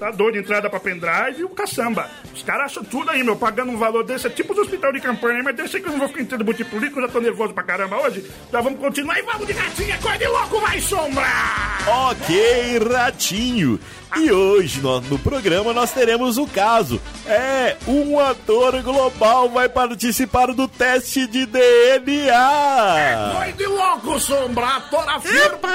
tá 0.01 0.11
doido, 0.11 0.39
entrada 0.39 0.69
pra 0.69 0.81
pendrive 0.81 1.41
e 1.41 1.45
o 1.45 1.49
caçamba. 1.51 2.11
Os 2.35 2.43
caras 2.43 2.67
acham 2.73 2.83
tudo 2.83 3.11
aí, 3.11 3.23
meu, 3.23 3.37
pagando 3.37 3.71
um 3.71 3.77
valor 3.79 4.03
desse, 4.05 4.27
é 4.27 4.31
tipo 4.31 4.55
do 4.55 4.63
hospital 4.63 4.93
de 4.93 5.01
campanha, 5.01 5.41
mas 5.43 5.55
deixa 5.55 5.79
que 5.79 5.87
eu 5.87 5.93
não 5.93 5.99
vou 6.01 6.09
ficar 6.09 6.23
entrando 6.23 6.45
muito 6.45 6.65
político, 6.65 6.99
eu 7.01 7.07
já 7.07 7.13
tô 7.13 7.21
nervoso 7.21 7.55
pra 7.55 7.63
caramba 7.63 7.97
hoje. 8.03 8.25
Já 8.51 8.61
vamos 8.61 8.81
continuar 8.81 9.19
e 9.19 9.23
vamos 9.23 9.47
de 9.47 9.53
gatinha, 9.69 9.99
coisa 9.99 10.19
de 10.19 10.27
louco, 10.27 10.61
vai 10.61 10.81
sombrar! 10.81 11.85
Ok, 12.11 12.79
Ratinho. 12.91 13.79
E 14.17 14.33
hoje 14.33 14.81
no, 14.81 15.01
no 15.03 15.19
programa 15.19 15.73
nós 15.73 15.91
teremos 15.93 16.39
o 16.39 16.47
caso. 16.47 17.01
É, 17.27 17.77
um 17.87 18.19
ator 18.19 18.81
global 18.83 19.49
vai 19.51 19.69
participar 19.69 20.49
do 20.55 20.67
teste 20.67 21.27
de 21.27 21.45
DNA. 21.47 23.33
Coisa 23.37 23.53
de 23.53 23.67
louco, 23.67 24.19
sombrar, 24.19 24.89
tora 24.91 25.21
firma! 25.21 25.69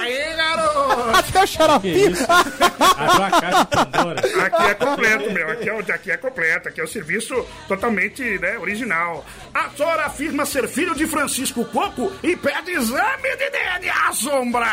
Aê, 0.00 0.34
garoto! 0.34 0.92
Até 1.18 1.42
o 1.44 1.80
Que 1.80 3.76
Pandora. 3.76 4.20
Aqui 4.46 4.62
é 4.70 4.74
completo, 4.74 5.30
meu. 5.32 5.50
Aqui 5.50 5.68
é, 5.68 5.74
o- 5.74 5.78
aqui 5.94 6.10
é 6.10 6.16
completo. 6.16 6.68
Aqui 6.68 6.80
é 6.80 6.84
o 6.84 6.88
serviço 6.88 7.34
totalmente 7.68 8.22
né, 8.38 8.58
original. 8.58 9.24
Ator 9.52 10.00
afirma 10.00 10.46
ser 10.46 10.66
filho 10.68 10.94
de 10.94 11.06
Francisco 11.06 11.64
Coco 11.66 12.10
e 12.22 12.34
pede 12.36 12.70
exame 12.72 13.36
de 13.36 13.50
DNA, 13.50 14.12
sombra! 14.12 14.66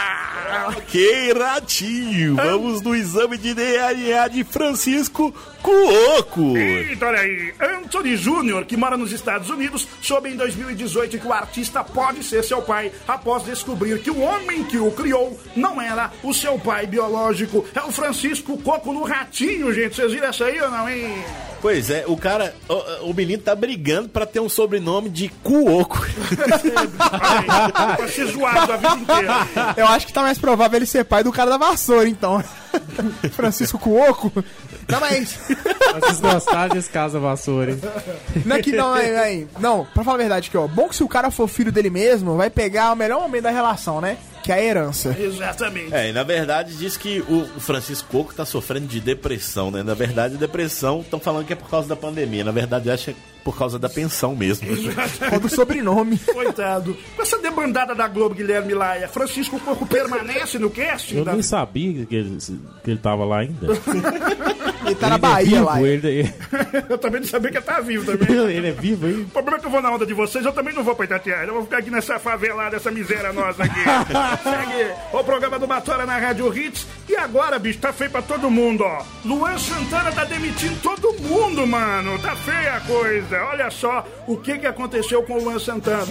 Ok, 0.78 1.34
Ratinho. 1.34 2.36
Vamos 2.36 2.69
no 2.82 2.96
exame 2.96 3.38
de 3.38 3.54
DNA 3.54 4.28
de 4.28 4.44
Francisco 4.44 5.34
Cuoco. 5.62 6.56
Eita, 6.56 7.08
olha 7.08 7.20
aí. 7.20 7.54
Anthony 7.60 8.16
Júnior, 8.16 8.66
que 8.66 8.78
mora 8.78 8.96
nos 8.96 9.12
Estados 9.12 9.50
Unidos, 9.50 9.88
soube 10.02 10.30
em 10.30 10.38
2018 10.38 11.18
que 11.18 11.28
o 11.28 11.34
artista 11.34 11.84
pode 11.84 12.24
ser 12.24 12.44
seu 12.44 12.62
pai 12.62 12.92
após 13.08 13.44
descobrir 13.44 14.00
que 14.00 14.12
o 14.12 14.22
homem 14.22 14.64
que 14.64 14.78
o 14.78 14.92
criou 14.92 15.40
não 15.56 15.82
era 15.82 16.12
o 16.24 16.34
seu 16.34 16.58
pai 16.60 16.86
biológico. 16.86 17.66
É 17.74 17.82
o 17.82 17.92
Francisco 17.92 18.58
Coco 18.60 18.94
no 18.94 19.04
Ratinho, 19.04 19.74
gente. 19.74 19.96
Vocês 19.96 20.12
viram 20.12 20.28
essa 20.28 20.46
aí 20.46 20.62
ou 20.62 20.70
não, 20.70 20.90
hein? 20.90 21.24
Pois 21.62 21.90
é, 21.90 22.06
o 22.08 22.16
cara, 22.16 22.56
o, 22.70 23.10
o 23.10 23.14
menino 23.14 23.42
tá 23.44 23.54
brigando 23.54 24.08
pra 24.08 24.26
ter 24.26 24.40
um 24.40 24.48
sobrenome 24.48 25.10
de 25.10 25.28
Cuoco. 25.44 26.06
Pra 27.98 28.08
ser 28.08 28.28
zoado 28.28 28.72
a 28.72 28.78
vida 28.78 28.96
inteira. 28.96 29.48
Eu 29.76 29.88
acho 29.88 30.08
que 30.08 30.14
tá 30.14 30.22
mais 30.22 30.38
provável 30.38 30.78
ele 30.78 30.86
ser 30.86 31.04
pai 31.04 31.24
do 31.24 31.32
cara 31.32 31.50
da 31.50 31.58
vassoura, 31.58 32.08
então. 32.08 32.42
Francisco 33.32 33.78
Cuoco. 33.80 34.32
Não, 34.88 35.00
mas. 35.00 35.38
Vocês 36.00 36.20
gostaram 36.20 36.76
desse 36.76 36.90
caso 36.90 37.20
vassoura, 37.20 37.72
hein? 37.72 37.80
Não 38.46 38.56
é 38.56 38.62
que 38.62 38.72
não, 38.72 38.96
é, 38.96 39.34
é, 39.34 39.48
não, 39.60 39.86
pra 39.86 40.04
falar 40.04 40.16
a 40.16 40.20
verdade 40.20 40.48
aqui, 40.50 40.58
ó. 40.58 40.68
Bom 40.68 40.90
que 40.90 40.96
se 40.96 41.04
o 41.04 41.08
cara 41.08 41.32
for 41.32 41.48
filho 41.48 41.72
dele 41.72 41.90
mesmo, 41.90 42.36
vai 42.36 42.50
pegar 42.50 42.92
o 42.92 42.96
melhor 42.96 43.22
momento 43.22 43.44
da 43.44 43.52
relação, 43.52 44.02
né? 44.02 44.18
Que 44.44 44.52
é 44.52 44.56
a 44.56 44.64
herança. 44.64 45.16
Exatamente. 45.20 45.94
É, 45.94 46.10
e 46.10 46.14
na 46.14 46.24
verdade 46.24 46.76
diz 46.76 46.96
que 46.96 47.22
o 47.22 47.46
Francisco 47.60 48.08
Coco 48.10 48.34
tá 48.34 48.46
sofrendo 48.46 48.88
de 48.88 49.00
depressão, 49.00 49.70
né? 49.70 49.84
Na 49.84 49.94
verdade, 49.94 50.38
depressão, 50.38 51.02
estão 51.02 51.20
falando 51.20 51.46
que 51.46 51.54
é 51.54 51.56
por 51.56 51.70
causa 51.70 51.88
da 51.88 51.96
pandemia. 51.96 52.44
Na 52.44 52.52
verdade, 52.52 52.90
acho 52.90 53.06
que 53.06 53.12
é 53.12 53.16
por 53.52 53.58
causa 53.58 53.80
da 53.80 53.90
pensão 53.90 54.36
mesmo. 54.36 54.68
Quando 55.30 55.46
o 55.46 55.50
sobrenome. 55.50 56.20
Coitado. 56.20 56.96
Com 57.16 57.22
essa 57.24 57.38
debandada 57.40 57.96
da 57.96 58.08
Globo, 58.08 58.36
Guilherme 58.36 58.76
Laia, 58.76 59.08
Francisco 59.08 59.60
Corpo 59.60 59.88
permanece 59.88 60.60
no 60.60 60.70
casting? 60.70 61.18
Eu 61.18 61.26
da- 61.26 61.34
nem 61.34 61.42
sabia 61.42 62.06
que 62.06 62.16
ele, 62.16 62.38
que 62.84 62.92
ele 62.92 63.00
tava 63.00 63.26
lá 63.26 63.40
ainda. 63.40 63.66
Ele 64.86 64.96
tá 64.96 65.08
na 65.10 65.16
Ele 65.16 65.16
é 65.16 65.18
Bahia 65.18 65.50
vivo, 65.50 65.64
lá. 65.66 65.82
Ele, 65.82 66.34
Eu 66.90 66.98
também 66.98 67.22
não 67.22 67.28
sabia 67.28 67.50
que 67.52 67.58
ele 67.58 67.66
tá 67.66 67.80
vivo 67.80 68.06
também. 68.06 68.38
ele 68.56 68.68
é 68.68 68.72
vivo 68.72 69.06
aí. 69.08 69.14
O 69.22 69.26
problema 69.30 69.58
é 69.58 69.60
que 69.60 69.66
eu 69.66 69.72
vou 69.72 69.82
na 69.82 69.92
onda 69.92 70.06
de 70.06 70.14
vocês, 70.14 70.46
eu 70.46 70.52
também 70.52 70.74
não 70.74 70.84
vou 70.84 70.96
pra 70.96 71.06
Itatiaia. 71.06 71.46
Eu 71.48 71.54
vou 71.56 71.64
ficar 71.64 71.80
aqui 71.80 71.90
nessa 71.90 72.20
favelada, 72.20 72.76
essa 72.78 72.92
miséria 72.92 73.34
nossa 73.34 73.64
aqui. 73.64 73.80
Segue 74.44 74.94
o 75.12 75.24
programa 75.24 75.58
do 75.58 75.66
Batora 75.68 76.06
na 76.06 76.18
Rádio 76.18 76.56
Hits. 76.56 76.86
E 77.10 77.16
agora, 77.16 77.58
bicho, 77.58 77.80
tá 77.80 77.92
feio 77.92 78.12
pra 78.12 78.22
todo 78.22 78.50
mundo, 78.52 78.84
ó. 78.84 79.04
Luan 79.26 79.58
Santana 79.58 80.12
tá 80.12 80.24
demitindo 80.24 80.76
todo 80.84 81.14
mundo, 81.22 81.66
mano. 81.66 82.18
Tá 82.20 82.36
feia 82.36 82.76
a 82.76 82.82
coisa. 82.82 83.39
Olha 83.42 83.70
só 83.70 84.06
o 84.28 84.38
que, 84.38 84.58
que 84.58 84.68
aconteceu 84.68 85.24
com 85.24 85.34
o 85.34 85.44
Luan 85.44 85.60
Santana. 85.60 86.06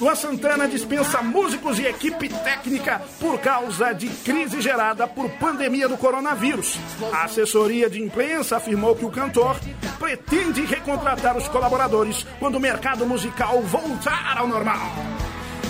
Luan 0.00 0.14
Santana 0.14 0.68
dispensa 0.68 1.22
músicos 1.22 1.78
e 1.78 1.86
equipe 1.86 2.28
técnica 2.28 3.02
por 3.20 3.38
causa 3.40 3.92
de 3.92 4.08
crise 4.08 4.60
gerada 4.60 5.06
por 5.06 5.28
pandemia 5.32 5.88
do 5.88 5.96
coronavírus. 5.96 6.78
A 7.12 7.24
assessoria 7.24 7.88
de 7.88 8.02
imprensa 8.02 8.56
afirmou 8.56 8.94
que 8.94 9.04
o 9.04 9.10
cantor 9.10 9.56
pretende 9.98 10.64
recontratar 10.64 11.36
os 11.36 11.48
colaboradores 11.48 12.26
quando 12.38 12.56
o 12.56 12.60
mercado 12.60 13.06
musical 13.06 13.60
voltar 13.62 14.36
ao 14.38 14.46
normal. 14.46 14.92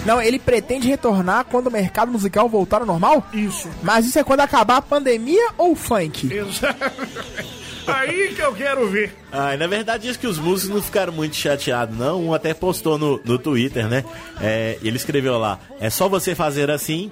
Não, 0.07 0.23
ele 0.23 0.39
pretende 0.39 0.87
retornar 0.87 1.45
quando 1.47 1.67
o 1.67 1.71
mercado 1.71 2.13
musical 2.13 2.49
voltar 2.49 2.81
ao 2.81 2.87
normal? 2.87 3.27
Isso. 3.33 3.69
Mas 3.83 4.07
isso 4.07 4.19
é 4.19 4.23
quando 4.23 4.41
acabar 4.41 4.77
a 4.77 4.83
pandemia 4.83 5.51
ou 5.59 5.73
o 5.73 5.77
funk? 5.77 6.29
Aí 7.87 8.35
que 8.35 8.43
eu 8.43 8.55
quero 8.55 8.89
ver. 8.89 9.15
Ah, 9.33 9.55
e 9.55 9.57
na 9.57 9.67
verdade, 9.67 10.07
diz 10.07 10.17
que 10.17 10.27
os 10.27 10.39
músicos 10.39 10.75
não 10.75 10.83
ficaram 10.83 11.13
muito 11.13 11.37
chateados, 11.37 11.97
não. 11.97 12.27
Um 12.27 12.35
até 12.35 12.53
postou 12.55 12.99
no, 12.99 13.21
no 13.25 13.39
Twitter, 13.39 13.89
né? 13.89 14.05
É, 14.41 14.79
ele 14.83 14.97
escreveu 14.97 15.39
lá: 15.39 15.59
é 15.81 15.91
só 15.91 16.09
você 16.09 16.35
fazer 16.35 16.71
assim 16.71 17.11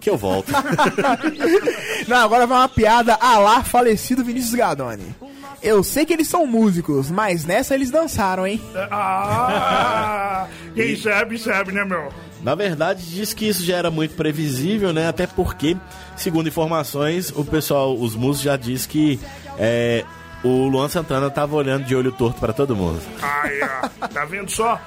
que 0.00 0.10
eu 0.10 0.16
volto. 0.16 0.50
Não, 2.08 2.16
agora 2.16 2.46
vai 2.46 2.58
uma 2.58 2.68
piada 2.68 3.14
a 3.14 3.38
lá 3.38 3.62
falecido 3.62 4.24
Vinícius 4.24 4.54
Gadoni. 4.54 5.14
Eu 5.62 5.82
sei 5.82 6.04
que 6.04 6.12
eles 6.12 6.28
são 6.28 6.46
músicos, 6.46 7.10
mas 7.10 7.44
nessa 7.44 7.74
eles 7.74 7.90
dançaram, 7.90 8.46
hein? 8.46 8.60
Ah, 8.90 10.46
quem 10.74 10.96
sabe, 10.96 11.38
sabe, 11.38 11.72
né, 11.72 11.84
meu? 11.84 12.12
Na 12.42 12.54
verdade, 12.54 13.02
diz 13.04 13.32
que 13.32 13.48
isso 13.48 13.64
já 13.64 13.76
era 13.76 13.90
muito 13.90 14.14
previsível, 14.14 14.92
né? 14.92 15.08
Até 15.08 15.26
porque, 15.26 15.76
segundo 16.16 16.48
informações, 16.48 17.32
o 17.34 17.44
pessoal, 17.44 17.96
os 17.96 18.14
músicos 18.14 18.42
já 18.42 18.56
diz 18.56 18.86
que 18.86 19.18
é, 19.58 20.04
o 20.46 20.68
Luan 20.68 20.88
Santana 20.88 21.30
tava 21.30 21.56
olhando 21.56 21.84
de 21.84 21.94
olho 21.94 22.12
torto 22.12 22.40
pra 22.40 22.52
todo 22.52 22.76
mundo. 22.76 23.00
Ó, 23.22 24.08
tá 24.08 24.24
vendo 24.24 24.50
só? 24.50 24.80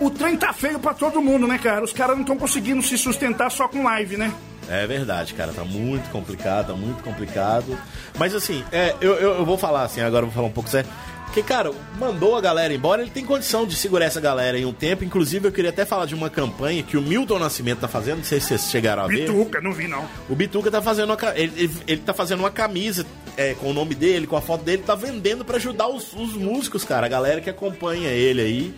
O 0.00 0.10
trem 0.10 0.36
tá 0.36 0.52
feio 0.52 0.78
pra 0.78 0.92
todo 0.92 1.22
mundo, 1.22 1.46
né, 1.46 1.58
cara? 1.58 1.84
Os 1.84 1.92
caras 1.92 2.16
não 2.16 2.22
estão 2.22 2.36
conseguindo 2.36 2.82
se 2.82 2.98
sustentar 2.98 3.50
só 3.50 3.68
com 3.68 3.84
live, 3.84 4.16
né? 4.16 4.32
É 4.68 4.86
verdade, 4.86 5.34
cara, 5.34 5.52
tá 5.52 5.62
muito 5.64 6.10
complicado, 6.10 6.68
tá 6.68 6.72
muito 6.72 7.02
complicado. 7.02 7.78
Mas 8.18 8.34
assim, 8.34 8.64
é, 8.72 8.94
eu, 9.00 9.14
eu, 9.14 9.34
eu 9.36 9.44
vou 9.44 9.58
falar 9.58 9.82
assim, 9.82 10.00
agora 10.00 10.22
eu 10.22 10.28
vou 10.28 10.34
falar 10.34 10.48
um 10.48 10.52
pouco 10.52 10.70
sério. 10.70 10.90
Porque, 11.34 11.48
cara, 11.48 11.72
mandou 11.98 12.36
a 12.36 12.40
galera 12.40 12.72
embora, 12.72 13.02
ele 13.02 13.10
tem 13.10 13.24
condição 13.24 13.66
de 13.66 13.74
segurar 13.74 14.04
essa 14.04 14.20
galera 14.20 14.56
em 14.56 14.64
um 14.64 14.72
tempo. 14.72 15.02
Inclusive, 15.02 15.48
eu 15.48 15.50
queria 15.50 15.70
até 15.70 15.84
falar 15.84 16.06
de 16.06 16.14
uma 16.14 16.30
campanha 16.30 16.80
que 16.80 16.96
o 16.96 17.02
Milton 17.02 17.40
Nascimento 17.40 17.80
tá 17.80 17.88
fazendo, 17.88 18.18
não 18.18 18.24
sei 18.24 18.38
se 18.38 18.46
vocês 18.46 18.70
chegaram 18.70 19.02
a 19.02 19.08
ver. 19.08 19.26
Bituca, 19.26 19.60
não 19.60 19.72
vi 19.72 19.88
não. 19.88 20.08
O 20.30 20.36
Bituca 20.36 20.70
tá 20.70 20.80
fazendo 20.80 21.10
uma, 21.10 21.18
ele, 21.34 21.52
ele, 21.56 21.72
ele 21.88 22.00
tá 22.02 22.14
fazendo 22.14 22.38
uma 22.38 22.52
camisa 22.52 23.04
é, 23.36 23.52
com 23.54 23.70
o 23.70 23.72
nome 23.72 23.96
dele, 23.96 24.28
com 24.28 24.36
a 24.36 24.40
foto 24.40 24.62
dele, 24.62 24.84
tá 24.86 24.94
vendendo 24.94 25.44
pra 25.44 25.56
ajudar 25.56 25.88
os, 25.88 26.12
os 26.12 26.34
músicos, 26.34 26.84
cara, 26.84 27.06
a 27.06 27.08
galera 27.08 27.40
que 27.40 27.50
acompanha 27.50 28.10
ele 28.10 28.40
aí. 28.40 28.74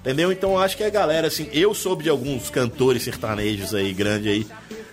Entendeu? 0.00 0.32
Então 0.32 0.58
acho 0.58 0.76
que 0.76 0.82
a 0.82 0.90
galera, 0.90 1.28
assim, 1.28 1.48
eu 1.52 1.72
soube 1.74 2.02
de 2.02 2.10
alguns 2.10 2.50
cantores 2.50 3.04
sertanejos 3.04 3.72
aí, 3.72 3.92
grande 3.92 4.28
aí, 4.28 4.46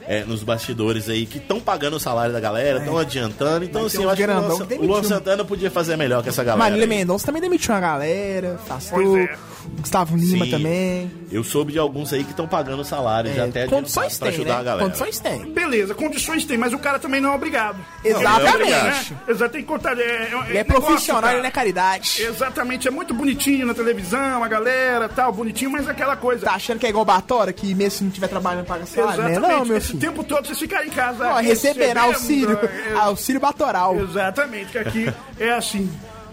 é, 0.08 0.24
nos 0.24 0.42
bastidores 0.42 1.10
aí, 1.10 1.26
que 1.26 1.38
estão 1.38 1.60
pagando 1.60 1.98
o 1.98 2.00
salário 2.00 2.32
da 2.32 2.40
galera, 2.40 2.80
estão 2.80 2.98
adiantando. 2.98 3.66
Então, 3.66 3.84
Mas 3.84 3.94
assim, 3.94 4.04
eu 4.04 4.10
acho 4.10 4.24
que 4.68 4.76
o 4.76 4.86
Luan, 4.86 5.02
que. 5.02 5.08
Santana 5.08 5.44
podia 5.44 5.70
fazer 5.70 5.98
melhor 5.98 6.24
que 6.24 6.30
essa 6.30 6.44
galera. 6.44 6.70
Marília. 6.70 6.88
Mendonça 6.88 7.26
também 7.26 7.42
demitiu 7.42 7.74
uma 7.74 7.82
galera, 7.82 8.56
afastou. 8.56 8.98
Pois 8.98 9.30
é. 9.30 9.38
Gustavo 9.80 10.16
Lima 10.18 10.46
Sim. 10.46 10.52
também. 10.52 11.12
Eu 11.32 11.44
soube 11.44 11.74
de 11.74 11.80
alguns 11.80 12.14
aí 12.14 12.24
que 12.24 12.32
estão 12.32 12.48
pagando 12.48 12.84
salário, 12.86 13.34
já 13.34 13.46
É, 13.46 13.50
até 13.50 13.68
condições 13.68 14.18
tem, 14.18 14.30
ajudar 14.30 14.54
né? 14.56 14.60
a 14.60 14.64
galera. 14.64 14.86
Condições 14.86 15.20
tem. 15.20 15.52
Beleza, 15.52 15.94
condições 15.94 16.46
tem, 16.46 16.58
mas 16.58 16.74
o 16.74 16.80
cara 16.80 16.98
também 17.00 17.20
não 17.20 17.32
é 17.34 17.36
obrigado. 17.36 17.78
Exatamente. 18.04 19.14
Né? 19.14 19.20
Exato, 19.28 19.52
tem 19.52 19.62
que 19.62 19.68
contar. 19.68 19.98
É, 20.00 20.04
Ele 20.50 20.58
é 20.58 20.64
negócio, 20.64 20.82
profissional, 20.84 21.32
ele 21.32 21.42
não 21.42 21.48
é 21.48 21.52
caridade. 21.52 22.22
Exatamente, 22.24 22.88
é 22.88 22.92
muito 22.92 23.14
bonitinho 23.14 23.66
na 23.66 23.74
televisão, 23.74 24.44
a 24.44 24.48
galera 24.48 25.10
tal, 25.10 25.32
bonitinho, 25.34 25.72
mas 25.72 25.88
é 25.88 25.92
aquela 25.92 26.16
coisa. 26.16 26.46
Tá 26.46 26.54
achando 26.54 26.80
que 26.80 26.86
é 26.86 26.90
igual 26.90 27.04
Batora, 27.06 27.52
que 27.52 27.74
mesmo 27.76 27.92
se 27.92 28.04
não 28.04 28.10
estiver 28.10 28.28
trabalhando 28.28 28.66
paga 28.66 28.86
salário? 28.86 29.24
Né? 29.24 29.32
Exatamente, 29.32 29.60
Não, 29.60 29.66
meu 29.66 29.78
esse 29.78 29.88
filho. 29.88 30.00
tempo 30.00 30.24
todo 30.24 30.46
vocês 30.48 30.60
ficarem 30.60 30.88
em 30.88 30.92
casa. 30.92 31.28
Ó, 31.28 31.36
recebendo 31.40 31.98
auxílio, 31.98 32.58
é, 32.58 32.94
auxílio 33.00 33.42
Batoral. 33.42 33.96
Exatamente, 34.00 34.72
que 34.72 34.78
aqui 34.78 35.14
é 35.40 35.52
assim. 35.52 35.90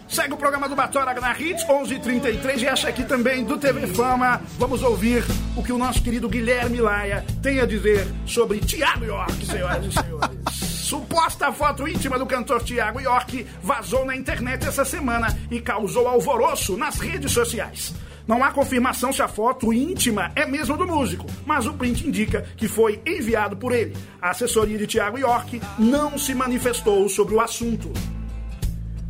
Segue 0.08 0.34
o 0.34 0.36
programa 0.36 0.68
do 0.68 0.76
Batora 0.76 1.14
na 1.20 1.32
Hits 1.32 1.66
1133 1.66 2.62
e 2.62 2.66
essa 2.66 2.88
aqui 2.88 3.04
também 3.04 3.44
do 3.44 3.56
TV 3.58 3.86
Fama. 3.86 4.40
Vamos 4.58 4.82
ouvir 4.82 5.24
o 5.56 5.62
que 5.62 5.72
o 5.72 5.78
nosso 5.78 6.02
querido 6.02 6.28
Guilherme 6.28 6.80
Laia 6.80 7.24
tem 7.42 7.60
a 7.60 7.66
dizer 7.66 8.06
sobre 8.26 8.60
Tiago 8.60 9.04
York, 9.04 9.46
senhoras 9.46 9.86
e 9.86 9.92
senhores. 9.92 10.34
Suposta 10.84 11.50
foto 11.50 11.88
íntima 11.88 12.18
do 12.18 12.26
cantor 12.26 12.62
Tiago 12.62 13.00
York 13.00 13.46
vazou 13.62 14.04
na 14.04 14.14
internet 14.14 14.68
essa 14.68 14.84
semana 14.84 15.26
e 15.50 15.60
causou 15.60 16.06
alvoroço 16.06 16.76
nas 16.76 16.98
redes 16.98 17.32
sociais. 17.32 17.94
Não 18.26 18.44
há 18.44 18.50
confirmação 18.50 19.12
se 19.12 19.22
a 19.22 19.28
foto 19.28 19.72
íntima 19.72 20.30
é 20.36 20.46
mesmo 20.46 20.76
do 20.76 20.86
músico, 20.86 21.26
mas 21.44 21.66
o 21.66 21.74
print 21.74 22.06
indica 22.06 22.46
que 22.56 22.68
foi 22.68 23.00
enviado 23.04 23.56
por 23.56 23.72
ele. 23.72 23.96
A 24.20 24.30
assessoria 24.30 24.78
de 24.78 24.86
Tiago 24.86 25.18
York 25.18 25.60
não 25.78 26.16
se 26.16 26.34
manifestou 26.34 27.08
sobre 27.08 27.34
o 27.34 27.40
assunto. 27.40 27.92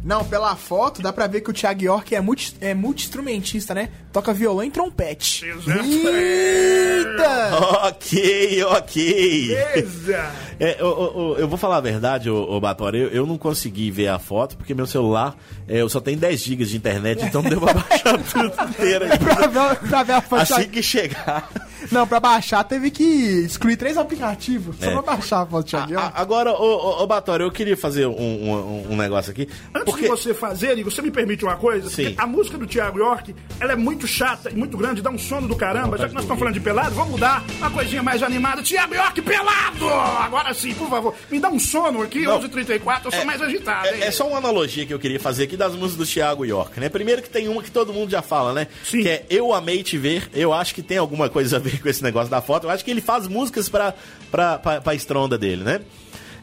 Não, 0.04 0.22
pela 0.22 0.54
foto 0.54 1.00
dá 1.00 1.10
pra 1.12 1.26
ver 1.26 1.40
que 1.40 1.50
o 1.50 1.52
Thiago 1.54 1.82
York 1.82 2.14
é 2.14 2.20
multi- 2.20 2.54
é 2.60 2.74
multi-instrumentista, 2.74 3.72
né? 3.74 3.88
Toca 4.14 4.32
violão 4.32 4.64
e 4.64 4.70
trompete. 4.70 5.44
Exato. 5.44 5.80
Eita! 5.84 7.58
Ok, 7.88 8.64
ok. 8.64 9.48
Beleza. 9.48 10.30
É, 10.60 10.76
eu, 10.80 10.86
eu- 10.86 11.36
eu 11.40 11.48
vou 11.48 11.58
falar 11.58 11.78
a 11.78 11.80
verdade, 11.80 12.30
ô, 12.30 12.36
ô 12.48 12.60
Batora, 12.60 12.96
eu, 12.96 13.08
eu 13.08 13.26
não 13.26 13.36
consegui 13.36 13.90
ver 13.90 14.06
a 14.08 14.18
foto 14.20 14.56
porque 14.56 14.72
meu 14.72 14.86
celular 14.86 15.36
é, 15.68 15.80
eu 15.80 15.88
só 15.88 16.00
tem 16.00 16.16
10 16.16 16.40
GB 16.44 16.64
de 16.64 16.76
internet, 16.76 17.24
então 17.24 17.42
não 17.42 17.50
deu 17.50 17.60
pra 17.60 17.74
baixar 17.74 18.16
tudo 18.22 18.70
inteiro. 18.70 19.06
pra, 19.18 19.46
ver, 19.48 19.88
pra 19.88 20.02
ver 20.04 20.12
a 20.12 20.20
foto 20.20 20.42
Assim 20.42 20.68
que 20.68 20.80
chegar. 20.82 21.50
Não, 21.90 22.06
pra 22.06 22.18
baixar 22.20 22.62
teve 22.64 22.90
que 22.90 23.02
excluir 23.02 23.76
três 23.76 23.98
aplicativos. 23.98 24.76
Só 24.78 24.86
É. 24.86 24.92
pra 24.92 25.02
baixar 25.02 25.42
a 25.42 25.46
foto 25.46 25.64
do 25.64 25.68
Thiago 25.70 25.92
agora, 26.14 26.52
ô, 26.52 26.64
ô, 26.64 27.02
ô 27.02 27.06
Batora, 27.06 27.42
eu 27.44 27.50
queria 27.50 27.76
fazer 27.76 28.06
um, 28.06 28.12
um- 28.12 28.92
um 28.92 28.96
negócio 28.96 29.32
aqui. 29.32 29.48
Antes 29.74 29.84
Porque 29.84 30.02
de 30.02 30.08
você 30.08 30.32
fazer, 30.32 30.78
Igor, 30.78 30.92
você 30.92 31.02
me 31.02 31.10
permite 31.10 31.44
uma 31.44 31.56
coisa? 31.56 31.90
Sim. 31.90 32.14
A 32.16 32.26
música 32.26 32.56
do 32.56 32.66
Thiago 32.66 32.98
York, 32.98 33.34
ela 33.60 33.72
é 33.72 33.76
muito 33.76 34.03
chata 34.06 34.50
e 34.50 34.54
muito 34.54 34.76
grande, 34.76 35.00
dá 35.02 35.10
um 35.10 35.18
sono 35.18 35.46
do 35.48 35.56
caramba. 35.56 35.96
Já 35.98 36.08
que 36.08 36.14
nós 36.14 36.22
estamos 36.24 36.38
falando 36.38 36.54
de 36.54 36.60
pelado, 36.60 36.94
vamos 36.94 37.12
mudar 37.12 37.42
uma 37.58 37.70
coisinha 37.70 38.02
mais 38.02 38.22
animada. 38.22 38.62
Thiago 38.62 38.94
York 38.94 39.22
pelado! 39.22 39.88
Agora 39.88 40.52
sim, 40.54 40.74
por 40.74 40.88
favor. 40.88 41.14
Me 41.30 41.38
dá 41.40 41.48
um 41.48 41.58
sono 41.58 42.02
aqui, 42.02 42.22
Não. 42.22 42.40
11h34, 42.40 43.04
eu 43.06 43.10
sou 43.12 43.24
mais 43.24 43.40
agitado, 43.42 43.88
hein? 43.88 43.94
É, 44.00 44.06
é 44.06 44.10
só 44.10 44.26
uma 44.28 44.38
analogia 44.38 44.86
que 44.86 44.92
eu 44.94 44.98
queria 44.98 45.18
fazer 45.20 45.44
aqui 45.44 45.56
das 45.56 45.72
músicas 45.74 45.96
do 46.06 46.12
Thiago 46.12 46.44
York, 46.44 46.78
né? 46.80 46.88
Primeiro 46.88 47.22
que 47.22 47.30
tem 47.30 47.48
uma 47.48 47.62
que 47.62 47.70
todo 47.70 47.92
mundo 47.92 48.10
já 48.10 48.22
fala, 48.22 48.52
né? 48.52 48.66
Sim. 48.84 49.02
Que 49.02 49.08
é 49.08 49.24
Eu 49.30 49.52
Amei 49.52 49.82
Te 49.82 49.96
Ver. 49.98 50.28
Eu 50.34 50.52
acho 50.52 50.74
que 50.74 50.82
tem 50.82 50.98
alguma 50.98 51.28
coisa 51.28 51.56
a 51.56 51.58
ver 51.60 51.80
com 51.82 51.88
esse 51.88 52.02
negócio 52.02 52.30
da 52.30 52.40
foto. 52.40 52.64
Eu 52.66 52.70
acho 52.70 52.84
que 52.84 52.90
ele 52.90 53.00
faz 53.00 53.26
músicas 53.28 53.68
pra, 53.68 53.94
pra, 54.30 54.58
pra, 54.58 54.80
pra 54.80 54.94
estronda 54.94 55.36
dele, 55.38 55.62
né? 55.64 55.80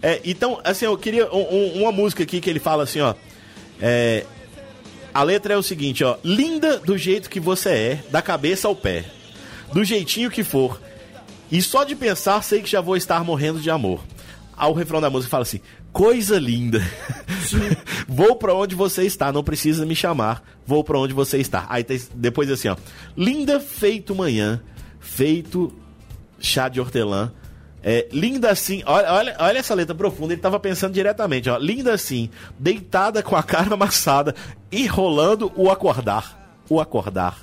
É, 0.03 0.19
então, 0.25 0.59
assim, 0.63 0.85
eu 0.85 0.97
queria 0.97 1.31
um- 1.31 1.38
um- 1.77 1.81
uma 1.83 1.91
música 1.91 2.23
aqui 2.23 2.41
que 2.41 2.49
ele 2.49 2.59
fala 2.59 2.83
assim, 2.83 3.01
ó. 3.01 3.13
É, 3.79 4.25
a 5.13 5.23
letra 5.23 5.53
é 5.53 5.57
o 5.57 5.63
seguinte, 5.63 6.03
ó. 6.03 6.17
Linda 6.23 6.79
do 6.79 6.97
jeito 6.97 7.29
que 7.29 7.39
você 7.39 7.69
é, 7.69 8.03
da 8.09 8.21
cabeça 8.21 8.67
ao 8.67 8.75
pé. 8.75 9.05
Do 9.73 9.83
jeitinho 9.83 10.31
que 10.31 10.43
for. 10.43 10.81
E 11.51 11.61
só 11.61 11.83
de 11.83 11.95
pensar, 11.95 12.41
sei 12.43 12.61
que 12.61 12.69
já 12.69 12.81
vou 12.81 12.95
estar 12.95 13.23
morrendo 13.23 13.59
de 13.59 13.69
amor. 13.69 14.01
Ao 14.55 14.73
refrão 14.73 15.01
da 15.01 15.09
música 15.09 15.29
fala 15.29 15.43
assim: 15.43 15.59
Coisa 15.91 16.39
linda. 16.39 16.81
vou 18.07 18.35
pra 18.38 18.53
onde 18.53 18.75
você 18.75 19.03
está, 19.03 19.31
não 19.31 19.43
precisa 19.43 19.85
me 19.85 19.95
chamar. 19.95 20.43
Vou 20.65 20.83
pra 20.83 20.97
onde 20.97 21.13
você 21.13 21.38
está. 21.38 21.65
Aí 21.69 21.83
tem, 21.83 22.01
depois 22.15 22.49
assim, 22.49 22.69
ó. 22.69 22.77
Linda 23.17 23.59
feito 23.59 24.15
manhã, 24.15 24.61
feito 24.99 25.73
chá 26.39 26.69
de 26.69 26.79
hortelã. 26.79 27.31
É, 27.83 28.07
linda 28.11 28.51
assim, 28.51 28.83
olha, 28.85 29.11
olha, 29.11 29.35
olha 29.39 29.57
essa 29.57 29.73
letra 29.73 29.95
profunda, 29.95 30.33
ele 30.33 30.41
tava 30.41 30.59
pensando 30.59 30.93
diretamente, 30.93 31.49
ó. 31.49 31.57
Linda 31.57 31.93
assim, 31.93 32.29
deitada 32.57 33.23
com 33.23 33.35
a 33.35 33.41
cara 33.41 33.73
amassada, 33.73 34.35
enrolando 34.71 35.51
o 35.55 35.69
acordar. 35.71 36.39
O 36.69 36.79
acordar. 36.79 37.39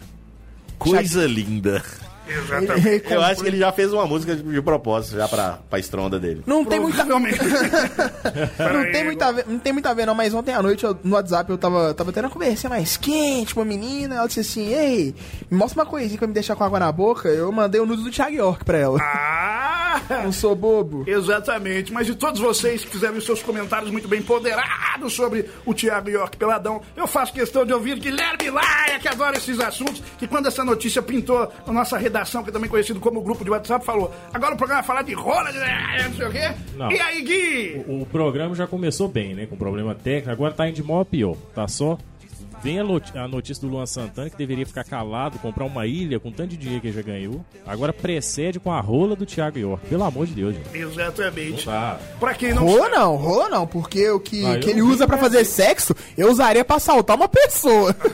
Coisa 0.78 1.26
linda. 1.26 1.82
Exatamente. 2.28 3.12
Eu 3.12 3.22
acho 3.22 3.42
que 3.42 3.48
ele 3.48 3.58
já 3.58 3.72
fez 3.72 3.92
uma 3.92 4.06
música 4.06 4.36
de, 4.36 4.42
de 4.42 4.62
propósito 4.62 5.16
já 5.16 5.26
pra, 5.28 5.58
pra 5.68 5.78
estronda 5.78 6.18
dele. 6.18 6.42
Não 6.46 6.64
tem 6.64 6.78
muita. 6.80 7.04
Não 7.08 8.92
tem, 8.92 9.04
muito 9.04 9.22
a 9.22 9.32
ver, 9.32 9.44
não 9.46 9.58
tem 9.58 9.72
muito 9.72 9.86
a 9.86 9.94
ver, 9.94 10.06
não, 10.06 10.14
mas 10.14 10.32
ontem 10.34 10.52
à 10.52 10.62
noite 10.62 10.84
eu- 10.84 10.96
no 11.02 11.14
WhatsApp 11.14 11.50
eu 11.50 11.58
tava, 11.58 11.94
tava 11.94 12.12
tendo 12.12 12.24
uma 12.24 12.30
conversa 12.30 12.68
mais 12.68 12.96
quente 12.96 13.54
com 13.54 13.60
uma 13.60 13.66
menina. 13.66 14.16
Ela 14.16 14.26
disse 14.26 14.40
assim: 14.40 14.72
Ei, 14.74 15.14
me 15.50 15.58
mostra 15.58 15.80
uma 15.82 15.86
coisinha 15.88 16.18
pra 16.18 16.26
me 16.28 16.34
deixar 16.34 16.54
com 16.56 16.64
água 16.64 16.78
na 16.78 16.90
boca. 16.92 17.28
Eu 17.28 17.50
mandei 17.52 17.80
o 17.80 17.86
nudo 17.86 18.02
do 18.02 18.10
Thiago 18.10 18.34
York 18.36 18.64
pra 18.64 18.78
ela. 18.78 18.98
Ah! 19.00 20.00
Não 20.24 20.32
sou 20.32 20.54
bobo. 20.54 21.04
Exatamente, 21.06 21.92
mas 21.92 22.06
de 22.06 22.14
todos 22.14 22.40
vocês 22.40 22.84
que 22.84 22.90
fizeram 22.90 23.16
os 23.16 23.24
seus 23.24 23.42
comentários 23.42 23.90
muito 23.90 24.06
bem 24.06 24.22
ponderados 24.22 25.12
sobre 25.12 25.46
o 25.64 25.74
Thiago 25.74 26.08
York 26.10 26.36
Peladão, 26.36 26.80
eu 26.96 27.06
faço 27.06 27.32
questão 27.32 27.64
de 27.64 27.72
ouvir 27.72 27.98
Guilherme 27.98 28.50
Laia, 28.50 28.98
que 29.00 29.08
adora 29.08 29.36
esses 29.36 29.58
assuntos, 29.60 30.02
que 30.18 30.26
quando 30.26 30.46
essa 30.46 30.64
notícia 30.64 31.02
pintou 31.02 31.50
na 31.66 31.72
nossa 31.72 31.96
redação, 31.98 32.17
que 32.24 32.50
é 32.50 32.52
também 32.52 32.68
conhecido 32.68 33.00
como 33.00 33.20
grupo 33.20 33.44
de 33.44 33.50
WhatsApp, 33.50 33.84
falou: 33.84 34.12
agora 34.32 34.54
o 34.54 34.56
programa 34.56 34.82
vai 34.82 34.86
falar 34.86 35.02
de 35.02 35.14
rola, 35.14 35.52
de 35.52 35.58
não 35.58 36.14
sei 36.14 36.26
o 36.26 36.30
quê. 36.30 36.54
Não. 36.76 36.90
E 36.90 37.00
aí, 37.00 37.22
Gui? 37.22 37.84
O 37.88 38.06
programa 38.06 38.54
já 38.54 38.66
começou 38.66 39.08
bem, 39.08 39.34
né? 39.34 39.46
Com 39.46 39.56
problema 39.56 39.94
técnico, 39.94 40.30
agora 40.30 40.52
tá 40.54 40.68
indo 40.68 40.76
de 40.76 40.82
mal 40.82 41.00
a 41.00 41.04
pior. 41.04 41.36
Tá 41.54 41.66
só. 41.68 41.98
Vem 42.62 42.80
a, 42.80 43.28
notícia 43.28 43.60
do 43.60 43.72
Luan 43.72 43.86
Santana 43.86 44.28
que 44.28 44.36
deveria 44.36 44.66
ficar 44.66 44.82
calado, 44.82 45.38
comprar 45.38 45.64
uma 45.64 45.86
ilha 45.86 46.18
com 46.18 46.32
tanto 46.32 46.50
de 46.50 46.56
dinheiro 46.56 46.80
que 46.80 46.88
ele 46.88 46.96
já 46.96 47.02
ganhou. 47.02 47.44
Agora 47.64 47.92
precede 47.92 48.58
com 48.58 48.72
a 48.72 48.80
rola 48.80 49.14
do 49.14 49.24
Thiago 49.24 49.58
York. 49.58 49.86
Pelo 49.86 50.02
amor 50.02 50.26
de 50.26 50.34
Deus, 50.34 50.56
gente. 50.56 50.76
Exatamente. 50.76 51.66
Pra 52.18 52.34
quem 52.34 52.52
não 52.52 52.66
Rola 52.66 52.88
não, 52.88 53.16
rola 53.16 53.48
não, 53.48 53.66
porque 53.66 54.08
o 54.10 54.18
que, 54.18 54.44
Ah, 54.44 54.58
que 54.58 54.70
ele 54.70 54.82
usa 54.82 55.06
pra 55.06 55.18
fazer 55.18 55.44
sexo, 55.44 55.94
eu 56.16 56.30
usaria 56.30 56.64
pra 56.64 56.76
assaltar 56.76 57.16
uma 57.16 57.28
pessoa. 57.28 57.94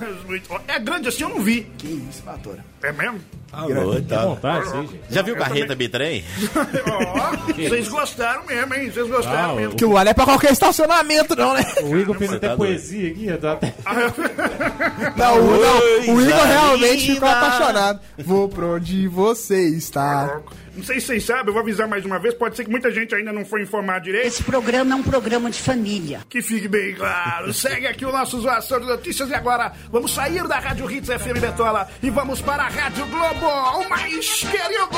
É 0.69 0.79
grande 0.79 1.09
assim, 1.09 1.23
eu 1.23 1.29
não 1.29 1.41
vi. 1.41 1.63
Que 1.79 1.87
isso, 1.87 2.23
Batora. 2.23 2.65
É 2.85 2.93
mesmo? 2.93 3.19
Alô, 3.53 3.93
Que 3.95 4.03
tá. 4.03 4.25
vontade, 4.27 4.67
aí, 4.67 4.73
gente. 4.87 5.01
Já 5.09 5.23
viu 5.23 5.37
Carreta 5.37 5.77
Bitrem? 5.77 6.25
Ó, 6.91 7.53
vocês 7.55 7.89
gostaram 7.89 8.45
mesmo, 8.45 8.75
hein? 8.75 8.91
Vocês 8.91 9.09
gostaram 9.09 9.53
Ah, 9.53 9.55
mesmo. 9.55 9.73
Aquilo 9.75 9.93
lá 9.93 10.03
não 10.05 10.11
é 10.11 10.15
pra 10.15 10.25
qualquer 10.25 10.51
estacionamento, 10.53 11.37
não, 11.37 11.55
né? 11.55 11.65
O 11.85 11.97
Igor 11.97 12.17
fez 12.19 12.33
até 12.33 12.49
tá 12.49 12.57
doido. 12.57 12.71
poesia 12.73 13.11
aqui, 13.13 13.33
tá 13.41 13.53
até... 13.53 13.73
Não, 15.17 15.39
o, 15.39 15.61
não, 15.61 16.15
o 16.15 16.21
Igor 16.21 16.45
realmente 16.47 17.13
ficou 17.15 17.29
apaixonado. 17.29 18.01
Vou 18.19 18.49
pra 18.49 18.67
onde 18.67 19.07
você 19.07 19.69
está. 19.69 20.41
Não 20.77 20.83
sei 20.83 21.01
se 21.01 21.07
vocês 21.07 21.25
sabem, 21.25 21.47
eu 21.47 21.53
vou 21.53 21.63
avisar 21.63 21.87
mais 21.87 22.05
uma 22.05 22.19
vez, 22.19 22.35
pode 22.35 22.57
ser 22.57 22.65
que 22.65 22.71
muita 22.71 22.91
gente 22.91 23.15
ainda 23.15 23.33
não 23.33 23.45
foi 23.45 23.63
informado 23.63 24.05
direito. 24.05 24.27
Esse 24.27 24.43
programa 24.43 24.93
é 24.93 24.97
um 24.97 25.03
programa 25.03 25.51
de 25.51 25.61
família. 25.61 26.21
Que 26.29 26.43
fique 26.43 26.67
bem 26.67 26.95
claro. 26.95 27.53
Segue 27.55 27.87
aqui 27.87 28.05
o 28.05 28.13
nosso 28.13 28.41
zoação 28.41 28.81
de 28.81 28.87
notícias 28.87 29.29
e 29.31 29.35
agora 29.35 29.73
vamos 29.91 30.13
sair 30.13 30.47
da 30.49 30.59
Rádio 30.59 30.91
Hits 30.91 31.09
FM 31.09 31.41
Betola 31.41 31.89
e 32.03 32.11
vamos 32.11 32.41
para 32.41 32.65
a 32.65 32.69
Rádio 32.69 33.07
Globo, 33.07 33.47
o 33.47 33.89
mais 33.89 34.41
querido 34.41 34.89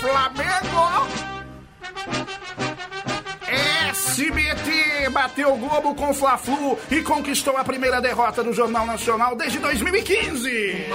Flamengo. 0.00 1.36
SBT 3.96 5.08
bateu 5.10 5.54
o 5.54 5.56
Globo 5.56 5.94
com 5.94 6.10
o 6.10 6.14
Fla-Flu 6.14 6.78
e 6.90 7.00
conquistou 7.00 7.56
a 7.56 7.64
primeira 7.64 8.00
derrota 8.00 8.44
do 8.44 8.52
Jornal 8.52 8.86
Nacional 8.86 9.34
desde 9.34 9.58
2015. 9.58 10.86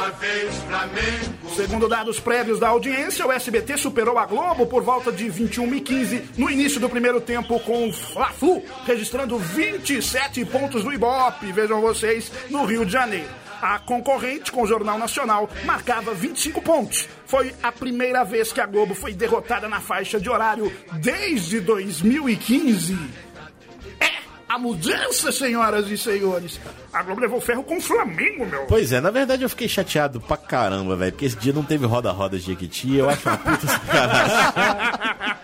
Segundo 1.56 1.90
dados 1.90 2.19
prévios 2.19 2.60
da 2.60 2.69
audiência, 2.69 3.26
o 3.26 3.32
SBT 3.32 3.78
superou 3.78 4.19
a 4.19 4.26
Globo 4.26 4.68
por 4.68 4.84
volta 4.84 5.11
de 5.11 5.28
21 5.30 5.76
e 5.76 5.82
15 5.82 6.30
no 6.38 6.49
início 6.49 6.80
do 6.80 6.88
primeiro 6.88 7.19
tempo 7.19 7.60
com 7.61 7.90
o 7.90 7.94
Fla-Flu, 7.94 8.64
registrando 8.86 9.38
27 9.38 10.45
pontos 10.45 10.84
no 10.84 10.94
Ibope, 10.94 11.52
vejam 11.52 11.82
vocês, 11.82 12.32
no 12.49 12.65
Rio 12.65 12.86
de 12.86 12.91
Janeiro. 12.91 13.41
A 13.62 13.78
concorrente 13.78 14.52
com 14.52 14.64
o 14.64 14.68
Jornal 14.68 14.98
Nacional 14.98 15.48
marcava 15.66 16.14
25 16.16 16.62
pontos. 16.62 17.08
Foi 17.28 17.54
a 17.62 17.72
primeira 17.72 18.24
vez 18.24 18.52
que 18.52 18.60
a 18.60 18.66
Globo 18.66 18.96
foi 18.96 19.14
derrotada 19.14 19.70
na 19.70 19.80
faixa 19.80 20.20
de 20.20 20.30
horário 20.30 20.72
desde 20.94 21.60
2015. 21.60 22.98
É 24.00 24.10
a 24.50 24.58
mudança, 24.58 25.32
senhoras 25.32 25.88
e 25.90 25.98
senhores. 25.98 26.60
A 26.92 27.04
Globo 27.04 27.22
levou 27.22 27.40
ferro 27.40 27.64
com 27.64 27.78
o 27.78 27.82
Flamengo, 27.82 28.48
meu. 28.48 28.66
Pois 28.66 28.92
é, 28.92 29.00
na 29.00 29.12
verdade 29.12 29.44
eu 29.44 29.50
fiquei 29.50 29.70
chateado 29.70 30.20
pra 30.20 30.36
caramba, 30.36 30.96
velho. 30.96 31.12
Porque 31.12 31.26
esse 31.26 31.38
dia 31.38 31.54
não 31.54 31.64
teve 31.64 31.86
roda-roda 31.86 32.40
de 32.40 32.46
Jequiti. 32.46 32.96
Eu 32.96 33.10
acho 33.10 33.30
uma 33.30 33.38
puta 33.38 33.68
sacanagem. 33.68 34.36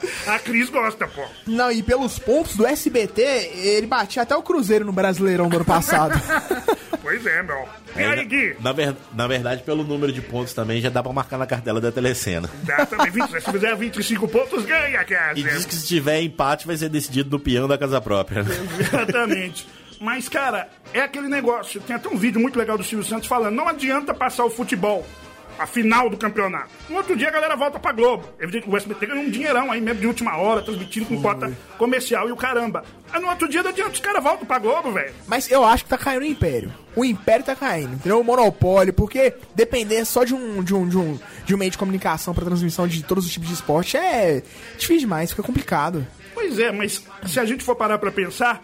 A 0.27 0.39
Cris 0.39 0.69
gosta, 0.69 1.07
pô. 1.07 1.22
Não, 1.45 1.72
e 1.72 1.81
pelos 1.81 2.19
pontos 2.19 2.56
do 2.56 2.65
SBT, 2.65 3.22
ele 3.22 3.88
batia 3.88 4.23
até 4.23 4.35
o 4.35 4.44
Cruzeiro 4.44 4.84
no 4.84 4.91
Brasileirão 4.91 5.48
do 5.48 5.56
ano 5.56 5.65
passado. 5.65 6.19
Pois 7.07 7.25
é, 7.25 7.41
meu. 7.41 7.65
E 7.95 8.03
aí, 8.03 8.25
Gui? 8.25 8.55
na, 8.59 8.73
ver- 8.73 8.93
na 9.13 9.27
verdade, 9.27 9.63
pelo 9.63 9.81
número 9.85 10.11
de 10.11 10.19
pontos 10.21 10.53
também, 10.53 10.81
já 10.81 10.89
dá 10.89 11.01
pra 11.01 11.13
marcar 11.13 11.38
na 11.38 11.47
cartela 11.47 11.79
da 11.79 11.89
Telecena. 11.89 12.49
Dá 12.63 12.85
também 12.85 13.09
20, 13.09 13.29
se 13.41 13.49
fizer 13.49 13.75
25 13.77 14.27
pontos, 14.27 14.65
ganha, 14.65 15.01
cara. 15.05 15.39
E 15.39 15.41
diz 15.43 15.65
que 15.65 15.73
se 15.73 15.88
tiver 15.88 16.19
empate, 16.21 16.67
vai 16.67 16.75
ser 16.75 16.89
decidido 16.89 17.29
no 17.29 17.39
peão 17.39 17.65
da 17.65 17.77
casa 17.77 18.01
própria. 18.01 18.43
né? 18.43 18.51
Exatamente. 18.77 19.65
Mas, 20.01 20.27
cara, 20.27 20.67
é 20.93 20.99
aquele 20.99 21.29
negócio. 21.29 21.79
Tem 21.79 21.95
até 21.95 22.09
um 22.09 22.17
vídeo 22.17 22.41
muito 22.41 22.59
legal 22.59 22.77
do 22.77 22.84
Silvio 22.84 23.07
Santos 23.07 23.27
falando: 23.27 23.55
não 23.55 23.69
adianta 23.69 24.13
passar 24.13 24.43
o 24.43 24.49
futebol, 24.49 25.07
a 25.57 25.65
final 25.65 26.09
do 26.09 26.17
campeonato. 26.17 26.69
No 26.89 26.97
outro 26.97 27.15
dia 27.15 27.29
a 27.29 27.31
galera 27.31 27.55
volta 27.55 27.79
pra 27.79 27.91
Globo. 27.91 28.27
Evidente 28.39 28.65
que 28.65 28.69
o 28.69 28.77
SBT 28.77 29.05
ganhou 29.07 29.23
um 29.23 29.29
dinheirão 29.29 29.71
aí 29.71 29.81
mesmo 29.81 30.01
de 30.01 30.07
última 30.07 30.38
hora, 30.38 30.61
transmitindo 30.61 31.05
com 31.05 31.21
cota 31.21 31.51
comercial 31.77 32.29
e 32.29 32.31
o 32.31 32.35
caramba. 32.35 32.84
Aí 33.11 33.21
no 33.21 33.27
outro 33.27 33.47
dia 33.47 33.63
não 33.63 33.69
adianta, 33.69 33.91
os 33.91 33.99
caras 33.99 34.23
voltam 34.23 34.45
pra 34.45 34.59
Globo, 34.59 34.91
velho. 34.91 35.13
Mas 35.27 35.49
eu 35.49 35.63
acho 35.63 35.84
que 35.84 35.89
tá 35.89 35.97
caindo 35.97 36.21
o 36.21 36.25
Império. 36.25 36.73
O 36.95 37.05
Império 37.05 37.45
tá 37.45 37.55
caindo, 37.55 37.93
entendeu? 37.93 38.19
O 38.19 38.23
monopólio, 38.23 38.93
porque 38.93 39.34
depender 39.55 40.03
só 40.05 40.23
de 40.23 40.34
um, 40.34 40.63
de 40.63 40.73
um, 40.73 40.88
de 40.88 40.97
um, 40.97 41.19
de 41.45 41.55
um 41.55 41.57
meio 41.57 41.71
de 41.71 41.77
comunicação 41.77 42.34
pra 42.34 42.45
transmissão 42.45 42.88
de 42.88 43.03
todos 43.03 43.25
os 43.25 43.31
tipos 43.31 43.47
de 43.47 43.53
esporte 43.53 43.97
é 43.97 44.41
difícil 44.77 45.01
demais, 45.01 45.31
fica 45.31 45.43
complicado. 45.43 46.05
Pois 46.34 46.59
é, 46.59 46.71
mas 46.71 47.03
se 47.25 47.39
a 47.39 47.45
gente 47.45 47.63
for 47.63 47.75
parar 47.75 47.97
pra 47.97 48.11
pensar, 48.11 48.63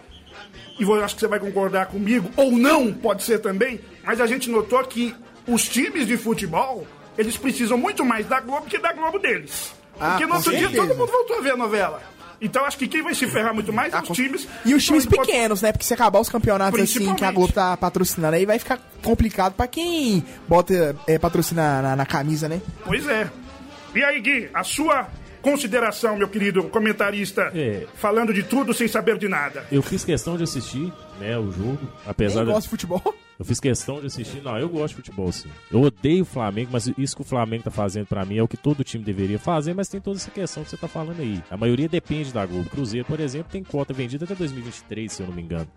e 0.80 0.84
eu 0.84 1.04
acho 1.04 1.16
que 1.16 1.22
você 1.22 1.28
vai 1.28 1.40
concordar 1.40 1.88
comigo, 1.88 2.30
ou 2.36 2.52
não, 2.52 2.94
pode 2.94 3.24
ser 3.24 3.40
também, 3.40 3.80
mas 4.04 4.20
a 4.20 4.28
gente 4.28 4.50
notou 4.50 4.84
que 4.84 5.16
os 5.48 5.68
times 5.68 6.08
de 6.08 6.18
futebol, 6.18 6.86
eles 7.18 7.38
precisam 7.38 7.78
muito 7.78 8.04
mais 8.06 8.26
da 8.26 8.40
Globo 8.40 8.66
que 8.68 8.78
da 8.78 8.92
Globo 8.94 9.20
deles. 9.20 9.74
Ah, 10.00 10.12
Porque 10.12 10.26
no 10.26 10.36
outro 10.36 10.52
dia 10.52 10.62
certeza. 10.62 10.88
todo 10.88 10.98
mundo 10.98 11.12
voltou 11.12 11.38
a 11.38 11.42
ver 11.42 11.52
a 11.52 11.58
novela. 11.58 12.02
Então 12.42 12.66
acho 12.66 12.78
que 12.78 12.88
quem 12.88 13.02
vai 13.02 13.14
se 13.16 13.26
ferrar 13.28 13.54
muito 13.54 13.72
mais 13.72 13.94
é 13.94 14.02
os 14.02 14.10
times. 14.10 14.48
E 14.66 14.74
os 14.74 14.84
times 14.84 15.06
pequenos, 15.06 15.62
né? 15.62 15.72
Porque 15.72 15.86
se 15.86 15.94
acabar 15.94 16.20
os 16.20 16.28
campeonatos 16.28 16.80
assim 16.80 17.14
que 17.16 17.24
a. 17.24 17.32
Globo 17.32 17.54
tá 17.54 17.78
patrocinando 17.78 18.36
aí, 18.36 18.46
vai 18.46 18.60
ficar 18.60 18.80
complicado 19.02 19.54
pra 19.54 19.66
quem 19.68 20.26
bota 20.48 20.96
é, 21.08 21.18
patrocina 21.18 21.82
na, 21.82 21.96
na 21.96 22.06
camisa, 22.06 22.50
né? 22.50 22.60
Pois 22.86 23.08
é. 23.08 23.30
E 23.96 24.04
aí, 24.04 24.20
Gui, 24.20 24.50
a 24.54 24.64
sua 24.64 25.08
consideração, 25.42 26.18
meu 26.18 26.28
querido 26.28 26.64
comentarista, 26.64 27.52
É. 27.56 27.86
falando 27.96 28.34
de 28.34 28.44
tudo 28.44 28.74
sem 28.74 28.88
saber 28.88 29.18
de 29.18 29.28
nada. 29.30 29.66
Eu 29.72 29.82
fiz 29.84 30.04
questão 30.04 30.36
de 30.36 30.44
assistir, 30.44 30.92
né, 31.20 31.38
o 31.38 31.52
jogo, 31.52 31.80
apesar 32.08 32.40
Quem 32.40 32.46
de... 32.46 32.52
gosta 32.52 32.62
de 32.64 32.70
futebol? 32.70 33.16
Eu 33.44 33.46
fiz 33.46 33.60
questão 33.60 34.00
de 34.00 34.08
assistir. 34.08 34.42
Não, 34.42 34.58
eu 34.58 34.70
gosto 34.70 34.96
de 34.96 34.96
futebol, 34.96 35.30
sim. 35.30 35.50
Eu 35.70 35.82
odeio 35.82 36.22
o 36.22 36.26
Flamengo, 36.26 36.70
mas 36.72 36.90
isso 36.98 37.14
que 37.14 37.24
o 37.24 37.26
Flamengo 37.26 37.66
tá 37.66 37.72
fazendo 37.72 38.06
pra 38.06 38.24
mim 38.24 38.38
é 38.38 38.42
o 38.42 38.48
que 38.48 38.56
todo 38.56 38.86
time 38.86 39.04
deveria 39.04 39.38
fazer, 39.38 39.74
mas 39.74 39.90
tem 39.90 40.00
toda 40.00 40.16
essa 40.16 40.32
questão 40.32 40.64
que 40.64 40.70
você 40.70 40.78
tá 40.78 40.88
falando 40.88 41.20
aí. 41.20 41.44
A 41.52 41.58
maioria 41.58 41.90
depende 41.90 42.32
da 42.32 42.46
Globo. 42.46 42.70
Cruzeiro, 42.70 43.06
por 43.06 43.20
exemplo, 43.20 43.52
tem 43.52 43.62
cota 43.62 43.92
vendida 43.92 44.24
até 44.24 44.34
2023, 44.34 45.12
se 45.12 45.22
eu 45.22 45.28
não 45.28 45.34
me 45.36 45.42
engano. 45.42 45.68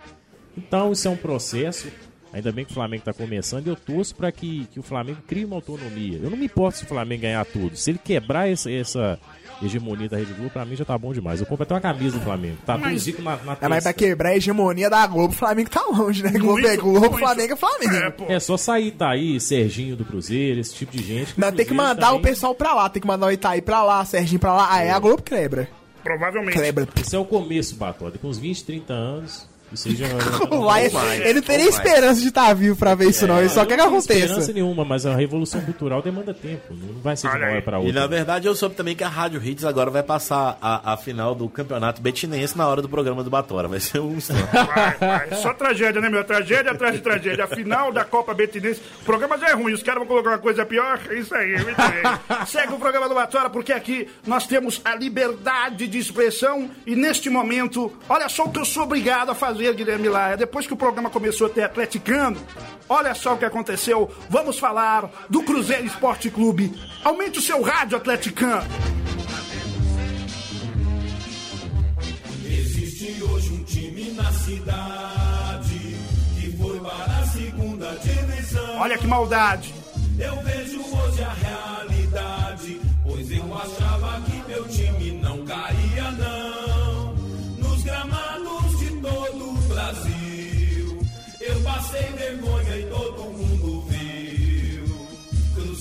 Então, 0.57 0.93
isso 0.93 1.09
é 1.09 1.11
um 1.11 1.17
processo. 1.17 1.91
Ainda 2.33 2.53
bem 2.53 2.65
que 2.65 2.71
o 2.71 2.75
Flamengo 2.75 3.03
tá 3.03 3.13
começando 3.13 3.67
e 3.67 3.71
eu 3.71 3.75
torço 3.75 4.15
pra 4.15 4.31
que, 4.31 4.67
que 4.67 4.79
o 4.79 4.83
Flamengo 4.83 5.19
crie 5.27 5.45
uma 5.45 5.57
autonomia. 5.57 6.21
Eu 6.23 6.31
não 6.31 6.39
me 6.39 6.47
importo 6.47 6.79
se 6.79 6.85
o 6.85 6.89
Flamengo 6.89 7.23
ganhar 7.23 7.45
tudo. 7.47 7.75
Se 7.75 7.91
ele 7.91 7.99
quebrar 7.99 8.49
essa, 8.49 8.71
essa 8.71 9.19
hegemonia 9.63 10.09
da 10.09 10.17
Rede 10.17 10.33
Globo, 10.35 10.51
pra 10.51 10.65
mim 10.65 10.77
já 10.77 10.85
tá 10.85 10.97
bom 10.99 11.13
demais. 11.13 11.41
Eu 11.41 11.47
compro 11.47 11.63
até 11.65 11.75
uma 11.75 11.81
camisa 11.81 12.19
do 12.19 12.25
Flamengo. 12.25 12.57
Tá 12.67 12.77
Mas- 12.77 12.89
tudo 12.91 12.99
zico 12.99 13.23
na, 13.23 13.37
na 13.37 13.57
É, 13.61 13.69
mas 13.69 13.83
pra 13.85 13.93
quebrar 13.93 14.31
a 14.31 14.37
hegemonia 14.37 14.91
da 14.91 15.07
Globo, 15.07 15.33
o 15.33 15.37
Flamengo 15.37 15.71
tá 15.71 15.85
longe, 15.87 16.23
né? 16.23 16.31
Globo 16.31 16.59
é 16.61 16.69
Muito, 16.69 16.83
Globo, 16.83 17.01
muito. 17.01 17.19
Flamengo 17.19 17.53
é 17.53 17.57
Flamengo. 17.57 18.25
É. 18.29 18.35
É 18.35 18.41
só 18.41 18.57
sair 18.57 18.91
daí, 18.91 19.41
Serginho 19.41 19.97
do 19.97 20.05
Cruzeiro, 20.05 20.61
esse 20.61 20.75
tipo 20.75 20.93
de 20.97 21.03
gente. 21.03 21.39
Não, 21.39 21.49
o 21.49 21.53
tem 21.53 21.65
que 21.67 21.75
mandar 21.75 22.09
o 22.13 22.17
também- 22.17 22.23
pessoal 22.33 22.55
pra 22.55 22.75
lá, 22.75 22.89
tem 22.89 23.01
que 23.01 23.07
mandar 23.09 23.27
o 23.27 23.33
Itaí 23.33 23.63
pra 23.63 23.83
lá, 23.83 24.05
Serginho 24.05 24.41
pra 24.41 24.53
lá. 24.55 24.73
Aí 24.73 24.91
a 24.91 24.99
Globo 24.99 25.23
quebra. 25.23 25.69
Provavelmente. 26.03 26.53
Quebra. 26.57 26.89
Esse 27.01 27.17
é 27.17 27.19
o 27.19 27.25
começo, 27.25 27.75
Batota. 27.75 28.17
Com 28.19 28.29
uns 28.29 28.39
20, 28.39 28.65
30 28.65 28.93
anos, 28.93 29.49
aí 29.87 29.97
já... 29.97 30.07
Lá, 30.51 30.83
ele, 30.83 31.41
não 31.41 31.47
nem 31.49 31.69
esperança 31.69 32.21
de 32.21 32.29
estar 32.29 32.55
vivo 32.55 32.77
pra 32.77 32.95
ver 32.95 33.09
isso, 33.11 33.27
não. 33.27 33.39
Ele 33.39 33.49
só 33.49 33.65
quer 33.65 33.77
que 33.77 33.83
não 33.83 33.87
tenho 33.89 33.99
esperança 33.99 34.33
aconteça. 34.35 34.53
nenhuma, 34.53 34.85
mas 34.85 35.05
a 35.07 35.15
revolução 35.15 35.61
cultural 35.61 36.03
demanda 36.03 36.33
tempo. 36.33 36.63
Não 36.71 37.01
vai 37.03 37.17
ser 37.17 37.29
de 37.31 37.37
uma 37.37 37.47
hora 37.47 37.63
pra 37.63 37.79
E 37.79 37.87
outra. 37.87 38.01
na 38.01 38.07
verdade 38.07 38.47
eu 38.47 38.55
soube 38.55 38.75
também 38.75 38.95
que 38.95 39.05
a 39.05 39.09
Rádio 39.09 39.43
Hits 39.43 39.65
agora 39.65 39.91
vai 39.91 40.03
passar 40.03 40.57
a, 40.61 40.93
a 40.93 40.97
final 40.97 41.35
do 41.35 41.49
campeonato 41.49 42.01
betinense 42.01 42.57
na 42.57 42.67
hora 42.69 42.81
do 42.81 42.89
programa 42.89 43.23
do 43.25 43.31
Batora. 43.31 43.69
Vai 43.69 43.81
ser 43.81 44.01
um 44.01 44.17
Vai, 44.21 44.97
vai. 44.99 45.35
Só 45.43 45.53
tragédia, 45.53 46.01
né, 46.01 46.09
meu? 46.09 46.25
Tragédia 46.25 46.73
atrás 46.73 46.95
de 46.95 47.01
tragédia. 47.01 47.45
A 47.45 47.49
final 47.49 47.93
da 47.93 48.05
Copa 48.05 48.33
Betinense. 48.35 48.81
O 49.03 49.05
programa 49.05 49.37
já 49.39 49.49
é 49.49 49.53
ruim, 49.55 49.73
os 49.73 49.83
caras 49.83 50.01
vão 50.01 50.07
colocar 50.07 50.31
uma 50.31 50.39
coisa 50.39 50.65
pior. 50.65 50.99
É 51.09 51.15
isso 51.19 51.35
aí, 51.35 51.53
muito 51.63 51.77
bem. 51.77 52.47
Segue 52.47 52.73
o 52.73 52.79
programa 52.79 53.09
do 53.09 53.15
Batora, 53.15 53.51
porque 53.51 53.73
aqui 53.73 54.09
nós 54.27 54.47
temos 54.47 54.81
a 54.85 54.95
liberdade 54.95 55.87
de 55.87 55.99
expressão 55.99 56.71
e 56.87 56.95
neste 56.95 57.29
momento, 57.31 57.93
olha 58.09 58.29
só 58.29 58.45
o 58.45 58.51
que 58.51 58.59
eu 58.59 58.65
sou 58.65 58.85
obrigado 58.85 59.31
a 59.31 59.35
fazer. 59.35 59.56
Fazer, 59.57 59.75
Guilherme 59.75 60.09
Laia, 60.09 60.37
depois 60.37 60.67
que 60.67 60.75
o 60.75 60.77
programa 60.77 61.09
começou 61.09 61.47
a 61.47 61.51
ter 61.51 61.63
atleticano, 61.63 62.37
olha 62.89 63.15
só 63.15 63.35
o 63.35 63.39
que 63.39 63.45
aconteceu. 63.45 64.11
Vamos 64.29 64.59
falar 64.59 65.11
do 65.31 65.43
Cruzeiro 65.43 65.87
Esporte 65.87 66.31
Clube. 66.31 66.75
Aumente 67.03 67.39
o 67.39 67.43
seu 67.43 67.63
rádio 67.63 67.97
atleticano. 67.97 68.67
Existe 72.45 73.23
hoje 73.23 73.53
um 73.53 73.65
time 73.65 74.11
na 74.13 74.31
cidade 74.33 75.97
que 76.39 76.57
foi 76.59 76.79
para 76.81 77.19
a 77.19 77.27
segunda 77.27 77.91
divisão. 77.97 78.79
Olha 78.79 78.99
que 78.99 79.07
maldade. 79.07 79.75
Eu 80.19 80.43
vejo 80.43 80.81
hoje 80.81 81.23
a 81.23 81.33
realidade, 81.33 82.81
pois 83.03 83.31
eu 83.31 83.55
achava 83.55 84.21
que 84.23 84.49
meu 84.49 84.65
time 84.69 85.13
não 85.13 85.45
caía 85.45 85.76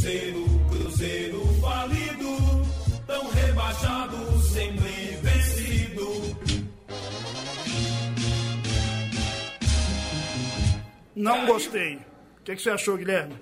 Cruzeiro, 0.05 0.45
Cruzeiro 0.69 1.41
falido, 1.59 2.37
tão 3.07 3.27
rebaixado, 3.27 4.39
sempre 4.43 5.17
vencido. 5.23 6.05
Não 11.15 11.47
gostei. 11.47 11.95
O 11.95 12.43
que, 12.43 12.55
que 12.55 12.61
você 12.61 12.69
achou, 12.69 12.95
Guilherme? 12.95 13.33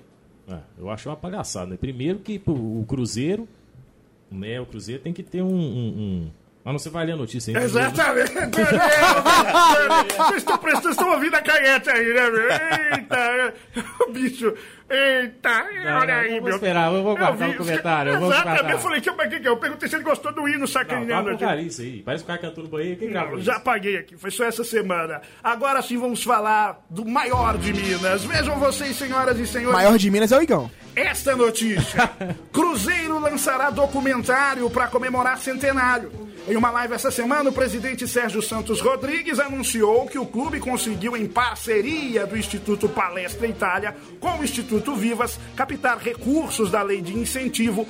É, 0.48 0.58
eu 0.78 0.88
acho 0.88 1.10
uma 1.10 1.16
palhaçada, 1.16 1.66
né? 1.66 1.76
Primeiro 1.76 2.20
que 2.20 2.40
o 2.46 2.82
Cruzeiro, 2.88 3.46
né? 4.30 4.58
O 4.58 4.64
Cruzeiro 4.64 5.02
tem 5.02 5.12
que 5.12 5.22
ter 5.22 5.42
um. 5.42 5.54
um, 5.54 5.88
um... 5.98 6.30
Não, 6.64 6.72
você 6.78 6.88
vai 6.88 7.04
ler 7.04 7.12
a 7.12 7.16
notícia 7.16 7.56
aí. 7.56 7.62
Exatamente. 7.64 8.32
Vocês 10.16 10.36
estão 10.38 10.56
prestando, 10.58 10.90
estão 10.90 11.12
ouvindo 11.12 11.34
a 11.34 11.42
canhete 11.42 11.90
aí, 11.90 12.14
né, 12.14 12.30
meu? 12.30 12.48
Eita, 12.50 13.54
bicho. 14.12 14.54
Eita, 14.88 15.64
Não, 15.84 15.98
olha 16.00 16.14
não, 16.14 16.20
aí, 16.20 16.26
eu 16.36 16.40
vou 16.40 16.42
meu. 16.48 16.54
esperar, 16.56 16.92
eu 16.92 17.02
vou 17.02 17.16
guardar 17.16 17.48
vi- 17.48 17.54
o 17.54 17.58
comentário, 17.58 18.12
eu 18.12 18.20
vou 18.20 18.28
Exatamente, 18.30 18.54
guardar. 18.60 18.72
eu 18.72 18.78
falei, 18.78 19.00
que, 19.00 19.10
que, 19.12 19.40
que, 19.40 19.48
eu 19.48 19.56
perguntei 19.56 19.88
se 19.88 19.96
ele 19.96 20.04
gostou 20.04 20.32
do 20.32 20.46
hino 20.48 20.58
Não, 20.60 20.66
sacaneando 20.66 21.30
aqui. 21.30 21.38
porcaria 21.38 21.66
isso 21.66 21.80
aí. 21.80 22.02
Parece 22.02 22.22
que 22.24 22.30
o 22.30 22.34
cara 22.34 22.48
cantou 22.48 22.64
no 22.64 22.70
banheiro. 22.70 22.98
Quem 22.98 23.08
gravou 23.10 23.30
Não, 23.32 23.38
isso? 23.38 23.46
já 23.46 23.58
paguei 23.60 23.96
aqui, 23.96 24.16
foi 24.16 24.30
só 24.30 24.44
essa 24.44 24.62
semana. 24.62 25.20
Agora 25.42 25.80
sim 25.82 25.98
vamos 25.98 26.22
falar 26.22 26.82
do 26.90 27.04
maior 27.04 27.56
de 27.58 27.72
Minas. 27.72 28.24
Vejam 28.24 28.58
vocês, 28.58 28.94
senhoras 28.96 29.38
e 29.38 29.46
senhores. 29.46 29.72
Maior 29.74 29.96
de 29.98 30.10
Minas 30.10 30.32
é 30.32 30.38
o 30.38 30.42
Igão. 30.42 30.70
Esta 30.96 31.34
notícia: 31.34 32.10
Cruzeiro 32.52 33.18
lançará 33.18 33.70
documentário 33.70 34.68
para 34.70 34.88
comemorar 34.88 35.38
centenário. 35.38 36.10
Em 36.46 36.56
uma 36.56 36.70
live 36.70 36.94
essa 36.94 37.10
semana, 37.10 37.48
o 37.48 37.52
presidente 37.52 38.06
Sérgio 38.06 38.42
Santos 38.42 38.80
Rodrigues 38.80 39.40
anunciou 39.40 40.06
que 40.06 40.18
o 40.18 40.26
clube 40.26 40.60
conseguiu, 40.60 41.16
em 41.16 41.26
parceria 41.26 42.26
do 42.26 42.36
Instituto 42.36 42.86
Palestra 42.86 43.46
Itália 43.46 43.96
com 44.20 44.38
o 44.38 44.44
Instituto 44.44 44.94
Vivas, 44.94 45.38
captar 45.56 45.98
recursos 45.98 46.70
da 46.70 46.82
lei 46.82 47.00
de 47.00 47.16
incentivo 47.16 47.88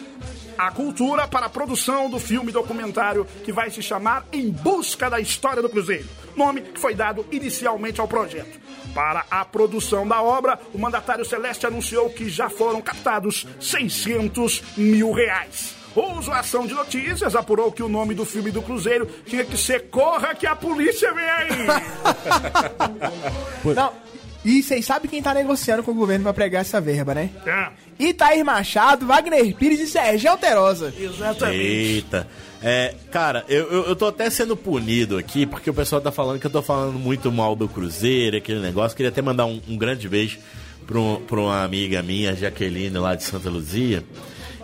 à 0.57 0.71
cultura 0.71 1.27
para 1.27 1.47
a 1.47 1.51
produção 1.51 2.09
do 2.09 2.21
filme 2.21 2.53
documentário 2.53 3.27
que 3.45 3.53
vai 3.53 3.71
se 3.71 3.83
chamar 3.83 4.25
Em 4.33 4.51
Busca 4.51 5.11
da 5.11 5.19
História 5.19 5.61
do 5.61 5.69
Cruzeiro, 5.69 6.09
nome 6.37 6.61
que 6.61 6.81
foi 6.81 6.95
dado 6.95 7.27
inicialmente 7.33 8.01
ao 8.01 8.07
projeto. 8.07 8.64
Para 8.95 9.25
a 9.31 9.45
produção 9.45 10.07
da 10.07 10.23
obra, 10.23 10.59
o 10.73 10.79
mandatário 10.79 11.25
Celeste 11.25 11.67
anunciou 11.67 12.09
que 12.11 12.29
já 12.31 12.49
foram 12.49 12.81
captados 12.81 13.47
600 13.61 14.63
mil 14.77 15.13
reais. 15.13 15.75
O 15.97 16.21
Zoação 16.23 16.67
de 16.67 16.75
Notícias 16.75 17.37
apurou 17.37 17.71
que 17.71 17.83
o 17.83 17.89
nome 17.89 18.15
do 18.15 18.25
filme 18.25 18.51
do 18.51 18.63
Cruzeiro 18.63 19.07
tinha 19.27 19.45
que 19.45 19.57
ser 19.57 19.89
Corra 19.91 20.35
que 20.35 20.47
a 20.47 20.57
polícia 20.57 21.13
vem 21.13 21.25
aí. 21.25 21.49
Não. 23.75 23.93
E 24.45 24.63
vocês 24.63 24.85
sabem 24.85 25.11
quem 25.11 25.23
tá 25.23 25.33
negociando 25.33 25.83
com 25.83 25.93
o 25.93 25.95
governo 25.95 26.25
pra 26.25 26.35
pregar 26.35 26.61
essa 26.61 26.79
verba, 26.81 27.15
né? 27.15 27.31
É, 27.47 27.69
Itair 27.99 28.45
Machado, 28.45 29.07
Wagner 29.07 29.55
Pires 29.57 29.81
e 29.81 29.87
Sérgio 29.87 30.31
Alterosa. 30.31 30.93
exatamente. 30.99 31.63
Eita. 31.63 32.29
É, 32.67 32.95
cara, 33.13 33.45
eu, 33.47 33.71
eu, 33.71 33.85
eu 33.89 33.95
tô 33.97 34.07
até 34.07 34.31
sendo 34.31 34.57
punido 34.57 35.19
aqui, 35.19 35.45
porque 35.45 35.69
o 35.69 35.75
pessoal 35.75 36.01
tá 36.01 36.11
falando 36.11 36.41
que 36.41 36.47
eu 36.47 36.51
tô 36.51 36.63
falando 36.63 36.99
muito 36.99 37.31
mal 37.31 37.55
do 37.55 37.69
Cruzeiro, 37.69 38.39
aquele 38.39 38.61
negócio. 38.61 38.97
Queria 38.97 39.11
até 39.11 39.21
mandar 39.21 39.45
um, 39.45 39.61
um 39.69 39.77
grande 39.77 40.09
beijo 40.09 40.39
pra, 40.87 40.99
um- 40.99 41.17
pra 41.17 41.39
uma 41.41 41.63
amiga 41.63 42.03
minha, 42.03 42.35
Jaqueline, 42.35 42.97
lá 42.97 43.15
de 43.15 43.23
Santa 43.25 43.51
Luzia. 43.51 44.03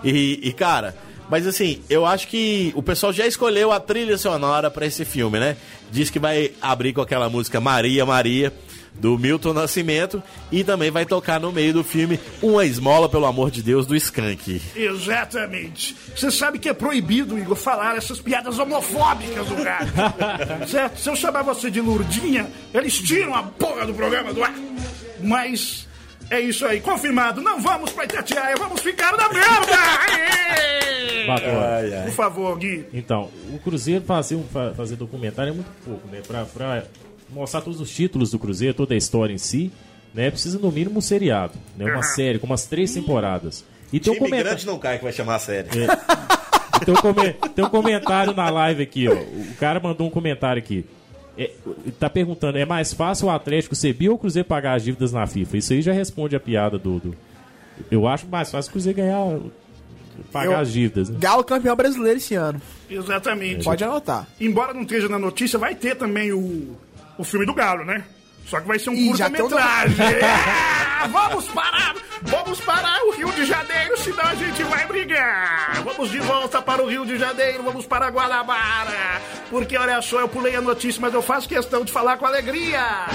E, 0.02 0.40
e, 0.42 0.50
cara, 0.54 0.96
mas 1.28 1.46
assim, 1.46 1.82
eu 1.90 2.06
acho 2.06 2.26
que 2.28 2.72
o 2.74 2.82
pessoal 2.82 3.12
já 3.12 3.26
escolheu 3.26 3.70
a 3.70 3.78
trilha 3.78 4.16
sonora 4.16 4.70
pra 4.70 4.86
esse 4.86 5.04
filme, 5.04 5.38
né? 5.38 5.58
Diz 5.92 6.08
que 6.08 6.18
vai 6.18 6.52
abrir 6.62 6.94
com 6.94 7.02
aquela 7.02 7.28
música 7.28 7.60
Maria, 7.60 8.06
Maria. 8.06 8.50
Do 8.94 9.18
Milton 9.18 9.54
Nascimento 9.54 10.22
e 10.52 10.62
também 10.62 10.90
vai 10.90 11.06
tocar 11.06 11.40
no 11.40 11.50
meio 11.50 11.72
do 11.72 11.82
filme 11.82 12.20
Uma 12.42 12.66
Esmola, 12.66 13.08
pelo 13.08 13.24
amor 13.24 13.50
de 13.50 13.62
Deus, 13.62 13.86
do 13.86 13.96
Skank. 13.96 14.60
Exatamente. 14.76 15.96
Você 16.14 16.30
sabe 16.30 16.58
que 16.58 16.68
é 16.68 16.74
proibido, 16.74 17.38
Igor, 17.38 17.56
falar 17.56 17.96
essas 17.96 18.20
piadas 18.20 18.58
homofóbicas 18.58 19.46
do 19.46 19.54
rádio. 19.62 19.92
certo? 20.68 21.00
Se 21.00 21.08
eu 21.08 21.16
chamar 21.16 21.42
você 21.42 21.70
de 21.70 21.80
Lurdinha, 21.80 22.46
eles 22.74 22.98
tiram 22.98 23.34
a 23.34 23.42
porra 23.42 23.86
do 23.86 23.94
programa 23.94 24.34
do 24.34 24.44
ar. 24.44 24.54
Mas 25.22 25.86
é 26.28 26.40
isso 26.40 26.66
aí, 26.66 26.80
confirmado. 26.80 27.40
Não 27.40 27.60
vamos 27.60 27.92
pra 27.92 28.04
Itatiaia, 28.04 28.56
vamos 28.56 28.80
ficar 28.82 29.16
na 29.16 29.28
merda! 29.30 29.76
Por 32.04 32.12
favor, 32.12 32.58
Gui. 32.58 32.86
Então, 32.92 33.30
o 33.52 33.58
Cruzeiro 33.58 34.04
fazer, 34.04 34.34
um- 34.36 34.44
fa- 34.44 34.72
fazer 34.76 34.96
documentário 34.96 35.50
é 35.50 35.54
muito 35.54 35.70
pouco, 35.84 36.06
né? 36.08 36.20
Pra, 36.26 36.44
pra 36.44 36.84
mostrar 37.32 37.60
todos 37.60 37.80
os 37.80 37.90
títulos 37.90 38.30
do 38.30 38.38
Cruzeiro, 38.38 38.74
toda 38.74 38.94
a 38.94 38.96
história 38.96 39.32
em 39.32 39.38
si, 39.38 39.70
né? 40.14 40.30
Precisa 40.30 40.58
no 40.58 40.70
mínimo 40.70 40.98
um 40.98 41.02
seriado, 41.02 41.54
né? 41.76 41.84
Uma 41.92 42.02
série 42.02 42.38
com 42.38 42.46
umas 42.46 42.64
três 42.66 42.92
temporadas. 42.92 43.64
E 43.92 43.98
tem 44.00 44.12
um 44.12 44.16
comentário. 44.18 44.66
não 44.66 44.78
cai 44.78 44.98
que 44.98 45.04
vai 45.04 45.12
chamar 45.12 45.36
a 45.36 45.38
série. 45.40 45.68
Tem 46.84 46.94
um, 46.94 46.96
come- 46.96 47.32
tem 47.54 47.64
um 47.64 47.68
comentário 47.68 48.34
na 48.34 48.48
live 48.48 48.82
aqui, 48.82 49.08
ó. 49.08 49.12
O 49.14 49.54
cara 49.58 49.78
mandou 49.80 50.06
um 50.06 50.10
comentário 50.10 50.60
aqui. 50.62 50.84
É, 51.36 51.50
tá 51.98 52.08
perguntando, 52.10 52.58
é 52.58 52.64
mais 52.64 52.92
fácil 52.92 53.26
o 53.26 53.30
Atlético 53.30 53.74
ser 53.74 53.92
bi 53.92 54.08
ou 54.08 54.14
o 54.14 54.18
Cruzeiro 54.18 54.46
pagar 54.48 54.74
as 54.74 54.84
dívidas 54.84 55.12
na 55.12 55.26
FIFA? 55.26 55.56
Isso 55.56 55.72
aí 55.72 55.82
já 55.82 55.92
responde 55.92 56.34
a 56.36 56.40
piada 56.40 56.78
do. 56.78 56.98
do- 56.98 57.16
Eu 57.90 58.06
acho 58.06 58.26
mais 58.26 58.50
fácil 58.50 58.68
o 58.70 58.72
Cruzeiro 58.72 58.96
ganhar. 58.98 59.38
pagar 60.32 60.52
Eu- 60.52 60.58
as 60.58 60.72
dívidas, 60.72 61.08
né? 61.08 61.16
Galo 61.20 61.42
campeão 61.44 61.74
brasileiro 61.76 62.18
esse 62.18 62.34
ano. 62.34 62.60
Exatamente. 62.90 63.64
Pode 63.64 63.82
anotar. 63.84 64.26
Embora 64.40 64.72
não 64.74 64.82
esteja 64.82 65.08
na 65.08 65.18
notícia, 65.18 65.58
vai 65.58 65.74
ter 65.74 65.96
também 65.96 66.32
o, 66.32 66.76
o 67.20 67.24
filme 67.24 67.44
do 67.44 67.54
Galo, 67.54 67.84
né? 67.84 68.02
Só 68.46 68.58
que 68.60 68.66
vai 68.66 68.78
ser 68.78 68.90
um 68.90 69.06
curta-metragem. 69.08 69.96
É, 71.02 71.08
vamos 71.08 71.48
parar! 71.48 71.94
Vamos 72.20 72.60
parar 72.60 73.02
o 73.06 73.12
Rio 73.12 73.32
de 73.32 73.46
Janeiro, 73.46 73.98
senão 73.98 74.22
a 74.22 74.34
gente 74.34 74.62
vai 74.64 74.86
brigar! 74.86 75.82
Vamos 75.82 76.10
de 76.10 76.18
volta 76.18 76.60
para 76.60 76.82
o 76.82 76.86
Rio 76.86 77.06
de 77.06 77.16
Janeiro, 77.16 77.62
vamos 77.62 77.86
para 77.86 78.10
Guanabara! 78.10 79.22
Porque 79.48 79.78
olha 79.78 80.02
só, 80.02 80.20
eu 80.20 80.28
pulei 80.28 80.54
a 80.56 80.60
notícia, 80.60 81.00
mas 81.00 81.14
eu 81.14 81.22
faço 81.22 81.48
questão 81.48 81.86
de 81.86 81.90
falar 81.90 82.18
com 82.18 82.26
alegria! 82.26 83.06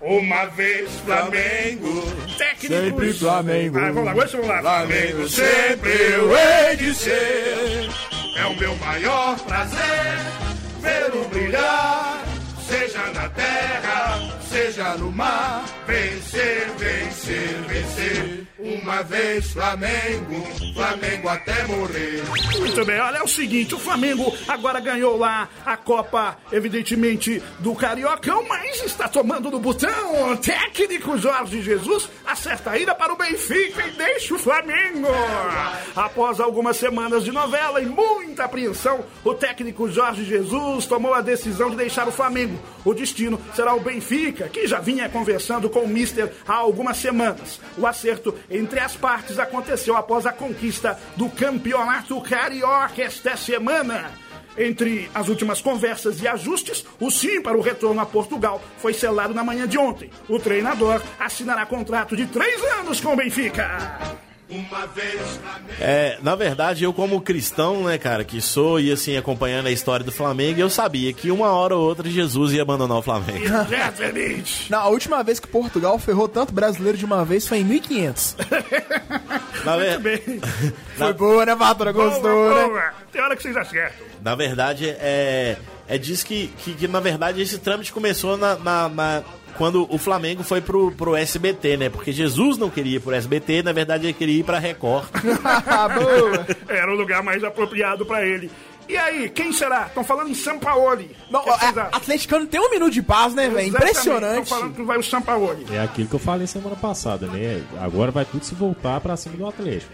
Uma 0.00 0.46
vez 0.46 0.90
Flamengo, 1.04 2.02
técnico. 2.36 2.74
Sempre 2.74 3.12
Flamengo. 3.12 3.78
Ah, 3.78 3.92
vamos 3.92 4.04
lá, 4.04 4.14
vamos 4.14 4.48
lá. 4.48 4.60
Flamengo 4.60 5.28
sempre 5.28 5.92
eu 5.92 6.36
hei 6.36 6.76
de 6.76 6.94
ser. 6.94 7.88
É 8.36 8.46
o 8.46 8.56
meu 8.56 8.74
maior 8.78 9.38
Prazer 9.38 10.42
vê-lo 10.82 11.24
brilhar, 11.28 12.11
seja 13.22 13.28
terra, 13.28 14.40
seja 14.40 14.96
no 14.96 15.10
mar. 15.10 15.64
Vencer, 15.86 16.70
vencer, 16.78 17.64
vencer. 17.68 18.41
Uma 18.62 19.02
vez 19.02 19.50
Flamengo, 19.52 20.46
Flamengo 20.72 21.28
até 21.28 21.66
morrer. 21.66 22.22
Muito 22.60 22.84
bem, 22.84 23.00
olha, 23.00 23.16
é 23.16 23.22
o 23.22 23.26
seguinte, 23.26 23.74
o 23.74 23.78
Flamengo 23.78 24.32
agora 24.46 24.78
ganhou 24.78 25.16
lá 25.16 25.48
a 25.66 25.76
Copa, 25.76 26.38
evidentemente, 26.52 27.42
do 27.58 27.74
Cariocão, 27.74 28.46
mas 28.48 28.80
está 28.84 29.08
tomando 29.08 29.50
no 29.50 29.58
botão. 29.58 30.30
O 30.30 30.36
técnico 30.36 31.18
Jorge 31.18 31.60
Jesus 31.60 32.08
acerta 32.24 32.70
a 32.70 32.78
ida 32.78 32.94
para 32.94 33.12
o 33.12 33.16
Benfica 33.16 33.84
e 33.84 33.90
deixa 33.90 34.34
o 34.34 34.38
Flamengo. 34.38 35.08
Após 35.96 36.38
algumas 36.38 36.76
semanas 36.76 37.24
de 37.24 37.32
novela 37.32 37.80
e 37.80 37.86
muita 37.86 38.44
apreensão, 38.44 39.04
o 39.24 39.34
técnico 39.34 39.90
Jorge 39.90 40.24
Jesus 40.24 40.86
tomou 40.86 41.14
a 41.14 41.20
decisão 41.20 41.68
de 41.68 41.76
deixar 41.76 42.06
o 42.06 42.12
Flamengo. 42.12 42.56
O 42.84 42.94
destino 42.94 43.40
será 43.56 43.74
o 43.74 43.80
Benfica, 43.80 44.48
que 44.48 44.68
já 44.68 44.78
vinha 44.78 45.08
conversando 45.08 45.68
com 45.68 45.80
o 45.80 45.88
Mister 45.88 46.32
há 46.46 46.54
algumas 46.54 46.96
semanas. 46.96 47.60
O 47.76 47.86
acerto 47.86 48.34
entre 48.52 48.78
as 48.80 48.94
partes 48.94 49.38
aconteceu 49.38 49.96
após 49.96 50.26
a 50.26 50.32
conquista 50.32 50.98
do 51.16 51.28
campeonato 51.28 52.20
carioca 52.20 53.02
esta 53.02 53.36
semana. 53.36 54.10
Entre 54.56 55.10
as 55.14 55.28
últimas 55.28 55.60
conversas 55.62 56.20
e 56.20 56.28
ajustes, 56.28 56.84
o 57.00 57.10
sim 57.10 57.40
para 57.40 57.56
o 57.56 57.62
retorno 57.62 58.00
a 58.00 58.06
Portugal 58.06 58.62
foi 58.78 58.92
selado 58.92 59.32
na 59.32 59.42
manhã 59.42 59.66
de 59.66 59.78
ontem. 59.78 60.10
O 60.28 60.38
treinador 60.38 61.00
assinará 61.18 61.64
contrato 61.64 62.14
de 62.14 62.26
três 62.26 62.62
anos 62.78 63.00
com 63.00 63.14
o 63.14 63.16
Benfica. 63.16 64.31
É, 65.80 66.18
na 66.22 66.34
verdade, 66.34 66.84
eu 66.84 66.92
como 66.92 67.20
cristão, 67.20 67.84
né, 67.84 67.98
cara, 67.98 68.24
que 68.24 68.40
sou 68.40 68.78
e 68.78 68.90
assim, 68.92 69.16
acompanhando 69.16 69.66
a 69.66 69.70
história 69.70 70.04
do 70.04 70.12
Flamengo, 70.12 70.60
eu 70.60 70.68
sabia 70.70 71.12
que 71.12 71.30
uma 71.30 71.48
hora 71.52 71.74
ou 71.76 71.82
outra 71.82 72.08
Jesus 72.08 72.52
ia 72.52 72.62
abandonar 72.62 72.98
o 72.98 73.02
Flamengo. 73.02 73.44
Exatamente. 73.44 74.70
Não, 74.70 74.78
a 74.80 74.88
última 74.88 75.22
vez 75.22 75.40
que 75.40 75.46
Portugal 75.46 75.98
ferrou 75.98 76.28
tanto 76.28 76.52
brasileiro 76.52 76.96
de 76.98 77.04
uma 77.04 77.24
vez 77.24 77.46
foi 77.46 77.58
em 77.58 77.64
1500. 77.64 78.36
Na, 79.64 79.76
ver- 79.76 79.98
Bem, 80.00 80.20
Foi 80.96 81.12
boa, 81.12 81.46
né, 81.46 81.54
Patrona? 81.56 81.92
Gostou, 81.92 82.22
boa, 82.22 82.54
né? 82.62 82.64
boa. 82.68 82.92
Tem 83.12 83.22
hora 83.22 83.36
que 83.36 83.42
vocês 83.42 83.56
acertam. 83.56 84.06
na 84.22 84.34
verdade, 84.34 84.88
é, 84.88 85.56
é 85.88 85.98
disso 85.98 86.26
que, 86.26 86.48
que, 86.58 86.74
que, 86.74 86.88
na 86.88 86.98
verdade, 87.00 87.40
esse 87.40 87.58
trâmite 87.58 87.92
começou 87.92 88.36
na, 88.36 88.56
na- 88.56 88.88
na- 88.88 89.22
quando 89.56 89.86
o 89.90 89.98
Flamengo 89.98 90.42
foi 90.42 90.60
pro, 90.60 90.90
pro 90.92 91.16
SBT, 91.16 91.76
né? 91.76 91.88
Porque 91.90 92.12
Jesus 92.12 92.56
não 92.58 92.70
queria 92.70 92.96
ir 92.96 93.00
pro 93.00 93.14
SBT, 93.14 93.62
na 93.62 93.72
verdade, 93.72 94.06
ele 94.06 94.12
queria 94.12 94.40
ir 94.40 94.44
pra 94.44 94.58
Record. 94.58 95.08
boa. 95.22 96.46
Era 96.68 96.92
o 96.92 96.96
lugar 96.96 97.22
mais 97.22 97.42
apropriado 97.44 98.04
pra 98.04 98.26
ele. 98.26 98.50
E 98.88 98.96
aí, 98.96 99.28
quem 99.28 99.52
será? 99.52 99.86
Estão 99.86 100.02
falando 100.04 100.30
em 100.30 100.34
Sampaoli. 100.34 101.16
Não, 101.30 101.40
acham? 101.48 101.88
atleticano 101.92 102.46
tem 102.46 102.60
um 102.60 102.68
minuto 102.68 102.92
de 102.92 103.02
paz, 103.02 103.32
né, 103.32 103.48
velho? 103.48 103.68
Impressionante. 103.68 104.42
Estão 104.42 104.58
falando 104.58 104.74
que 104.74 104.82
vai 104.82 104.98
o 104.98 105.02
Sampaoli. 105.02 105.66
É 105.70 105.80
aquilo 105.80 106.08
que 106.08 106.14
eu 106.14 106.18
falei 106.18 106.46
semana 106.46 106.76
passada, 106.76 107.26
né? 107.26 107.62
Agora 107.80 108.10
vai 108.10 108.24
tudo 108.24 108.44
se 108.44 108.54
voltar 108.54 109.00
pra 109.00 109.16
cima 109.16 109.36
do 109.36 109.46
Atlético. 109.46 109.92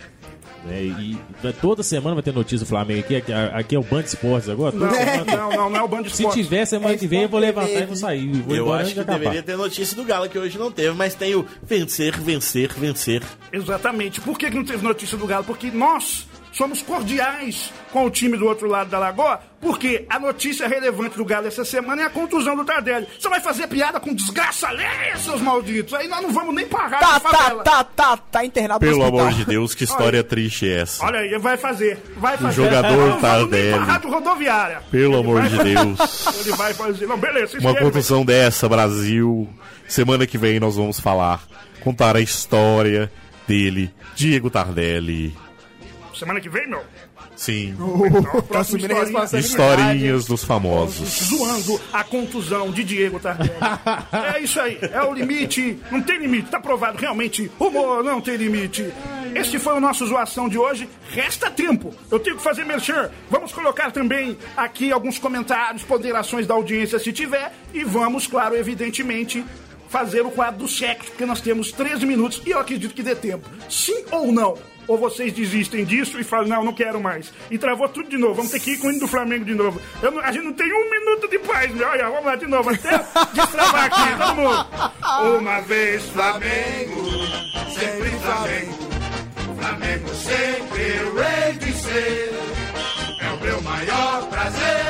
Né? 0.68 0.82
E, 0.82 1.18
e 1.44 1.52
toda 1.54 1.82
semana 1.82 2.14
vai 2.14 2.22
ter 2.22 2.32
notícia 2.32 2.60
do 2.64 2.66
Flamengo 2.68 3.00
aqui. 3.00 3.16
Aqui, 3.16 3.32
aqui 3.32 3.74
é 3.74 3.78
o 3.78 3.82
Band 3.82 4.02
Esportes 4.02 4.48
agora. 4.48 4.76
Não, 4.76 4.90
semana 4.90 5.24
não, 5.36 5.50
não, 5.50 5.70
não 5.70 5.76
é 5.76 5.82
o 5.82 5.88
Band 5.88 6.02
Se 6.04 6.08
Esporte. 6.22 6.42
tiver 6.42 6.64
semana 6.66 6.96
que 6.96 7.06
vem, 7.06 7.22
eu 7.22 7.28
vou 7.28 7.40
levantar 7.40 7.70
e 7.80 7.86
vou 7.86 7.96
sair. 7.96 8.28
Vou 8.42 8.54
Eu 8.54 8.72
acho 8.72 8.94
que 8.94 9.00
acabar. 9.00 9.18
deveria 9.18 9.42
ter 9.42 9.56
notícia 9.56 9.96
do 9.96 10.04
Galo, 10.04 10.28
que 10.28 10.38
hoje 10.38 10.58
não 10.58 10.70
teve, 10.70 10.94
mas 10.94 11.14
tem 11.14 11.34
o 11.34 11.44
vencer, 11.62 12.16
vencer, 12.20 12.70
vencer. 12.74 13.22
Exatamente. 13.52 14.20
Por 14.20 14.38
que, 14.38 14.50
que 14.50 14.56
não 14.56 14.64
teve 14.64 14.84
notícia 14.84 15.16
do 15.16 15.26
Galo? 15.26 15.44
Porque 15.44 15.70
nós 15.70 16.27
somos 16.58 16.82
cordiais 16.82 17.72
com 17.92 18.04
o 18.04 18.10
time 18.10 18.36
do 18.36 18.46
outro 18.46 18.66
lado 18.68 18.90
da 18.90 18.98
lagoa, 18.98 19.40
porque 19.60 20.04
a 20.10 20.18
notícia 20.18 20.66
relevante 20.68 21.16
do 21.16 21.24
Galo 21.24 21.46
essa 21.46 21.64
semana 21.64 22.02
é 22.02 22.04
a 22.06 22.10
contusão 22.10 22.56
do 22.56 22.64
Tardelli. 22.64 23.06
Você 23.18 23.28
vai 23.28 23.40
fazer 23.40 23.68
piada 23.68 24.00
com 24.00 24.12
desgraça 24.12 24.66
alheia, 24.68 25.16
seus 25.16 25.40
malditos. 25.40 25.94
Aí 25.94 26.08
nós 26.08 26.20
não 26.20 26.30
vamos 26.32 26.54
nem 26.54 26.66
parar 26.66 26.98
Tá, 26.98 27.20
tá, 27.20 27.30
favela. 27.30 27.62
tá, 27.62 27.84
tá, 27.84 28.16
tá 28.16 28.44
internado 28.44 28.84
no 28.84 28.90
Pelo 28.90 29.02
hospital. 29.04 29.20
amor 29.28 29.32
de 29.38 29.44
Deus, 29.44 29.74
que 29.74 29.84
história 29.84 30.22
triste 30.24 30.68
é 30.68 30.80
essa? 30.80 31.04
Olha 31.06 31.20
aí, 31.20 31.38
vai 31.38 31.56
fazer. 31.56 31.96
Vai 32.16 32.36
fazer. 32.36 32.54
jogador 32.56 32.82
Nós 32.82 32.98
não 32.98 33.20
vamos 33.20 33.50
nem 33.50 33.70
Tardelli. 33.72 34.12
rodoviária. 34.14 34.82
Pelo 34.90 35.12
Ele 35.14 35.20
amor 35.20 35.40
vai- 35.40 35.48
de 35.50 35.58
Deus. 35.74 36.26
Ele 36.46 36.56
vai 36.56 36.74
fazer. 36.74 37.06
Não, 37.06 37.16
beleza. 37.16 37.58
Uma 37.60 37.74
contusão 37.74 38.24
dessa, 38.24 38.68
Brasil. 38.68 39.48
Semana 39.86 40.26
que 40.26 40.36
vem 40.36 40.58
nós 40.60 40.76
vamos 40.76 40.98
falar, 41.00 41.40
contar 41.80 42.16
a 42.16 42.20
história 42.20 43.10
dele, 43.46 43.90
Diego 44.16 44.50
Tardelli. 44.50 45.34
Semana 46.18 46.40
que 46.40 46.48
vem, 46.48 46.66
meu. 46.68 46.82
Sim, 47.36 47.76
Então, 47.78 48.42
Tá 48.42 48.60
assumindo 48.60 48.92
a 48.94 49.00
responsabilidade. 49.00 49.46
historinhas 49.46 50.24
dos 50.26 50.42
famosos. 50.44 51.08
zoando 51.28 51.80
a 51.92 52.02
contusão 52.02 52.70
de 52.70 52.82
Diego 52.82 53.20
Tardelli. 53.20 53.52
é 54.34 54.40
isso 54.40 54.60
aí, 54.60 54.78
é 54.82 55.02
o 55.02 55.14
limite, 55.14 55.78
não 55.90 56.02
tem 56.02 56.18
limite, 56.18 56.50
tá 56.50 56.58
provado, 56.58 56.98
realmente, 56.98 57.50
humor 57.58 58.02
não 58.02 58.20
tem 58.20 58.36
limite. 58.36 58.92
Este 59.34 59.58
foi 59.58 59.74
o 59.74 59.80
nosso 59.80 60.06
zoação 60.06 60.48
de 60.48 60.58
hoje, 60.58 60.88
resta 61.10 61.50
tempo, 61.50 61.94
eu 62.10 62.18
tenho 62.18 62.36
que 62.36 62.42
fazer 62.42 62.64
merchan, 62.64 63.10
vamos 63.30 63.52
colocar 63.52 63.92
também 63.92 64.36
aqui 64.56 64.90
alguns 64.90 65.18
comentários, 65.18 65.82
ponderações 65.84 66.46
da 66.46 66.54
audiência 66.54 66.98
se 66.98 67.12
tiver, 67.12 67.52
e 67.72 67.84
vamos, 67.84 68.26
claro, 68.26 68.56
evidentemente, 68.56 69.44
fazer 69.88 70.22
o 70.22 70.30
quadro 70.30 70.60
do 70.60 70.68
sexo, 70.68 71.10
porque 71.10 71.26
nós 71.26 71.40
temos 71.40 71.70
13 71.70 72.04
minutos, 72.06 72.42
e 72.44 72.50
eu 72.50 72.58
acredito 72.58 72.94
que 72.94 73.02
dê 73.02 73.14
tempo, 73.14 73.48
sim 73.68 74.04
ou 74.10 74.32
não? 74.32 74.56
Ou 74.88 74.96
vocês 74.98 75.32
desistem 75.32 75.84
disso 75.84 76.18
e 76.18 76.24
falam, 76.24 76.48
não, 76.48 76.64
não 76.64 76.72
quero 76.72 76.98
mais. 77.00 77.30
E 77.50 77.58
travou 77.58 77.88
tudo 77.88 78.08
de 78.08 78.16
novo. 78.16 78.34
Vamos 78.34 78.50
ter 78.50 78.58
que 78.58 78.70
ir 78.72 78.78
com 78.78 78.88
o 78.88 78.90
hino 78.90 79.00
do 79.00 79.06
Flamengo 79.06 79.44
de 79.44 79.54
novo. 79.54 79.80
Eu 80.02 80.10
não- 80.10 80.20
a 80.22 80.32
gente 80.32 80.44
não 80.44 80.52
tem 80.54 80.66
um 80.72 80.90
minuto 80.90 81.28
de 81.28 81.38
paz, 81.40 81.70
meu. 81.74 81.86
Olha, 81.86 82.08
vamos 82.08 82.24
lá 82.24 82.36
de 82.36 82.46
novo. 82.46 82.70
Até 82.70 82.98
destravar 83.34 83.84
aqui, 83.84 84.16
todo 84.18 84.34
mundo. 84.34 85.38
Uma 85.38 85.60
vez 85.60 86.02
Flamengo, 86.08 87.04
sempre 87.78 88.10
Flamengo. 88.22 88.78
Flamengo 89.60 90.08
sempre 90.14 91.04
o 91.04 91.14
rei 91.16 91.52
de 91.58 91.72
ser. 91.74 92.32
É 93.20 93.30
o 93.30 93.40
meu 93.44 93.60
maior 93.62 94.26
prazer. 94.28 94.86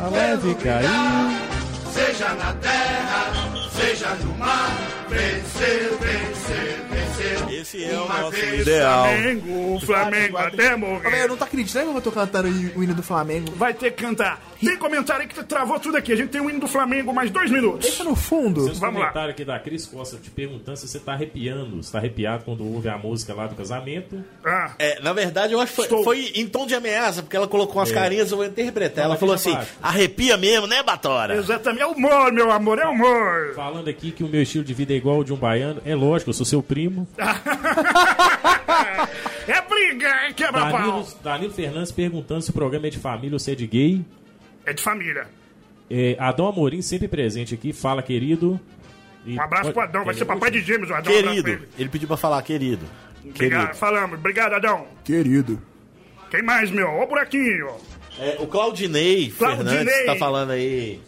A 0.00 0.08
leve 0.08 0.54
caiu. 0.56 1.54
Seja 1.92 2.28
na 2.34 2.52
terra, 2.54 3.43
seja 3.86 4.14
no 4.16 4.34
mar. 4.38 4.70
Vencer, 5.08 5.90
vencer, 6.00 6.84
vencer. 6.90 7.60
Esse 7.60 7.84
é 7.84 7.92
o 7.94 8.08
nosso 8.08 8.30
vez 8.32 8.60
ideal. 8.62 9.04
Flamengo, 9.04 9.80
Flamengo 9.80 10.38
até 10.38 10.76
morrer. 10.76 11.22
eu 11.22 11.28
não 11.28 11.36
tô 11.36 11.44
acreditando 11.44 11.90
que 11.92 11.98
eu 11.98 12.02
tô 12.02 12.10
cantando 12.12 12.48
o 12.48 12.82
hino 12.82 12.94
do 12.94 13.02
Flamengo. 13.02 13.52
Vai 13.54 13.72
ter 13.74 13.92
que 13.92 14.02
cantar. 14.02 14.42
Tem 14.60 14.76
comentário 14.78 15.22
aí 15.22 15.28
que 15.28 15.42
travou 15.44 15.78
tudo 15.78 15.96
aqui. 15.98 16.12
A 16.12 16.16
gente 16.16 16.30
tem 16.30 16.40
o 16.40 16.48
hino 16.50 16.58
do 16.60 16.66
Flamengo, 16.66 17.12
mais 17.12 17.30
dois 17.30 17.50
minutos. 17.50 17.82
Deixa 17.86 18.02
no 18.02 18.16
fundo. 18.16 18.64
Seus 18.64 18.78
Vamos 18.78 18.94
lá. 18.96 19.00
comentários 19.08 19.34
aqui 19.34 19.44
da 19.44 19.58
Cris 19.58 19.86
Costa 19.86 20.16
te 20.16 20.30
perguntando 20.30 20.76
se 20.78 20.88
você 20.88 20.98
tá 20.98 21.12
arrepiando, 21.12 21.82
se 21.82 21.92
tá 21.92 21.98
arrepiado 21.98 22.44
quando 22.44 22.64
ouve 22.66 22.88
a 22.88 22.96
música 22.98 23.34
lá 23.34 23.46
do 23.46 23.54
casamento. 23.54 24.24
Ah, 24.44 24.72
É, 24.78 25.00
na 25.00 25.12
verdade, 25.12 25.52
eu 25.52 25.60
acho 25.60 25.70
que 25.72 25.76
foi, 25.76 25.84
Estou. 25.84 26.02
foi 26.04 26.32
em 26.34 26.46
tom 26.48 26.66
de 26.66 26.74
ameaça, 26.74 27.22
porque 27.22 27.36
ela 27.36 27.46
colocou 27.46 27.76
umas 27.76 27.90
É. 27.90 27.94
carinhas, 27.94 28.30
eu 28.30 28.38
vou 28.38 28.46
interpretar. 28.46 29.04
Ela 29.04 29.14
Fala 29.16 29.20
falou 29.20 29.34
assim: 29.34 29.52
abaixo. 29.52 29.70
arrepia 29.82 30.36
mesmo, 30.36 30.66
né, 30.66 30.82
Batora? 30.82 31.36
exatamente. 31.36 31.82
É 31.82 31.86
humor, 31.86 32.32
meu 32.32 32.50
amor, 32.50 32.78
é 32.78 32.86
humor. 32.86 33.52
Falando 33.74 33.88
aqui 33.88 34.12
que 34.12 34.22
o 34.22 34.28
meu 34.28 34.40
estilo 34.40 34.62
de 34.64 34.72
vida 34.72 34.92
é 34.92 34.96
igual 34.96 35.16
ao 35.16 35.24
de 35.24 35.32
um 35.32 35.36
baiano. 35.36 35.82
É 35.84 35.96
lógico, 35.96 36.30
eu 36.30 36.34
sou 36.34 36.46
seu 36.46 36.62
primo. 36.62 37.08
é 39.48 39.60
briga, 39.62 40.06
é 40.08 40.32
quebra-pau. 40.32 40.70
Danilo, 40.72 41.06
Danilo 41.24 41.52
Fernandes 41.52 41.90
perguntando 41.90 42.42
se 42.42 42.50
o 42.50 42.52
programa 42.52 42.86
é 42.86 42.90
de 42.90 43.00
família 43.00 43.34
ou 43.34 43.38
se 43.40 43.50
é 43.50 43.54
de 43.56 43.66
gay. 43.66 44.04
É 44.64 44.72
de 44.72 44.80
família. 44.80 45.26
É, 45.90 46.14
Adão 46.20 46.46
Amorim 46.46 46.82
sempre 46.82 47.08
presente 47.08 47.52
aqui. 47.52 47.72
Fala, 47.72 48.00
querido. 48.00 48.60
E 49.26 49.34
Um 49.36 49.40
abraço 49.40 49.64
pode- 49.64 49.74
pro 49.74 49.82
Adão, 49.82 50.04
vai 50.04 50.14
é, 50.14 50.18
ser 50.18 50.24
papai 50.24 50.52
de 50.52 50.60
gêmeos, 50.60 50.90
o 50.90 50.94
Adão. 50.94 51.12
um 51.12 51.16
Querido. 51.16 51.48
ele. 51.50 51.68
Ele 51.76 51.88
pediu 51.88 52.06
pra 52.06 52.16
falar, 52.16 52.40
querido. 52.42 52.86
Obrigado, 53.24 53.60
Querido. 53.62 53.78
falamos. 53.78 54.18
Obrigado, 54.20 54.52
Adão. 54.54 54.86
Querido. 55.02 55.60
Quem 56.30 56.42
mais, 56.44 56.70
meu? 56.70 56.88
Ô, 56.90 57.06
buraquinho. 57.08 57.70
É, 58.20 58.36
o 58.38 58.46
Claudinei, 58.46 59.30
Claudinei. 59.36 59.74
Fernandes 59.84 60.06
tá 60.06 60.14
falando 60.14 60.50
aí. 60.52 61.00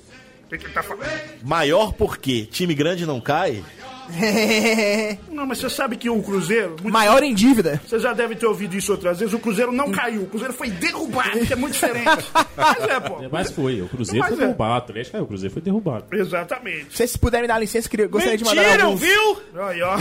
O 0.46 0.48
que, 0.48 0.58
que 0.58 0.66
ele 0.66 0.72
tá 0.72 0.82
falando? 0.82 1.10
Maior 1.42 1.92
por 1.92 2.18
quê? 2.18 2.46
Time 2.48 2.72
grande 2.72 3.04
não 3.04 3.20
cai? 3.20 3.64
Não, 5.28 5.46
mas 5.46 5.58
você 5.58 5.68
sabe 5.68 5.96
que 5.96 6.08
o 6.08 6.22
Cruzeiro. 6.22 6.76
Maior 6.84 7.22
em 7.24 7.34
dívida. 7.34 7.80
Você 7.84 7.98
já 7.98 8.12
deve 8.12 8.36
ter 8.36 8.46
ouvido 8.46 8.76
isso 8.76 8.92
outras 8.92 9.18
vezes. 9.18 9.34
O 9.34 9.38
Cruzeiro 9.38 9.72
não 9.72 9.90
caiu. 9.90 10.22
O 10.22 10.26
Cruzeiro 10.26 10.54
foi 10.54 10.70
derrubado, 10.70 11.44
que 11.44 11.52
é 11.52 11.56
muito 11.56 11.72
diferente. 11.72 12.24
Mas 12.56 12.84
é, 12.88 13.00
pô. 13.00 13.22
É, 13.22 13.28
Mas 13.30 13.50
foi, 13.50 13.82
o 13.82 13.88
Cruzeiro 13.88 14.20
Mas 14.20 14.28
foi 14.28 14.38
é. 14.38 14.46
derrubado. 14.46 14.72
O 14.72 14.76
Atlético 14.76 15.12
caiu, 15.12 15.24
o 15.24 15.26
Cruzeiro 15.26 15.52
foi 15.52 15.62
derrubado. 15.62 16.04
Exatamente. 16.12 16.86
Se 16.90 16.96
vocês 16.98 17.16
puderem 17.16 17.48
dar 17.48 17.58
licença, 17.58 17.88
queria, 17.88 18.06
gostaria 18.06 18.38
de 18.38 18.44
mandar 18.44 18.62
Mentiram, 18.62 18.96
viu? 18.96 19.42
Aí, 19.60 19.82
ó. 19.82 19.94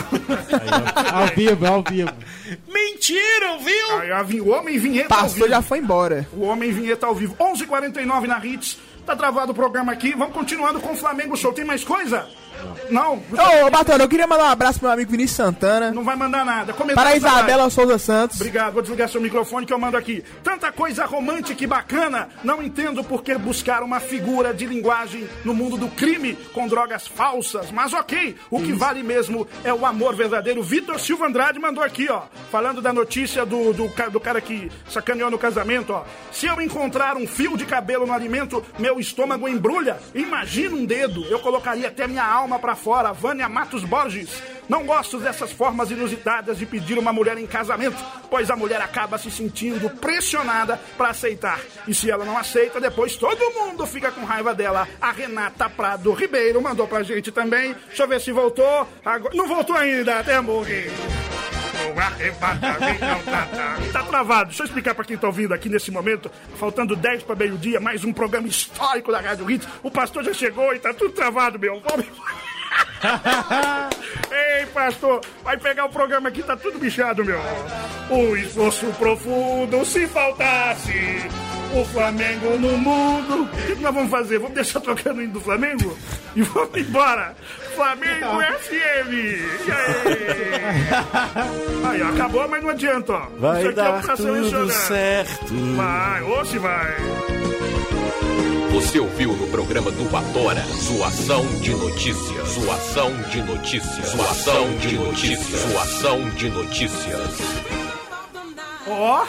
ao 1.13 1.27
vivo, 1.35 1.65
ao 1.65 1.83
vivo. 1.83 2.11
Mentiram, 2.71 3.59
viu? 3.59 3.99
Aí, 3.99 4.11
ó, 4.11 4.23
o 4.43 4.49
Homem 4.51 4.77
Vinheta 4.77 5.13
ao 5.13 5.21
Pastor 5.21 5.43
vivo. 5.43 5.49
já 5.49 5.61
foi 5.61 5.79
embora. 5.79 6.27
O 6.33 6.43
Homem 6.43 6.71
Vinheta 6.71 7.07
ao 7.07 7.15
vivo. 7.15 7.35
11h49 7.35 8.27
na 8.27 8.45
Hits. 8.45 8.77
Tá 9.05 9.15
travado 9.15 9.51
o 9.51 9.55
programa 9.55 9.91
aqui. 9.91 10.13
Vamos 10.13 10.33
continuando 10.33 10.79
com 10.79 10.93
o 10.93 10.95
Flamengo 10.95 11.37
Show. 11.37 11.53
Tem 11.53 11.63
mais 11.63 11.83
coisa? 11.83 12.27
Não. 12.89 13.13
Ô, 13.15 13.17
ô 13.17 13.95
eu 13.99 14.09
queria 14.09 14.27
mandar 14.27 14.45
um 14.45 14.49
abraço 14.49 14.79
pro 14.79 14.87
meu 14.87 14.93
amigo 14.93 15.11
Vinícius 15.11 15.37
Santana. 15.37 15.91
Não 15.91 16.03
vai 16.03 16.15
mandar 16.15 16.45
nada. 16.45 16.73
Para 16.73 17.09
a. 17.09 17.15
Isabela 17.15 17.69
Souza 17.69 17.97
Santos. 17.97 18.37
Obrigado, 18.37 18.73
vou 18.73 18.81
desligar 18.81 19.09
seu 19.09 19.21
microfone 19.21 19.65
que 19.65 19.73
eu 19.73 19.79
mando 19.79 19.97
aqui. 19.97 20.23
Tanta 20.43 20.71
coisa 20.71 21.05
romântica 21.05 21.63
e 21.63 21.67
bacana, 21.67 22.29
não 22.43 22.61
entendo 22.61 23.03
por 23.03 23.23
que 23.23 23.35
buscar 23.35 23.83
uma 23.83 23.99
figura 23.99 24.53
de 24.53 24.65
linguagem 24.65 25.27
no 25.43 25.53
mundo 25.53 25.77
do 25.77 25.87
crime 25.89 26.35
com 26.53 26.67
drogas 26.67 27.07
falsas, 27.07 27.71
mas 27.71 27.93
ok, 27.93 28.35
o 28.49 28.61
que 28.61 28.73
vale 28.73 29.03
mesmo 29.03 29.47
é 29.63 29.73
o 29.73 29.85
amor 29.85 30.15
verdadeiro. 30.15 30.61
Vitor 30.61 30.99
Silva 30.99 31.27
Andrade 31.27 31.59
mandou 31.59 31.83
aqui, 31.83 32.09
ó, 32.09 32.23
falando 32.51 32.81
da 32.81 32.93
notícia 32.93 33.45
do, 33.45 33.73
do, 33.73 33.87
do 34.11 34.19
cara 34.19 34.39
que 34.39 34.71
sacaneou 34.89 35.31
no 35.31 35.37
casamento, 35.37 35.93
ó. 35.93 36.03
Se 36.31 36.45
eu 36.45 36.61
encontrar 36.61 37.17
um 37.17 37.27
fio 37.27 37.57
de 37.57 37.65
cabelo 37.65 38.05
no 38.05 38.13
alimento, 38.13 38.63
meu 38.77 38.99
estômago 38.99 39.47
embrulha. 39.47 39.97
Imagina 40.13 40.75
um 40.75 40.85
dedo, 40.85 41.25
eu 41.25 41.39
colocaria 41.39 41.87
até 41.87 42.07
minha 42.07 42.25
alma 42.25 42.44
pra 42.59 42.75
fora. 42.75 43.11
Vânia 43.11 43.49
Matos 43.49 43.83
Borges. 43.83 44.29
Não 44.67 44.85
gosto 44.85 45.19
dessas 45.19 45.51
formas 45.51 45.91
inusitadas 45.91 46.57
de 46.57 46.65
pedir 46.65 46.97
uma 46.97 47.13
mulher 47.13 47.37
em 47.37 47.45
casamento, 47.45 48.03
pois 48.29 48.49
a 48.49 48.55
mulher 48.55 48.81
acaba 48.81 49.17
se 49.17 49.29
sentindo 49.29 49.89
pressionada 49.89 50.79
pra 50.97 51.09
aceitar. 51.09 51.59
E 51.87 51.93
se 51.93 52.09
ela 52.09 52.25
não 52.25 52.37
aceita, 52.37 52.81
depois 52.81 53.15
todo 53.15 53.53
mundo 53.53 53.85
fica 53.85 54.11
com 54.11 54.25
raiva 54.25 54.55
dela. 54.55 54.87
A 54.99 55.11
Renata 55.11 55.69
Prado 55.69 56.11
Ribeiro 56.13 56.61
mandou 56.61 56.87
pra 56.87 57.03
gente 57.03 57.31
também. 57.31 57.75
Deixa 57.87 58.03
eu 58.03 58.07
ver 58.07 58.21
se 58.21 58.31
voltou. 58.31 58.87
Agora... 59.03 59.35
Não 59.35 59.47
voltou 59.47 59.75
ainda, 59.75 60.19
até 60.19 60.39
morrer. 60.41 60.91
Tá, 63.25 63.47
tá. 63.47 63.77
Tá 63.93 64.03
travado. 64.03 64.45
Deixa 64.49 64.63
eu 64.63 64.65
explicar 64.67 64.95
pra 64.95 65.05
quem 65.05 65.17
tá 65.17 65.27
ouvindo 65.27 65.53
aqui 65.53 65.69
nesse 65.69 65.91
momento. 65.91 66.31
Faltando 66.57 66.95
10 66.95 67.23
pra 67.23 67.35
meio-dia, 67.35 67.79
mais 67.79 68.03
um 68.03 68.13
programa 68.13 68.47
histórico 68.47 69.11
da 69.11 69.19
Rádio 69.19 69.49
Hits. 69.49 69.67
O 69.83 69.91
pastor 69.91 70.23
já 70.23 70.33
chegou 70.33 70.73
e 70.73 70.79
tá 70.79 70.93
tudo 70.93 71.13
travado, 71.13 71.59
meu. 71.59 71.81
Ei, 74.31 74.65
pastor, 74.67 75.21
vai 75.43 75.57
pegar 75.57 75.85
o 75.85 75.89
programa 75.89 76.29
aqui, 76.29 76.41
tá 76.43 76.57
tudo 76.57 76.79
bichado, 76.79 77.23
meu. 77.23 77.39
o 78.09 78.35
esforço 78.35 78.87
profundo 78.93 79.85
se 79.85 80.07
faltasse 80.07 81.21
o 81.73 81.85
Flamengo 81.85 82.57
no 82.57 82.77
mundo. 82.77 83.43
O 83.43 83.47
que 83.47 83.75
que 83.75 83.81
nós 83.81 83.93
vamos 83.93 84.09
fazer? 84.09 84.39
Vamos 84.39 84.55
deixar 84.55 84.79
tocando 84.79 85.19
o 85.19 85.21
hino 85.21 85.33
do 85.33 85.41
Flamengo? 85.41 85.97
E 86.35 86.41
vamos 86.41 86.77
embora. 86.77 87.35
Flamengo 87.75 88.41
FM. 88.41 89.11
E 89.11 89.71
aí? 91.87 92.01
Acabou, 92.01 92.47
mas 92.47 92.63
não 92.63 92.69
adianta, 92.69 93.13
ó. 93.13 93.25
Isso 93.27 93.37
Vai 93.39 93.59
aqui 93.59 93.67
é 93.67 93.71
dar 93.71 94.01
pra 94.01 94.15
tudo 94.15 94.33
selecionar. 94.33 94.75
certo. 94.87 95.53
Vai, 95.75 96.45
se 96.45 96.57
vai. 96.57 96.95
Você 98.71 98.99
ouviu 98.99 99.31
no 99.33 99.47
programa 99.47 99.91
do 99.91 100.03
Batora 100.09 100.61
Zoação 100.81 101.45
de 101.61 101.71
Notícias. 101.71 102.47
Zoação 102.49 103.13
de 103.29 103.41
Notícias. 103.41 104.09
Zoação 104.09 104.75
de 104.77 104.95
Notícias. 104.97 105.61
Zoação 105.71 106.29
de 106.31 106.49
Notícias. 106.49 107.39
Ó, 108.87 109.25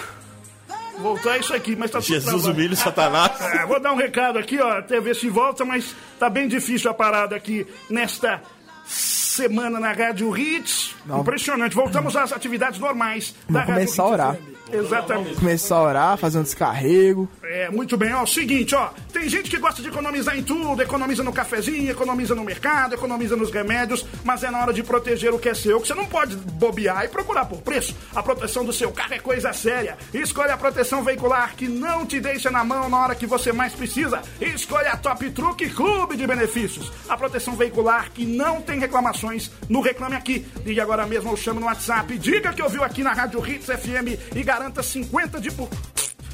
voltar 1.01 1.39
isso 1.39 1.55
aqui, 1.55 1.77
mas 1.77 1.91
tá 1.91 1.99
tudo 1.99 2.09
Jesus 2.09 2.27
travado. 2.27 2.51
humilha 2.53 2.73
o 2.73 2.77
Satanás. 2.77 3.33
É, 3.57 3.67
vou 3.67 3.81
dar 3.81 3.93
um 3.93 3.97
recado 3.97 4.39
aqui, 4.39 4.59
ó, 4.61 4.79
até 4.79 5.01
ver 5.01 5.15
se 5.15 5.29
volta, 5.29 5.65
mas 5.65 5.95
tá 6.19 6.29
bem 6.29 6.49
difícil 6.49 6.91
a 6.91 6.95
parada 6.95 7.35
aqui 7.37 7.67
nesta 7.89 8.43
semana 8.87 9.79
na 9.81 9.93
Rádio 9.93 10.37
Hits. 10.37 10.95
Impressionante. 11.09 11.75
Voltamos 11.75 12.17
às 12.17 12.33
atividades 12.33 12.79
normais 12.79 13.35
da 13.49 13.61
Vamos 13.65 13.69
Rádio 13.69 13.75
começar 13.75 14.03
a 14.03 14.07
Hits 14.07 14.13
orar. 14.13 14.56
Exatamente. 14.73 15.37
Começar 15.37 15.77
a 15.77 15.83
orar, 15.83 16.19
fazer 16.19 16.39
um 16.39 16.43
descarrego. 16.43 17.29
É, 17.43 17.71
muito 17.71 17.97
bem, 17.97 18.13
ó, 18.13 18.27
seguinte, 18.27 18.75
ó, 18.75 18.91
tem 19.13 19.29
gente 19.29 19.49
que 19.49 19.59
gosta 19.59 19.81
de 19.81 19.89
economizar 19.89 20.37
em 20.37 20.43
tudo, 20.43 20.83
economiza 20.83 21.23
no 21.23 21.33
cafezinho, 21.33 21.91
economiza 21.91 22.35
no 22.35 22.45
mercado, 22.45 22.95
economiza 22.95 23.37
nos 23.37 23.51
remédios, 23.51 24.05
mas 24.25 24.43
é 24.43 24.51
na 24.51 24.61
hora 24.61 24.73
de 24.73 24.83
proteger 24.83 25.33
o 25.33 25.39
que 25.39 25.49
é 25.49 25.55
seu, 25.55 25.81
que 25.81 25.87
você 25.87 25.95
não 25.95 26.07
pode 26.07 26.37
bobear 26.37 27.05
e 27.05 27.09
procurar 27.09 27.45
por 27.47 27.63
preço. 27.63 27.95
A 28.15 28.23
proteção 28.23 28.65
do 28.65 28.73
seu 28.73 28.91
carro 28.93 29.15
é 29.15 29.19
coisa 29.19 29.53
séria. 29.53 29.97
Escolha 30.13 30.55
a 30.55 30.57
proteção 30.59 31.03
veicular 31.03 31.55
que 31.55 31.69
não 31.69 32.05
te 32.05 32.21
deixa 32.21 32.51
na 32.51 32.65
mão 32.65 32.89
na 32.89 32.99
hora 32.99 33.15
que 33.15 33.27
você 33.27 33.53
mais 33.53 33.73
precisa. 33.73 34.21
Escolha 34.41 34.91
a 34.91 34.97
Top 34.97 35.29
Truck 35.31 35.69
Clube 35.71 36.17
de 36.17 36.27
Benefícios. 36.27 36.93
A 37.09 37.17
proteção 37.17 37.55
veicular 37.55 38.11
que 38.11 38.25
não 38.25 38.61
tem 38.61 38.79
reclamações 38.79 39.51
no 39.69 39.81
Reclame 39.81 40.17
Aqui. 40.17 40.47
Ligue 40.65 40.81
agora 40.81 41.07
mesmo 41.07 41.31
ou 41.31 41.37
chame 41.37 41.61
no 41.61 41.67
WhatsApp. 41.67 42.19
Diga 42.19 42.53
que 42.53 42.63
ouviu 42.63 42.83
aqui 42.83 43.03
na 43.03 43.13
Rádio 43.13 43.47
Hits 43.47 43.67
FM 43.67 44.19
e 44.35 44.43
garanta 44.57 44.83
50 44.83 45.39
de 45.41 45.51
por... 45.51 45.69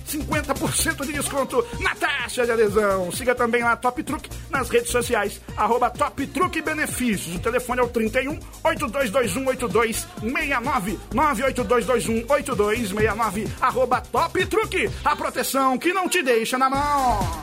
50% 0.08 1.06
de 1.06 1.12
desconto 1.14 1.66
na 1.80 1.94
taxa 1.94 2.44
de 2.44 2.52
adesão. 2.52 3.10
Siga 3.10 3.34
também 3.34 3.62
lá 3.62 3.74
Top 3.76 4.02
Truck 4.02 4.28
nas 4.50 4.68
redes 4.68 4.90
sociais, 4.90 5.40
arroba 5.56 5.88
Top 5.88 6.26
Truck 6.26 6.60
Benefícios. 6.60 7.36
O 7.36 7.38
telefone 7.38 7.80
é 7.80 7.82
o 7.82 7.88
31 7.88 8.38
8221 8.62 9.46
8269 9.46 10.98
98221 11.14 12.24
8269 12.28 13.48
arroba 13.58 14.02
Top 14.02 14.46
Truck, 14.46 14.90
a 15.02 15.16
proteção 15.16 15.78
que 15.78 15.94
não 15.94 16.06
te 16.06 16.22
deixa 16.22 16.58
na 16.58 16.68
mão. 16.68 17.42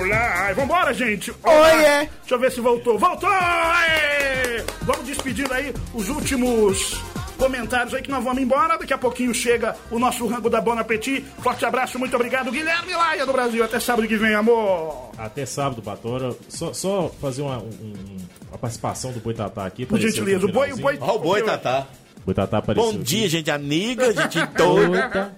Olá, 0.00 0.52
vambora, 0.54 0.92
gente. 0.92 1.32
Olá. 1.44 1.72
Oiê. 1.74 2.08
Deixa 2.20 2.34
eu 2.34 2.38
ver 2.40 2.50
se 2.50 2.60
voltou. 2.60 2.98
Voltou! 2.98 3.30
Aê! 3.30 4.64
Vamos 4.80 5.06
despedindo 5.06 5.54
aí 5.54 5.72
os 5.94 6.08
últimos 6.08 7.00
comentários 7.42 7.92
aí 7.94 8.02
que 8.02 8.10
nós 8.10 8.22
vamos 8.22 8.42
embora. 8.42 8.78
Daqui 8.78 8.92
a 8.92 8.98
pouquinho 8.98 9.34
chega 9.34 9.74
o 9.90 9.98
nosso 9.98 10.26
rango 10.26 10.48
da 10.48 10.60
Bon 10.60 10.78
Appetit. 10.78 11.24
Forte 11.42 11.64
abraço, 11.64 11.98
muito 11.98 12.14
obrigado, 12.14 12.50
Guilherme 12.52 12.92
Laia 12.94 13.26
do 13.26 13.32
Brasil. 13.32 13.64
Até 13.64 13.80
sábado 13.80 14.06
que 14.06 14.16
vem, 14.16 14.34
amor. 14.34 15.10
Até 15.18 15.44
sábado, 15.44 15.82
Batora. 15.82 16.34
Só, 16.48 16.72
só 16.72 17.08
fazer 17.20 17.42
uma, 17.42 17.58
um- 17.58 17.66
um- 17.66 18.16
uma 18.50 18.58
participação 18.58 19.12
do 19.12 19.20
Boitatá 19.20 19.66
aqui. 19.66 19.84
Por 19.84 19.98
gentileza, 19.98 20.46
o 20.46 20.52
boi, 20.52 20.72
o 20.72 20.76
boi. 20.76 20.98
Ó 21.00 21.16
o 21.16 21.18
boi, 21.18 21.42
Tatá. 21.42 21.86
Boitatá 22.24 22.58
apareceu. 22.58 22.90
Bom 22.92 22.96
aqui. 22.96 23.04
dia, 23.04 23.28
gente 23.28 23.50
amiga, 23.50 24.12
gente 24.14 24.46
toda. 24.56 25.32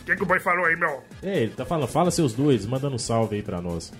O 0.00 0.04
que, 0.06 0.16
que 0.16 0.22
o 0.22 0.26
boi 0.26 0.40
falou 0.40 0.64
aí, 0.64 0.74
meu? 0.76 1.02
É, 1.22 1.40
ele 1.42 1.52
tá 1.52 1.64
falando, 1.64 1.86
fala 1.86 2.10
seus 2.10 2.32
dois, 2.32 2.64
mandando 2.66 2.96
um 2.96 2.98
salve 2.98 3.36
aí 3.36 3.42
pra 3.42 3.60
nós. 3.60 3.92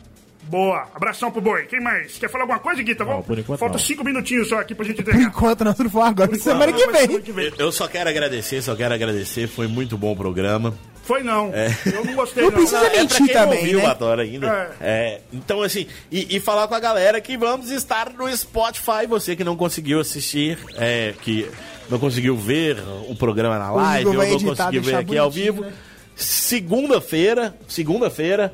Boa, 0.51 0.89
abração 0.93 1.31
pro 1.31 1.41
boi. 1.41 1.63
Quem 1.67 1.81
mais? 1.81 2.19
Quer 2.19 2.29
falar 2.29 2.43
alguma 2.43 2.59
coisa, 2.59 2.83
Guita? 2.83 3.05
Não, 3.05 3.23
por 3.23 3.39
enquanto 3.39 3.61
Falta 3.61 3.75
não. 3.75 3.79
cinco 3.79 4.03
minutinhos 4.05 4.49
só 4.49 4.59
aqui 4.59 4.75
pra 4.75 4.85
gente 4.85 4.97
Por 4.97 5.11
entregar. 5.11 5.29
enquanto, 5.29 5.65
nós 5.65 5.79
não 5.79 5.89
for 5.89 6.01
agora, 6.03 6.35
semana 6.37 6.73
que 6.73 6.87
vem. 6.89 7.21
que 7.21 7.31
vem. 7.31 7.53
Eu 7.57 7.71
só 7.71 7.87
quero 7.87 8.11
agradecer, 8.11 8.61
só 8.61 8.75
quero 8.75 8.93
agradecer. 8.93 9.47
Foi 9.47 9.69
muito 9.69 9.97
bom 9.97 10.11
o 10.11 10.17
programa. 10.17 10.75
Foi 11.05 11.23
não. 11.23 11.53
Eu 11.87 12.05
não 12.05 12.15
gostei, 12.15 12.43
Não 12.43 12.51
não. 12.51 12.59
precisa 12.59 12.81
Não, 12.81 12.87
é 12.87 12.91
pra 12.91 13.01
mentir 13.01 13.17
quem 13.19 13.27
não 13.27 13.33
também, 13.43 13.59
ouviu 13.61 13.79
né? 13.79 14.23
ainda. 14.23 14.77
É, 14.81 15.21
então, 15.33 15.63
assim, 15.63 15.87
e, 16.11 16.37
e 16.37 16.41
falar 16.41 16.67
com 16.67 16.75
a 16.75 16.81
galera 16.81 17.21
que 17.21 17.37
vamos 17.37 17.71
estar 17.71 18.11
no 18.13 18.37
Spotify. 18.37 19.07
Você 19.09 19.37
que 19.37 19.45
não 19.45 19.57
conseguiu 19.57 20.01
assistir, 20.01 20.59
é, 20.77 21.15
que 21.23 21.49
não 21.89 21.99
conseguiu 22.01 22.37
ver 22.37 22.77
o 23.09 23.15
programa 23.15 23.57
na 23.57 23.71
live, 23.71 24.09
ou 24.09 24.15
não 24.15 24.23
editar, 24.25 24.57
conseguiu 24.67 24.83
ver 24.83 24.97
aqui 24.97 25.17
ao 25.17 25.31
vivo. 25.31 25.63
né? 25.63 25.73
Segunda-feira, 26.17 27.55
segunda-feira, 27.69 28.53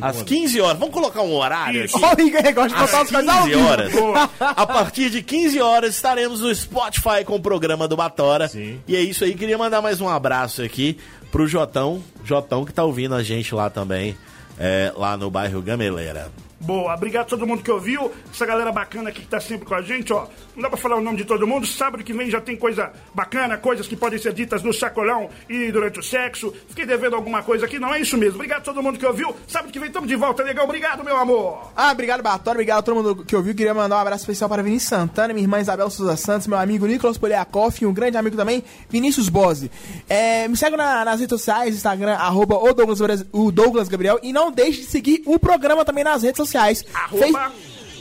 às 0.00 0.22
15 0.22 0.60
horas. 0.60 0.78
Vamos 0.78 0.94
colocar 0.94 1.22
um 1.22 1.34
horário 1.34 1.84
aqui? 1.84 1.94
Olha 2.02 2.16
o 2.16 2.26
Igor 2.26 2.54
gosta 2.54 2.68
de 2.68 2.74
botar 2.74 3.00
as 3.02 3.10
coisas 3.10 3.28
ao 3.28 3.42
15 3.44 3.48
vivo. 3.54 3.68
horas. 3.68 3.92
A 4.40 4.66
partir 4.66 5.10
de 5.10 5.22
15 5.22 5.60
horas 5.60 5.94
estaremos 5.94 6.40
no 6.40 6.54
Spotify 6.54 7.24
com 7.24 7.36
o 7.36 7.40
programa 7.40 7.86
do 7.88 7.96
Batora. 7.96 8.48
Sim. 8.48 8.80
E 8.86 8.96
é 8.96 9.00
isso 9.00 9.24
aí. 9.24 9.34
Queria 9.34 9.58
mandar 9.58 9.80
mais 9.82 10.00
um 10.00 10.08
abraço 10.08 10.62
aqui 10.62 10.98
pro 11.30 11.46
Jotão. 11.46 12.02
Jotão 12.24 12.64
que 12.64 12.72
tá 12.72 12.84
ouvindo 12.84 13.14
a 13.14 13.22
gente 13.22 13.54
lá 13.54 13.68
também, 13.68 14.16
é, 14.58 14.92
lá 14.96 15.16
no 15.16 15.30
bairro 15.30 15.60
Gameleira. 15.60 16.30
Boa, 16.64 16.94
obrigado 16.94 17.22
a 17.24 17.28
todo 17.28 17.46
mundo 17.46 17.62
que 17.62 17.70
ouviu. 17.70 18.10
Essa 18.32 18.46
galera 18.46 18.72
bacana 18.72 19.10
aqui 19.10 19.20
que 19.20 19.26
tá 19.28 19.38
sempre 19.38 19.66
com 19.66 19.74
a 19.74 19.82
gente, 19.82 20.12
ó. 20.14 20.26
Não 20.56 20.62
dá 20.62 20.68
pra 20.70 20.78
falar 20.78 20.96
o 20.96 21.00
nome 21.02 21.18
de 21.18 21.24
todo 21.24 21.46
mundo. 21.46 21.66
Sábado 21.66 22.02
que 22.02 22.12
vem 22.14 22.30
já 22.30 22.40
tem 22.40 22.56
coisa 22.56 22.90
bacana, 23.14 23.58
coisas 23.58 23.86
que 23.86 23.94
podem 23.94 24.18
ser 24.18 24.32
ditas 24.32 24.62
no 24.62 24.72
sacolão 24.72 25.28
e 25.48 25.70
durante 25.70 26.00
o 26.00 26.02
sexo. 26.02 26.54
Fiquei 26.68 26.86
devendo 26.86 27.16
alguma 27.16 27.42
coisa 27.42 27.66
aqui, 27.66 27.78
não 27.78 27.92
é 27.92 28.00
isso 28.00 28.16
mesmo. 28.16 28.36
Obrigado 28.36 28.60
a 28.60 28.64
todo 28.64 28.82
mundo 28.82 28.98
que 28.98 29.04
ouviu. 29.04 29.34
Sábado 29.46 29.70
que 29.70 29.78
vem 29.78 29.88
estamos 29.88 30.08
de 30.08 30.16
volta, 30.16 30.42
legal. 30.42 30.64
Obrigado, 30.64 31.04
meu 31.04 31.18
amor. 31.18 31.70
Ah, 31.76 31.92
obrigado, 31.92 32.22
Batório. 32.22 32.56
Obrigado 32.58 32.78
a 32.78 32.82
todo 32.82 32.94
mundo 32.96 33.24
que 33.24 33.36
ouviu. 33.36 33.54
Queria 33.54 33.74
mandar 33.74 33.96
um 33.96 34.00
abraço 34.00 34.22
especial 34.22 34.48
para 34.48 34.62
Vinícius 34.62 34.88
Santana, 34.88 35.34
minha 35.34 35.44
irmã 35.44 35.60
Isabel 35.60 35.90
Souza 35.90 36.16
Santos, 36.16 36.46
meu 36.46 36.58
amigo 36.58 36.86
Nicolas 36.86 37.18
Poliakoff 37.18 37.84
e 37.84 37.86
um 37.86 37.92
grande 37.92 38.16
amigo 38.16 38.36
também, 38.38 38.64
Vinícius 38.88 39.28
Bose. 39.28 39.70
É, 40.08 40.48
me 40.48 40.56
segue 40.56 40.76
na- 40.78 41.04
nas 41.04 41.20
redes 41.20 41.38
sociais, 41.38 41.74
Instagram, 41.74 42.14
arroba 42.14 42.56
o 42.56 42.72
Douglas, 42.72 43.00
o 43.32 43.52
Douglas 43.52 43.86
Gabriel. 43.88 44.18
E 44.22 44.32
não 44.32 44.50
deixe 44.50 44.80
de 44.80 44.86
seguir 44.86 45.22
o 45.26 45.38
programa 45.38 45.84
também 45.84 46.02
nas 46.04 46.22
redes 46.22 46.38
sociais. 46.38 46.53
Arroba- 46.94 47.52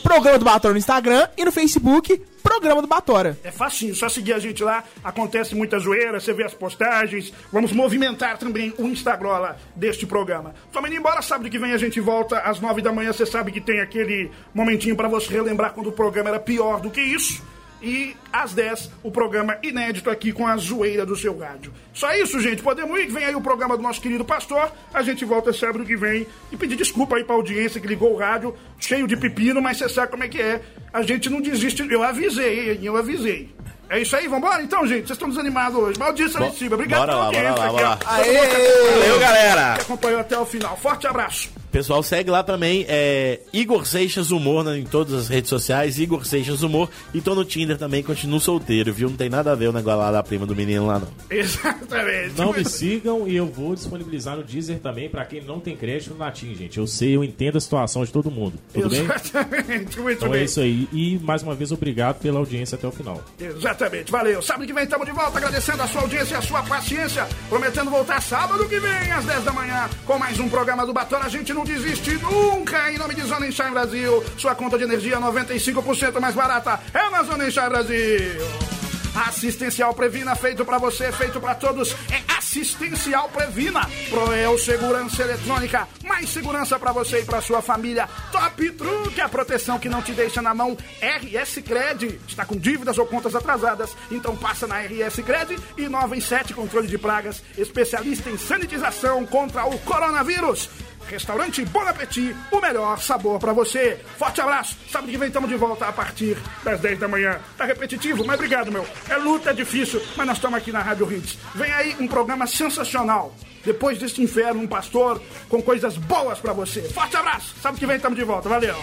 Programa 0.04 0.38
do 0.38 0.44
Batório 0.44 0.74
no 0.74 0.80
Instagram 0.80 1.30
e 1.38 1.46
no 1.46 1.52
Facebook, 1.52 2.22
Programa 2.44 2.82
do 2.82 2.88
Batória. 2.90 3.40
É 3.42 3.52
facinho, 3.52 3.96
só 3.96 4.10
seguir 4.10 4.34
a 4.34 4.40
gente 4.40 4.62
lá. 4.62 4.84
Acontece 5.02 5.56
muita 5.56 5.80
zoeira, 5.80 6.20
você 6.20 6.34
vê 6.34 6.44
as 6.44 6.54
postagens. 6.54 7.32
Vamos 7.54 7.72
movimentar 7.72 8.38
também 8.38 8.74
o 8.78 8.84
Instagram 8.86 9.56
deste 9.74 10.06
programa. 10.06 10.54
Vamos 10.74 10.90
indo 10.90 11.00
embora, 11.00 11.22
sábado 11.22 11.50
que 11.50 11.58
vem 11.58 11.72
a 11.72 11.78
gente 11.78 12.02
volta 12.02 12.40
às 12.40 12.60
nove 12.60 12.82
da 12.82 12.92
manhã. 12.92 13.14
Você 13.14 13.26
sabe 13.26 13.50
que 13.54 13.62
tem 13.62 13.80
aquele 13.80 14.30
momentinho 14.54 14.94
pra 14.96 15.08
você 15.08 15.32
relembrar 15.34 15.72
quando 15.72 15.88
o 15.88 15.92
programa 15.94 16.30
era 16.32 16.40
pior 16.40 16.82
do 16.82 16.90
que 16.92 17.00
isso. 17.00 17.42
E 17.84 18.16
às 18.32 18.54
10, 18.54 18.90
o 19.04 19.12
programa 19.12 19.58
inédito 19.62 20.10
aqui 20.10 20.32
com 20.32 20.48
a 20.48 20.56
zoeira 20.56 21.06
do 21.06 21.18
seu 21.18 21.38
rádio. 21.38 21.74
Só 21.94 22.14
isso, 22.16 22.40
gente. 22.40 22.64
Podemos 22.64 22.98
ir, 22.98 23.08
vem 23.12 23.26
aí 23.26 23.36
o 23.36 23.42
programa 23.42 23.76
do 23.76 23.84
nosso 23.84 24.00
querido 24.00 24.24
pastor. 24.24 24.72
A 24.94 25.04
gente 25.04 25.26
volta 25.26 25.52
sábado 25.52 25.84
que 25.84 25.98
vem. 25.98 26.26
E 26.50 26.56
pedir 26.56 26.78
desculpa 26.78 27.18
aí 27.18 27.26
pra 27.26 27.36
audiência 27.36 27.82
que 27.82 27.88
ligou 27.88 28.14
o 28.14 28.18
rádio, 28.18 28.56
cheio 28.80 29.06
de 29.06 29.18
pepino, 29.18 29.62
mas 29.62 29.78
você 29.78 29.90
sabe 29.90 30.12
como 30.12 30.24
é 30.24 30.30
que 30.30 30.42
é. 30.42 30.62
A 30.94 31.02
gente 31.02 31.30
não 31.30 31.42
desiste. 31.42 31.86
Eu 31.92 32.02
avisei, 32.02 32.80
eu 32.82 32.96
avisei. 32.96 33.54
É 33.90 34.00
isso 34.00 34.16
aí, 34.16 34.30
vambora 34.30 34.64
então, 34.64 34.88
gente. 34.88 35.08
Vocês 35.08 35.12
estão 35.12 35.28
desanimados 35.28 35.78
hoje. 35.78 36.00
Maldita 36.00 36.40
lá 36.40 36.48
em 36.48 36.54
cima. 36.54 36.76
Obrigado 36.76 37.00
bora 37.02 37.12
pela 37.12 37.26
lá, 37.26 37.32
bora 37.32 37.50
audiência 37.50 37.66
lá, 37.66 37.72
bora 37.72 37.94
aqui, 37.94 38.06
lá. 38.06 38.12
ó. 38.12 38.16
Aê! 38.16 38.92
Valeu, 39.00 39.20
galera! 39.20 39.76
Que 39.76 39.82
acompanhou 39.82 40.20
até 40.22 40.40
o 40.40 40.46
final. 40.46 40.78
Forte 40.78 41.06
abraço. 41.06 41.52
Pessoal, 41.74 42.04
segue 42.04 42.30
lá 42.30 42.44
também, 42.44 42.86
é 42.88 43.40
Igor 43.52 43.84
Seixas 43.88 44.30
Humor 44.30 44.64
né, 44.64 44.78
em 44.78 44.84
todas 44.84 45.12
as 45.16 45.28
redes 45.28 45.50
sociais, 45.50 45.98
Igor 45.98 46.24
Seixas 46.24 46.62
Humor. 46.62 46.88
E 47.16 47.20
tô 47.20 47.34
no 47.34 47.44
Tinder 47.44 47.80
também, 47.80 48.04
continuo 48.04 48.40
solteiro, 48.40 48.94
viu? 48.94 49.10
Não 49.10 49.18
tem 49.18 49.28
nada 49.28 49.52
a 49.52 49.56
ver 49.56 49.70
o 49.70 49.74
negócio 49.74 50.00
lá 50.00 50.12
da 50.12 50.22
prima 50.22 50.46
do 50.46 50.56
menino 50.56 50.86
lá, 50.86 51.00
não. 51.00 51.08
Exatamente. 51.36 52.38
Não 52.38 52.54
me 52.54 52.64
sigam 52.64 53.28
e 53.28 53.36
eu 53.36 53.48
vou 53.48 53.74
disponibilizar 53.74 54.38
no 54.38 54.44
Deezer 54.44 54.78
também 54.78 55.10
pra 55.10 55.26
quem 55.26 55.42
não 55.42 55.60
tem 55.60 55.76
crédito 55.76 56.12
no 56.14 56.20
latim, 56.20 56.54
gente. 56.54 56.78
Eu 56.78 56.86
sei, 56.86 57.16
eu 57.16 57.24
entendo 57.24 57.58
a 57.58 57.60
situação 57.60 58.06
de 58.06 58.12
todo 58.12 58.30
mundo. 58.30 58.54
Tudo 58.72 58.90
bem? 58.90 59.00
Exatamente. 59.02 60.00
Muito 60.00 60.18
Então 60.18 60.30
bem. 60.30 60.42
é 60.42 60.44
isso 60.44 60.60
aí. 60.60 60.88
E 60.94 61.18
mais 61.24 61.42
uma 61.42 61.56
vez, 61.56 61.72
obrigado 61.72 62.20
pela 62.20 62.38
audiência 62.38 62.76
até 62.76 62.88
o 62.88 62.92
final. 62.92 63.20
Exatamente, 63.42 64.12
valeu. 64.12 64.44
Sábado 64.44 64.68
que 64.68 64.74
vem 64.74 64.84
estamos 64.84 65.08
de 65.08 65.12
volta, 65.12 65.40
agradecendo 65.40 65.82
a 65.82 65.88
sua 65.88 66.02
audiência 66.02 66.36
e 66.36 66.38
a 66.38 66.42
sua 66.44 66.62
paciência. 66.62 67.28
Prometendo 67.50 67.90
voltar 67.90 68.22
sábado 68.22 68.64
que 68.70 68.80
vem, 68.80 69.12
às 69.12 69.26
10 69.26 69.44
da 69.44 69.52
manhã, 69.52 69.90
com 70.06 70.20
mais 70.20 70.40
um 70.40 70.48
programa 70.48 70.86
do 70.86 70.94
Batom. 70.94 71.18
A 71.18 71.30
gente 71.30 71.52
não 71.52 71.63
desiste 71.64 72.12
nunca. 72.18 72.92
Em 72.92 72.98
nome 72.98 73.16
de 73.16 73.22
Zona 73.22 73.48
Enxai 73.48 73.72
Brasil, 73.72 74.24
sua 74.38 74.56
conta 74.56 74.78
de 74.78 74.84
energia 74.84 75.20
95% 75.20 76.20
mais 76.20 76.36
barata 76.36 76.80
é 76.94 77.10
na 77.10 77.24
Zona 77.24 77.48
Enxai 77.48 77.70
Brasil. 77.70 78.74
Assistencial 79.16 79.94
Previna, 79.94 80.36
feito 80.36 80.66
pra 80.66 80.78
você, 80.78 81.12
feito 81.12 81.40
pra 81.40 81.54
todos. 81.54 81.96
É 82.12 82.34
Assistencial 82.36 83.30
Previna, 83.30 83.82
Proel 84.10 84.58
Segurança 84.58 85.22
Eletrônica, 85.22 85.88
mais 86.04 86.30
segurança 86.30 86.80
para 86.80 86.92
você 86.92 87.22
e 87.22 87.26
para 87.26 87.42
sua 87.42 87.62
família. 87.62 88.10
Top 88.32 88.72
Truque, 88.72 89.22
a 89.22 89.30
proteção 89.30 89.78
que 89.78 89.90
não 89.90 90.02
te 90.02 90.14
deixa 90.14 90.42
na 90.42 90.54
mão. 90.54 90.76
RS 91.02 91.62
Cred, 91.64 92.20
está 92.28 92.46
com 92.46 92.58
dívidas 92.58 92.98
ou 92.98 93.06
contas 93.06 93.36
atrasadas? 93.36 93.96
Então 94.12 94.36
passa 94.36 94.66
na 94.66 94.82
RS 94.82 95.22
Cred 95.24 95.58
e 95.78 95.88
9 95.88 96.18
em 96.18 96.22
7 96.22 96.54
controle 96.54 96.88
de 96.88 96.98
pragas, 96.98 97.44
especialista 97.58 98.30
em 98.30 98.38
sanitização 98.38 99.26
contra 99.26 99.66
o 99.66 99.78
coronavírus. 99.80 100.70
Restaurante 101.08 101.64
Bon 101.66 101.82
Appetit, 101.82 102.36
o 102.52 102.60
melhor 102.60 103.00
sabor 103.00 103.40
para 103.40 103.54
você. 103.54 104.00
Forte 104.18 104.42
abraço. 104.42 104.78
Sábado 104.90 105.12
que 105.12 105.18
vem 105.18 105.28
estamos 105.28 105.50
de 105.50 105.56
volta 105.56 105.88
a 105.88 105.92
partir 105.92 106.38
das 106.64 106.80
10 106.80 107.00
da 107.00 107.08
manhã. 107.08 107.40
Tá 107.58 107.66
repetitivo, 107.66 108.26
mas 108.26 108.36
obrigado, 108.36 108.72
meu. 108.72 108.86
É 109.10 109.18
luta, 109.18 109.52
é 109.52 109.54
difícil, 109.54 110.02
mas 110.16 110.28
nós 110.28 110.38
estamos 110.38 110.58
aqui 110.58 110.72
na 110.72 110.82
Rádio 110.82 111.12
Hits. 111.12 111.38
Vem 111.56 111.72
aí 111.72 111.96
um 112.00 112.08
programa 112.08 112.48
sensacional. 112.48 113.36
Depois 113.64 113.98
desse 113.98 114.22
inferno, 114.22 114.62
um 114.62 114.68
pastor 114.68 115.22
com 115.48 115.62
coisas 115.62 115.98
boas 115.98 116.40
para 116.40 116.54
você. 116.54 116.82
Forte 116.82 117.16
abraço. 117.16 117.56
Sábado 117.62 117.80
que 117.80 117.86
vem 117.86 117.96
estamos 117.96 118.18
de 118.18 118.26
volta. 118.26 118.50
Valeu. 118.50 118.76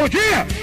Bom 0.00 0.08
dia! 0.08 0.59